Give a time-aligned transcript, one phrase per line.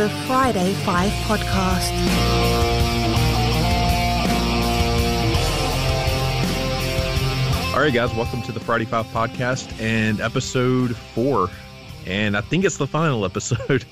[0.00, 1.90] landed at the Friday 5 podcast.
[7.74, 11.48] All right, guys, welcome to the Friday Five podcast and episode four.
[12.06, 13.84] And I think it's the final episode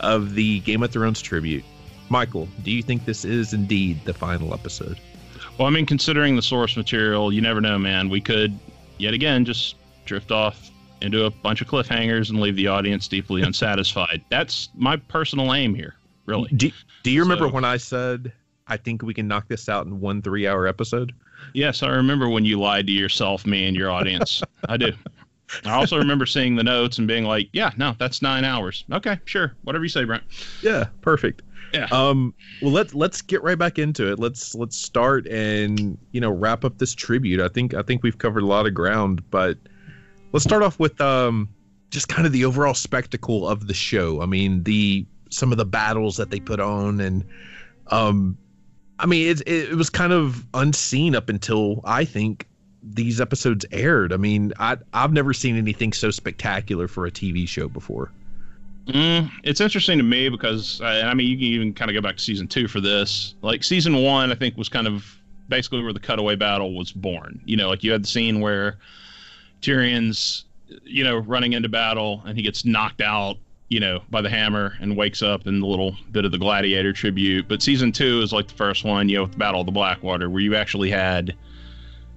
[0.00, 1.64] of the Game of Thrones tribute.
[2.08, 4.98] Michael, do you think this is indeed the final episode?
[5.58, 8.08] Well, I mean, considering the source material, you never know, man.
[8.08, 8.58] We could,
[8.98, 10.71] yet again, just drift off
[11.02, 14.24] into a bunch of cliffhangers and leave the audience deeply unsatisfied.
[14.30, 15.94] That's my personal aim here,
[16.26, 16.50] really.
[16.50, 16.70] Do,
[17.02, 18.32] do you remember So- when I said,
[18.68, 21.12] I think we can knock this out in one three hour episode?
[21.54, 24.42] Yes, I remember when you lied to yourself, me, and your audience.
[24.68, 24.92] I do.
[25.64, 28.84] I also remember seeing the notes and being like, "Yeah, no, that's nine hours.
[28.90, 30.22] Okay, sure, whatever you say, Brent."
[30.62, 31.42] Yeah, perfect.
[31.74, 31.88] Yeah.
[31.90, 34.18] Um, well, let's let's get right back into it.
[34.18, 37.40] Let's let's start and you know wrap up this tribute.
[37.40, 39.58] I think I think we've covered a lot of ground, but
[40.32, 41.48] let's start off with um
[41.90, 44.22] just kind of the overall spectacle of the show.
[44.22, 47.24] I mean, the some of the battles that they put on, and
[47.88, 48.36] um,
[48.98, 52.48] I mean, it it, was kind of unseen up until I think
[52.82, 54.12] these episodes aired.
[54.12, 58.10] I mean, I I've never seen anything so spectacular for a TV show before.
[58.86, 62.00] Mm, it's interesting to me because, uh, I mean, you can even kind of go
[62.00, 63.36] back to season two for this.
[63.40, 67.40] Like season one, I think was kind of basically where the cutaway battle was born.
[67.44, 68.78] You know, like you had the scene where
[69.62, 70.44] Tyrion's,
[70.84, 73.36] you know, running into battle and he gets knocked out,
[73.68, 76.92] you know, by the hammer and wakes up in the little bit of the gladiator
[76.92, 77.48] tribute.
[77.48, 79.72] But season two is like the first one, you know, with the Battle of the
[79.72, 81.34] Blackwater, where you actually had,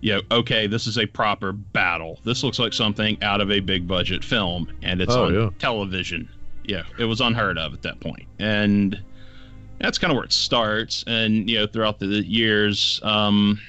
[0.02, 2.20] you know, okay, this is a proper battle.
[2.26, 5.50] This looks like something out of a big budget film, and it's Oh, on yeah.
[5.60, 6.28] television.
[6.66, 9.00] Yeah, it was unheard of at that point, and
[9.80, 11.04] that's kind of where it starts.
[11.08, 13.60] And you know, throughout the years, um,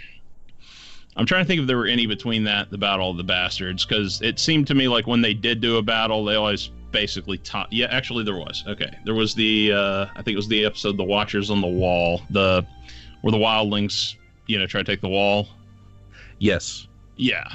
[1.17, 3.87] I'm trying to think if there were any between that, the Battle of the Bastards,
[3.87, 7.39] because it seemed to me like when they did do a battle, they always basically
[7.39, 7.73] taught.
[7.73, 8.65] Yeah, actually, there was.
[8.67, 11.67] Okay, there was the uh, I think it was the episode "The Watchers on the
[11.67, 12.67] Wall," the
[13.23, 14.17] where the wildlings,
[14.47, 15.49] you know, try to take the wall.
[16.39, 16.87] Yes.
[17.17, 17.49] Yeah.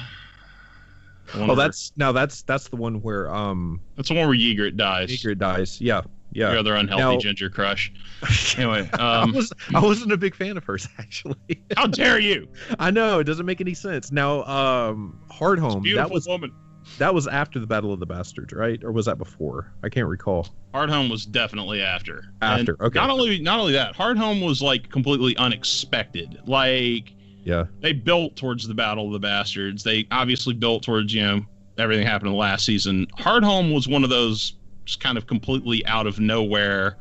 [1.34, 5.10] Oh, that's now that's that's the one where um that's the one where Ygritte dies.
[5.10, 5.80] Ygritte dies.
[5.80, 6.02] Yeah,
[6.34, 6.60] Your yeah.
[6.60, 7.92] other unhealthy Now- ginger crush.
[8.58, 11.36] Anyway, I um, was I wasn't a big fan of hers actually.
[11.76, 12.48] how dare you?
[12.80, 14.12] I know it doesn't make any sense.
[14.12, 16.52] Now, um, Hardhome Beautiful that was woman.
[17.00, 18.84] that was after the Battle of the Bastards, right?
[18.84, 19.74] Or was that before?
[19.84, 20.48] I can't recall.
[20.74, 22.26] Hardhome was definitely after.
[22.42, 23.00] After, And okay.
[23.00, 26.40] Not only not only that, Hardhome was like completely unexpected.
[26.46, 27.14] Like
[27.44, 29.84] Yeah, they built towards the Battle of the Bastards.
[29.84, 31.42] They obviously built towards you know
[31.80, 33.08] everything happened in the last season.
[33.18, 34.54] Hardhome was one of those
[34.92, 36.98] just kind of completely out of nowhere.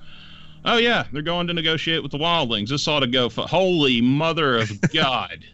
[0.64, 2.68] Oh yeah, they're going to negotiate with the Wildlings.
[2.68, 5.44] This ought to go for holy mother of God.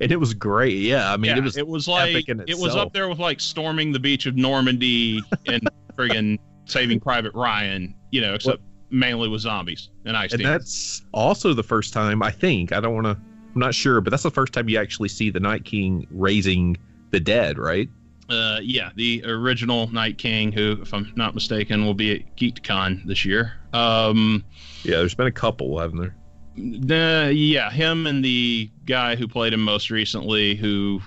[0.00, 0.78] and it was great.
[0.78, 3.40] Yeah, I mean yeah, it was like epic in it was up there with like
[3.40, 7.94] storming the beach of Normandy and friggin' saving Private Ryan.
[8.10, 10.60] You know, except mainly with zombies and ice and demons.
[10.64, 13.18] that's also the first time I think I don't want to.
[13.54, 16.78] I'm not sure, but that's the first time you actually see the Night King raising
[17.10, 17.90] the dead, right?
[18.32, 23.04] Uh, yeah, the original Night King, who, if I'm not mistaken, will be at GeekCon
[23.04, 23.52] this year.
[23.74, 24.42] Um,
[24.84, 26.16] Yeah, there's been a couple, haven't there?
[26.56, 31.00] the, yeah, him and the guy who played him most recently, who,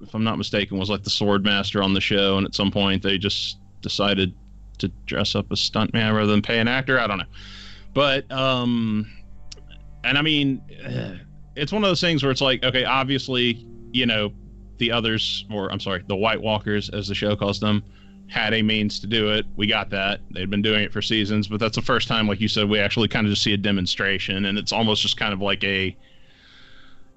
[0.00, 2.70] if I'm not mistaken, was like the sword master on the show, and at some
[2.70, 4.34] point they just decided
[4.78, 6.98] to dress up as stuntman rather than pay an actor.
[6.98, 7.24] I don't know,
[7.94, 9.10] but um,
[10.04, 10.62] and I mean,
[11.56, 14.32] it's one of those things where it's like, okay, obviously, you know,
[14.80, 17.84] the others, or I'm sorry, the White Walkers, as the show calls them,
[18.26, 19.46] had a means to do it.
[19.56, 20.20] We got that.
[20.32, 22.80] They'd been doing it for seasons, but that's the first time, like you said, we
[22.80, 25.96] actually kind of just see a demonstration, and it's almost just kind of like a,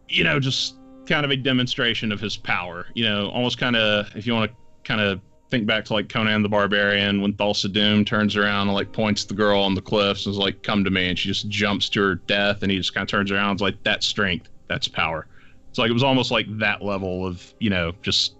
[0.09, 0.75] you know, just
[1.07, 2.87] kind of a demonstration of his power.
[2.93, 6.09] You know, almost kind of, if you want to kind of think back to like
[6.09, 9.81] Conan the Barbarian when Thulsa Doom turns around and like points the girl on the
[9.81, 12.71] cliffs and is like, "Come to me," and she just jumps to her death, and
[12.71, 14.49] he just kind of turns around and is like, "That's strength.
[14.67, 15.27] That's power."
[15.73, 18.35] It's like it was almost like that level of you know just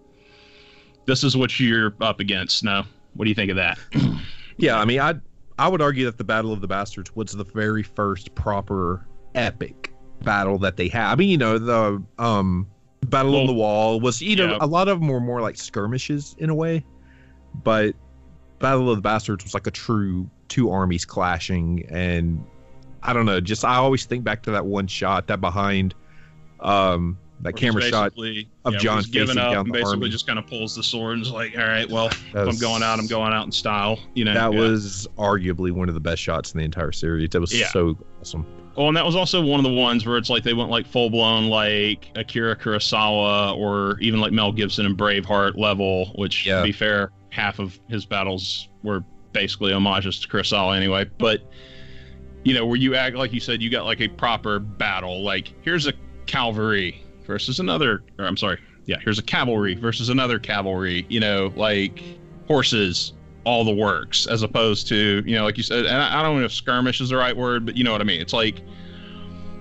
[1.07, 2.63] this is what you're up against.
[2.63, 2.83] No,
[3.15, 3.79] what do you think of that?
[4.57, 5.15] Yeah, I mean, I
[5.57, 9.03] I would argue that the Battle of the Bastards was the very first proper
[9.33, 9.91] epic
[10.21, 11.11] battle that they had.
[11.11, 12.67] I mean, you know, the um
[13.07, 14.57] Battle on Well, the Wall was, you know, yeah.
[14.61, 16.85] a lot of them were more like skirmishes in a way,
[17.63, 17.95] but
[18.59, 22.45] Battle of the Bastards was like a true two armies clashing, and
[23.01, 25.95] I don't know, just I always think back to that one shot, that behind,
[26.59, 30.09] um, that camera shot of yeah, Jon giving up down and basically army.
[30.09, 32.83] just kind of pulls the sword and is like, "All right, well, if I'm going
[32.83, 34.59] out, I'm going out in style." You know, That yeah.
[34.59, 37.29] was arguably one of the best shots in the entire series.
[37.31, 37.67] That was Yeah.
[37.69, 38.45] so awesome.
[38.75, 40.87] Oh, and that was also one of the ones where it's like they went like
[40.87, 46.57] full blown like Akira Kurosawa or even like Mel Gibson and Braveheart level, which Yeah.
[46.59, 51.05] to be fair, half of his battles were basically homages to Kurosawa anyway.
[51.19, 51.41] But
[52.43, 55.23] you know, where you act like you said you got like a proper battle.
[55.23, 55.93] Like here's a
[56.25, 58.03] cavalry versus another.
[58.19, 61.05] Or I'm sorry, yeah, here's a cavalry versus another cavalry.
[61.09, 62.01] You know, like
[62.47, 63.13] horses,
[63.45, 65.85] all the works, as opposed to you know, like you said.
[65.85, 68.01] And I, I don't know if skirmish is the right word, but you know what
[68.01, 68.21] I mean.
[68.21, 68.61] It's like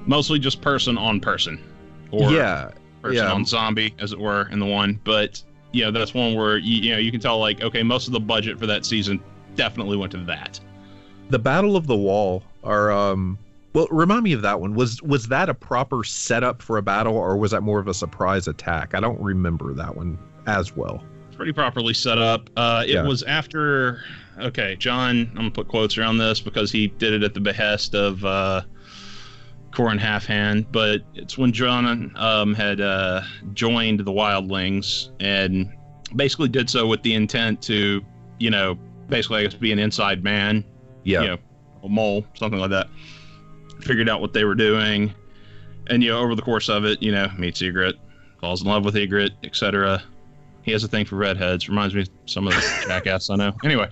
[0.07, 1.63] mostly just person on person,
[2.11, 2.71] or yeah,
[3.01, 3.33] person yeah.
[3.33, 5.01] on zombie, as it were, in the one.
[5.05, 5.43] But
[5.73, 8.13] you know, that's one where you, you know you can tell like okay, most of
[8.13, 9.23] the budget for that season
[9.55, 10.59] definitely went to that.
[11.31, 13.39] the Battle of the Wall are um
[13.73, 14.75] well remind me of that one.
[14.75, 17.95] Was was that a proper setup for a battle or was that more of a
[17.95, 18.95] surprise attack?
[18.95, 21.03] I don't remember that one as well.
[21.29, 22.51] It's pretty properly set up.
[22.57, 23.03] Uh, it Yeah.
[23.07, 24.01] was after.
[24.41, 25.29] Okay, Jon.
[25.31, 28.63] I'm gonna put quotes around this because he did it at the behest of uh,
[29.73, 30.67] Qhorin Halfhand.
[30.73, 33.23] But it's when Jon um, had uh,
[33.55, 35.71] joined the Wildlings and
[36.17, 38.03] basically did so with the intent to,
[38.39, 38.75] you know,
[39.09, 40.65] basically I guess be an inside man
[41.05, 41.23] Yeah.
[41.23, 41.39] you know,
[41.85, 42.89] a mole, something like that.
[43.83, 45.13] Figured out what they were doing,
[45.89, 47.99] and you know, over the course of it, you know, meets Ygritte,
[48.41, 50.03] falls in love with Ygritte, etc.
[50.63, 51.69] He has a thing for redheads.
[51.69, 53.53] Reminds me of some of the jackass I know.
[53.65, 53.89] Anyway,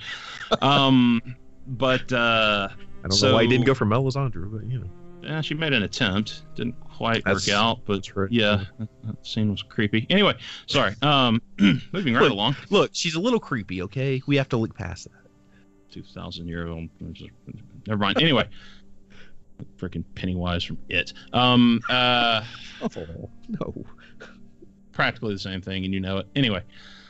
[0.63, 1.21] um,
[1.67, 2.69] but uh,
[3.05, 4.91] I don't know why he didn't go for Melisandre, but you know.
[5.23, 6.43] yeah, she made an attempt.
[6.55, 8.31] Didn't quite That's- work out, but right.
[8.31, 10.07] yeah, that, that scene was creepy.
[10.11, 10.35] Anyway,
[10.67, 10.95] sorry.
[11.03, 11.43] Um,
[11.93, 12.57] moving right Look, along.
[12.69, 14.23] Look, she's a little creepy, okay?
[14.27, 15.13] We have to look past that.
[15.93, 16.89] Two thousand year old.
[17.89, 18.23] Never mind.
[18.23, 18.49] Anyway,
[19.79, 21.12] freaking Pennywise from It.
[21.33, 22.45] Um, uh,
[22.83, 23.85] Oh no.
[24.93, 26.27] practically the same thing, and you know it.
[26.35, 26.62] Anyway,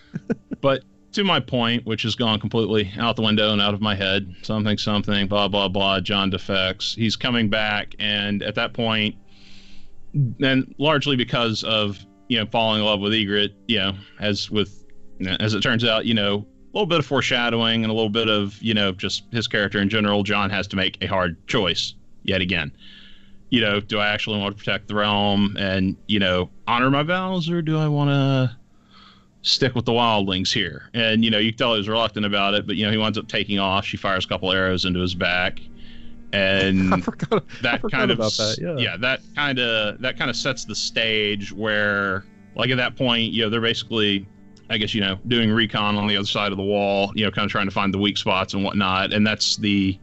[0.60, 0.82] but
[1.12, 4.34] to my point, which has gone completely out the window and out of my head,
[4.42, 6.94] something, something, blah, blah, blah, Jon defects.
[6.94, 9.16] He's coming back, and at that point,
[10.42, 11.98] and largely because of,
[12.28, 14.84] you know, falling in love with Ygritte, you know, as with,
[15.40, 18.28] as it turns out, you know, a little bit of foreshadowing and a little bit
[18.28, 21.94] of, you know, just his character in general, Jon has to make a hard choice
[22.22, 22.72] yet again
[23.50, 27.02] you know, do I actually want to protect the realm and, you know, honor my
[27.02, 28.56] vows or do I want to
[29.42, 30.88] stick with the wildlings here?
[30.94, 32.96] And, you know, you can tell he was reluctant about it, but, you know, he
[32.96, 33.84] winds up taking off.
[33.84, 35.58] She fires a couple arrows into his back.
[36.32, 38.76] And I forgot, that kind of about that.
[38.78, 38.96] Yeah.
[38.98, 42.24] that kind of that kind of sets the stage where
[42.54, 44.26] like at that point you know they're basically
[44.70, 47.30] i guess you know doing recon on the other side of the wall you know
[47.30, 49.98] kind of trying to find the weak spots and whatnot and that's the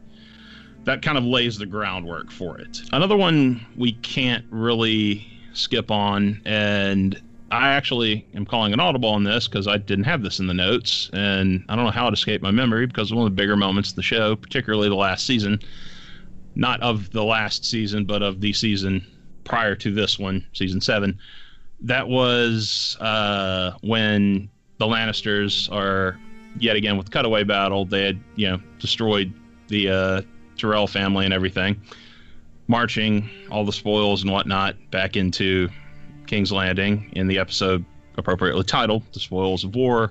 [0.88, 6.40] that kind of lays the groundwork for it another one we can't really skip on
[6.44, 7.20] and
[7.50, 10.54] i actually am calling an audible on this because i didn't have this in the
[10.54, 13.56] notes and i don't know how it escaped my memory because one of the bigger
[13.56, 15.58] moments of the show particularly the last season
[16.58, 19.06] not of the last season, but of the season
[19.44, 21.18] prior to this one, season seven.
[21.80, 26.18] That was uh, when the Lannisters are
[26.58, 27.84] yet again with cutaway battle.
[27.84, 29.32] They had you know destroyed
[29.68, 30.22] the uh,
[30.58, 31.80] Tyrell family and everything,
[32.66, 35.68] marching all the spoils and whatnot back into
[36.26, 37.84] King's Landing in the episode
[38.16, 40.10] appropriately titled "The Spoils of War."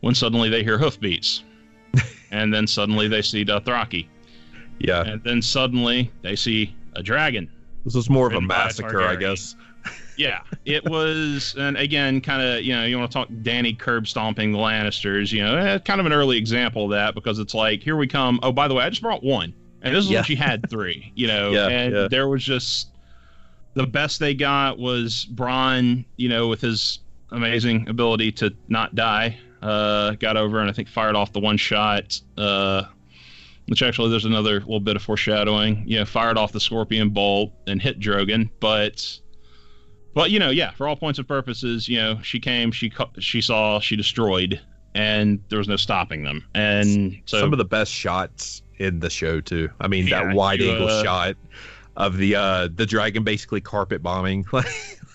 [0.00, 1.44] When suddenly they hear hoofbeats,
[2.30, 4.06] and then suddenly they see Dothraki
[4.78, 5.02] Yeah.
[5.02, 7.50] and then suddenly they see a dragon.
[7.86, 9.56] This was more of a Written by a massacre, I guess.
[10.16, 14.06] Yeah, it was, and again, kind of, you know, you want to talk Danny curb
[14.06, 17.52] stomping the Lannisters, you know, eh, kind of an early example of that because it's
[17.52, 18.38] like, here we come.
[18.44, 19.52] Oh, by the way, I just brought one,
[19.84, 20.18] and this is Yeah.
[20.20, 22.08] what she had three, you know, Yeah, and yeah.
[22.10, 22.88] there was just
[23.74, 26.98] the best they got was Bronn, you know, with his
[27.30, 29.38] amazing ability to not die.
[29.62, 32.20] Uh, got over and I think fired off the one shot.
[32.36, 32.84] Uh,
[33.66, 35.84] which actually there's another little bit of foreshadowing.
[35.86, 39.18] You know, fired off the scorpion bolt and hit Drogon, but
[40.14, 43.40] but you know, yeah, for all points and purposes, you know, she came, she she
[43.40, 44.60] saw, she destroyed,
[44.94, 46.44] and there was no stopping them.
[46.54, 49.70] And so Some of the best shots in the show too.
[49.80, 51.36] I mean, Yeah, that wide you, angle uh, shot
[51.96, 54.66] of the uh the dragon basically carpet bombing like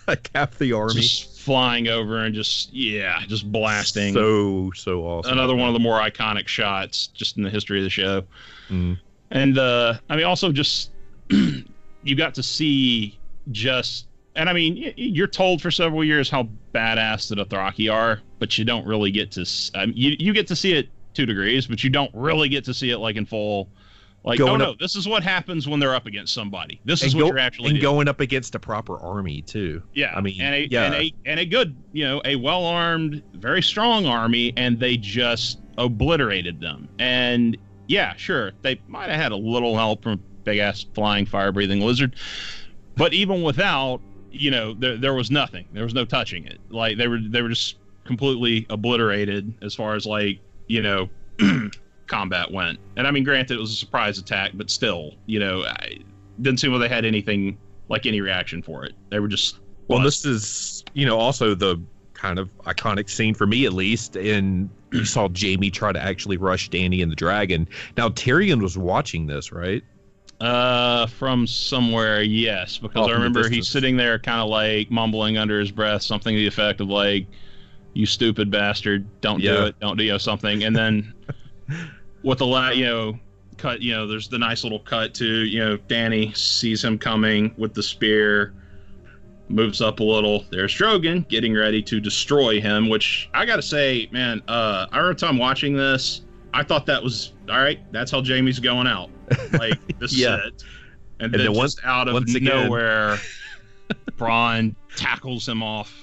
[0.07, 0.93] like half the army.
[1.01, 4.13] just flying over and just yeah, just blasting.
[4.13, 5.33] So so awesome.
[5.33, 8.24] Another one of the more iconic shots just in the history of the show.
[8.69, 8.98] Mm.
[9.31, 10.91] And uh, I mean, also just
[11.29, 13.19] you got to see
[13.51, 14.07] just,
[14.39, 18.63] and I mean, you're told for several years how badass the Dothraki are, but you
[18.63, 19.41] don't really get to.
[19.41, 22.63] mean, um, you you get to see it two degrees, but you don't really get
[22.65, 23.69] to see it like in full.
[24.24, 26.79] Like, Going oh no, up- this is what happens when they're up against somebody.
[26.86, 27.93] This is what go- you're actually and doing.
[27.93, 29.81] going up against a proper army too.
[29.93, 30.86] Yeah, I mean, and a, yeah.
[30.86, 34.96] and a and a good, you know, a well armed, very strong army, and they
[34.98, 36.88] just obliterated them.
[37.00, 41.51] And yeah, sure, they might have had a little help from big ass flying fire
[41.51, 42.15] breathing lizard,
[42.96, 45.65] but even without, you know, there there was nothing.
[45.74, 46.59] There was no touching it.
[46.69, 51.09] Like they were they were just completely obliterated as far as like you know.
[52.09, 52.79] combat went.
[52.98, 56.00] And I mean, granted, it was a surprise attack, but still, you know, I
[56.41, 57.57] didn't seem like they had anything
[57.88, 58.93] like any reaction for it.
[59.09, 61.81] They were just Well, this is, you know, also the
[62.13, 64.17] kind of iconic scene for me at least.
[64.17, 67.67] And you saw Jaime try to actually rush Danny and the dragon.
[67.95, 69.83] Now Tyrion was watching this, right?
[70.41, 75.38] Uh, from somewhere, yes, because Off I remember he's sitting there, kind of like mumbling
[75.38, 77.27] under his breath, something to the effect of like,
[77.93, 81.13] "You stupid bastard, don't do it, don't do you know something." And then
[82.24, 83.19] with the la, you know,
[83.58, 87.53] cut, you know, there's the nice little cut to you know, Danny sees him coming
[87.58, 88.53] with the spear,
[89.50, 90.46] moves up a little.
[90.51, 95.19] There's Drogon getting ready to destroy him, which I gotta say, man, uh, I remember
[95.19, 96.22] time watching this.
[96.53, 97.79] I thought that was all right.
[97.91, 99.09] That's how Jaime's going out.
[99.53, 100.37] Like this Yeah.
[100.37, 100.63] is it.
[101.21, 103.17] And, And then, then once- just out of nowhere,
[104.17, 105.93] Bronn tackles him off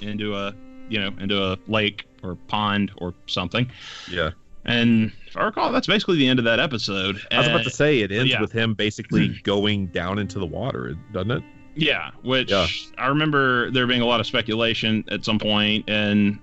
[0.00, 0.54] into a
[0.88, 3.70] you know into a lake or pond or something.
[4.10, 4.30] Yeah.
[4.64, 7.20] And if I recall, that's basically the end of that episode.
[7.30, 8.40] I was about to say it ends yeah.
[8.40, 11.42] with him basically going down into the water, doesn't it?
[11.76, 12.66] Yeah, which Yeah.
[12.98, 16.38] I remember there being a lot of speculation at some point, and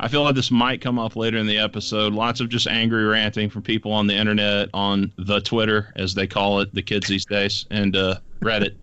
[0.00, 2.12] I feel like this might come up later in the episode.
[2.12, 6.26] Lots of just angry ranting from people on the internet, on the Twitter, as they
[6.26, 8.76] call it, the kids these days, and uh, Reddit,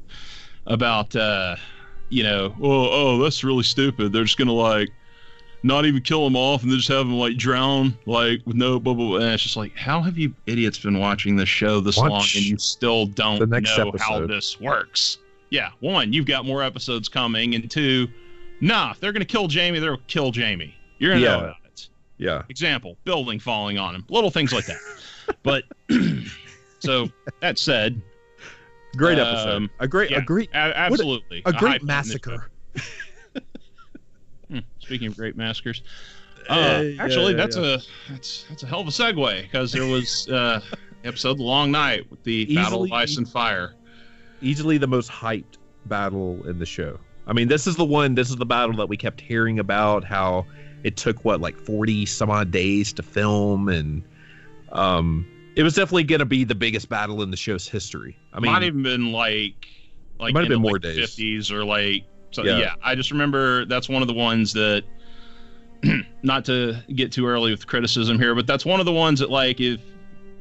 [0.66, 1.56] about, uh,
[2.10, 4.12] you know, oh, oh, that's really stupid.
[4.12, 4.90] They're just gonna like
[5.64, 8.80] not even kill him off and then just have him like drown, like with no
[8.80, 9.08] blah blah.
[9.08, 9.18] blah.
[9.18, 12.46] And it's just like, how have you idiots been watching this show this long and
[12.46, 15.18] you still don't know how this works?
[15.50, 18.08] Yeah, one, you've got more episodes coming, and two,
[18.62, 20.76] nah, if they're gonna kill Jaime, they'll kill Jaime.
[21.00, 21.32] You're gonna Yeah.
[21.32, 21.90] know about it.
[22.18, 22.44] Yeah.
[22.50, 24.78] Example: building falling on him, little things like that.
[25.44, 25.64] but
[26.80, 27.10] so
[27.42, 28.02] that said,
[28.98, 29.56] Great episode.
[29.56, 30.18] Um, a great, yeah.
[30.18, 32.50] a great, a- absolutely a high great massacre.
[34.50, 35.84] Hmm, speaking of great massacres,
[36.50, 37.80] Uh, uh, yeah, actually, that's a
[38.10, 40.60] that's that's a hell of a segue because there was uh,
[41.04, 43.76] episode "The Long Night" with the Battle of Ice and Fire.
[44.42, 47.00] easily the most hyped battle in the show.
[47.28, 48.16] I mean, this is the one.
[48.16, 50.04] This is the battle that we kept hearing about.
[50.04, 50.48] How
[50.84, 54.04] it took what like forty some odd days to film, and
[54.72, 58.18] um, it was definitely going to be the biggest battle in the show's history.
[58.34, 59.68] I mean, might even been like
[60.20, 61.16] like might have been more like, days.
[61.16, 62.60] 50s or like so Yeah.
[62.60, 62.76] yeah.
[62.84, 64.84] I just remember that's one of the ones that
[66.24, 69.30] not to get too early with criticism here, but that's one of the ones that
[69.30, 69.82] like if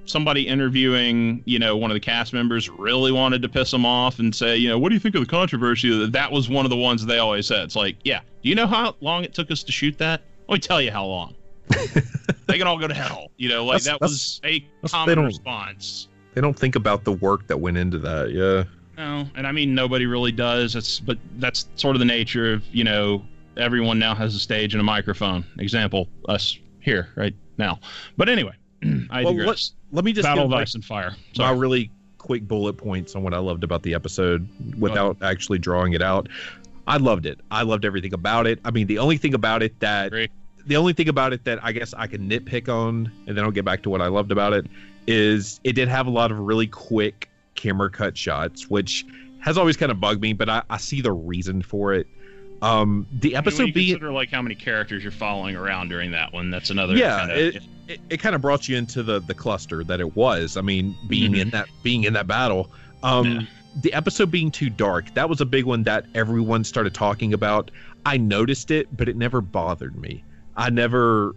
[0.08, 4.18] somebody interviewing, you know, one of the cast members really wanted to piss them off
[4.18, 6.06] and say, you know, what do you think of the controversy?
[6.06, 7.60] That was one of the ones they always said.
[7.64, 10.22] It's like, yeah, do you know how long it took us to shoot that?
[10.48, 11.34] Let me tell you how long.
[12.46, 13.30] they can all go to hell.
[13.36, 16.08] You know, like That's- that was a that's- they common don't- response.
[16.34, 18.32] they don't think about the work that went into that.
[18.32, 18.64] Yeah.
[18.96, 20.74] No, and I mean nobody really does.
[20.74, 23.24] It's but that's sort of the nature of you know
[23.56, 25.44] everyone now has a stage and a microphone.
[25.60, 27.78] Example, us here right now.
[28.16, 29.06] But anyway, Mm.
[29.11, 29.73] I Well, digress.
[29.92, 31.11] Let me just Battle give of my, Ice and Fire.
[31.11, 31.58] my Sorry.
[31.58, 34.47] really quick bullet points on what I loved about the episode
[34.78, 36.28] without actually drawing it out.
[36.87, 37.40] I loved it.
[37.50, 38.58] I loved everything about it.
[38.64, 40.28] I mean, the only thing about it that Agree.
[40.66, 43.50] the only thing about it that I guess I can nitpick on, and then I'll
[43.50, 44.66] get back to what I loved about it,
[45.06, 49.04] is it did have a lot of really quick camera cut shots, which
[49.40, 52.06] has always kind of bugged me, but I, I see the reason for it.
[52.60, 56.10] Um, the I mean, episode being consider like how many characters you're following around during
[56.12, 56.50] that one.
[56.50, 56.96] That's another.
[56.96, 60.16] Yeah, kinda- it, it, it kind of brought you into the the cluster that it
[60.16, 60.56] was.
[60.56, 61.40] I mean, being Mhm.
[61.40, 62.70] in that being in that battle.
[63.02, 63.40] Um, Yeah.
[63.82, 67.70] The episode being too dark, that was a big one that everyone started talking about.
[68.06, 70.24] I noticed it, but it never bothered me.
[70.56, 71.36] I never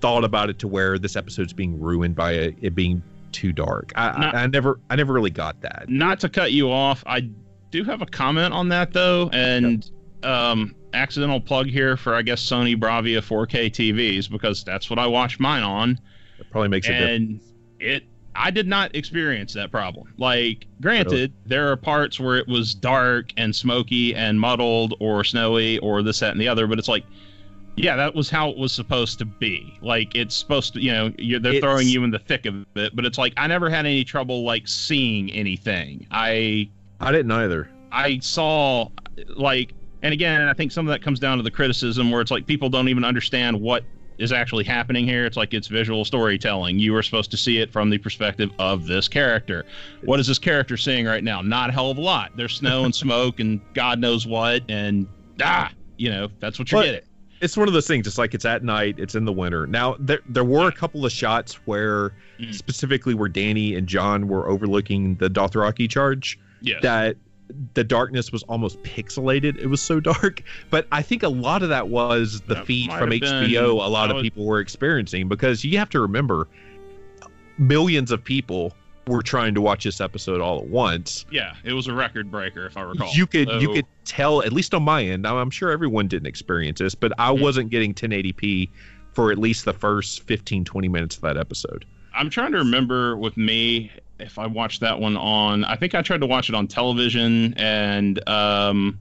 [0.00, 3.02] thought about it to where this episode's being ruined by it, it being
[3.32, 3.92] too dark.
[3.94, 4.26] I, No.
[4.28, 5.84] I, I never I never really got that.
[5.88, 7.28] not to cut you off, I
[7.70, 9.90] do have a comment on that though, and
[10.24, 15.06] um, accidental plug here for I guess Sony Bravia 4K TVs because that's what I
[15.06, 16.00] watch mine on.
[16.38, 17.40] It probably makes it and
[17.80, 20.12] it i did not experience that problem.
[20.18, 25.78] Like granted there are parts where it was dark and smoky and muddled or snowy
[25.78, 27.04] or this that and the other but it's like
[27.76, 29.78] yeah that was how it was supposed to be.
[29.82, 32.54] Like it's supposed to you know you're, they're It's- throwing you in the thick of
[32.74, 36.06] it but it's like i never had any trouble like seeing anything.
[36.10, 36.68] I
[37.00, 37.68] I didn't either.
[37.90, 38.88] I saw
[39.36, 42.30] like and again I think some of that comes down to the criticism where it's
[42.30, 43.84] like people don't even understand what
[44.18, 45.24] is actually happening here.
[45.24, 46.78] It's like it's visual storytelling.
[46.78, 49.64] You were supposed to see it from the perspective of this character.
[50.04, 51.40] What is this character seeing right now?
[51.40, 52.30] Not a hell of a lot.
[52.36, 55.08] There's snow and smoke and God knows what and
[55.42, 57.08] ah, you know, that's what you're But- getting.
[57.40, 58.06] It's one of those things.
[58.06, 58.94] It's like it's at night.
[58.98, 59.66] It's in the winter.
[59.66, 62.54] Now there there were a couple of shots where Mhm.
[62.54, 66.38] specifically where Danny and Jon were overlooking the Dothraki charge.
[66.60, 66.80] Yes.
[66.82, 67.16] that
[67.74, 69.56] the darkness was almost pixelated.
[69.58, 70.42] It was so dark.
[70.70, 73.84] But I think a lot of that was the That feed from have been- HBO
[73.84, 76.48] a lot of was- people were experiencing because you have to remember
[77.58, 78.72] millions of people
[79.08, 81.26] were trying to watch this episode all at once.
[81.30, 83.10] Yeah, it was a record breaker, if I recall.
[83.12, 85.26] You could So- you could tell at least on my end.
[85.26, 87.40] I'm sure everyone didn't experience this, but I Mhm.
[87.40, 88.70] wasn't getting 1080p
[89.12, 91.84] for at least the first 15 20 minutes of that episode.
[92.14, 95.64] I'm trying to remember with me if I watched that one on.
[95.64, 99.00] I think I tried to watch it on television and um,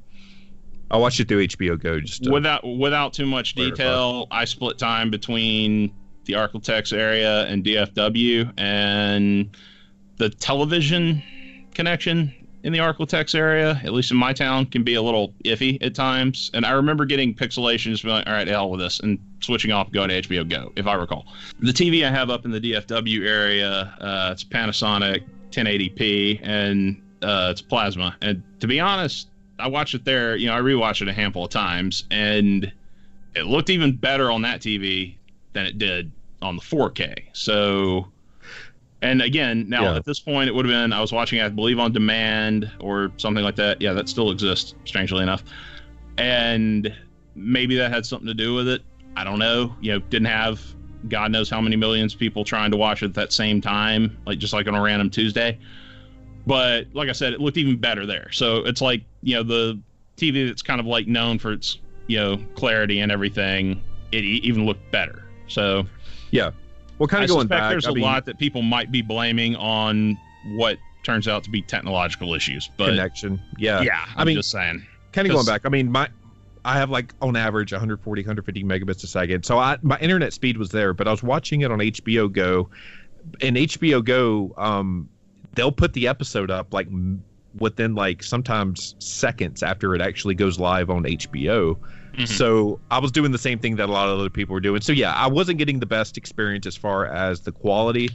[0.90, 4.28] I watched it through HBO Go just without without too much detail.
[4.30, 5.94] I split time between
[6.26, 9.56] the Arklatex area and DFW, and
[10.18, 11.24] the television
[11.74, 15.82] connection in the Arklatex area, at least in my town, can be a little iffy
[15.84, 16.52] at times.
[16.54, 19.72] And I remember getting pixelation, just being like, all right, hell with this, and switching
[19.72, 21.26] off, going to HBO Go, if I recall.
[21.60, 27.50] The TV I have up in the DFW area, uh, it's Panasonic 1080p, and uh,
[27.52, 28.16] it's plasma.
[28.22, 29.28] And to be honest,
[29.60, 30.36] I watched it there.
[30.36, 32.72] You know, I rewatched it a handful of times, and
[33.36, 35.16] it looked even better on that TV
[35.54, 37.16] than it did on the 4K.
[37.34, 38.08] So,
[39.02, 39.96] and again, now Yeah.
[39.98, 43.12] at this point, it would have been I was watching, I believe, on demand or
[43.18, 43.82] something like that.
[43.82, 45.44] Yeah, that still exists, strangely enough.
[46.18, 46.96] And
[47.36, 48.82] maybe that had something to do with it.
[49.16, 49.76] I don't know.
[49.82, 50.62] You know, didn't have
[51.10, 54.18] God knows how many millions of people trying to watch it at that same time,
[54.26, 55.58] like just like on a random Tuesday.
[56.46, 58.32] But like I said, it looked even better there.
[58.32, 59.80] So it's like you know the
[60.18, 63.82] TV that's kind of like known for its you know clarity and everything.
[64.12, 65.24] It even looked better.
[65.48, 65.86] So
[66.32, 66.52] yeah.
[67.00, 67.72] well, kind I of going suspect back.
[67.72, 71.50] there's I a mean, lot that people might be blaming on what turns out to
[71.50, 72.70] be technological issues.
[72.78, 73.42] But connection.
[73.58, 74.86] Yeah, yeah, I I'm mean, just saying.
[75.14, 75.62] kind of going back.
[75.66, 76.10] I mean, my
[76.64, 79.46] I have like on average 140, 150 megabits a second.
[79.46, 82.70] So I my internet speed was there, but I was watching it on HBO Go,
[83.42, 85.10] and HBO Go, um,
[85.56, 87.24] they'll put the episode up like m-
[87.58, 91.78] within like sometimes seconds after it actually goes live on HBO.
[92.14, 92.28] Mhm.
[92.28, 94.82] So I was doing the same thing that a lot of other people were doing.
[94.82, 98.10] So yeah, I wasn't getting the best experience as far as the quality,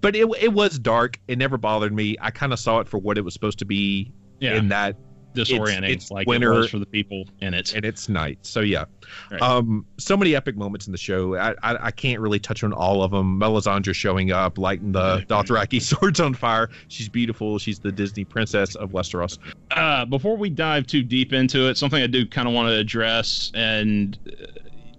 [0.00, 1.18] but it it was dark.
[1.28, 2.16] It never bothered me.
[2.20, 4.96] I kind of saw it for what it was supposed to be yeah, in that
[5.36, 7.74] disorienting it's like winter- it was for the people in it.
[7.74, 8.38] and it's night.
[8.42, 8.84] So yeah,
[9.30, 9.40] Right.
[9.42, 11.36] um, so many epic moments in the show.
[11.36, 13.38] I, I I can't really touch on all of them.
[13.40, 16.68] Melisandre showing up, lighting the Dothraki swords on fire.
[16.88, 17.58] She's beautiful.
[17.58, 19.38] She's the Disney princess of Westeros.
[19.70, 22.74] uh, before we dive too deep into it, something I do kind of want to
[22.74, 24.46] address, and uh,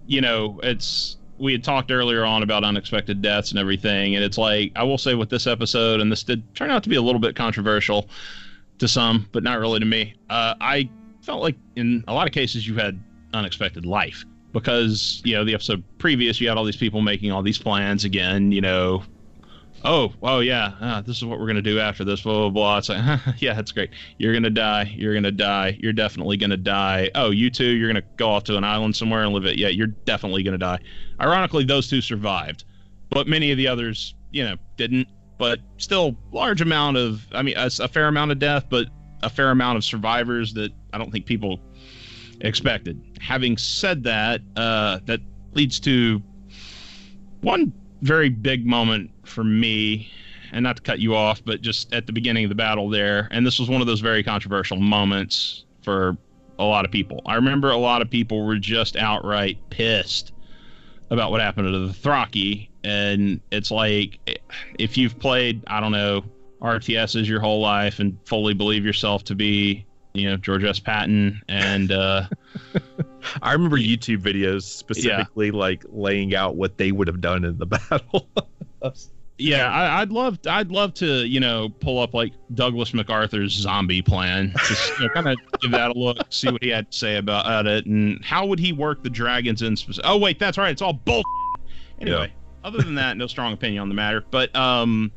[0.06, 4.38] you know, it's we had talked earlier on about unexpected deaths and everything, and it's
[4.38, 7.02] like I will say with this episode, and this did turn out to be a
[7.02, 8.08] little bit controversial
[8.78, 10.14] to some, but not really to me.
[10.30, 10.88] Uh, I
[11.22, 12.98] felt like in a lot of cases you had
[13.34, 17.42] unexpected life because you know the episode previous you had all these people making all
[17.42, 19.02] these plans again, you know.
[19.84, 22.22] Oh, oh yeah, uh, this is what we're gonna do after this.
[22.22, 22.78] Blah blah blah.
[22.78, 27.10] It's like, yeah, that's great you're gonna die you're gonna die you're definitely gonna die
[27.14, 29.68] oh you two you're gonna go off to an island somewhere and live it yeah
[29.68, 30.78] you're definitely gonna die
[31.20, 32.64] ironically those two survived
[33.10, 35.08] but many of the others you know didn't
[35.38, 38.86] but still large amount of i mean a, a fair amount of death but
[39.22, 41.60] a fair amount of survivors that i don't think people
[42.40, 45.20] expected having said that uh that
[45.54, 46.22] leads to
[47.40, 47.72] one
[48.02, 50.10] very big moment for me
[50.52, 53.28] and not to cut you off, but just at the beginning of the battle there,
[53.30, 56.16] and this was one of those very controversial moments for
[56.58, 57.22] a lot of people.
[57.26, 60.32] I remember a lot of people were just outright pissed
[61.10, 64.40] about what happened to the Thraki, and it's like
[64.78, 66.24] if you've played, I don't know,
[66.60, 70.78] RTSs your whole life and fully believe yourself to be, you know, George S.
[70.78, 72.24] Patton and uh,
[73.42, 77.66] I remember YouTube videos specifically like laying out what they would have done in the
[77.90, 78.28] battle.
[79.40, 84.02] Yeah, I, I'd love, I'd love to, you know, pull up like Douglas MacArthur's zombie
[84.02, 86.98] plan, just you know, kind of give that a look, see what he had to
[86.98, 90.10] say about it, and how would he work the dragons in specific.
[90.10, 91.22] Oh wait, that's right, it's all bull.
[92.00, 92.32] Anyway,
[92.68, 95.10] other than that, no strong opinion on the matter, but um,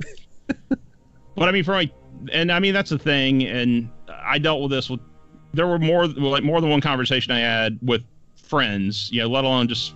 [0.69, 1.91] but I mean, for like,
[2.31, 4.99] and I mean that's the thing, and I dealt with this with.
[5.53, 8.03] There were more, like more than one conversation I had with
[8.37, 9.95] friends, you know, let alone just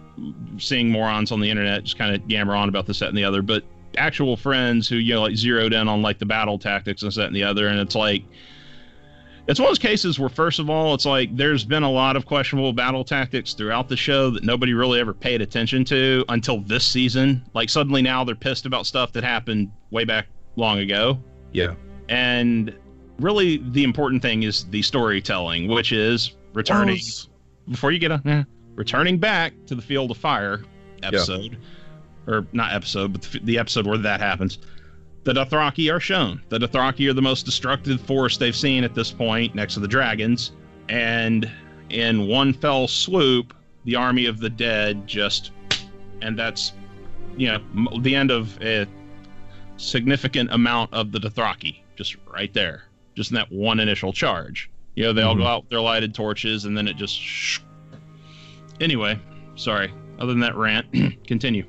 [0.58, 3.24] seeing morons on the internet just kind of yammer on about this, that, and the
[3.24, 3.64] other, but
[3.98, 7.28] actual friends who you know like zeroed in on like the battle tactics and that,
[7.28, 8.24] and the other, and it's like
[9.48, 12.16] it's one of those cases where first of all it's like there's been a lot
[12.16, 16.62] of questionable battle tactics throughout the show that nobody really ever paid attention to until
[16.62, 17.46] this season.
[17.54, 21.20] Like suddenly now they're pissed about stuff that happened way back long ago.
[21.52, 21.76] yeah.
[22.10, 22.76] And
[23.20, 27.00] really the important thing is the storytelling, which is returning
[27.70, 28.44] before you get a eh,
[28.76, 30.64] returning back to the field of fire
[31.04, 31.58] episode
[32.28, 34.60] or not episode but the, the episode where that happens
[35.26, 39.12] the dothraki are shown the dothraki are the most destructive force they've seen at this
[39.12, 40.52] point next to the dragons
[40.90, 41.52] and
[41.90, 43.54] in one fell swoop
[43.86, 45.52] the army of the dead just
[46.22, 46.72] and that's
[47.38, 48.88] you know the end of a
[49.78, 52.84] significant amount of the Dothraki just right there,
[53.14, 54.70] just in that one initial charge.
[54.96, 55.48] You know, they all go Mhm.
[55.48, 57.20] out with their lighted torches, and then it just.
[58.80, 59.20] Anyway,
[59.56, 59.92] sorry.
[60.18, 60.86] Other than that rant,
[61.28, 61.66] continue.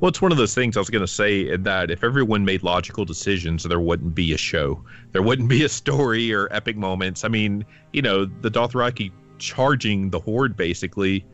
[0.00, 2.62] Well, it's one of those things I was going to say that if everyone made
[2.62, 4.82] logical decisions, there wouldn't be a show.
[5.12, 7.24] There wouldn't be a story or epic moments.
[7.24, 11.24] I mean, you know, the Dothraki charging the Horde basically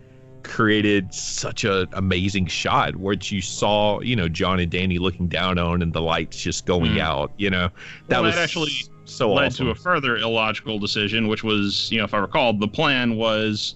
[0.45, 5.59] created such an amazing shot, which you saw, you know, Jon and Danny looking down
[5.59, 7.01] on and the lights just going Mm.
[7.01, 7.69] out, you know.
[8.09, 8.73] That Well, was that actually
[9.05, 9.67] so led awesome.
[9.67, 13.75] to a further illogical decision, which was, you know, if I recall, the plan was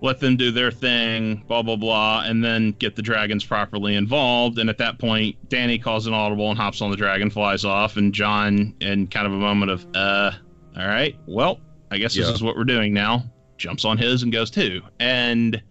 [0.00, 4.58] let them do their thing, blah blah blah, and then get the dragons properly involved.
[4.58, 7.96] And at that point, Danny calls an audible and hops on the dragon, flies off,
[7.96, 10.32] and Jon, in kind of a moment of, uh,
[10.76, 12.34] all right, well, I guess this Yeah.
[12.34, 13.24] is what we're doing now.
[13.58, 15.62] Jumps on his and goes too, and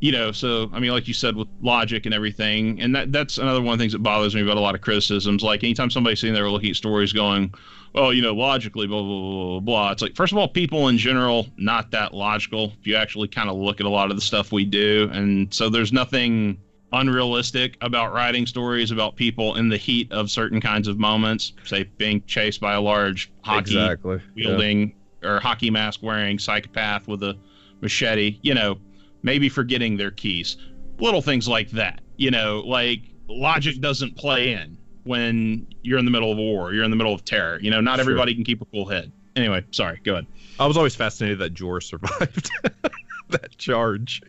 [0.00, 3.38] you know, so I mean, like you said, with logic and everything, and that that's
[3.38, 5.42] another one of the things that bothers me about a lot of criticisms.
[5.42, 7.52] Like anytime somebody's sitting there looking at stories, going,
[7.94, 9.92] "Oh, you know, logically, blah blah blah blah,", blah.
[9.92, 12.72] it's like first of all, people in general not that logical.
[12.80, 15.52] If you actually kind of look at a lot of the stuff we do, and
[15.52, 16.58] so there's nothing
[16.92, 21.84] unrealistic about writing stories about people in the heat of certain kinds of moments, say
[21.98, 24.20] being chased by a large hockey exactly.
[24.34, 24.48] Yeah.
[24.48, 27.36] wielding or hockey mask wearing psychopath with a
[27.80, 28.78] machete, you know,
[29.22, 30.56] maybe forgetting their keys.
[30.98, 32.00] Little things like that.
[32.16, 36.84] You know, like logic doesn't play in when you're in the middle of war, you're
[36.84, 37.58] in the middle of terror.
[37.60, 38.00] You know, not Sure.
[38.02, 39.10] everybody can keep a cool head.
[39.36, 40.26] Anyway, sorry, go ahead.
[40.58, 42.50] I was always fascinated that Jor survived
[43.30, 44.22] that charge.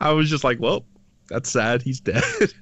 [0.00, 0.84] I was just like, well,
[1.28, 1.82] that's sad.
[1.82, 2.22] He's dead.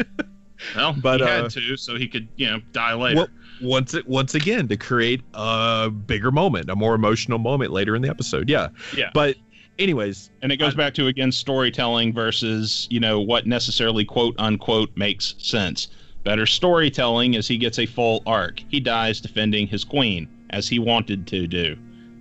[0.74, 3.16] Well, But, he uh, had to, so he could, you know, die later.
[3.16, 3.28] Well,
[3.62, 8.02] once it once again to create a bigger moment, a more emotional moment later in
[8.02, 8.48] the episode.
[8.48, 8.68] Yeah.
[8.96, 9.10] Yeah.
[9.14, 9.36] But
[9.78, 14.90] anyways, and it goes back to again storytelling versus you know what necessarily quote unquote
[14.96, 15.86] makes sense
[16.28, 20.78] better storytelling as he gets a full arc he dies defending his queen as he
[20.78, 21.74] wanted to do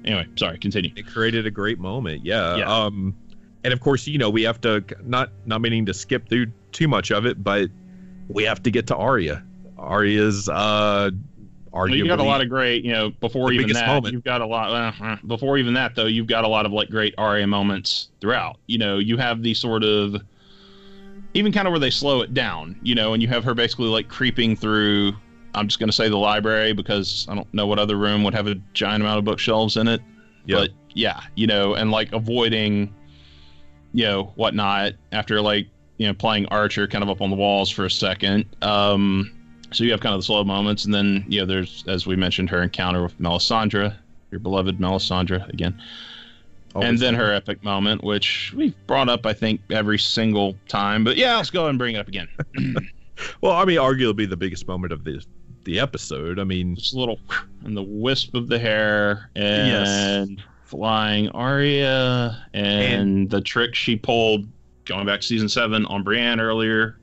[0.05, 2.25] anyway sorry continue it created a great moment.
[2.25, 2.55] Yeah.
[2.55, 2.71] Yeah.
[2.71, 3.15] Um
[3.63, 6.87] and of course, you know, we have to not not meaning to skip through too
[6.87, 7.69] much of it, but
[8.29, 9.43] we have to get to Arya.
[9.77, 11.11] Arya's uh
[11.73, 14.13] arguably you got a lot of great you know before even that moment.
[14.13, 16.71] you've got a lot uh, uh, before even that though you've got a lot of
[16.71, 20.15] like great Arya moments throughout you know you have the sort of
[21.37, 23.87] even kind of where they slow it down you know and you have her basically
[23.87, 25.13] like creeping through
[25.53, 28.33] i'm just going to say the library because i don't know what other room would
[28.33, 30.01] have a giant amount of bookshelves in it.
[30.45, 30.57] Yeah.
[30.57, 32.93] but yeah you know and like avoiding
[33.93, 37.69] you know whatnot after like you know playing archer kind of up on the walls
[37.69, 38.45] for a second.
[38.61, 39.33] Um
[39.71, 42.15] so you have kind of the slow moments and then you know there's as we
[42.15, 43.95] mentioned her encounter with melisandre
[44.31, 45.79] your beloved melisandre again
[46.77, 51.03] always and then her epic moment which we've brought up i think every single time
[51.03, 52.27] but yeah let's go ahead and bring it up again
[53.41, 55.25] Well, I mean, arguably the biggest moment of the
[55.63, 56.39] the episode.
[56.39, 57.19] I mean, just a little
[57.65, 64.45] and the wisp of the hair and flying Arya and, the trick she pulled
[64.85, 66.99] going back to season seven on Brienne earlier.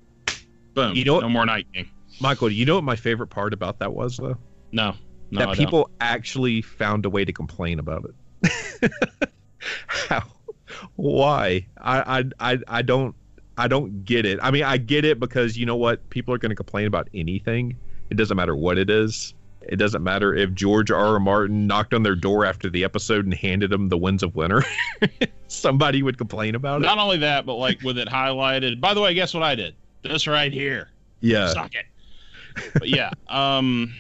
[0.75, 0.95] Boom.
[0.95, 1.91] You know what- no more Night King.
[2.21, 4.37] Michael, you know what my favorite part about that was though?
[4.71, 4.95] No.
[5.31, 5.57] No, that I don't.
[5.57, 8.93] people actually found a way to complain about it.
[9.87, 10.23] How?
[10.97, 11.67] Why?
[11.79, 13.15] I, I I I don't
[13.57, 14.39] I don't get it.
[14.43, 16.09] I mean, I get it because you know what?
[16.11, 17.77] People are going to complain about anything.
[18.11, 19.35] It doesn't matter what it is.
[19.67, 21.15] It doesn't matter if George R.
[21.15, 21.21] R.
[21.21, 24.63] Martin knocked on their door after the episode and handed them the Winds of Winter.
[25.49, 26.85] Somebody would complain about it.
[26.85, 28.81] Not only that, but like with it highlighted.
[28.81, 29.75] By the way, guess what I did?
[30.03, 30.91] This right here.
[31.21, 31.49] Yeah.
[31.49, 31.87] Suck it.
[32.75, 33.93] But yeah, um,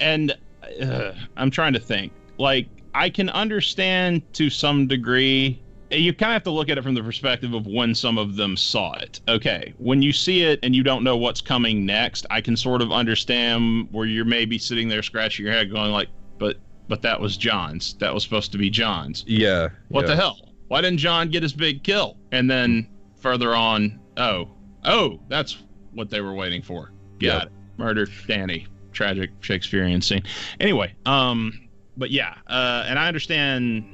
[0.00, 0.36] and
[0.82, 2.12] uh, I'm trying to think.
[2.38, 5.62] Like, I can understand to some degree.
[5.90, 8.36] You kind of have to look at it from the perspective of when some of
[8.36, 9.20] them saw it.
[9.28, 12.80] Okay, when you see it and you don't know what's coming next, I can sort
[12.80, 16.56] of understand where you're maybe sitting there scratching your head, going like, "But,
[16.88, 17.94] but that was Jon's.
[17.98, 19.68] That was supposed to be Jon's." Yeah.
[19.88, 20.06] What yeah.
[20.08, 20.48] the hell?
[20.68, 22.16] Why didn't Jon get his big kill?
[22.32, 22.88] And then
[23.20, 24.48] further on, oh,
[24.84, 25.58] oh, that's
[25.92, 26.92] what they were waiting for.
[27.20, 27.42] Got Yeah.
[27.42, 27.52] it.
[27.76, 28.66] Murder Danny.
[28.92, 30.22] Tragic Shakespearean scene.
[30.58, 31.65] Anyway, um,
[31.96, 33.84] but yeah, uh, and I understand.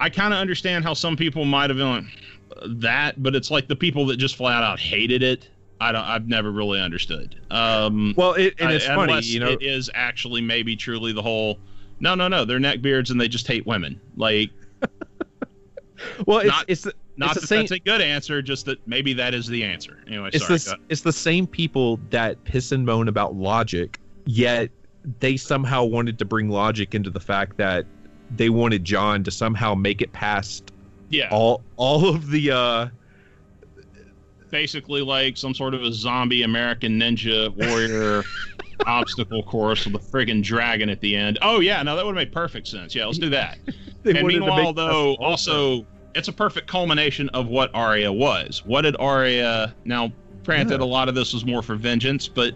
[0.00, 2.04] I kind of understand how some people might have been like
[2.80, 5.48] that, but it's like the people that just flat out hated it.
[5.80, 6.04] I don't.
[6.04, 7.40] I've never really understood.
[7.50, 9.48] Um, Well, it, and I- it's funny, you know.
[9.48, 11.58] it is actually maybe truly the whole.
[12.00, 12.44] No, no, no.
[12.44, 14.00] They're neckbeards and they just hate women.
[14.16, 14.50] Like,
[16.26, 18.86] well, it's not- it's the, not the that same- that's a good answer, just that
[18.88, 19.98] maybe that is the answer.
[20.06, 20.58] Anyway, it's sorry.
[20.58, 24.70] the it's the same people that piss and moan about logic, yet
[25.20, 27.84] they somehow wanted to bring logic into the fact that
[28.36, 30.72] they wanted Jon to somehow make it past
[31.10, 32.88] yeah, all all of the uh
[34.50, 38.22] basically like some sort of a zombie American ninja warrior
[38.86, 41.38] obstacle course with a friggin' dragon at the end.
[41.42, 42.94] Oh yeah, no, that would make perfect sense.
[42.94, 43.58] Yeah, let's do that.
[44.04, 45.86] And meanwhile, though, also
[46.16, 48.60] it's a perfect culmination of what Arya was.
[48.66, 49.76] What did Arya?
[49.84, 50.12] Now,
[50.44, 50.84] granted, Yeah.
[50.84, 52.52] a lot of this was more for vengeance, but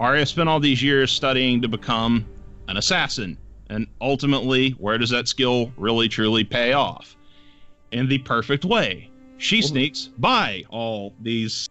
[0.00, 2.26] Arya spent all these years studying to become
[2.68, 3.38] an assassin,
[3.70, 7.16] and ultimately, where does that skill really truly pay off?
[7.92, 9.10] In the perfect way.
[9.38, 11.68] She sneaks by all these,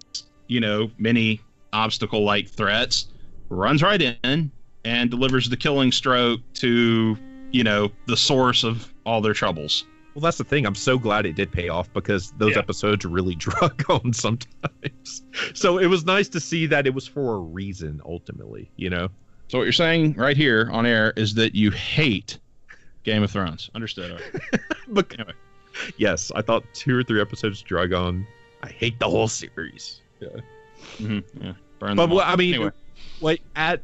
[0.47, 1.41] you know, many
[1.73, 3.07] obstacle-like threats,
[3.49, 4.51] runs right in,
[4.85, 7.17] and delivers the killing stroke to
[7.53, 9.85] you know, the source of all their troubles.
[10.15, 10.65] Well, that's the thing.
[10.65, 12.59] I'm so glad it did pay off because those Yeah.
[12.59, 15.23] episodes really drug on sometimes.
[15.55, 19.09] So it was nice to see that it was for a reason ultimately, you know?
[19.47, 22.37] So what you're saying right here on air is that you hate
[23.03, 23.69] Game of Thrones.
[23.75, 24.21] Understood.
[24.87, 25.33] But Anyway.
[25.97, 28.25] yes, I thought two or three episodes drug on.
[28.61, 29.99] I hate the whole series.
[30.99, 31.53] Mhm, yeah.
[31.79, 32.21] Burn But well.
[32.21, 32.71] I mean, Anyway.
[33.19, 33.81] like, at,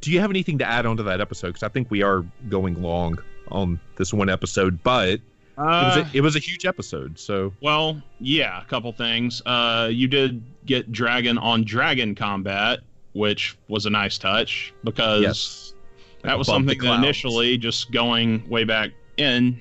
[0.00, 1.48] Do you have anything to add on to that episode?
[1.48, 3.18] Because I think we are going long
[3.50, 5.20] on this one episode, but
[5.60, 7.18] it was Uh, a, it was a huge episode.
[7.18, 9.42] So well, yeah, a couple things.
[9.44, 12.80] Uh, you did get dragon on dragon combat,
[13.12, 15.74] which was a nice touch because yes,
[16.22, 19.60] that was something that initially, just going way back in,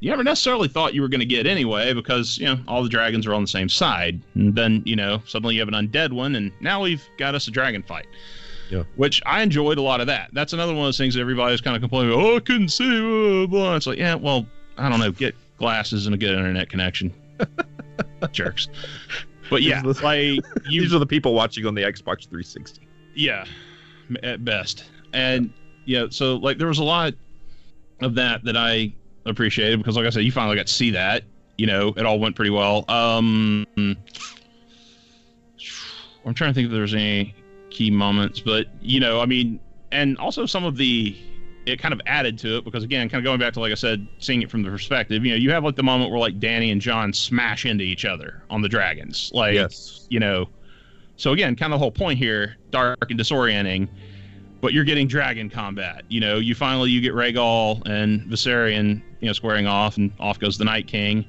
[0.00, 2.88] you never necessarily thought you were going to get anyway because you know all the
[2.88, 4.20] dragons are on the same side.
[4.34, 7.48] And then you know suddenly you have an undead one, and now we've got us
[7.48, 8.06] a dragon fight.
[8.70, 8.84] Yeah.
[8.94, 10.30] Which I enjoyed a lot of that.
[10.32, 12.12] That's another one of those things that everybody's kind of complaining.
[12.12, 13.00] Oh, I couldn't see.
[13.00, 13.74] Blah, blah.
[13.74, 14.46] It's like, yeah, well,
[14.80, 15.12] I don't know.
[15.12, 17.12] Get glasses and a good internet connection.
[18.32, 18.68] Jerks.
[19.48, 20.40] But yeah, These are the- like
[20.70, 22.86] you these are the people watching on the Xbox 360.
[23.14, 23.44] yeah
[24.24, 25.52] at best and
[25.84, 27.14] yeah so like there was a lot
[28.00, 28.92] of that that i
[29.24, 31.22] appreciated because like i said you finally got to see that
[31.58, 33.96] you know it all went pretty well um i'm
[36.34, 37.34] trying to think if there's any
[37.70, 39.60] key moments but you know i mean
[39.92, 41.16] and also some of the
[41.66, 43.74] it kind of added to it because again kind of going back to like i
[43.74, 46.40] said seeing it from the perspective you know you have like the moment where like
[46.40, 50.48] danny and jon smash into each other on the dragons like yes, you know.
[51.16, 53.88] So again, kind of the whole point here, dark and disorienting,
[54.60, 56.04] but you're getting dragon combat.
[56.08, 60.38] You know, you finally you get Rhaegal and Viserion, you know, squaring off, and off
[60.38, 61.24] goes the Night King,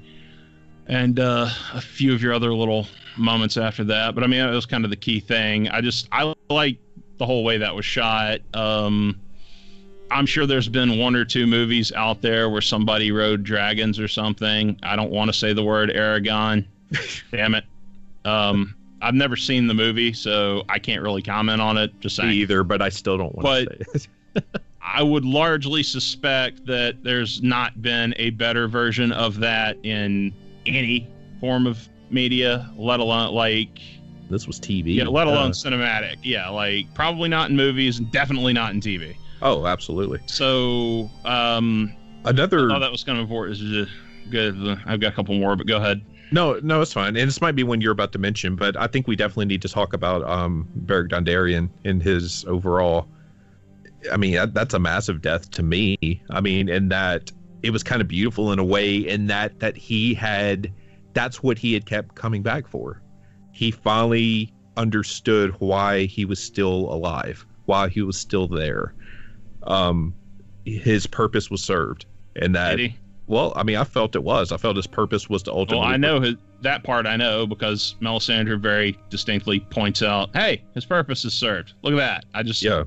[0.87, 4.15] and uh, a few of your other little moments after that.
[4.15, 5.69] But I mean, that was kind of the key thing.
[5.69, 6.77] I just I like
[7.17, 8.39] the whole way that was shot.
[8.53, 9.19] Um,
[10.11, 14.07] I'm sure there's been one or two movies out there where somebody rode dragons or
[14.07, 14.77] something.
[14.83, 16.65] I don't want to say the word Eragon.
[17.31, 17.63] Damn it.
[18.25, 21.97] Um, I've never seen the movie, so I can't really comment on it.
[22.01, 22.29] Just saying.
[22.31, 24.61] either, but I still don't want But- to say it.
[24.83, 30.33] I would largely suspect that there's not been a better version of that in
[30.65, 31.07] any
[31.39, 33.79] form of media, let alone like
[34.29, 34.95] this was TV.
[34.95, 36.15] yeah, let alone Uh, cinematic.
[36.23, 39.15] Yeah, like probably not in movies and definitely not in TV.
[39.41, 40.19] Oh, absolutely.
[40.25, 41.93] So, um,
[42.25, 43.59] Another oh, that was kind of important.
[43.59, 43.89] Is
[44.29, 44.55] good.
[44.85, 46.05] I've got a couple more, but go ahead.
[46.31, 47.17] No, no, it's fine.
[47.17, 49.61] And this might be one you're about to mention, but I think we definitely need
[49.63, 53.07] to talk about um Beric Dondarrion and his overall.
[54.11, 55.97] I mean, that, that's a massive death to me.
[56.29, 57.31] I mean, in that
[57.63, 60.71] it was kind of beautiful in a way, in that that he had,
[61.13, 63.01] that's what he had kept coming back for.
[63.51, 68.93] He finally understood why he was still alive, why he was still there.
[69.63, 70.13] Um,
[70.65, 72.79] his purpose was served, and that.
[73.27, 74.51] Well, I mean, I felt it was.
[74.51, 75.85] I felt his purpose was to ultimately.
[75.85, 75.93] Well.
[75.93, 77.05] I know his, that part.
[77.05, 81.73] I know because Melisandre very distinctly points out, "Hey, his purpose is served.
[81.81, 82.83] Look at that." I just Yeah.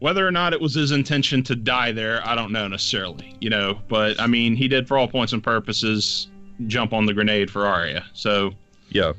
[0.00, 3.36] whether or not it was his intention to die there, I don't know necessarily.
[3.40, 6.28] You know, but I mean, he did for all points and purposes
[6.66, 8.04] jump on the grenade for Arya.
[8.12, 8.52] So
[8.90, 9.12] Yeah.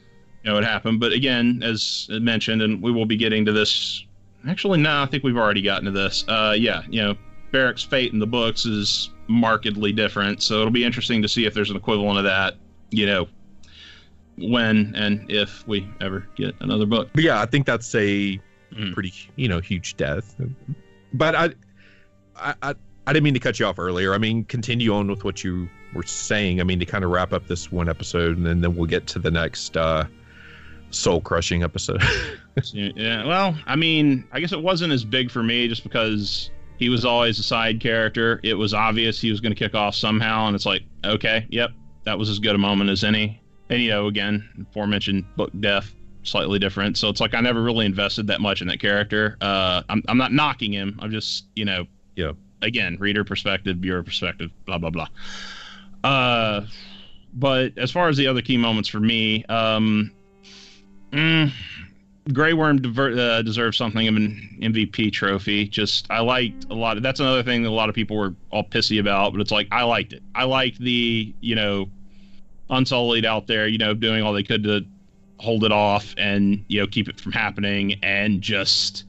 [0.44, 1.00] you know it happened.
[1.00, 4.06] But again, as mentioned, and we will be getting to this.
[4.48, 6.26] Actually, no, I think we've already gotten to this.
[6.28, 7.16] Uh, yeah, you know,
[7.52, 11.54] Beric's fate in the books is markedly different, so it'll be interesting to see if
[11.54, 12.56] there's an equivalent of that.
[12.90, 13.28] You know,
[14.38, 17.10] when and if we ever get another book.
[17.14, 18.40] But yeah, I think that's a
[18.72, 18.94] Mm.
[18.94, 20.34] pretty, you know, huge death.
[21.14, 21.50] But I,
[22.38, 22.74] I, I,
[23.06, 24.14] I didn't mean to cut you off earlier.
[24.14, 26.62] I mean, continue on with what you were saying.
[26.62, 29.08] I mean, to kind of wrap up this one episode, and then, then we'll get
[29.08, 30.06] to the next uh,
[30.92, 32.02] soul crushing episode.
[32.74, 36.90] Yeah, well, I mean, I guess it wasn't as big for me just because he
[36.90, 38.40] was always a side character.
[38.44, 41.72] It was obvious he was going to kick off somehow, and it's like, okay, yep,
[42.04, 43.42] that was as good a moment as any.
[43.70, 46.98] And you know, again, aforementioned book death, slightly different.
[46.98, 49.38] So it's like I never really invested that much in that character.
[49.40, 51.00] Uh, I'm I'm not knocking him.
[51.02, 51.86] I'm just you know,
[52.16, 52.34] Yeah.
[52.64, 55.08] Again, reader perspective, viewer perspective, blah blah blah.
[56.04, 56.66] Uh,
[57.34, 60.12] but as far as the other key moments for me, um,
[61.12, 61.52] mm,
[62.34, 65.68] Grey Worm diver- uh, deserves something of an MVP trophy.
[65.68, 66.98] Just I liked a lot.
[66.98, 69.52] Of, that's another thing that a lot of people were all pissy about, but it's
[69.52, 70.22] like I liked it.
[70.36, 71.90] I liked the you know
[72.70, 74.86] Unsullied out there, you know, doing all they could to
[75.40, 79.04] hold it off and you know keep it from happening, and just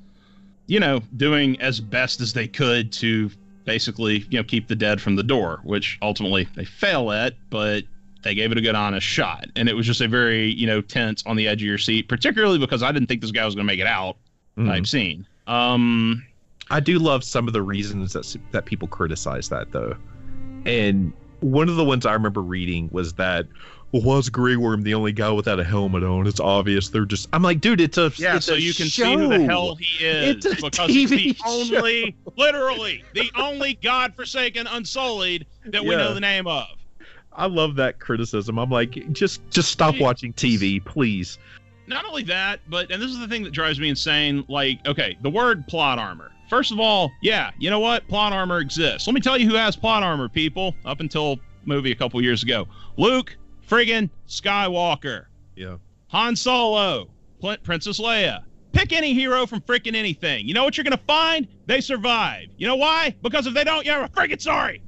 [0.66, 3.30] you know doing as best as they could to
[3.64, 7.84] basically you know keep the dead from the door, which ultimately they fail at, but
[8.22, 10.80] they gave it a good honest shot and it was just a very you know
[10.80, 13.54] tense on the edge of your seat particularly because i didn't think this guy was
[13.54, 14.16] going to make it out
[14.58, 14.66] Mhm.
[14.68, 16.24] type scene um
[16.70, 19.94] I do love some of the reasons that that people criticize that though,
[20.64, 23.46] and one of the ones I remember reading was that.
[23.90, 26.26] Well, was Grey Worm the only guy without a helmet on?
[26.26, 27.28] It's obvious they're just.
[27.34, 29.04] I'm like, dude, it's a yeah it's so a you can show.
[29.04, 31.76] see who the hell he is It's a because he's the TV show.
[31.76, 36.68] only literally the only godforsaken unsullied that we know the name of
[37.34, 38.58] I love that criticism.
[38.58, 41.38] I'm like, just just stop watching TV, please.
[41.86, 44.44] not only that, but and this is the thing that drives me insane.
[44.48, 46.30] Like, okay, the word plot armor.
[46.50, 48.06] First of all, yeah, you know what?
[48.08, 49.06] Plot armor exists.
[49.06, 50.74] Let me tell you who has plot armor, people.
[50.84, 52.68] Up until movie a couple years ago,
[52.98, 53.36] Luke
[53.68, 55.76] friggin' Skywalker, Yeah.
[56.08, 57.08] Han Solo,
[57.62, 58.42] Princess Leia.
[58.72, 60.46] Pick any hero from frickin' anything.
[60.46, 61.46] You know what you're gonna find?
[61.66, 62.48] They survive.
[62.58, 63.14] You know why?
[63.22, 64.82] Because if they don't, you're a friggin' sorry.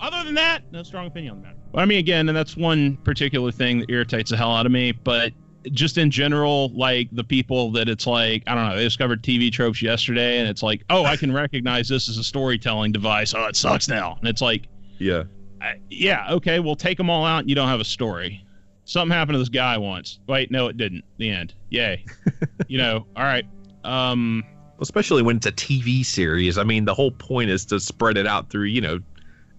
[0.00, 1.58] Other than that, no strong opinion on the matter.
[1.74, 4.92] I mean, again, and that's one particular thing that irritates the hell out of me.
[4.92, 5.32] But
[5.72, 9.52] just in general, like the people that it's like, I don't know, they discovered TV
[9.52, 13.34] tropes yesterday, and it's like, oh, I can recognize this as a storytelling device.
[13.34, 14.16] Oh, it sucks now.
[14.20, 14.66] And it's like,
[14.98, 15.24] Yeah.
[15.60, 18.42] I, yeah, okay, well, take them all out, and you don't have a story.
[18.84, 20.18] Something happened to this guy once.
[20.26, 21.04] Wait, no, it didn't.
[21.18, 21.54] The end.
[21.68, 22.04] Yay.
[22.66, 23.44] you know, all right.
[23.84, 24.42] Um,
[24.80, 26.56] Especially when it's a TV series.
[26.56, 28.98] I mean, the whole point is to spread it out through, you know,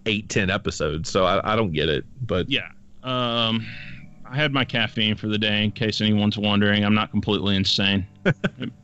[0.06, 1.10] eight, ten episodes.
[1.10, 2.06] So I, I don't get it.
[2.26, 2.70] But yeah.
[3.04, 3.66] Um,
[4.26, 6.86] I had my caffeine for the day, in case anyone's wondering.
[6.86, 8.06] I'm not completely insane.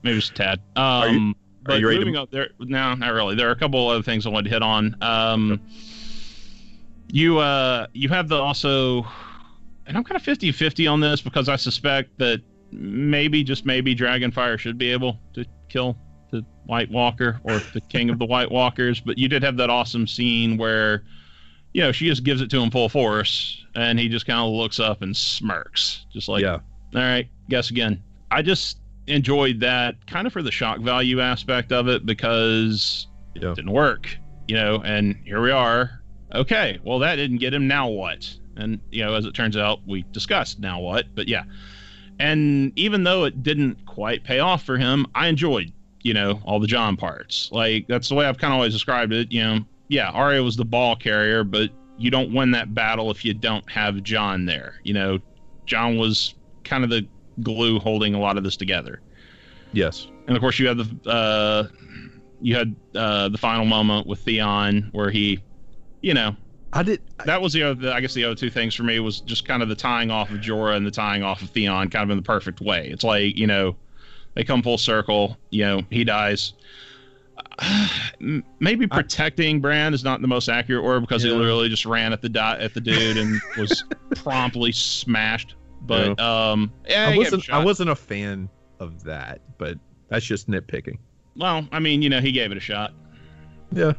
[0.03, 0.59] Maybe just a tad.
[0.75, 3.35] Um, you- but you ready to- moving up there, no, not really.
[3.35, 4.95] There are a couple other things I wanted to hit on.
[5.01, 5.59] Um,
[7.09, 9.05] you uh, you have the also,
[9.85, 14.57] and I'm kind of 50-50 on this because I suspect that maybe just maybe Dragonfire
[14.57, 15.97] should be able to kill
[16.31, 18.99] the White Walker or the King of the White Walkers.
[18.99, 21.03] But you did have that awesome scene where,
[21.73, 24.51] you know, she just gives it to him full force, and he just kind of
[24.53, 26.53] looks up and smirks, just like, yeah.
[26.95, 28.01] all right, guess again.
[28.31, 33.51] I just enjoyed that kind of for the shock value aspect of it because Yeah.
[33.51, 36.01] it didn't work, you know, and here we are.
[36.35, 37.67] Okay, well, that didn't get him.
[37.67, 38.29] Now what?
[38.57, 41.43] And, you know, as it turns out, we discussed now what, but yeah.
[42.19, 46.59] And even though it didn't quite pay off for him, I enjoyed, you know, all
[46.59, 47.49] the Jon parts.
[47.51, 49.31] Like, that's the way I've kind of always described it.
[49.31, 53.25] You know, yeah, Arya was the ball carrier, but you don't win that battle if
[53.25, 54.79] you don't have Jon there.
[54.83, 55.19] You know,
[55.65, 57.07] Jon was kind of the
[57.41, 59.01] glue holding a lot of this together.
[59.73, 60.07] Yes.
[60.27, 61.67] And of course, you had the uh,
[62.41, 65.39] you had uh, the final moment with Theon where he,
[66.01, 66.35] you know,
[66.73, 67.01] I did.
[67.25, 67.91] that was the other.
[67.91, 70.29] I guess the other two things for me was just kind of the tying off
[70.29, 72.89] of Jorah and the tying off of Theon, kind of in the perfect way.
[72.91, 73.75] It's like you know,
[74.37, 75.35] they come full circle.
[75.49, 76.53] You know, he dies.
[78.59, 82.21] Maybe protecting Bran is not the most accurate word because he literally just ran at
[82.21, 83.83] the dot at the dude and was
[84.15, 85.55] promptly smashed.
[85.81, 87.49] But um, yeah, I he gave it a wasn't.
[87.49, 88.47] I wasn't a fan
[88.79, 90.99] of that, but that's just nitpicking.
[91.35, 92.93] Well, I mean, you know, he gave it a shot.
[93.71, 93.93] Yeah.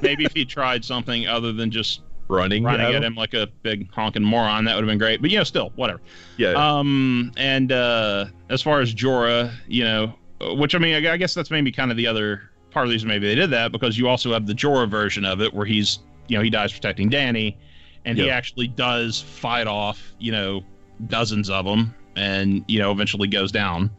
[0.00, 2.64] Maybe if he tried something other than just Running.
[2.64, 3.02] running at at him.
[3.02, 5.20] him like a big honking moron, that would have been great.
[5.20, 6.00] But you know, still, whatever.
[6.36, 6.52] Yeah.
[6.52, 11.34] Um, and uh, as far as Jorah, you know, which I mean, I I guess
[11.34, 13.98] that's maybe kind of the other part of the reason maybe they did that because
[13.98, 17.10] you also have the Jorah version of it where he's, you know, he dies protecting
[17.10, 17.56] Dany,
[18.04, 20.62] and he actually does fight off, you know,
[21.08, 23.90] dozens of them, and you know, eventually goes down.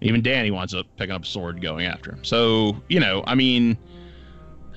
[0.00, 2.24] Even Dany winds up picking up a sword going after him.
[2.24, 3.76] So you know, I mean,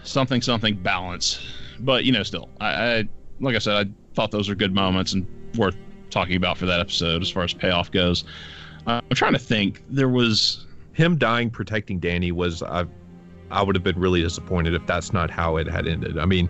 [0.03, 1.39] something something balance,
[1.85, 2.67] but you know, still, I,
[2.97, 3.09] I
[3.39, 5.25] like I said, I thought those were good moments and
[5.57, 5.75] worth
[6.09, 8.23] talking about for that episode as far as payoff goes.
[8.87, 9.83] Uh, I'm trying to think.
[9.89, 12.85] There was him dying protecting Dany was I
[13.49, 16.17] I would have been really disappointed if that's not how it had ended.
[16.19, 16.49] I mean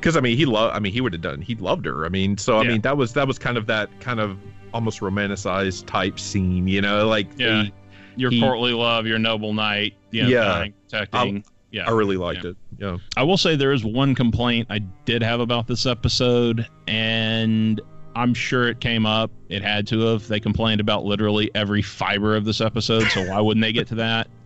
[0.00, 2.04] cuz I mean he loved I mean he would have done he loved her.
[2.04, 2.68] I mean so I Yeah.
[2.72, 4.38] mean that was that was kind of that kind of
[4.72, 7.64] almost romanticized type scene, you know, like Yeah.
[7.64, 7.72] the-
[8.18, 10.44] your courtly love, your noble knight, you know, Yeah.
[10.44, 11.44] dying, protecting.
[11.76, 12.56] Yeah, I really liked it.
[12.78, 12.96] Yeah.
[13.18, 17.82] I will say there is one complaint I did have about this episode, and
[18.14, 19.30] I'm sure it came up.
[19.50, 20.26] It had to have.
[20.26, 23.94] They complained about literally every fiber of this episode, so why wouldn't they get to
[23.96, 24.28] that?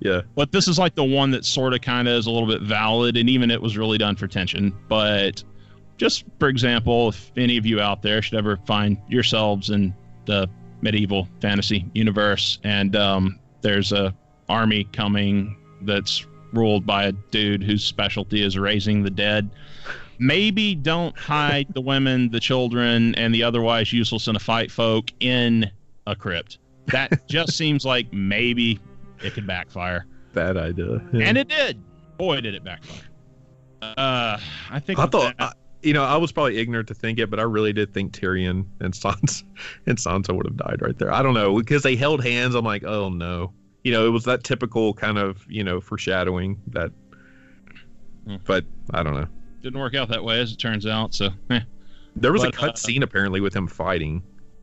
[0.00, 0.20] Yeah.
[0.34, 2.60] But this is like the one that sort of kind of is a little bit
[2.60, 4.76] valid, and even it was really done for tension.
[4.86, 5.42] But
[5.96, 9.94] just for example, if any of you out there should ever find yourselves in
[10.26, 10.50] the
[10.82, 14.14] medieval fantasy universe, and um, there's a
[14.50, 19.50] army coming that's ruled by a dude whose specialty is raising the dead.
[20.18, 25.10] Maybe don't hide the women, the children, and the otherwise useless in a fight folk
[25.20, 25.70] in
[26.06, 26.58] a crypt.
[26.86, 28.78] That just seems like maybe
[29.22, 30.06] it could backfire.
[30.32, 31.02] Bad idea.
[31.12, 31.82] And it did.
[32.16, 33.02] Boy, did it backfire.
[33.82, 34.38] Uh,
[34.70, 35.52] I think I thought, that- I,
[35.82, 38.64] you know, I was probably ignorant to think it, but I really did think Tyrion
[38.80, 39.42] and Sansa
[39.86, 41.12] and Sansa would have died right there.
[41.12, 42.54] I don't know because they held hands.
[42.54, 43.52] I'm like, oh no.
[43.84, 46.90] You know, it was that typical kind of you know foreshadowing that.
[48.26, 48.36] Hmm.
[48.46, 49.26] But I don't know.
[49.62, 51.14] didn't work out that way, as it turns out.
[51.14, 51.60] So, eh.
[52.16, 54.22] There was But, a cut uh, scene apparently with him fighting.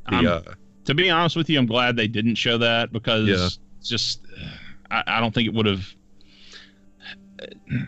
[0.10, 0.54] The uh,
[0.86, 3.50] to be honest with you, I'm glad they didn't show that because Yeah.
[3.84, 4.22] just
[4.90, 5.86] I, I don't think it would have.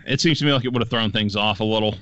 [0.08, 1.96] It seems to me like it would have thrown things off a little.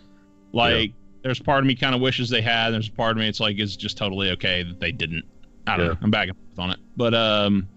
[0.53, 2.71] Like there's part of me kind of wishes they had.
[2.71, 5.23] There's part of me it's like it's just totally okay that they didn't.
[5.67, 5.91] I don't Yeah.
[5.93, 5.99] know.
[6.01, 7.67] I'm back and forth on it, but um,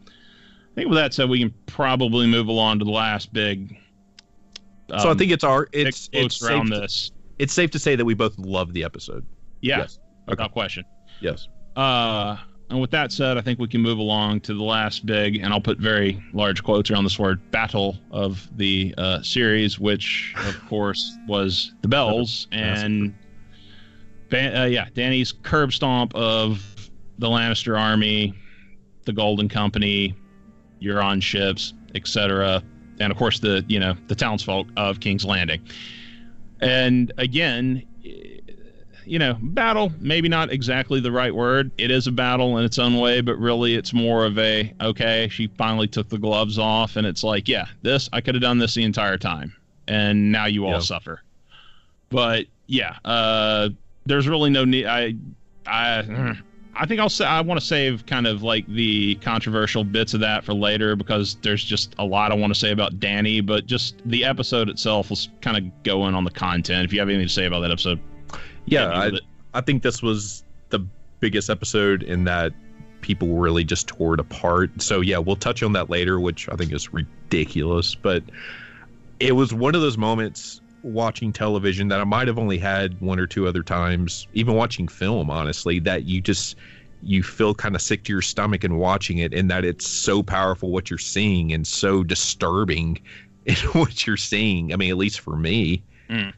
[0.75, 3.77] I think with that said, we can probably move along to the last big.
[4.91, 7.12] so I um, think it's our it's it's around safe, to, this.
[7.39, 9.25] it's safe to say that we both love the episode.
[9.61, 10.01] Yeah, Yes.
[10.27, 10.85] without question.
[11.20, 11.47] Yes.
[11.77, 12.37] Uh,
[12.70, 15.53] and with that said, I think we can move along to the last big, and
[15.53, 20.61] I'll put very large quotes around this word, battle of the uh, series, which of
[20.68, 23.14] course was the Bells and,
[24.29, 28.35] Ban- uh, yeah, Dany's curb stomp of the Lannister army,
[29.05, 30.14] the Golden Company,
[30.85, 32.62] Euron ships, etc.,
[33.01, 35.61] and of course the you know the townsfolk of King's Landing.
[36.61, 37.82] And again,
[39.07, 41.70] you know, battle, maybe not exactly the right word.
[41.78, 45.28] It is a battle in its own way, but really it's more of a, okay,
[45.30, 46.97] she finally took the gloves off.
[46.97, 49.55] And it's like, yeah, this, I could have done this the entire time.
[49.89, 50.78] And now you all Yeah.
[50.78, 51.20] suffer.
[52.09, 53.70] But yeah, uh,
[54.07, 54.87] there's really no need.
[54.87, 55.14] I,
[55.66, 56.37] I,
[56.77, 60.20] I think I'll say, I want to save kind of like the controversial bits of
[60.20, 63.66] that for later because there's just a lot I want to say about Dany, but
[63.66, 66.85] just the episode itself will kind of go in on the content.
[66.85, 68.01] If you have anything to say about that episode,
[68.66, 69.12] Yeah, I.
[69.57, 70.85] I think this was the
[71.20, 72.53] biggest episode in that
[73.03, 74.70] people really just tore it apart.
[74.83, 77.95] So yeah, we'll touch on that later, which I think is ridiculous.
[77.95, 78.25] But
[79.20, 83.18] it was one of those moments watching television that I might have only had one
[83.18, 86.57] or two other times, even watching film, honestly, that you just
[87.03, 90.22] you feel kind of sick to your stomach in watching it, and that it's so
[90.22, 92.99] powerful what you're seeing and so disturbing
[93.47, 94.72] in what you're seeing.
[94.72, 96.32] I mean, at least for me, Mm.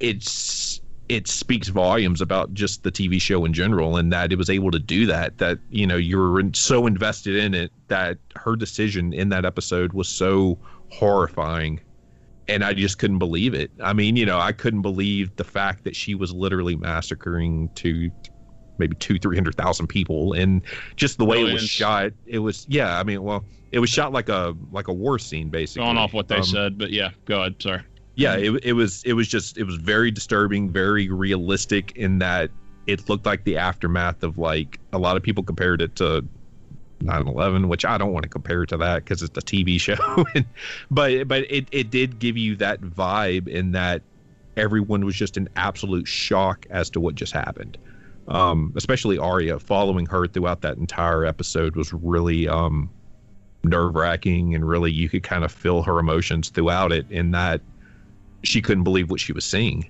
[0.00, 4.50] it's it speaks volumes about just the TV show in general, and that it was
[4.50, 5.38] able to do that.
[5.38, 9.44] That you know you were in- so invested in it that her decision in that
[9.44, 10.58] episode was so
[10.90, 11.80] horrifying,
[12.48, 13.70] and I just couldn't believe it.
[13.82, 18.10] I mean, you know, I couldn't believe the fact that she was literally massacring two,
[18.78, 20.62] maybe two, three hundred thousand people, and
[20.96, 22.12] just the way it was shot.
[22.26, 22.98] It was yeah.
[22.98, 25.86] I mean, well, it was shot like a like a war scene, basically.
[25.86, 27.60] going off what they Um, said, but yeah, go ahead.
[27.60, 27.82] Sorry.
[28.14, 32.50] yeah it, it was it was just it was very disturbing very realistic in that
[32.86, 36.26] it looked like the aftermath of like a lot of people compared it to
[37.02, 40.24] 9-11 which i don't want to compare to that because it's a tv show.
[40.90, 44.02] But but it, it did give you that vibe in that
[44.56, 47.76] everyone was just in absolute shock as to what just happened.
[48.28, 49.58] Um, especially Arya.
[49.60, 52.90] Following her throughout that entire episode was really um,
[53.62, 57.60] nerve wracking and really you could kind of feel her emotions throughout it in that
[58.42, 59.88] she couldn't believe what she was seeing.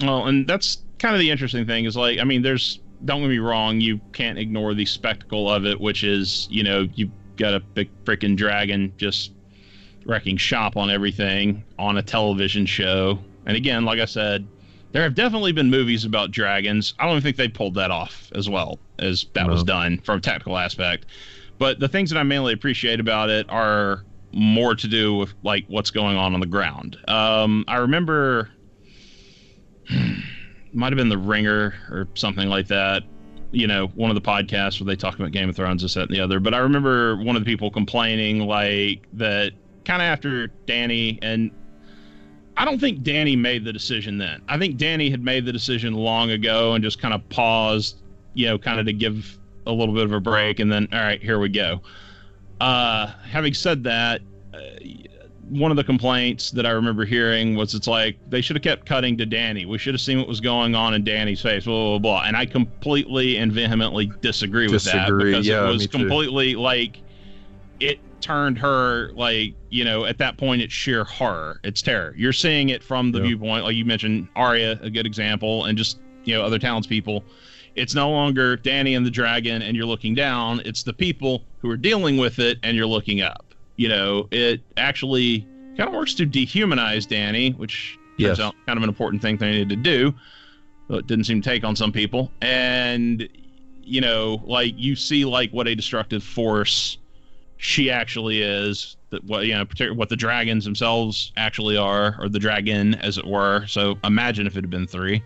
[0.00, 3.28] Well, and that's kind of the interesting thing is like, I mean, there's, don't get
[3.28, 7.54] me wrong, you can't ignore the spectacle of it, which is, you know, you've got
[7.54, 9.32] a big freaking dragon just
[10.04, 13.18] wrecking shop on everything on a television show.
[13.46, 14.46] And again, like I said,
[14.92, 16.94] there have definitely been movies about dragons.
[16.98, 20.20] I don't think they pulled that off as well as that was done from a
[20.20, 21.06] tactical aspect.
[21.58, 25.64] But the things that I mainly appreciate about it are more to do with like
[25.68, 26.96] what's going on on the ground.
[27.06, 28.50] Um, I remember
[30.72, 33.02] might have been the Ringer or something like that.
[33.50, 36.08] You know, one of the podcasts where they talk about Game of Thrones, this, that,
[36.08, 36.38] and the other.
[36.38, 39.52] But I remember one of the people complaining like that
[39.84, 41.50] kind of after Dany and
[42.58, 44.42] I don't think Dany made the decision then.
[44.48, 48.02] I think Dany had made the decision long ago and just kind of paused,
[48.34, 50.98] you know, kind of to give a little bit of a break and then all
[50.98, 51.80] right, here we go.
[52.60, 54.58] Uh, having said that, uh,
[55.50, 58.86] one of the complaints that I remember hearing was it's like they should have kept
[58.86, 59.66] cutting to Dany.
[59.66, 62.22] We should have seen what was going on in Dany's face, blah blah blah.
[62.26, 65.98] And I completely and vehemently disagree, with that because yeah, it was me too.
[65.98, 67.00] completely like
[67.80, 72.14] it turned her like you know at that point it's sheer horror, it's terror.
[72.16, 73.26] You're seeing it from the Yeah.
[73.26, 77.24] viewpoint, like you mentioned, Arya, a good example, and just you know other townspeople.
[77.74, 80.60] it's no longer Dany and the dragon and you're looking down.
[80.64, 83.47] It's the people who are dealing with it and you're looking up.
[83.78, 88.82] You know, it actually kind of works to dehumanize Dany, which turns out kind of
[88.82, 90.12] an important thing they needed to do.
[90.88, 92.30] Though it didn't seem to take on some people.
[92.42, 93.28] And
[93.84, 96.98] you know, like you see like what a destructive force
[97.56, 98.96] she actually is.
[99.10, 103.16] That what you know, particularly what the dragons themselves actually are, or the dragon, as
[103.16, 103.64] it were.
[103.68, 105.22] So imagine if it had been three.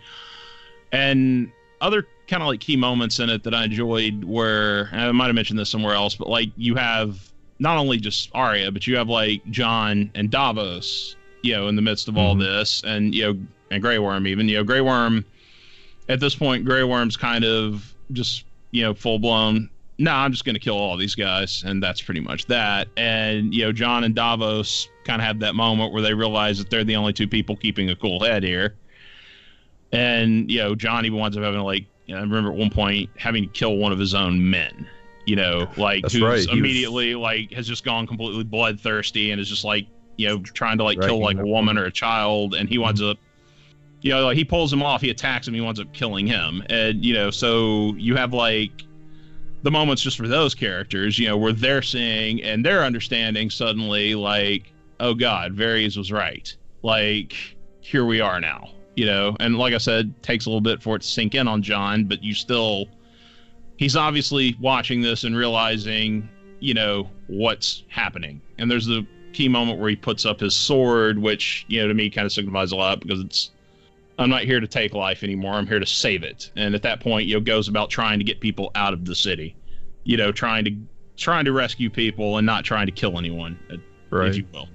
[0.92, 1.50] And
[1.80, 5.26] other kind of like key moments in it that I enjoyed were and I might
[5.26, 7.32] have mentioned this somewhere else, but like you have
[7.63, 11.83] not only just Arya, but you have like Jon and Davos, you know, in the
[11.83, 12.41] midst of all Mhm.
[12.41, 13.39] this, and you know,
[13.71, 15.25] and Grey Worm even, you know, Grey Worm.
[16.09, 19.71] At this point, Grey Worm's kind of just you know full blown.
[19.99, 22.89] No, I'm just going to kill all these guys, and that's pretty much that.
[22.97, 26.69] And you know, Jon and Davos kind of have that moment where they realize that
[26.71, 28.75] they're the only two people keeping a cool head here.
[29.93, 32.71] And you know, Jon even winds up having like, you know, I remember at one
[32.71, 34.87] point having to kill one of his own men.
[35.27, 39.31] You know, like That's who's right, he was- immediately like has just gone completely bloodthirsty
[39.31, 41.93] and is just like you know trying to like kill like a woman or a
[41.93, 43.11] child, and he winds mm-hmm.
[43.11, 43.18] up
[44.03, 46.62] you know, like he pulls him off, he attacks him, he winds up killing him.
[46.68, 48.83] And, you know, so you have like
[49.62, 54.14] the moments just for those characters, you know, where they're seeing and they're understanding suddenly,
[54.16, 56.55] like, oh God, Varys was right.
[56.83, 57.35] Like,
[57.81, 59.37] here we are now, you know.
[59.39, 62.05] And like I said, takes a little bit for it to sink in on Jon,
[62.05, 62.87] but you still,
[63.83, 66.28] he's obviously watching this and realizing,
[66.61, 68.41] you know, what's happening.
[68.59, 71.95] And there's the key moment where he puts up his sword, which, you know, to
[71.95, 73.51] me kind of signifies a lot because it's
[74.20, 75.55] I'm not here to take life anymore.
[75.55, 76.53] I'm here to save it.
[76.55, 79.16] And at that point, you know, goes about trying to get people out of the
[79.16, 79.57] city.
[80.05, 80.76] You know, trying to
[81.16, 84.68] trying to rescue people and not trying to kill anyone, uh, if you will.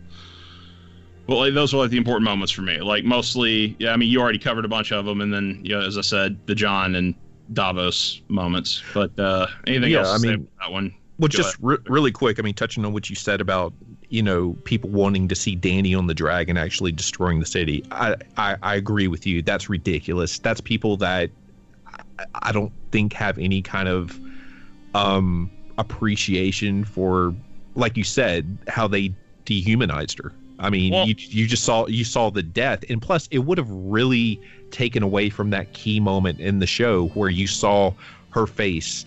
[1.28, 2.82] Well, like, those are like the important moments for me.
[2.82, 3.94] Like mostly, yeah.
[3.94, 6.02] I mean, you already covered a bunch of them, and then you know, as I
[6.02, 7.16] said, the Jon and
[7.54, 8.84] Davos moments.
[8.94, 10.14] But uh, anything Yeah, else?
[10.14, 10.94] I mean, that one.
[11.20, 12.40] Well, Go just re- really quick.
[12.40, 13.74] I mean, touching on what you said about
[14.10, 17.84] you know people wanting to see Dany on the dragon actually destroying the city.
[17.92, 19.42] I I, I agree with you.
[19.42, 20.40] That's ridiculous.
[20.40, 21.32] That's people that
[22.20, 24.22] I, I don't think have any kind of
[24.94, 27.36] um appreciation for,
[27.76, 30.36] like you said, how they dehumanized her.
[30.60, 33.58] I mean, Well- you you just saw you saw the death, and plus, it would
[33.58, 34.40] have really
[34.72, 37.94] taken away from that key moment in the show where you saw
[38.32, 39.06] her face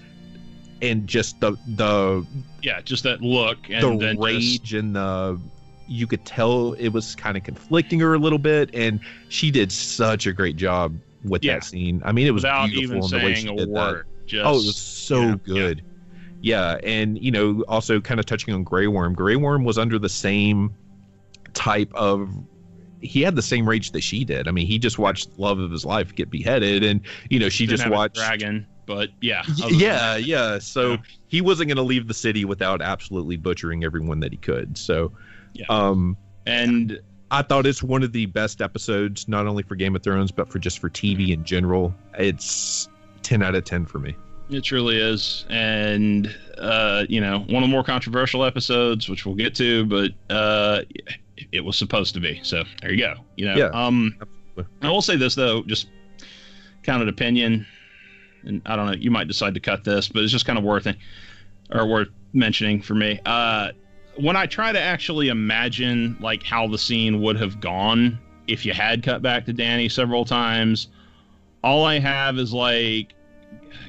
[0.82, 2.24] and just the the
[2.62, 5.38] Yeah, just that look and the rage just, and the
[5.86, 9.70] you could tell it was kind of conflicting her a little bit and she did
[9.72, 10.94] such a great job
[11.24, 11.54] with Yeah.
[11.54, 13.66] that scene i mean it was without beautiful even in the way she saying a
[13.66, 13.92] did that.
[13.92, 14.06] word.
[14.26, 15.82] Just, oh it was so yeah, good
[16.40, 16.78] yeah.
[16.84, 20.08] and you know also kind of touching on Grey Worm Grey Worm was under the
[20.08, 20.72] same
[21.54, 22.28] type of
[23.02, 25.70] he had the same rage that she did i mean he just watched love of
[25.70, 29.54] his life get beheaded and you know she didn't just watched dragon, but yeah, Y-
[29.64, 30.58] other than yeah, yeah.
[30.58, 30.96] So Yeah.
[31.28, 34.76] he wasn't going to leave the city without absolutely butchering everyone that he could.
[34.76, 35.12] So,
[35.52, 35.66] Yeah.
[35.68, 36.98] um, and
[37.30, 40.50] I thought it's one of the best episodes, not only for Game of Thrones, but
[40.50, 41.94] for just for TV in general.
[42.18, 42.88] It's
[43.22, 44.16] ten out of ten for me.
[44.50, 49.36] It truly is, and uh, you know, one of the more controversial episodes, which we'll
[49.36, 50.82] get to, but uh,
[51.52, 52.40] it was supposed to be.
[52.42, 53.14] So there you go.
[53.36, 54.76] You know, Yeah, um, absolutely.
[54.82, 55.88] I will say this though, just
[56.82, 57.66] kind of an opinion,
[58.44, 60.64] and I don't know, you might decide to cut this, but it's just kind of
[60.64, 60.96] worth it
[61.72, 63.20] or worth mentioning for me.
[63.26, 63.70] Uh,
[64.16, 68.72] when I try to actually imagine like how the scene would have gone if you
[68.72, 70.88] had cut back to Dany several times,
[71.62, 73.14] all I have is like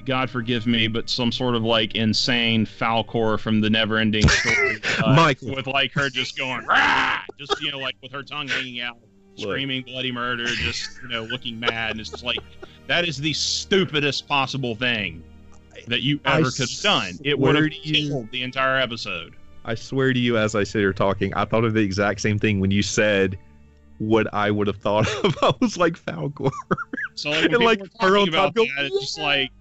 [0.05, 5.16] God forgive me, but some sort of like insane Falkor from the Neverending Story, uh,
[5.16, 5.55] Michael.
[5.55, 7.20] with like her just going, Rah!
[7.38, 8.97] just you know, like with her tongue hanging out,
[9.38, 9.49] Look.
[9.49, 12.39] screaming bloody murder, just you know, looking mad, and it's just like
[12.88, 15.24] that is the stupidest possible thing
[15.88, 17.14] that you I ever could have done.
[17.24, 19.36] It would have killed the entire episode.
[19.64, 22.39] I swear to you, as I sit here talking, I thought of the exact same
[22.39, 23.38] thing when you said
[24.02, 25.38] what I would have thought of.
[25.43, 26.52] I was like Falkor.
[27.14, 29.52] So like, when And, like, talking about go, that, it's just like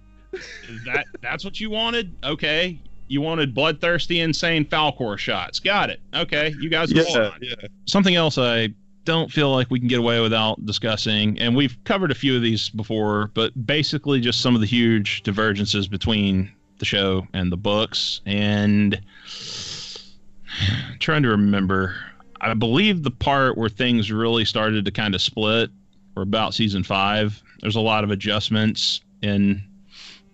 [0.87, 1.05] that.
[1.21, 2.17] That's what you wanted.
[2.25, 2.79] Okay,
[3.09, 5.59] you wanted bloodthirsty, insane Falkor shots.
[5.59, 6.01] Got it.
[6.15, 7.33] Okay, you guys on.
[7.43, 7.55] yeah.
[7.85, 8.71] Something else I
[9.05, 12.41] don't feel like we can get away without discussing, and we've covered a few of
[12.43, 17.57] these before, but basically just some of the huge divergences between the show and the
[17.59, 18.99] books, and
[20.99, 21.95] trying to remember.
[22.41, 25.71] I believe the part where things really started to kind of split
[26.15, 27.43] were about season five.
[27.61, 29.63] There's a lot of adjustments in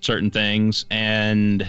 [0.00, 1.68] certain things, and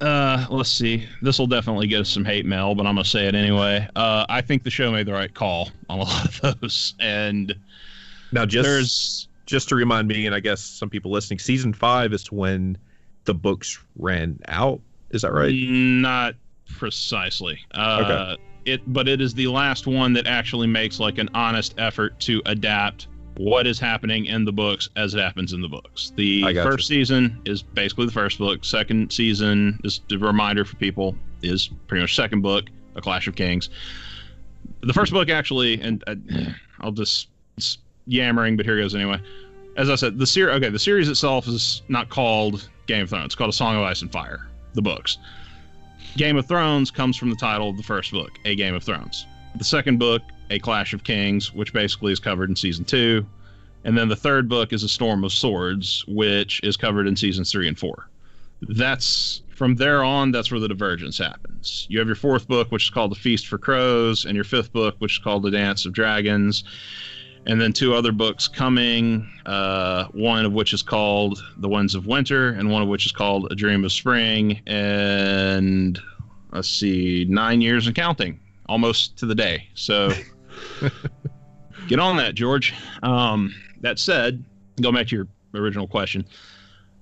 [0.00, 1.06] uh, let's see.
[1.22, 3.88] This will definitely get us some hate mail, but I'm gonna say it anyway.
[3.96, 7.54] Uh, I think the show made the right call on a lot of those, and
[8.32, 12.12] Now, just there's just to remind me, and I guess some people listening, season five
[12.12, 12.76] is when
[13.24, 14.80] the books ran out.
[15.10, 15.54] Is that right?
[15.54, 16.34] Not
[16.68, 17.58] precisely.
[17.72, 18.42] Uh, okay.
[18.68, 22.42] It, but it is the last one that actually makes like an honest effort to
[22.46, 23.08] adapt
[23.38, 26.12] what is happening in the books as it happens in the books.
[26.16, 26.96] The first you.
[26.96, 28.64] season is basically the first book.
[28.64, 32.64] Second season, is a reminder for people, is pretty much second book,
[32.96, 33.70] A Clash of Kings.
[34.80, 36.16] The first book actually, and uh,
[36.80, 37.28] I'll just
[38.06, 39.20] yammering, but here goes anyway.
[39.76, 43.26] As I said, the series okay, the series itself is not called Game of Thrones.
[43.26, 44.48] It's called A Song of Ice and Fire.
[44.74, 45.18] The books.
[46.16, 49.26] Game of Thrones comes from the title of the first book, A Game of Thrones.
[49.56, 53.26] The second book a Clash of Kings, which basically is covered in season two.
[53.84, 57.52] And then the third book is A Storm of Swords, which is covered in seasons
[57.52, 58.08] three and four.
[58.62, 61.86] That's from there on, that's where the divergence happens.
[61.88, 64.72] You have your fourth book, which is called The Feast for Crows, and your fifth
[64.72, 66.64] book, which is called The Dance of Dragons.
[67.48, 72.06] And then two other books coming, uh, one of which is called The Winds of
[72.06, 74.60] Winter, and one of which is called A Dream of Spring.
[74.66, 75.98] And
[76.52, 78.38] let's see, nine years and counting,
[78.68, 79.68] almost to the day.
[79.74, 80.12] So.
[81.88, 82.74] Get on that, George.
[83.02, 84.44] Um, that said,
[84.80, 86.26] go back to your original question.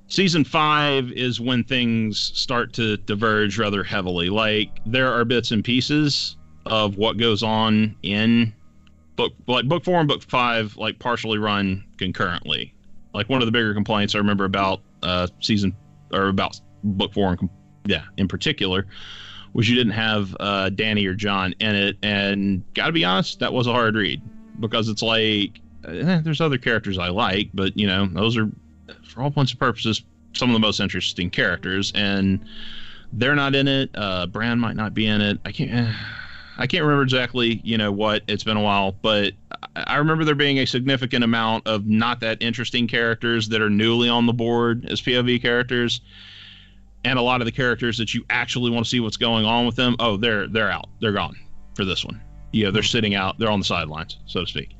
[0.07, 4.31] Season five is when things start to diverge rather heavily.
[4.31, 6.37] Like there are bits and pieces
[6.67, 8.55] of what goes on in
[9.17, 12.75] book, like book four and book five, like partially run concurrently.
[13.15, 15.75] Like one of the bigger complaints I remember about uh, season
[16.13, 17.51] or about book four and
[17.87, 18.87] yeah, in particular,
[19.53, 23.53] was you didn't have uh, Dany or Jon in it, and gotta be honest, that
[23.53, 24.21] was a hard read
[24.61, 28.51] because it's like eh, there's other characters I like, but you know those are
[29.05, 30.03] for all points and purposes
[30.35, 32.45] some of the most interesting characters, and
[33.13, 33.91] they're not in it.
[33.95, 35.39] Uh, Bran might not be in it.
[35.45, 35.73] I can't.
[35.73, 35.93] Eh,
[36.59, 38.23] I can't remember exactly, you know, what.
[38.29, 39.35] It's been a while, but
[39.75, 44.09] I remember there being a significant amount of not that interesting characters that are newly
[44.09, 46.01] on the board as POV characters
[47.07, 49.65] and a lot of the characters that you actually want to see what's going on
[49.65, 51.37] with them, oh, they're they're out, they're gone
[51.75, 52.21] for this one.
[52.53, 54.75] Yeah, they're sitting out, they're on the sidelines, so to speak.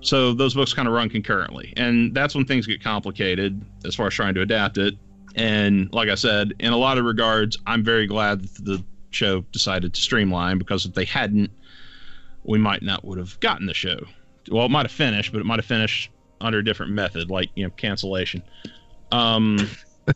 [0.00, 4.06] So those books kind of run concurrently, and that's when things get complicated as far
[4.06, 4.94] as trying to adapt it.
[5.34, 9.42] And like I said, in a lot of regards, I'm very glad that the show
[9.52, 11.50] decided to streamline because if they hadn't,
[12.44, 14.00] we might not would have gotten the show.
[14.50, 17.50] Well, it might have finished, but it might have finished under a different method, like
[17.54, 18.42] you know cancellation.
[19.12, 19.58] Um,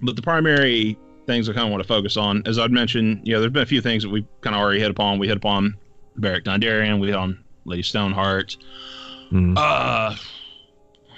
[0.00, 3.34] but the primary things I kind of want to focus on, as I'd mentioned, you
[3.34, 5.18] know, there's been a few things that we kind of already hit upon.
[5.18, 5.76] We hit upon
[6.16, 8.56] Beric Dondarrion, we hit on Lady Stoneheart.
[9.32, 9.54] Mm.
[9.56, 10.14] Uh,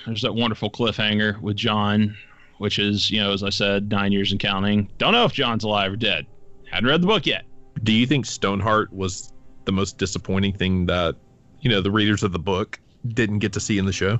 [0.07, 2.16] there's that wonderful cliffhanger with Jon,
[2.59, 4.89] which is, you know, as I said, nine years and counting.
[4.99, 6.27] Don't know if Jon's alive or dead.
[6.71, 7.45] Hadn't read the book yet.
[7.83, 9.33] Do you think Stoneheart was
[9.65, 11.17] the most disappointing thing that,
[11.61, 14.19] you know, the readers of the book didn't get to see in the show?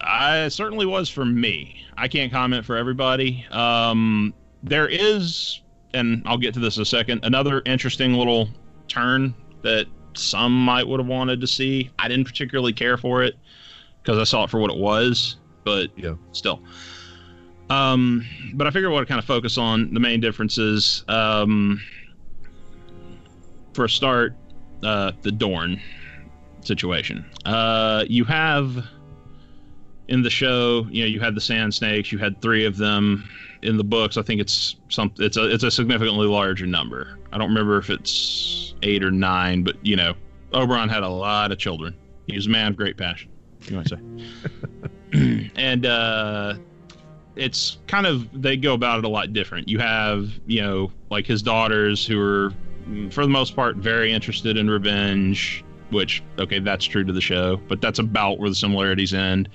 [0.00, 1.84] I certainly was for me.
[1.96, 3.46] I can't comment for everybody.
[3.50, 5.62] Um, there is,
[5.94, 8.48] and I'll get to this in a second, another interesting little
[8.88, 11.90] turn that some might would have wanted to see.
[11.98, 13.34] I didn't particularly care for it
[14.02, 16.62] because I saw it for what it was, but yeah, still.
[17.68, 21.04] Um, but I figure I want to kind of focus on the main differences.
[21.08, 21.80] Um,
[23.76, 24.34] for a start,
[24.82, 25.80] uh, the Dorne
[26.62, 27.24] situation.
[27.44, 28.86] Uh, you have
[30.08, 33.28] in the show, you know, you had the sand snakes, you had three of them.
[33.62, 37.18] In the books, I think it's some it's a it's a significantly larger number.
[37.32, 40.14] I don't remember if it's eight or nine, but you know,
[40.52, 41.96] Oberyn had a lot of children.
[42.26, 43.30] He was a man of great passion.
[43.62, 43.98] You might say,
[45.56, 46.54] and uh,
[47.36, 49.68] it's kind of they go about it a lot different.
[49.68, 52.52] You have you know like his daughters who are
[53.10, 57.60] for the most part very interested in revenge, which okay that's true to the show,
[57.68, 59.48] but that's about where the similarities end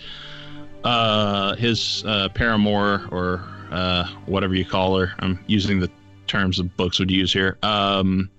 [0.83, 5.13] uh, his uh, paramour or uh, whatever you call her.
[5.19, 5.89] I'm using the
[6.27, 7.57] terms the books would use here.
[7.63, 8.29] Um,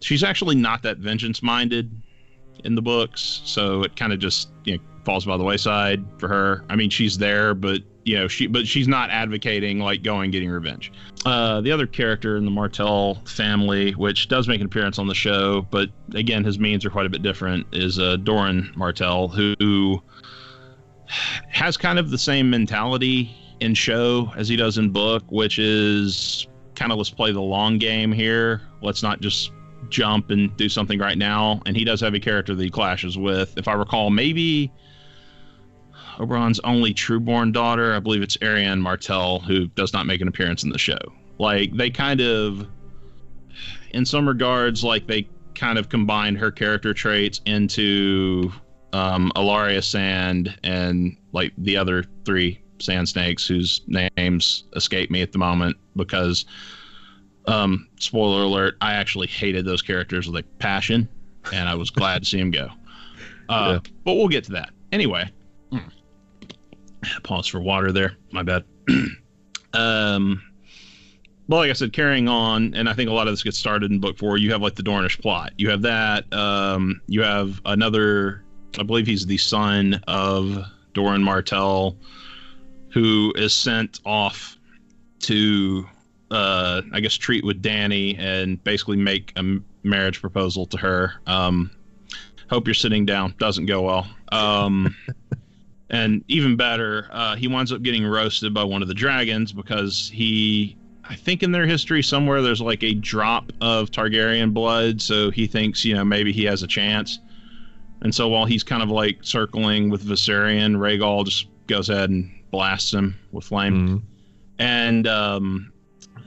[0.00, 1.90] she's actually not that vengeance minded
[2.64, 6.28] in the books, so it kind of just you know falls by the wayside for
[6.28, 6.64] her.
[6.68, 10.50] I mean, she's there, but you know she but she's not advocating like going getting
[10.50, 10.92] revenge.
[11.24, 15.14] Uh, the other character in the Martell family, which does make an appearance on the
[15.14, 20.02] show, but again his means are quite a bit different, is uh, Doran Martell, who
[21.48, 26.46] has kind of the same mentality in show as he does in book, which is
[26.74, 28.62] kind of let's play the long game here.
[28.82, 29.52] Let's not just
[29.88, 31.60] jump and do something right now.
[31.66, 33.56] And he does have a character that he clashes with.
[33.56, 34.72] If I recall, maybe
[36.18, 40.62] Oberyn's only trueborn daughter, I believe it's Arianne Martell, who does not make an appearance
[40.62, 40.98] in the show.
[41.38, 42.66] Like they kind of,
[43.90, 48.52] in some regards, like they kind of combined her character traits into
[48.92, 53.82] um, Ellaria Sand, and like the other three sand snakes whose
[54.16, 56.44] names escape me at the moment because,
[57.46, 61.08] um, spoiler alert, I actually hated those characters with a passion,
[61.52, 62.68] and I was glad to see them go.
[63.48, 63.90] Uh, Yeah.
[64.04, 65.30] But we'll get to that anyway.
[67.22, 68.16] Pause for water there.
[68.32, 68.64] My bad.
[69.72, 70.42] um,
[71.48, 73.90] well, like I said, carrying on, and I think a lot of this gets started
[73.90, 74.38] in book four.
[74.38, 75.52] You have like the Dornish plot.
[75.58, 76.32] You have that.
[76.32, 78.44] Um, you have another.
[78.78, 81.96] I believe he's the son of Doran Martell,
[82.92, 84.56] who is sent off
[85.20, 85.86] to,
[86.30, 91.14] uh, I guess, treat with Dany and basically make a marriage proposal to her.
[91.26, 91.70] Um,
[92.48, 93.34] hope you're sitting down.
[93.38, 94.08] Doesn't go well.
[94.32, 94.96] Um,
[95.94, 100.10] and even better, uh, he winds up getting roasted by one of the dragons because
[100.12, 100.76] he
[101.08, 105.46] I think in their history somewhere there's like a drop of Targaryen blood, so he
[105.46, 107.20] thinks, you know, maybe he has a chance.
[108.00, 112.30] And so while he's kind of like circling with Viserion, Rhaegal just goes ahead and
[112.50, 113.88] blasts him with flame.
[113.88, 114.02] Mhm.
[114.58, 115.72] And um,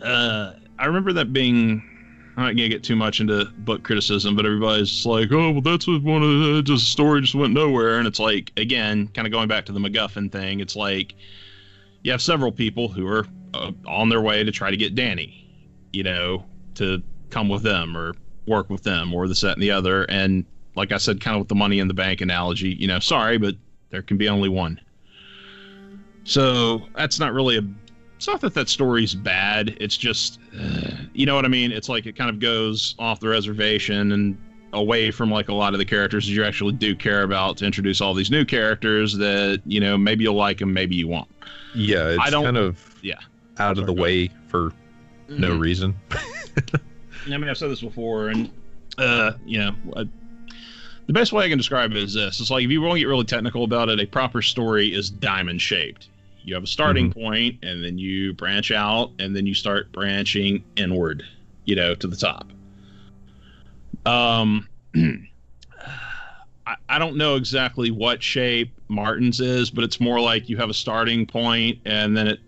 [0.02, 1.84] uh, I remember that being.
[2.38, 5.88] I'm not gonna get too much into book criticism, but everybody's like, "Oh, well, that's
[5.88, 9.32] what one of the just story just went nowhere." And it's like, again, kind of
[9.32, 10.60] going back to the MacGuffin thing.
[10.60, 11.16] It's like
[12.04, 13.26] you have several people who are
[13.56, 15.34] uh, on their way to try to get Dany,
[15.92, 18.14] you know, to come with them or
[18.46, 20.04] work with them or this, that, and the other.
[20.04, 23.00] And like I said, kind of with the money in the bank analogy, you know,
[23.00, 23.56] sorry, but
[23.90, 24.80] there can be only one.
[26.24, 27.62] So that's not really a.
[28.18, 29.78] It's not that that story's bad.
[29.80, 31.72] It's just, uh, you know what I mean.
[31.72, 34.38] It's like it kind of goes off the reservation and
[34.74, 37.66] away from like a lot of the characters that you actually do care about to
[37.66, 41.28] introduce all these new characters that you know maybe you'll like them, maybe you won't.
[41.76, 43.20] Yeah, it's I don't- kind of yeah.
[43.60, 44.74] out of the Sorry, way for
[45.30, 45.60] no Mhm.
[45.60, 45.96] reason.
[47.26, 48.50] I mean, I've said this before, and
[48.98, 50.06] uh, you know, uh,
[51.08, 53.00] the best way I can describe it is this: it's like if you want to
[53.00, 56.08] get really technical about it, a proper story is diamond shaped.
[56.48, 60.64] You have a starting point, and then you branch out, and then you start branching
[60.78, 61.22] inward,
[61.66, 62.48] you know, to the top.
[64.06, 70.56] Um, I, I don't know exactly what shape Martin's is, but it's more like you
[70.56, 72.40] have a starting point, and then it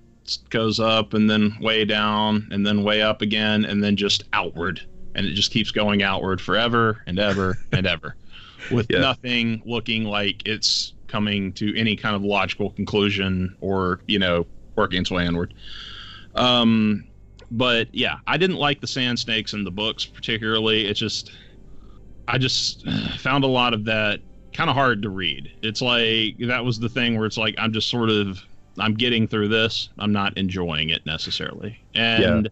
[0.49, 4.79] goes up and then way down and then way up again and then just outward
[5.15, 8.15] and it just keeps going outward forever and ever and ever
[8.71, 8.99] with Yeah.
[8.99, 14.45] nothing looking like it's coming to any kind of logical conclusion or you know
[14.75, 15.53] working its way inward
[16.35, 17.05] um
[17.51, 21.31] but yeah i didn't like the sand snakes in the books particularly it's just
[22.27, 22.87] i just
[23.17, 24.19] found a lot of that
[24.53, 27.73] kind of hard to read it's like that was the thing where it's like i'm
[27.73, 28.39] just sort of
[28.79, 29.89] I'm getting through this.
[29.97, 31.77] I'm not enjoying it necessarily.
[31.95, 32.49] And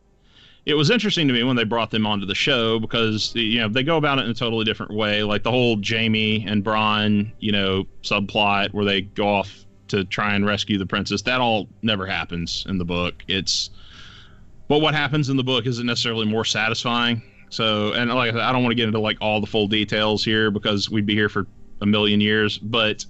[0.67, 3.69] it was interesting to me when they brought them onto the show because you know
[3.69, 5.23] they go about it in a totally different way.
[5.23, 10.35] Like the whole Jaime and Bronn, you know, subplot where they go off to try
[10.35, 11.21] and rescue the princess.
[11.21, 13.23] That all never happens in the book.
[13.29, 13.69] It's
[14.67, 17.21] but what happens in the book isn't necessarily more satisfying.
[17.49, 19.69] So, and like I said, I don't want to get into like all the full
[19.69, 21.47] details here because we'd be here for
[21.79, 22.57] a million years.
[22.57, 23.05] But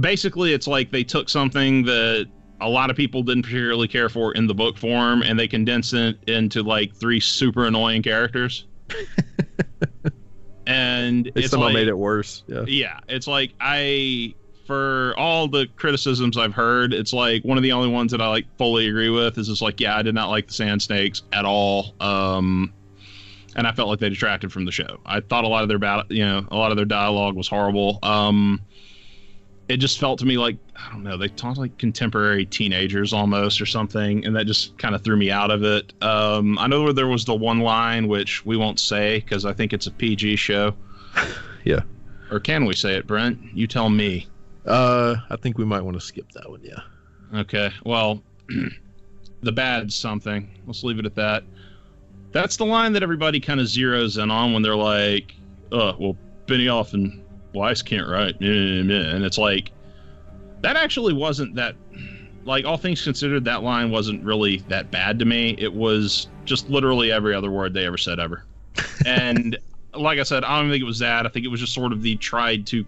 [0.00, 2.30] basically, it's like they took something that
[2.60, 5.94] a lot of people didn't particularly care for in the book form and they condensed
[5.94, 8.66] it into like three super annoying characters.
[10.66, 12.42] and They it's somehow like, made it worse.
[12.46, 12.64] Yeah.
[12.66, 14.34] yeah, it's like I
[14.66, 18.28] for all the criticisms I've heard, it's like one of the only ones that I
[18.28, 21.22] like fully agree with is just like, yeah, I did not like the Sand Snakes
[21.32, 21.94] at all.
[22.00, 22.72] Um
[23.56, 25.00] and I felt like they detracted from the show.
[25.06, 27.48] I thought a lot of their bat you know, a lot of their dialogue was
[27.48, 27.98] horrible.
[28.02, 28.60] Um
[29.68, 33.60] it just felt to me like I don't know, they talked like contemporary teenagers almost
[33.60, 35.92] or something, and that just kind of threw me out of it.
[36.02, 39.52] Um, I know where there was the one line which we won't say because I
[39.52, 40.74] think it's a PG show.
[41.64, 41.80] Yeah.
[42.30, 43.38] Or can we say it, Brent?
[43.52, 44.26] You tell me.
[44.64, 46.62] Uh, I think we might want to skip that one.
[46.62, 46.80] Yeah.
[47.40, 47.70] Okay.
[47.84, 48.22] Well,
[49.42, 50.48] the bad something.
[50.66, 51.44] Let's leave it at that.
[52.32, 55.34] That's the line that everybody kind of zeroes in on when they're like,
[55.72, 56.16] "Oh, well,
[56.46, 59.72] Benioff and Weiss can't write," and it's like
[60.60, 61.74] that actually wasn't that.
[62.44, 65.54] Like all things considered, that line wasn't really that bad to me.
[65.58, 68.44] It was just literally every other word they ever said ever,
[69.06, 69.58] and
[69.94, 71.26] like I said, I don't think it was that.
[71.26, 72.86] I think it was just sort of the tried to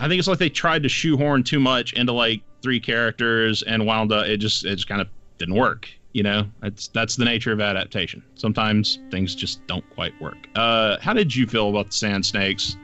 [0.00, 3.86] I think it's like they tried to shoehorn too much into like three characters and
[3.86, 5.08] wound up it just it just kind of
[5.38, 5.88] didn't work.
[6.12, 8.22] You know, that's that's the nature of adaptation.
[8.34, 10.48] Sometimes things just don't quite work.
[10.54, 12.76] Uh, how did you feel about the Sand Snakes,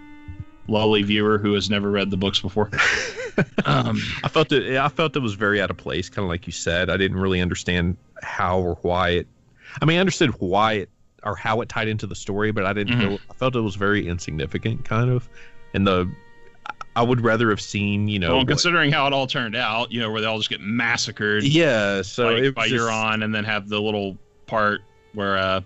[0.69, 2.71] lowly viewer who has never read the books before?
[3.65, 4.77] um, I felt it.
[4.77, 6.91] I felt it was very out of place, kind of like you said.
[6.91, 9.27] I didn't really understand how or why it.
[9.81, 10.91] I mean, I understood why it
[11.25, 12.95] or how it tied into the story, but I didn't.
[12.99, 13.09] Mhm.
[13.09, 15.29] Feel, I felt it was very insignificant, kind of.
[15.73, 16.09] and the
[16.97, 18.29] I would rather have seen you know.
[18.29, 20.61] well, what- considering how it all turned out, you know, where they all just get
[20.61, 24.17] massacred yeah, so by, it by was just- Euron, and then have the little
[24.47, 24.81] part
[25.13, 25.61] where uh,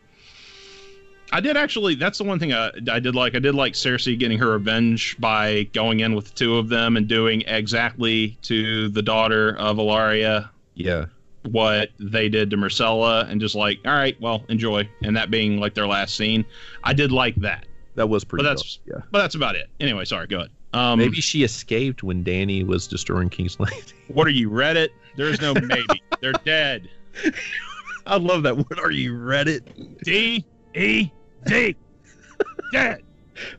[1.31, 1.95] I did actually.
[1.95, 3.35] That's the one thing I, I did like.
[3.35, 6.97] I did like Cersei getting her revenge by going in with the two of them
[6.97, 11.07] and doing exactly to the daughter of Ellaria Yeah,
[11.43, 15.59] what they did to Myrcella, and just like, all right, well, enjoy, and that being
[15.61, 16.47] like their last scene.
[16.83, 17.67] I did like that,
[17.97, 18.45] that was pretty.
[18.45, 19.05] But that's- dope, yeah.
[19.11, 19.69] but that's about it.
[19.81, 20.51] Anyway, sorry, go ahead.
[20.75, 23.83] Um, Maybe she escaped when Dany was destroying King's Landing.
[24.09, 24.89] What are you, Reddit?
[25.17, 26.03] There's no maybe.
[26.21, 26.89] They're dead.
[28.07, 28.57] I love that.
[28.57, 30.03] What are you, Reddit?
[30.03, 30.45] D
[30.75, 31.11] E
[31.45, 31.77] D.
[32.73, 33.03] Dead.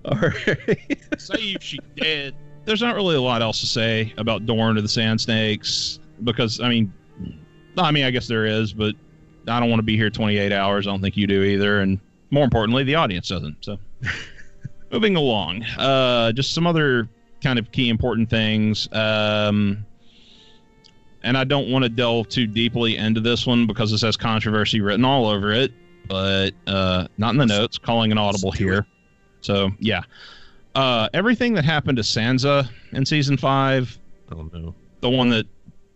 [0.06, 0.90] All right.
[1.18, 2.36] Save she dead.
[2.66, 6.60] There's not really a lot else to say about Dorne or the Sand Snakes because
[6.60, 6.94] I mean,
[7.78, 8.96] I mean I guess there is, but
[9.48, 10.88] I don't want to be here 28 hours.
[10.88, 12.00] I don't think you do either, and
[12.32, 13.58] more importantly, the audience doesn't.
[13.62, 13.78] So,
[14.92, 17.08] moving along, uh, just some other
[17.42, 18.88] kind of key important things.
[18.92, 19.86] Um,
[21.24, 24.82] and I don't want to delve too deeply into this one because this has controversy
[24.82, 25.72] written all over it,
[26.08, 27.78] but uh, not in the notes.
[27.78, 28.86] Calling an audible here.
[29.42, 30.02] So yeah,
[30.76, 33.98] uh, everything that happened to Sansa in season five,
[34.32, 34.76] Oh no.
[35.02, 35.46] the one that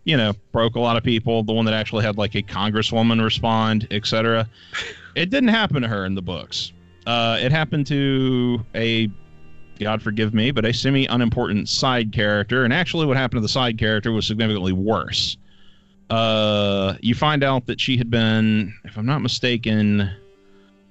[0.03, 3.23] you know broke a lot of people, the one that actually had like a congresswoman
[3.23, 4.49] respond, etc.
[5.15, 6.73] it didn't happen to her in the books.
[7.05, 9.09] Uh, it happened to a
[9.79, 12.63] God forgive me, but a semi unimportant side character.
[12.63, 15.37] And actually, what happened to the side character was significantly worse.
[16.09, 20.09] Uh, you find out that she had been, if I'm not mistaken,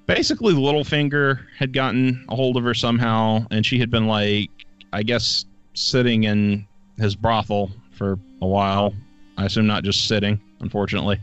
[0.06, 4.50] basically Littlefinger had gotten a hold of her somehow, and she had been like,
[4.92, 5.44] I guess,
[5.74, 6.66] sitting in
[6.98, 8.94] his brothel for a while.
[9.38, 11.20] I assume not just sitting, unfortunately.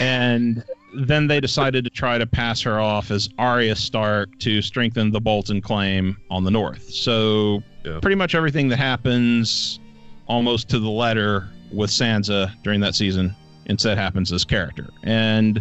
[0.00, 0.64] And
[0.94, 5.20] then they decided to try to pass her off as Arya Stark to strengthen the
[5.20, 6.90] Bolton claim on the north.
[6.90, 7.98] So Yeah.
[8.00, 9.80] pretty much everything that happens
[10.26, 13.34] almost to the letter with Sansa during that season
[13.66, 14.90] instead happens as character.
[15.02, 15.60] And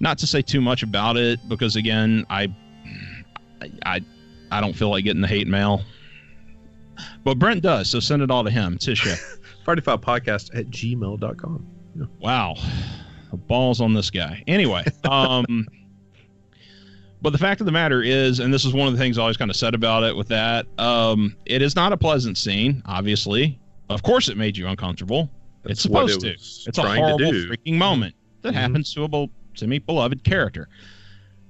[0.00, 2.54] not to say too much about it because again, I
[3.84, 4.00] I
[4.50, 5.82] I don't feel like getting the hate mail.
[7.24, 8.74] But Brent does, so send it all to him.
[8.74, 9.14] It's his show.
[9.64, 11.66] Party Foul Podcast at gmail.com.
[12.20, 12.54] Wow.
[13.36, 14.42] Balls on this guy.
[14.46, 15.66] Anyway, um
[17.22, 19.22] but the fact of the matter is, and this is one of the things I
[19.22, 22.82] always kind of said about it with that, um, it is not a pleasant scene,
[22.84, 23.58] obviously.
[23.88, 25.30] Of course it made you uncomfortable.
[25.64, 26.68] It's That's what supposed it to.
[26.68, 28.56] It's a horrible freaking moment that Mhm.
[28.58, 30.68] happens to a bel- semi beloved character.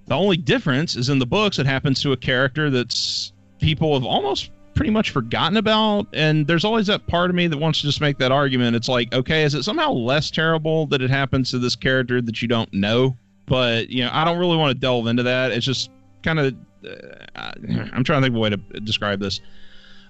[0.07, 4.05] The only difference is in the books, it happens to a character that's people have
[4.05, 6.07] almost pretty much forgotten about.
[6.12, 8.77] And there's always that part of me that wants to just make that argument.
[8.77, 12.43] It's like, okay, is it somehow less terrible that it happens to this character that
[12.43, 13.16] you don't know?
[13.47, 15.53] But, you know, I don't really want to delve into that.
[15.53, 15.91] It's just
[16.22, 16.55] kind of,
[16.87, 17.53] uh,
[17.93, 19.41] I'm trying to think of a way to describe this.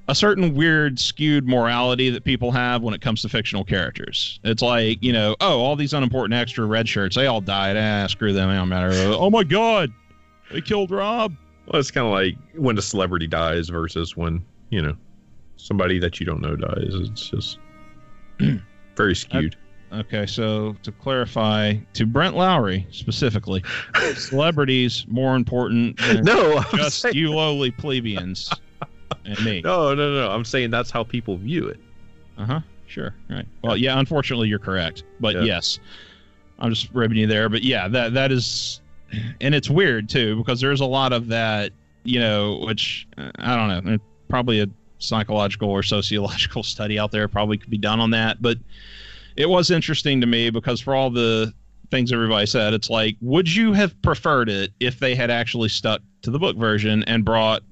[0.06, 4.38] A certain weird, skewed morality that people have when it comes to fictional characters.
[4.44, 7.78] It's like, you know, oh, all these unimportant extra red shirts, they all died.
[7.78, 8.50] Ah, screw them.
[8.50, 8.90] It don't matter.
[8.92, 9.90] Oh my God,
[10.52, 11.34] they killed Robb.
[11.66, 14.44] Well, it's kind of like when a celebrity dies versus when,
[14.74, 14.96] you know,
[15.56, 16.90] somebody that you don't know dies.
[16.92, 17.58] It's just
[18.96, 19.56] very skewed.
[19.92, 23.62] Okay, so to clarify, to Brent Lowry specifically,
[24.16, 28.50] celebrities more important than no, I'm just saying, you lowly plebeians
[29.24, 29.60] and me.
[29.62, 30.30] no, no, no.
[30.32, 31.78] I'm saying that's how people view it.
[32.36, 32.60] Uh huh.
[32.88, 33.14] Sure.
[33.30, 33.46] Right.
[33.62, 33.96] Well, yeah.
[33.98, 35.04] Unfortunately, you're correct.
[35.20, 35.42] But Yeah.
[35.42, 35.78] yes,
[36.58, 37.48] I'm just ribbing you there.
[37.48, 38.80] But yeah, that that is,
[39.40, 41.70] and it's weird too because there's a lot of that.
[42.02, 43.98] You know, which uh, I don't know.
[44.34, 44.66] Probably a
[44.98, 48.42] psychological or sociological study out there probably could be done on that.
[48.42, 48.58] But
[49.36, 51.54] it was interesting to me because for all the
[51.92, 56.02] things everybody said, it's like, would you have preferred it if they had actually stuck
[56.22, 57.62] to the book version and brought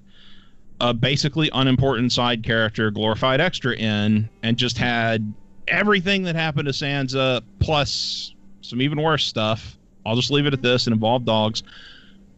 [0.80, 5.34] a basically unimportant side character, glorified extra in, and just had
[5.66, 9.76] everything that happened to Sansa plus some even worse stuff.
[10.06, 11.64] I'll just leave it at this and involve dogs.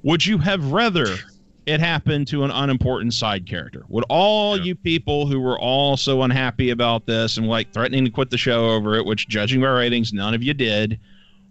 [0.02, 1.14] Would you have rather
[1.66, 3.84] it happened to an unimportant side character?
[3.88, 4.64] Would all Yeah.
[4.64, 8.38] you people who were all so unhappy about this and like threatening to quit the
[8.38, 10.98] show over it, which judging by ratings, none of you did,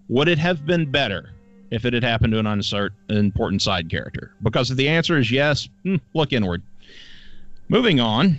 [0.10, 1.32] would it have been better
[1.72, 4.32] if it had happened to an unsart, important side character?
[4.44, 6.62] Because if the answer is yes, hmm, look inward.
[7.70, 8.38] Moving on,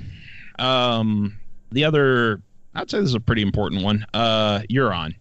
[0.58, 1.36] um,
[1.72, 2.40] the other,
[2.74, 4.06] I'd say this is a pretty important one.
[4.14, 5.14] Uh, Euron.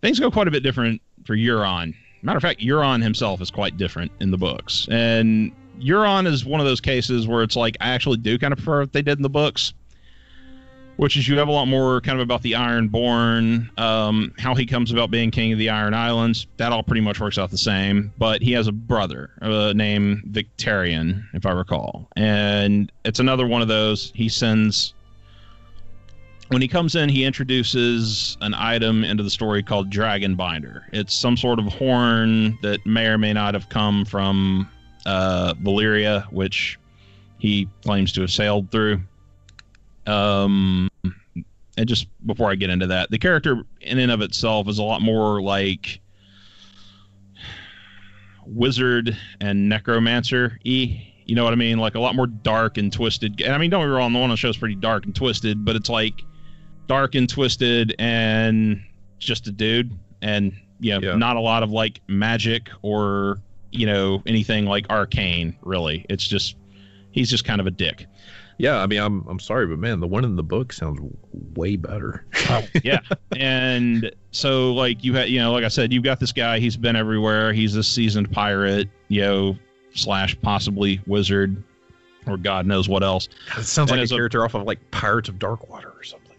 [0.00, 1.94] Things go quite a bit different for Euron.
[2.22, 5.50] Matter of fact, Euron himself is quite different in the books, and
[5.80, 8.80] Euron is one of those cases where it's like I actually do kind of prefer
[8.80, 9.72] what they did in the books.
[10.96, 14.66] which is you have a lot more kind of about the Ironborn, um, how he
[14.66, 16.46] comes about being king of the Iron Islands.
[16.58, 18.12] That all pretty much works out the same.
[18.18, 23.62] But he has a brother uh, named Victarion, if I recall, and it's another one
[23.62, 24.12] of those.
[24.14, 24.94] He sends
[26.48, 30.86] when he comes in, he introduces an item into the story called Dragon Binder.
[30.92, 34.68] It's some sort of horn that may or may not have come from
[35.06, 36.78] uh, Valyria, which
[37.38, 39.00] he claims to have sailed through.
[40.06, 40.88] Um,
[41.76, 44.82] and just before I get into that, the character in and of itself is a
[44.82, 46.00] lot more like
[48.46, 51.08] wizard and necromancer e.
[51.24, 51.78] You know what I mean?
[51.78, 53.40] Like a lot more dark and twisted.
[53.40, 55.04] And I mean, don't get me wrong, the one on the show is pretty dark
[55.06, 56.20] and twisted, but it's like
[56.88, 58.82] dark and twisted and
[59.18, 61.16] just a dude and you know, Yeah.
[61.16, 63.38] not a lot of like magic or
[63.72, 66.04] you know anything like arcane really.
[66.08, 66.56] It's just
[67.10, 68.06] he's just kind of a dick.
[68.58, 71.00] Yeah, I mean, I'm I'm sorry, but man, the one in the book sounds
[71.54, 72.24] way better.
[72.50, 73.00] Oh, yeah.
[73.36, 76.76] And so like you had you know like i said you've got this guy he's
[76.76, 77.52] been everywhere.
[77.52, 79.56] He's a seasoned pirate you know
[79.94, 81.62] slash possibly wizard
[82.26, 83.28] or god knows what else.
[83.58, 85.90] It sounds And like a as a- character off of like Pirates of Dark Water
[85.96, 86.36] or something.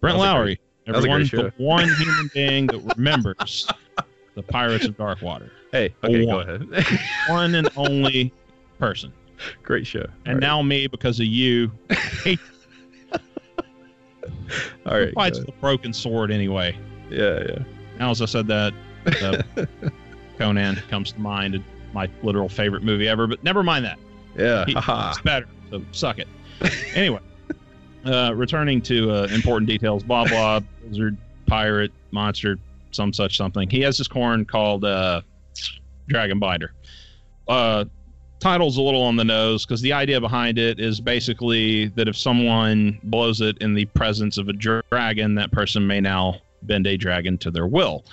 [0.00, 3.68] brent That was lowry that everyone the one human being that remembers
[4.34, 6.48] the pirates of darkwater Hey, okay, go One.
[6.48, 6.98] ahead.
[7.28, 8.32] one and only
[8.78, 9.12] person
[9.64, 10.06] great show.
[10.26, 11.72] and now me because of you
[14.86, 16.76] all right, fights go with a broken sword anyway
[17.10, 17.58] yeah, yeah.
[17.98, 18.72] now as i said that
[19.22, 19.42] uh,
[20.38, 23.98] conan comes to mind and my literal favorite movie ever but never mind that
[24.36, 24.64] Yeah.
[24.64, 26.28] He- it's better so suck it
[26.94, 27.18] anyway
[28.04, 31.16] uh, returning to uh, important details blah blah wizard
[31.46, 32.58] pirate monster
[32.92, 35.20] some such something he has this corn called uh,
[36.08, 36.72] dragon binder.
[37.48, 37.84] Uh,
[38.42, 42.16] title's a little on the nose because the idea behind it is basically that if
[42.16, 46.96] someone blows it in the presence of a dragon that person may now bend a
[46.96, 48.04] dragon to their will.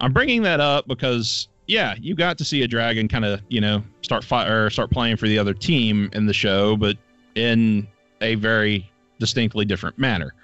[0.00, 3.60] I'm bringing that up because yeah you got to see a dragon kind of you
[3.60, 6.96] know start fi- or start playing for the other team in the show but
[7.34, 7.86] in
[8.20, 10.34] a very distinctly different manner.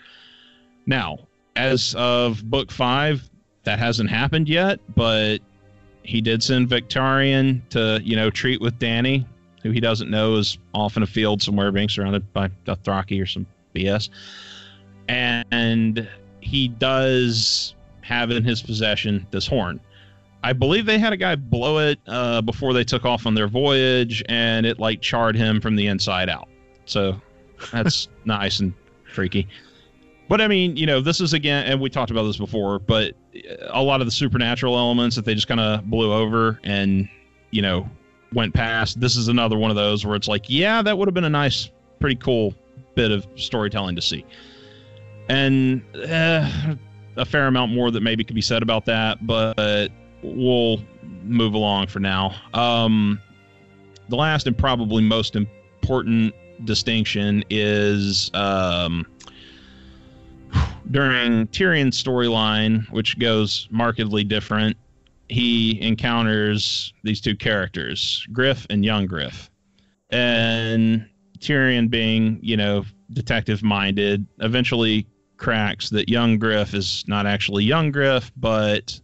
[0.85, 1.19] Now
[1.57, 3.29] as of book five
[3.65, 5.39] that hasn't happened yet but
[6.03, 9.25] he did send Victarion to, you know, treat with Dany,
[9.63, 13.27] who he doesn't know is off in a field somewhere being surrounded by Dothraki or
[13.27, 14.09] some BS.
[15.09, 16.09] And
[16.41, 19.81] he does have in his possession this horn.
[20.43, 23.49] I believe they had a guy blow it uh, before they took off on their
[23.49, 26.49] voyage, and it like charred him from the inside out.
[26.87, 27.21] So
[27.73, 28.73] that's nice and
[29.13, 29.47] freaky.
[30.31, 33.17] But I mean, you know, this is again, and we talked about this before, but
[33.71, 37.09] a lot of the supernatural elements that they just kind of blew over and,
[37.51, 37.91] you know,
[38.33, 39.01] went past.
[39.01, 41.29] This is another one of those where it's like, yeah, that would have been a
[41.29, 42.55] nice, pretty cool
[42.95, 44.25] bit of storytelling to see.
[45.29, 46.77] And uh,
[47.17, 49.91] a fair amount more that maybe could be said about that, but
[50.23, 50.81] we'll
[51.25, 52.37] move along for now.
[52.55, 53.21] Um,
[54.09, 59.05] the last and probably most important distinction is um,
[60.91, 64.77] during Tyrion's storyline, which goes markedly different,
[65.29, 69.51] he encounters these two characters, Griff and young Griff.
[70.11, 77.65] And Tyrion, being, you know, detective minded, eventually cracks that young Griff is not actually
[77.65, 79.01] young Griff, but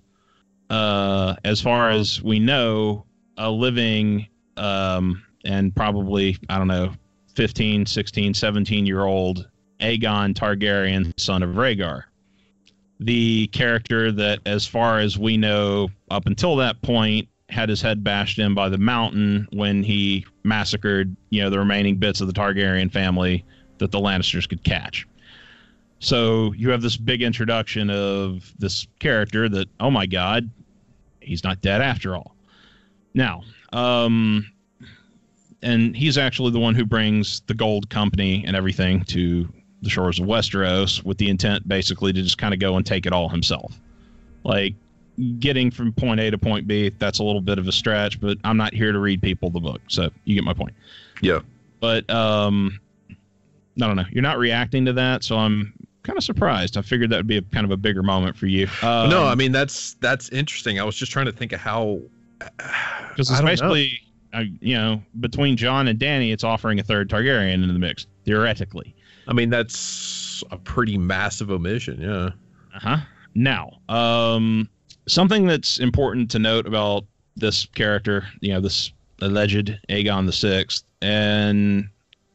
[0.68, 3.06] uh, as far as we know,
[3.38, 4.26] a living
[4.56, 6.92] um, and probably, I don't know,
[7.34, 9.48] 15, 16, 17 year old
[9.80, 12.04] Aegon Targaryen, son of Rhaegar.
[13.00, 18.02] The character that, as far as we know, up until that point, had his head
[18.02, 22.32] bashed in by the mountain when he massacred, you know, the remaining bits of the
[22.32, 23.44] Targaryen family
[23.78, 25.06] that the Lannisters could catch.
[25.98, 30.50] So you have this big introduction of this character that, oh my God,
[31.20, 32.34] he's not dead after all.
[33.14, 34.50] Now, um,
[35.62, 39.48] and he's actually the one who brings the gold company and everything to
[39.82, 43.06] the shores of Westeros with the intent basically to just kind of go and take
[43.06, 43.78] it all himself.
[44.44, 44.74] Like
[45.38, 48.38] getting from point A to point B, that's a little bit of a stretch, but
[48.44, 49.80] I'm not here to read people the book.
[49.88, 50.74] So you get my point.
[51.20, 51.40] Yeah.
[51.80, 52.78] But um
[53.80, 54.04] I don't know.
[54.10, 56.78] You're not reacting to that, so I'm kind of surprised.
[56.78, 58.68] I figured that would be a kind of a bigger moment for you.
[58.82, 60.80] Um, no, I mean that's that's interesting.
[60.80, 62.00] I was just trying to think of how
[62.40, 63.50] because it's don't know.
[63.50, 64.00] basically
[64.32, 68.06] uh, you know between Jon and Dany, it's offering a third Targaryen into the mix
[68.24, 68.94] theoretically.
[69.28, 72.00] I mean that's a pretty massive omission.
[72.00, 72.30] Yeah.
[72.74, 72.96] Uh huh.
[73.34, 74.68] Now, um,
[75.06, 77.04] something that's important to note about
[77.36, 81.88] this character, you know, this alleged Aegon the Sixth, and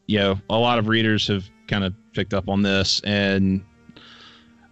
[0.08, 3.64] you know, a lot of readers have kind of picked up on this, and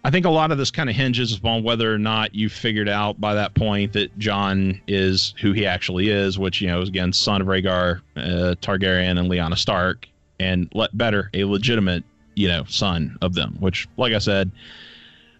[0.04, 2.90] I think a lot of this kind of hinges upon whether or not you figured
[2.90, 6.90] out by that point that Jon is who he actually is, which you know is
[6.90, 10.08] again son of Rhaegar uh, Targaryen and Lyanna Stark,
[10.40, 12.04] and let better a legitimate
[12.36, 13.58] you know son of them.
[13.60, 14.52] Which, like I said,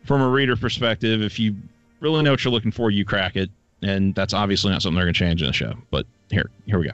[0.06, 1.56] from a reader perspective, if you
[2.00, 3.50] really know what you're looking for, you crack it,
[3.82, 5.74] and that's obviously not something they're going to change in the show.
[5.92, 6.94] But here, here we go.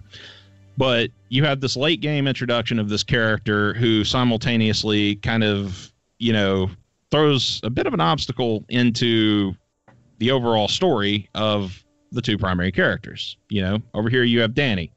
[0.77, 6.33] But you have this late game introduction of this character who simultaneously kind of you
[6.33, 6.69] know
[7.11, 9.55] throws a bit of an obstacle into
[10.19, 13.37] the overall story of the two primary characters.
[13.49, 14.91] You know, over here you have Dany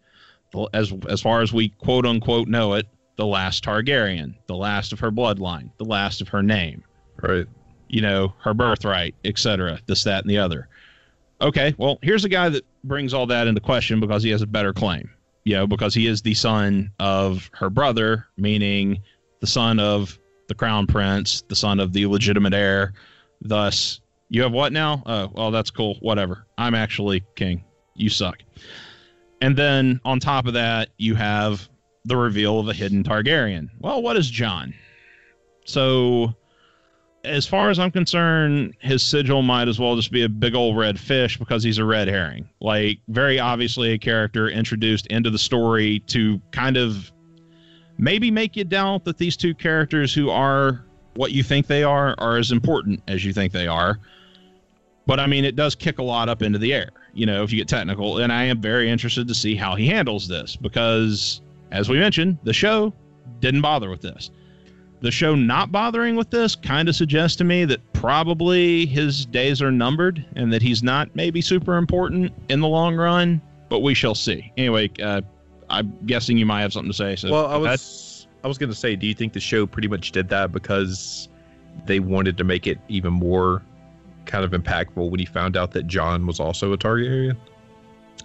[0.73, 2.87] as as far as we quote unquote know it,
[3.19, 6.85] the last Targaryen, the last of her bloodline, the last of her name.
[7.21, 7.47] Right.
[7.89, 9.81] You know, her birthright, etc.
[9.87, 10.69] This, that, and the other.
[11.41, 14.47] Okay, well, here's a guy that brings all that into question because he has a
[14.47, 15.11] better claim.
[15.45, 19.03] You know, because he is the son of her brother, meaning
[19.41, 22.93] the son of the crown prince, the son of the legitimate heir.
[23.41, 25.03] Thus, you have what now?
[25.07, 25.97] Oh, well, that's cool.
[26.01, 26.47] Whatever.
[26.57, 27.65] I'm actually king.
[27.95, 28.39] You suck.
[29.41, 31.69] And then on top of that, you have
[32.09, 33.69] the reveal of a hidden Targaryen.
[33.79, 34.75] Well, what is Jon?
[35.65, 36.35] So,
[37.25, 40.77] as far as I'm concerned, his sigil might as well just be a big old
[40.77, 42.49] red fish because he's a red herring.
[42.61, 47.13] Like, very obviously, a character introduced into the story to kind of
[47.99, 50.85] maybe make you doubt that these two characters who are
[51.15, 53.99] what you think they are are as important as you think they are.
[55.07, 57.51] But I mean, it does kick a lot up into the air, you know, if
[57.51, 58.19] you get technical.
[58.19, 61.41] And I am very interested to see how he handles this because,
[61.71, 62.93] as we mentioned, the show
[63.41, 64.31] didn't bother with this.
[65.01, 69.63] The show not bothering with this kind of suggests to me that probably his days
[69.63, 73.95] are numbered and that he's not maybe super important in the long run, but we
[73.95, 74.53] shall see.
[74.57, 75.21] Anyway, uh,
[75.71, 77.15] I'm guessing you might have something to say.
[77.15, 79.89] So well, I was I was going to say, do you think the show pretty
[79.89, 81.29] much did that because
[81.87, 83.63] they wanted to make it even more
[84.27, 87.37] kind of impactful when he found out that Jon was also a Targaryen?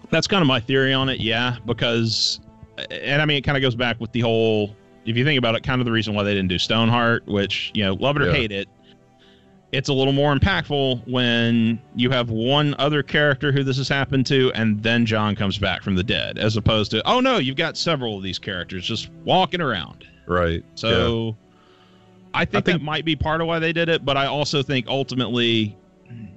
[0.09, 1.19] That's kind of my theory on it.
[1.19, 2.39] Yeah, because
[2.77, 4.75] and I mean it kind of goes back with the whole.
[5.05, 7.71] If you think about it, kind of the reason why they didn't do Stoneheart, which
[7.73, 8.33] you know, love it or yeah.
[8.33, 8.69] hate it,
[9.73, 14.25] it's a little more impactful when you have one other character who this has happened
[14.27, 17.55] to, and then Jon comes back from the dead, as opposed to, oh no, you've
[17.55, 20.05] got several of these characters just walking around.
[20.27, 20.63] Right.
[20.75, 21.31] So yeah.
[22.35, 24.27] I, think I think that might be part of why they did it, but I
[24.27, 25.75] also think ultimately,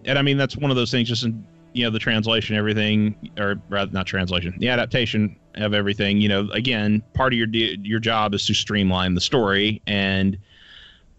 [0.06, 3.14] and I mean, that's one of those things just in, you know, the translation, everything,
[3.38, 8.00] or rather, not translation, the adaptation of everything, you know, again, part of your, your
[8.00, 10.38] job is to streamline the story and,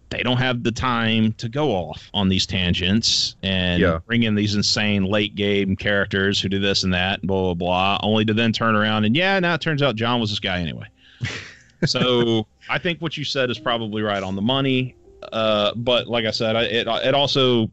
[0.09, 3.99] they don't have the time to go off on these tangents and yeah.
[4.05, 7.53] bring in these insane late game characters who do this and that, and blah blah
[7.53, 10.39] blah, only to then turn around and yeah, now it turns out Jon was this
[10.39, 10.87] guy anyway.
[11.85, 14.95] so I think what you said is probably right on the money.
[15.33, 17.69] Uh, but like I said, I, it it also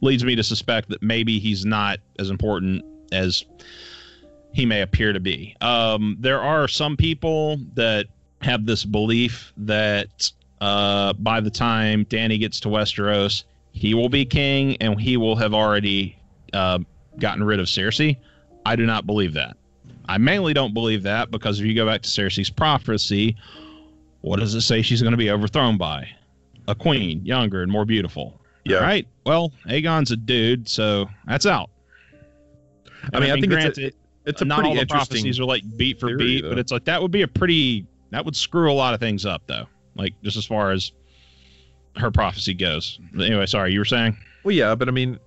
[0.00, 3.44] leads me to suspect that maybe he's not as important as
[4.52, 5.56] he may appear to be.
[5.60, 8.06] Um, there are some people that
[8.42, 10.30] have this belief that
[10.60, 15.36] uh, by the time Dany gets to Westeros, he will be king and he will
[15.36, 16.16] have already
[16.52, 16.78] uh,
[17.18, 18.16] gotten rid of Cersei.
[18.66, 19.56] I do not believe that.
[20.08, 23.36] I mainly don't believe that because if you go back to Cersei's prophecy,
[24.22, 26.08] what does it say she's going to be overthrown by?
[26.66, 28.40] A queen, younger and more beautiful.
[28.64, 28.78] Yeah.
[28.78, 29.06] All right.
[29.24, 31.70] Well, Aegon's a dude, so that's out.
[33.12, 33.94] I mean, I, mean, I think granted,
[34.28, 36.50] it's a, not pretty all the interesting prophecies are like beat for theory, beat, though.
[36.50, 39.26] but it's like that would be a pretty that would screw a lot of things
[39.26, 39.66] up though
[39.98, 40.92] like just as far as
[41.96, 42.98] her prophecy goes.
[43.14, 44.16] Anyway, sorry, you were saying?
[44.44, 45.18] Well, yeah, but I mean,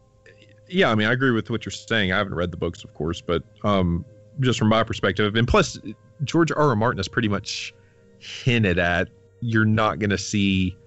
[0.68, 2.12] yeah, I mean, I agree with what you're saying.
[2.12, 4.06] I haven't read the books, of course, but um,
[4.40, 5.78] just from my perspective, and plus,
[6.24, 6.70] George R.
[6.70, 6.76] R.
[6.76, 7.74] Martin has pretty much
[8.20, 9.10] hinted at
[9.42, 10.78] you're not going to see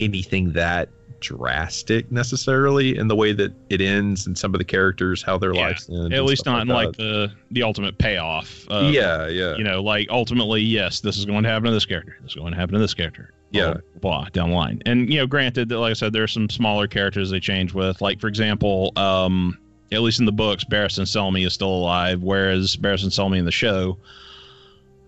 [0.00, 0.88] anything that
[1.20, 5.54] drastic necessarily in the way that it ends and some of the characters how their
[5.54, 6.12] Yeah, lives end.
[6.12, 8.66] At least not in like like the the ultimate payoff.
[8.68, 11.86] Of, yeah, yeah, You know, like ultimately, yes, this is going to happen to this
[11.86, 12.16] character.
[12.22, 13.32] This is going to happen to this character.
[13.50, 13.74] Yeah.
[14.00, 14.82] Blah, blah down the line.
[14.86, 17.74] And you know, granted that, like I said, there are some smaller characters they change
[17.74, 18.00] with.
[18.00, 19.58] Like for example, um,
[19.92, 23.50] at least in the books, Barristan Selmy is still alive, whereas Barristan Selmy in the
[23.50, 23.98] show,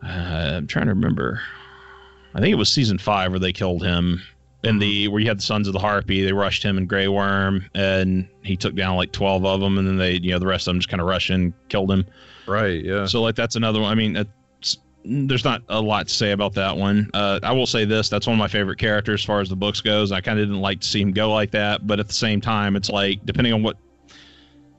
[0.05, 1.41] uh, I'm trying to remember.
[2.35, 4.23] I think it was season five where they killed him.
[4.65, 7.09] In the where you had the Sons of the Harpy, they rushed him and Grey
[7.09, 10.47] Worm, and he took down like twelve of them, and then they, you know, the
[10.47, 12.05] rest of them just kind of rushed in, killed him.
[12.47, 13.07] right, yeah.
[13.07, 13.91] So like that's another one.
[13.91, 17.11] I mean, it's, there's not a lot to say about that one.
[17.13, 19.57] Uh, I will say this: that's one of my favorite characters as far as the
[19.57, 20.13] books goes.
[20.13, 22.41] I kind of didn't like to see him go like that, but at the same
[22.41, 23.77] time, it's like depending on what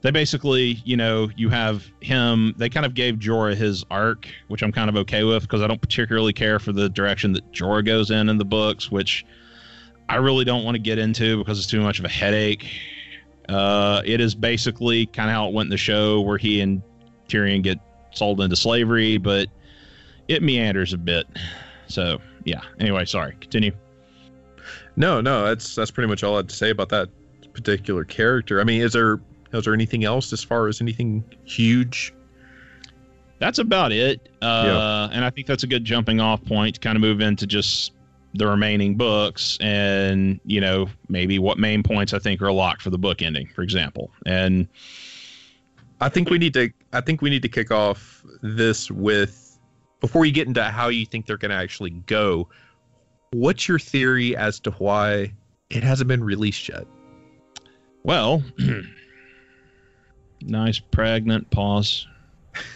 [0.03, 2.53] they basically, you know, you have him.
[2.57, 5.67] They kind of gave Jorah his arc, which I'm kind of okay with because I
[5.67, 9.25] don't particularly care for the direction that Jorah goes in in the books, which
[10.09, 12.69] I really don't want to get into because it's too much of a headache.
[13.49, 16.81] Uh, it is basically kind of how it went in the show, where he and
[17.27, 17.79] Tyrion get
[18.11, 19.47] sold into slavery, but
[20.27, 21.27] it meanders a bit.
[21.87, 22.61] So yeah.
[22.79, 23.35] Anyway, sorry.
[23.39, 23.71] Continue.
[24.95, 27.09] No, no, that's that's pretty much all I had to say about that
[27.53, 28.61] particular character.
[28.61, 29.19] I mean, is there
[29.53, 32.13] is there anything else as far as anything huge?
[33.39, 34.29] That's about it.
[34.41, 35.09] Uh, yeah.
[35.15, 37.91] And I think that's a good jumping off point to kind of move into just
[38.33, 42.89] the remaining books and, you know, maybe what main points I think are locked for
[42.89, 44.11] the book ending, for example.
[44.25, 44.67] And
[46.01, 49.57] I think we need to I think we need to kick off this with
[49.99, 52.49] before you get into how you think they're going to actually go.
[53.31, 55.33] What's your theory as to why
[55.69, 56.85] it hasn't been released yet?
[58.03, 58.43] Well,
[60.41, 62.05] nice pregnant pause.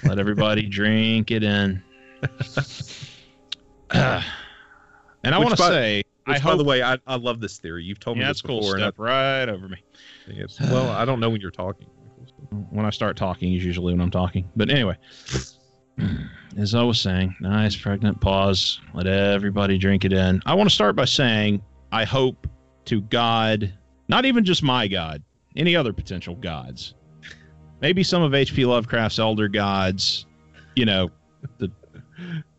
[0.04, 1.84] Let everybody drink it in.
[3.92, 4.22] Uh,
[5.28, 7.84] and I want to say, I hope, by the way, I, I love this theory.
[7.84, 8.62] You've told yeah, me this before.
[8.62, 8.78] Cool.
[8.78, 9.78] Step right over me.
[10.62, 11.88] well, I don't know when you're talking.
[12.70, 14.50] When I start talking is usually when I'm talking.
[14.56, 14.98] But anyway,
[16.58, 18.80] as I was saying, nice pregnant pause.
[18.94, 20.42] Let everybody drink it in.
[20.46, 22.48] I want to start by saying I hope
[22.86, 23.74] to God,
[24.08, 25.22] not even just my God,
[25.56, 26.94] any other potential gods,
[27.82, 28.66] maybe some of H.P.
[28.66, 30.26] Lovecraft's elder gods,
[30.76, 31.10] you know,
[31.58, 31.72] the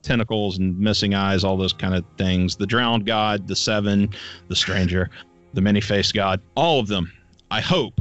[0.09, 2.57] tentacles and missing eyes, all those kind of things.
[2.57, 4.09] The drowned god, the seven,
[4.49, 5.11] the stranger,
[5.53, 7.13] the many faced god, all of them.
[7.51, 8.01] I hope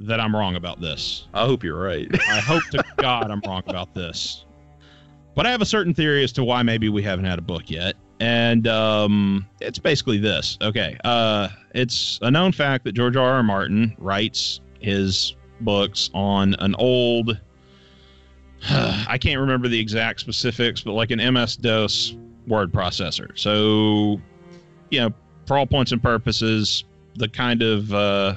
[0.00, 1.28] that I'm wrong about this.
[1.34, 2.08] I hope you're right.
[2.28, 4.44] I hope to God I'm wrong about this.
[5.34, 7.70] But I have a certain theory as to why maybe we haven't had a book
[7.70, 7.94] yet.
[8.18, 10.58] And um, it's basically this.
[10.60, 10.96] Okay.
[11.04, 13.34] Uh, it's a known fact that George R.
[13.34, 13.42] R.
[13.44, 17.38] Martin writes his books on an old
[18.70, 22.16] I can't remember the exact specifics, but like an MS DOS
[22.46, 23.38] word processor.
[23.38, 24.20] So,
[24.90, 25.12] you know,
[25.46, 28.34] for all points and purposes, the kind of uh,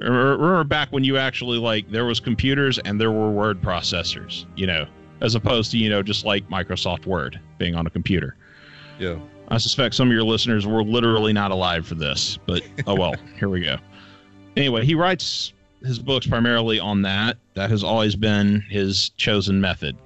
[0.00, 4.66] remember back when you actually like there was computers and there were word processors, you
[4.66, 4.86] know,
[5.20, 8.36] as opposed to you know just like Microsoft Word being on a computer.
[8.98, 9.18] Yeah.
[9.50, 13.14] I suspect some of your listeners were literally not alive for this, but oh well,
[13.38, 13.78] here we go.
[14.56, 15.52] Anyway, he writes
[15.84, 17.36] his books primarily on that.
[17.54, 19.96] That has always been his chosen method.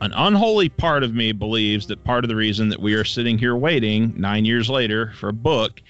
[0.00, 3.36] An unholy part of me believes that part of the reason that we are sitting
[3.36, 5.82] here waiting nine years later for a book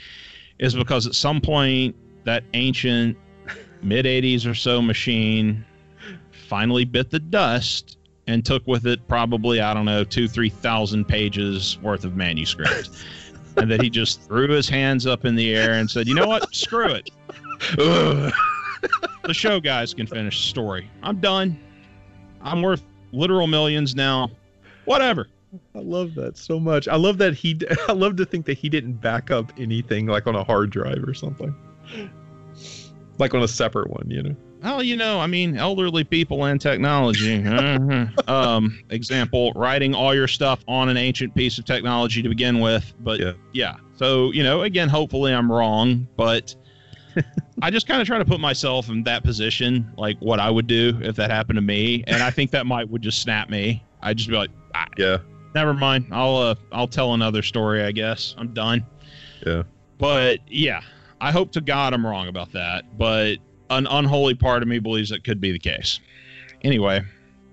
[0.59, 1.95] is because at some point
[2.25, 3.17] that ancient
[3.83, 5.65] mid 80s or so machine
[6.31, 11.79] finally bit the dust and took with it probably, I don't know, two, 3,000 pages
[11.83, 12.91] worth of manuscript.
[13.57, 16.27] and that he just threw his hands up in the air and said, you know
[16.27, 16.55] what?
[16.55, 17.11] Screw it.
[19.25, 20.91] the show guys can finish the story.
[21.03, 21.59] I'm done.
[22.41, 22.83] I'm worth
[23.13, 24.31] literal millions now.
[24.85, 25.29] Whatever.
[25.75, 26.89] I love that so much.
[26.89, 27.59] I love that he.
[27.89, 31.03] I love to think that he didn't back up anything like on a hard drive
[31.07, 31.55] or something,
[33.19, 34.07] like on a separate one.
[34.09, 34.37] You know.
[34.63, 37.45] Well, you know, I mean, elderly people and technology.
[37.47, 38.07] uh-huh.
[38.27, 42.93] um, example: writing all your stuff on an ancient piece of technology to begin with.
[43.01, 43.77] But yeah, yeah.
[43.97, 46.55] So you know, again, hopefully I'm wrong, but
[47.63, 50.67] I just kind of try to put myself in that position, like what I would
[50.67, 53.83] do if that happened to me, and I think that might would just snap me.
[54.03, 55.19] I'd just be like, ah, yeah,
[55.55, 56.07] never mind.
[56.13, 57.83] I'll uh, I'll tell another story.
[57.83, 58.87] I guess I'm done.
[59.45, 59.65] Yeah.
[59.99, 60.83] But yeah,
[61.21, 62.85] I hope to God I'm wrong about that.
[62.97, 63.39] But
[63.71, 66.01] an unholy part of me believes it could be the case.
[66.63, 67.03] Anyway,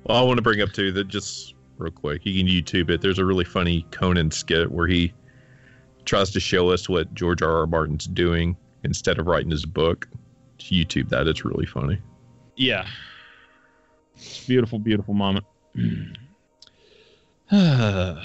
[0.03, 3.01] well, I want to bring up too that just real quick, you can YouTube it.
[3.01, 5.13] There's a really funny Conan skit where he
[6.05, 7.57] tries to show us what George R.
[7.57, 7.67] R.
[7.67, 8.55] Martin's doing
[8.85, 10.07] instead of writing his book.
[10.59, 11.27] YouTube that.
[11.27, 11.99] It's really funny.
[12.55, 12.87] Yeah.
[14.15, 15.45] It's beautiful, beautiful moment.
[17.51, 18.19] I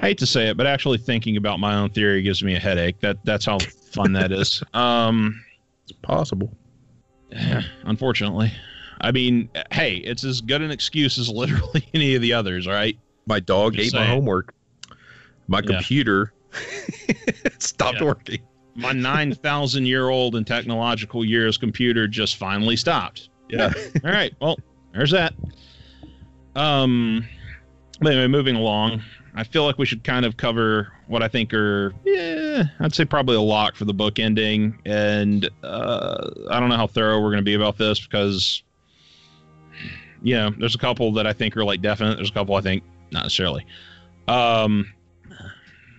[0.00, 3.00] hate to say it, but actually thinking about my own theory gives me a headache.
[3.00, 4.62] That that's how fun that is.
[4.74, 5.44] Um,
[5.84, 6.56] it's possible.
[7.84, 8.52] Unfortunately,
[9.00, 12.96] I mean, hey, it's as good an excuse as literally any of the others, right?
[13.26, 14.04] My dog Just ate saying.
[14.04, 14.54] my homework.
[15.48, 16.32] My computer
[17.08, 17.48] yeah.
[17.58, 18.06] stopped yeah.
[18.06, 18.42] working
[18.74, 23.28] my 9,000 year old and technological years computer just finally stopped.
[23.48, 23.72] Yeah.
[24.04, 24.34] All right.
[24.40, 24.58] Well,
[24.92, 25.34] there's that.
[26.54, 27.26] Um,
[28.00, 29.02] anyway, moving along,
[29.34, 33.04] I feel like we should kind of cover what I think are, yeah, I'd say
[33.04, 34.78] probably a lock for the book ending.
[34.84, 38.62] And uh, I don't know how thorough we're going to be about this because,
[40.22, 42.16] you know, there's a couple that I think are like definite.
[42.16, 43.66] There's a couple I think not necessarily.
[44.28, 44.92] Um,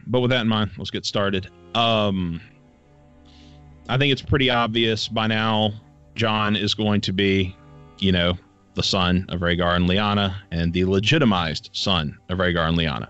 [0.08, 1.50] but with that in mind, let's get started.
[1.76, 2.42] Um,
[3.90, 5.74] I think it's pretty obvious by now
[6.16, 7.56] Jon is going to be,
[8.00, 8.38] you know,
[8.76, 13.10] the son of Rhaegar and Lyanna and the legitimized son of Rhaegar and Lyanna.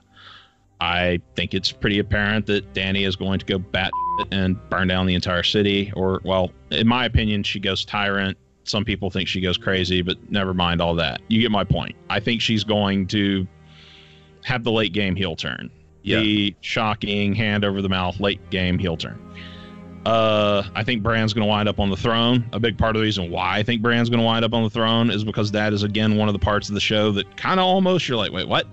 [0.82, 3.91] I think it's pretty apparent that Dany is going to go bat
[4.32, 5.94] and burn down the entire city.
[5.95, 8.38] Or, well, in my opinion, she goes tyrant.
[8.66, 11.22] Some people think she goes crazy, but never mind all that.
[11.30, 11.95] You get my point.
[12.10, 13.48] I think she's going to
[14.44, 15.70] have the late game heel turn.
[16.02, 16.20] Yeah.
[16.20, 19.20] The shocking hand over the mouth late game heel turn.
[20.05, 22.43] Uh, I think Bran's going to wind up on the throne.
[22.51, 24.63] A big part of the reason why I think Bran's going to wind up on
[24.63, 27.38] the throne is because that is again one of the parts of the show that
[27.38, 28.67] kind of almost you're like, wait, what?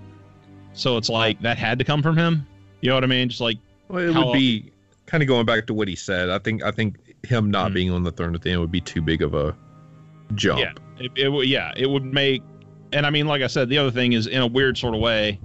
[0.73, 2.45] So it's like that had to come from him.
[2.81, 3.29] You know what I mean?
[3.29, 4.71] Just like Well, it would be
[5.05, 6.29] kind of going back to what he said.
[6.29, 7.73] I think I think him not Mhm.
[7.75, 9.55] being on the throne at the end would be too big of a
[10.35, 10.59] jump.
[10.59, 10.71] Yeah.
[10.99, 12.41] it, it would yeah it would make
[12.93, 15.01] and i mean like i said the other thing is in a weird sort of
[15.01, 15.37] way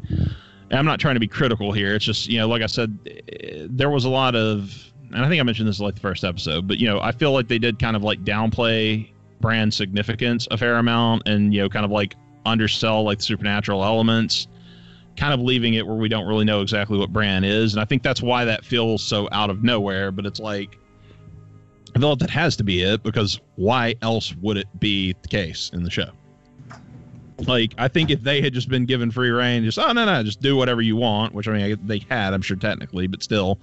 [0.70, 2.96] and i'm not trying to be critical here it's just you know like i said
[3.06, 6.24] eh, there was a lot of and i think i mentioned this like the first
[6.24, 9.09] episode but you know i feel like they did kind of like downplay
[9.41, 12.15] brand significance a fair amount and you know kind of like
[12.45, 14.47] undersell like the supernatural elements
[15.16, 17.85] kind of leaving it where we don't really know exactly what Bran is and i
[17.85, 20.78] think that's why that feels so out of nowhere but it's like
[21.97, 25.28] I feel like that has to be it because why else would it be the
[25.28, 26.11] case in the show?
[27.47, 30.23] Like, I think if they had just been given free reign, just oh no no,
[30.23, 33.59] just do whatever you want, which I mean they had, I'm sure technically, but still,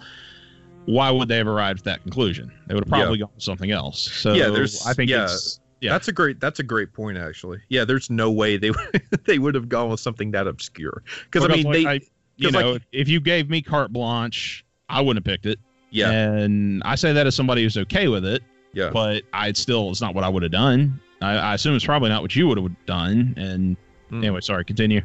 [0.85, 2.51] why would they have arrived at that conclusion?
[2.68, 3.99] They would have probably gone with something else.
[4.11, 5.23] So Yeah, there's- I think yeah.
[5.26, 5.91] it's yeah.
[5.91, 7.60] That's a great that's a great point actually.
[7.69, 11.03] Yeah, there's no way they would they would have gone with something that obscure.
[11.26, 12.07] Because I mean like, they
[12.38, 15.60] you 'cause, know, like- if you gave me carte blanche, I wouldn't have picked it.
[15.91, 18.41] yeah, And I say that as somebody who's okay with it.
[18.73, 18.89] yeah.
[18.91, 20.99] but I'd still it's not what I would have done.
[21.22, 23.34] I, I assume it's probably not what you would have done.
[23.38, 23.77] And
[24.10, 24.18] Hmm.
[24.23, 25.01] anyway, sorry, continue.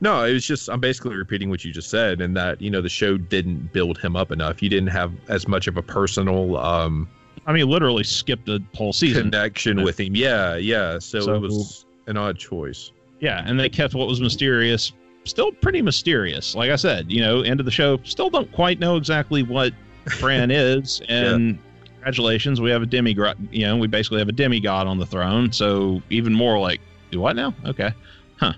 [0.00, 2.80] No, it was just I'm basically repeating what you just said, and that you know
[2.80, 4.62] the show didn't build him up enough.
[4.62, 7.08] You didn't have as much of a personal um,
[7.46, 9.24] I mean, literally skipped a whole season.
[9.24, 9.84] connection Yeah.
[9.84, 10.14] with him.
[10.14, 10.98] Yeah, yeah.
[10.98, 12.92] So, So- it was an odd choice.
[13.20, 14.92] Yeah, and they kept what was mysterious
[15.24, 16.56] still pretty mysterious.
[16.56, 19.72] Like I said, you know, end of the show, still don't quite know exactly what
[20.18, 21.00] Bran is.
[21.08, 21.58] And
[21.94, 23.36] congratulations, we have a demigod.
[23.52, 25.52] You know, we basically have a demigod on the throne.
[25.52, 26.80] So even more like,
[27.12, 27.54] do what now?
[27.64, 27.92] Okay,
[28.40, 28.54] huh?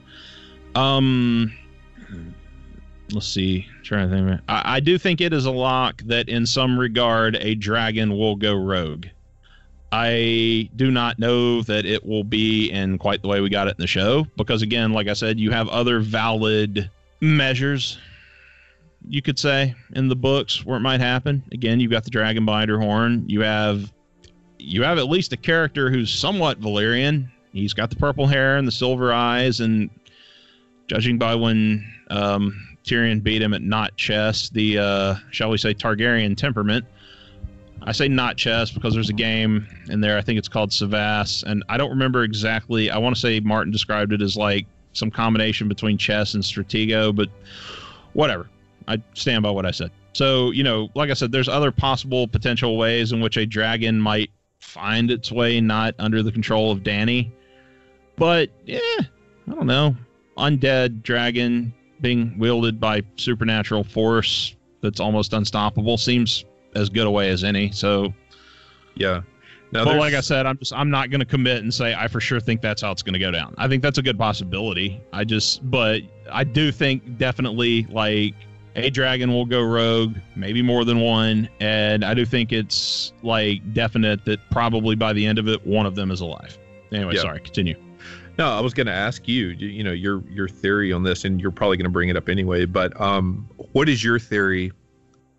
[0.74, 1.52] Um,
[3.10, 3.66] let's see.
[3.82, 4.40] Trying to think.
[4.48, 8.36] I, I do think it is a lock that, in some regard, a dragon will
[8.36, 9.06] go rogue.
[9.92, 13.76] I do not know that it will be in quite the way we got it
[13.78, 16.90] in the show because, again, like I said, you have other valid
[17.20, 17.98] measures,
[19.06, 21.44] you could say, in the books where it might happen.
[21.52, 23.24] Again, you've got the dragon binder horn.
[23.28, 23.92] You have
[24.58, 27.30] you have at least a character who's somewhat Valyrian.
[27.52, 29.90] He's got the purple hair and the silver eyes, and
[30.86, 35.74] judging by when um, Tyrion beat him at not chess, the uh, shall we say
[35.74, 36.84] Targaryen temperament.
[37.82, 40.16] I say not chess because there's a game in there.
[40.16, 42.90] I think it's called cyvasse, and I don't remember exactly.
[42.90, 47.14] I want to say Martin described it as like some combination between chess and Stratego,
[47.14, 47.28] but
[48.14, 48.48] whatever.
[48.88, 49.90] I stand by what I said.
[50.12, 54.00] So you know, like I said, there's other possible potential ways in which a dragon
[54.00, 54.30] might
[54.60, 57.30] find its way not under the control of Dany.
[58.16, 59.96] But yeah, I don't know.
[60.36, 66.44] Undead dragon being wielded by supernatural force that's almost unstoppable seems
[66.74, 67.70] as good a way as any.
[67.72, 68.12] So,
[68.96, 69.22] Yeah.
[69.72, 72.06] Now, but like I said, I'm just I'm not going to commit and say I
[72.06, 73.54] for sure think that's how it's going to go down.
[73.58, 75.00] I think that's a good possibility.
[75.12, 78.34] I just, but I do think definitely like
[78.76, 83.72] a dragon will go rogue, maybe more than one, and I do think it's like
[83.74, 86.56] definite that probably by the end of it, one of them is alive.
[86.92, 87.22] Anyway, Yeah.
[87.22, 87.74] sorry, continue.
[88.36, 91.40] No, I was going to ask you, you know, your your theory on this, and
[91.40, 92.64] you're probably going to bring it up anyway.
[92.64, 94.72] But um, what is your theory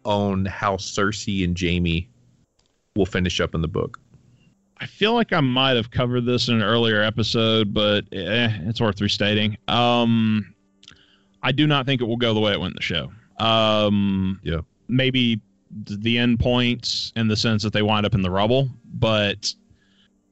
[0.06, 2.08] on how Cersei and Jaime
[2.96, 4.00] will finish up in the book?
[4.78, 8.82] I feel like I might have covered this in an earlier episode, but eh, it's
[8.82, 9.58] worth restating.
[9.68, 10.54] Um,
[11.44, 13.12] I do not think it will go the way it went in the show.
[13.40, 14.62] Um, Yeah.
[14.88, 15.42] Maybe
[15.72, 19.54] the end points in the sense that they wind up in the rubble, but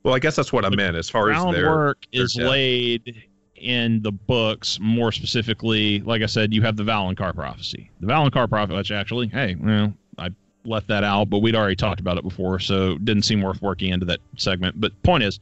[0.03, 2.47] Well, I guess that's what I meant as far as their their is death.
[2.47, 3.23] laid
[3.55, 4.77] in the books.
[4.81, 7.89] More specifically, like I said, you have the Valonqar prophecy.
[8.01, 10.29] The Valonqar prophecy, which actually, hey, well, I
[10.65, 13.61] left that out, but we'd already talked about it before, so it didn't seem worth
[13.61, 14.79] working into that segment.
[14.79, 15.39] But point is,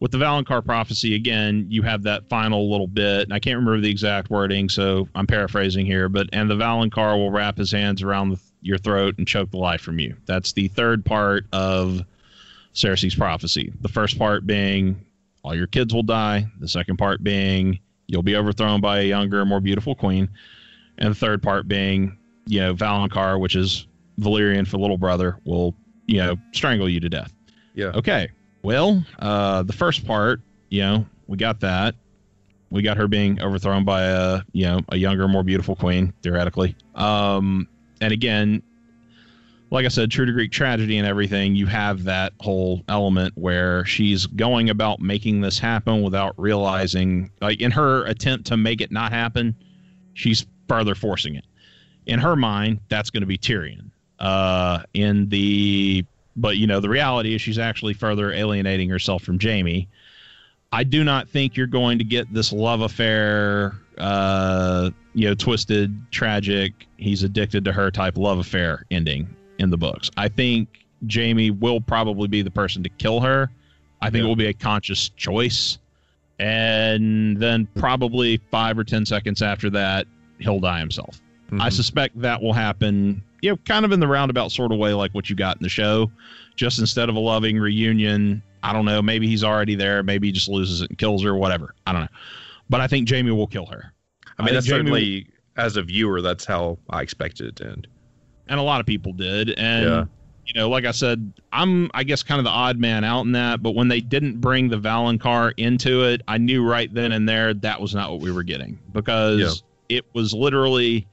[0.00, 3.80] with the Valonqar prophecy, again, you have that final little bit, and I can't remember
[3.80, 6.08] the exact wording, so I'm paraphrasing here.
[6.08, 9.58] But and the Valonqar will wrap his hands around the, your throat and choke the
[9.58, 10.16] life from you.
[10.26, 12.04] That's the third part of
[12.74, 13.72] Cersei's prophecy.
[13.80, 15.04] The first part being
[15.42, 16.46] all your kids will die.
[16.60, 20.28] The second part being you'll be overthrown by a younger, more beautiful queen.
[20.98, 23.86] And the third part being, you know, Valonqar, which is
[24.18, 25.74] Valyrian for little brother, will,
[26.06, 27.32] you know, strangle you to death.
[27.74, 27.92] Yeah.
[27.94, 28.30] Okay.
[28.62, 30.40] Well, uh, the first part,
[30.70, 31.94] you know, we got that.
[32.70, 36.74] We got her being overthrown by a, you know, a younger, more beautiful queen, theoretically.
[36.94, 37.68] Um,
[38.00, 38.62] and again,
[39.70, 43.84] like I said, true to Greek tragedy and everything, you have that whole element where
[43.84, 48.90] she's going about making this happen without realizing, like in her attempt to make it
[48.90, 49.54] not happen,
[50.14, 51.44] she's further forcing it.
[52.06, 53.90] In her mind, that's going to be Tyrion.
[54.18, 56.04] Uh, in the,
[56.34, 59.86] but you know, the reality is she's actually further alienating herself from Jaime.
[60.72, 66.10] I do not think you're going to get this love affair, uh, you know, twisted,
[66.10, 69.28] tragic, he's addicted to her type love affair ending
[69.58, 70.10] in the books.
[70.16, 70.68] I think
[71.12, 73.50] Jaime will probably be the person to kill her.
[74.00, 74.26] I think Yeah.
[74.26, 75.78] it will be a conscious choice.
[76.38, 80.06] And then probably five or 10 seconds after that,
[80.38, 81.20] he'll die himself.
[81.52, 81.72] I Mhm.
[81.72, 85.12] suspect that will happen, you know, kind of in the roundabout sort of way like
[85.14, 86.10] what you got in the show.
[86.56, 90.32] Just instead of a loving reunion, I don't know, maybe he's already there, maybe he
[90.32, 91.74] just loses it and kills her, whatever.
[91.86, 92.08] I don't know.
[92.70, 93.92] But I think Jaime will kill her.
[94.38, 95.26] I mean, I that's Jaime- certainly
[95.56, 97.88] as a viewer, that's how I expected it to end.
[98.48, 99.50] And a lot of people did.
[99.58, 100.04] And Yeah.
[100.46, 103.32] you know like i said i'm i guess kind of the odd man out in
[103.32, 103.62] that.
[103.62, 107.52] But when they didn't bring the valonqar into it i knew right then and there
[107.54, 108.78] that was not what we were getting.
[108.92, 111.06] Because it was literally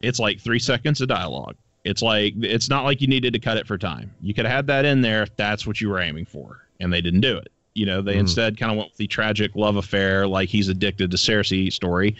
[0.00, 1.56] it's like three seconds of dialogue.
[1.84, 4.12] It's like it's not like you needed to cut it for time.
[4.20, 6.66] You could have had that in there if that's what you were aiming for.
[6.80, 7.48] And they didn't do it.
[7.74, 8.20] You know they Mhm.
[8.20, 12.16] instead kind of went with the tragic love affair like he's addicted to cersei story.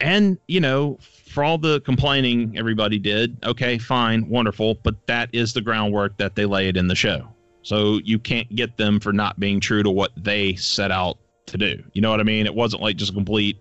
[0.00, 0.98] And you know
[1.32, 6.34] for all the complaining everybody did okay fine wonderful but that is the groundwork that
[6.34, 7.26] they laid in the show.
[7.62, 11.56] So you can't get them for not being true to what they set out to
[11.56, 11.82] do.
[11.92, 12.44] You know what i mean?
[12.46, 13.56] It wasn't like just complete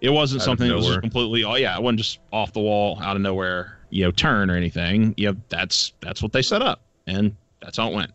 [0.00, 2.60] it wasn't Out something that was just completely oh yeah it wasn't just off the
[2.60, 5.14] wall out of nowhere you know turn or anything.
[5.16, 8.12] You know that's that's what they set up and that's how it went.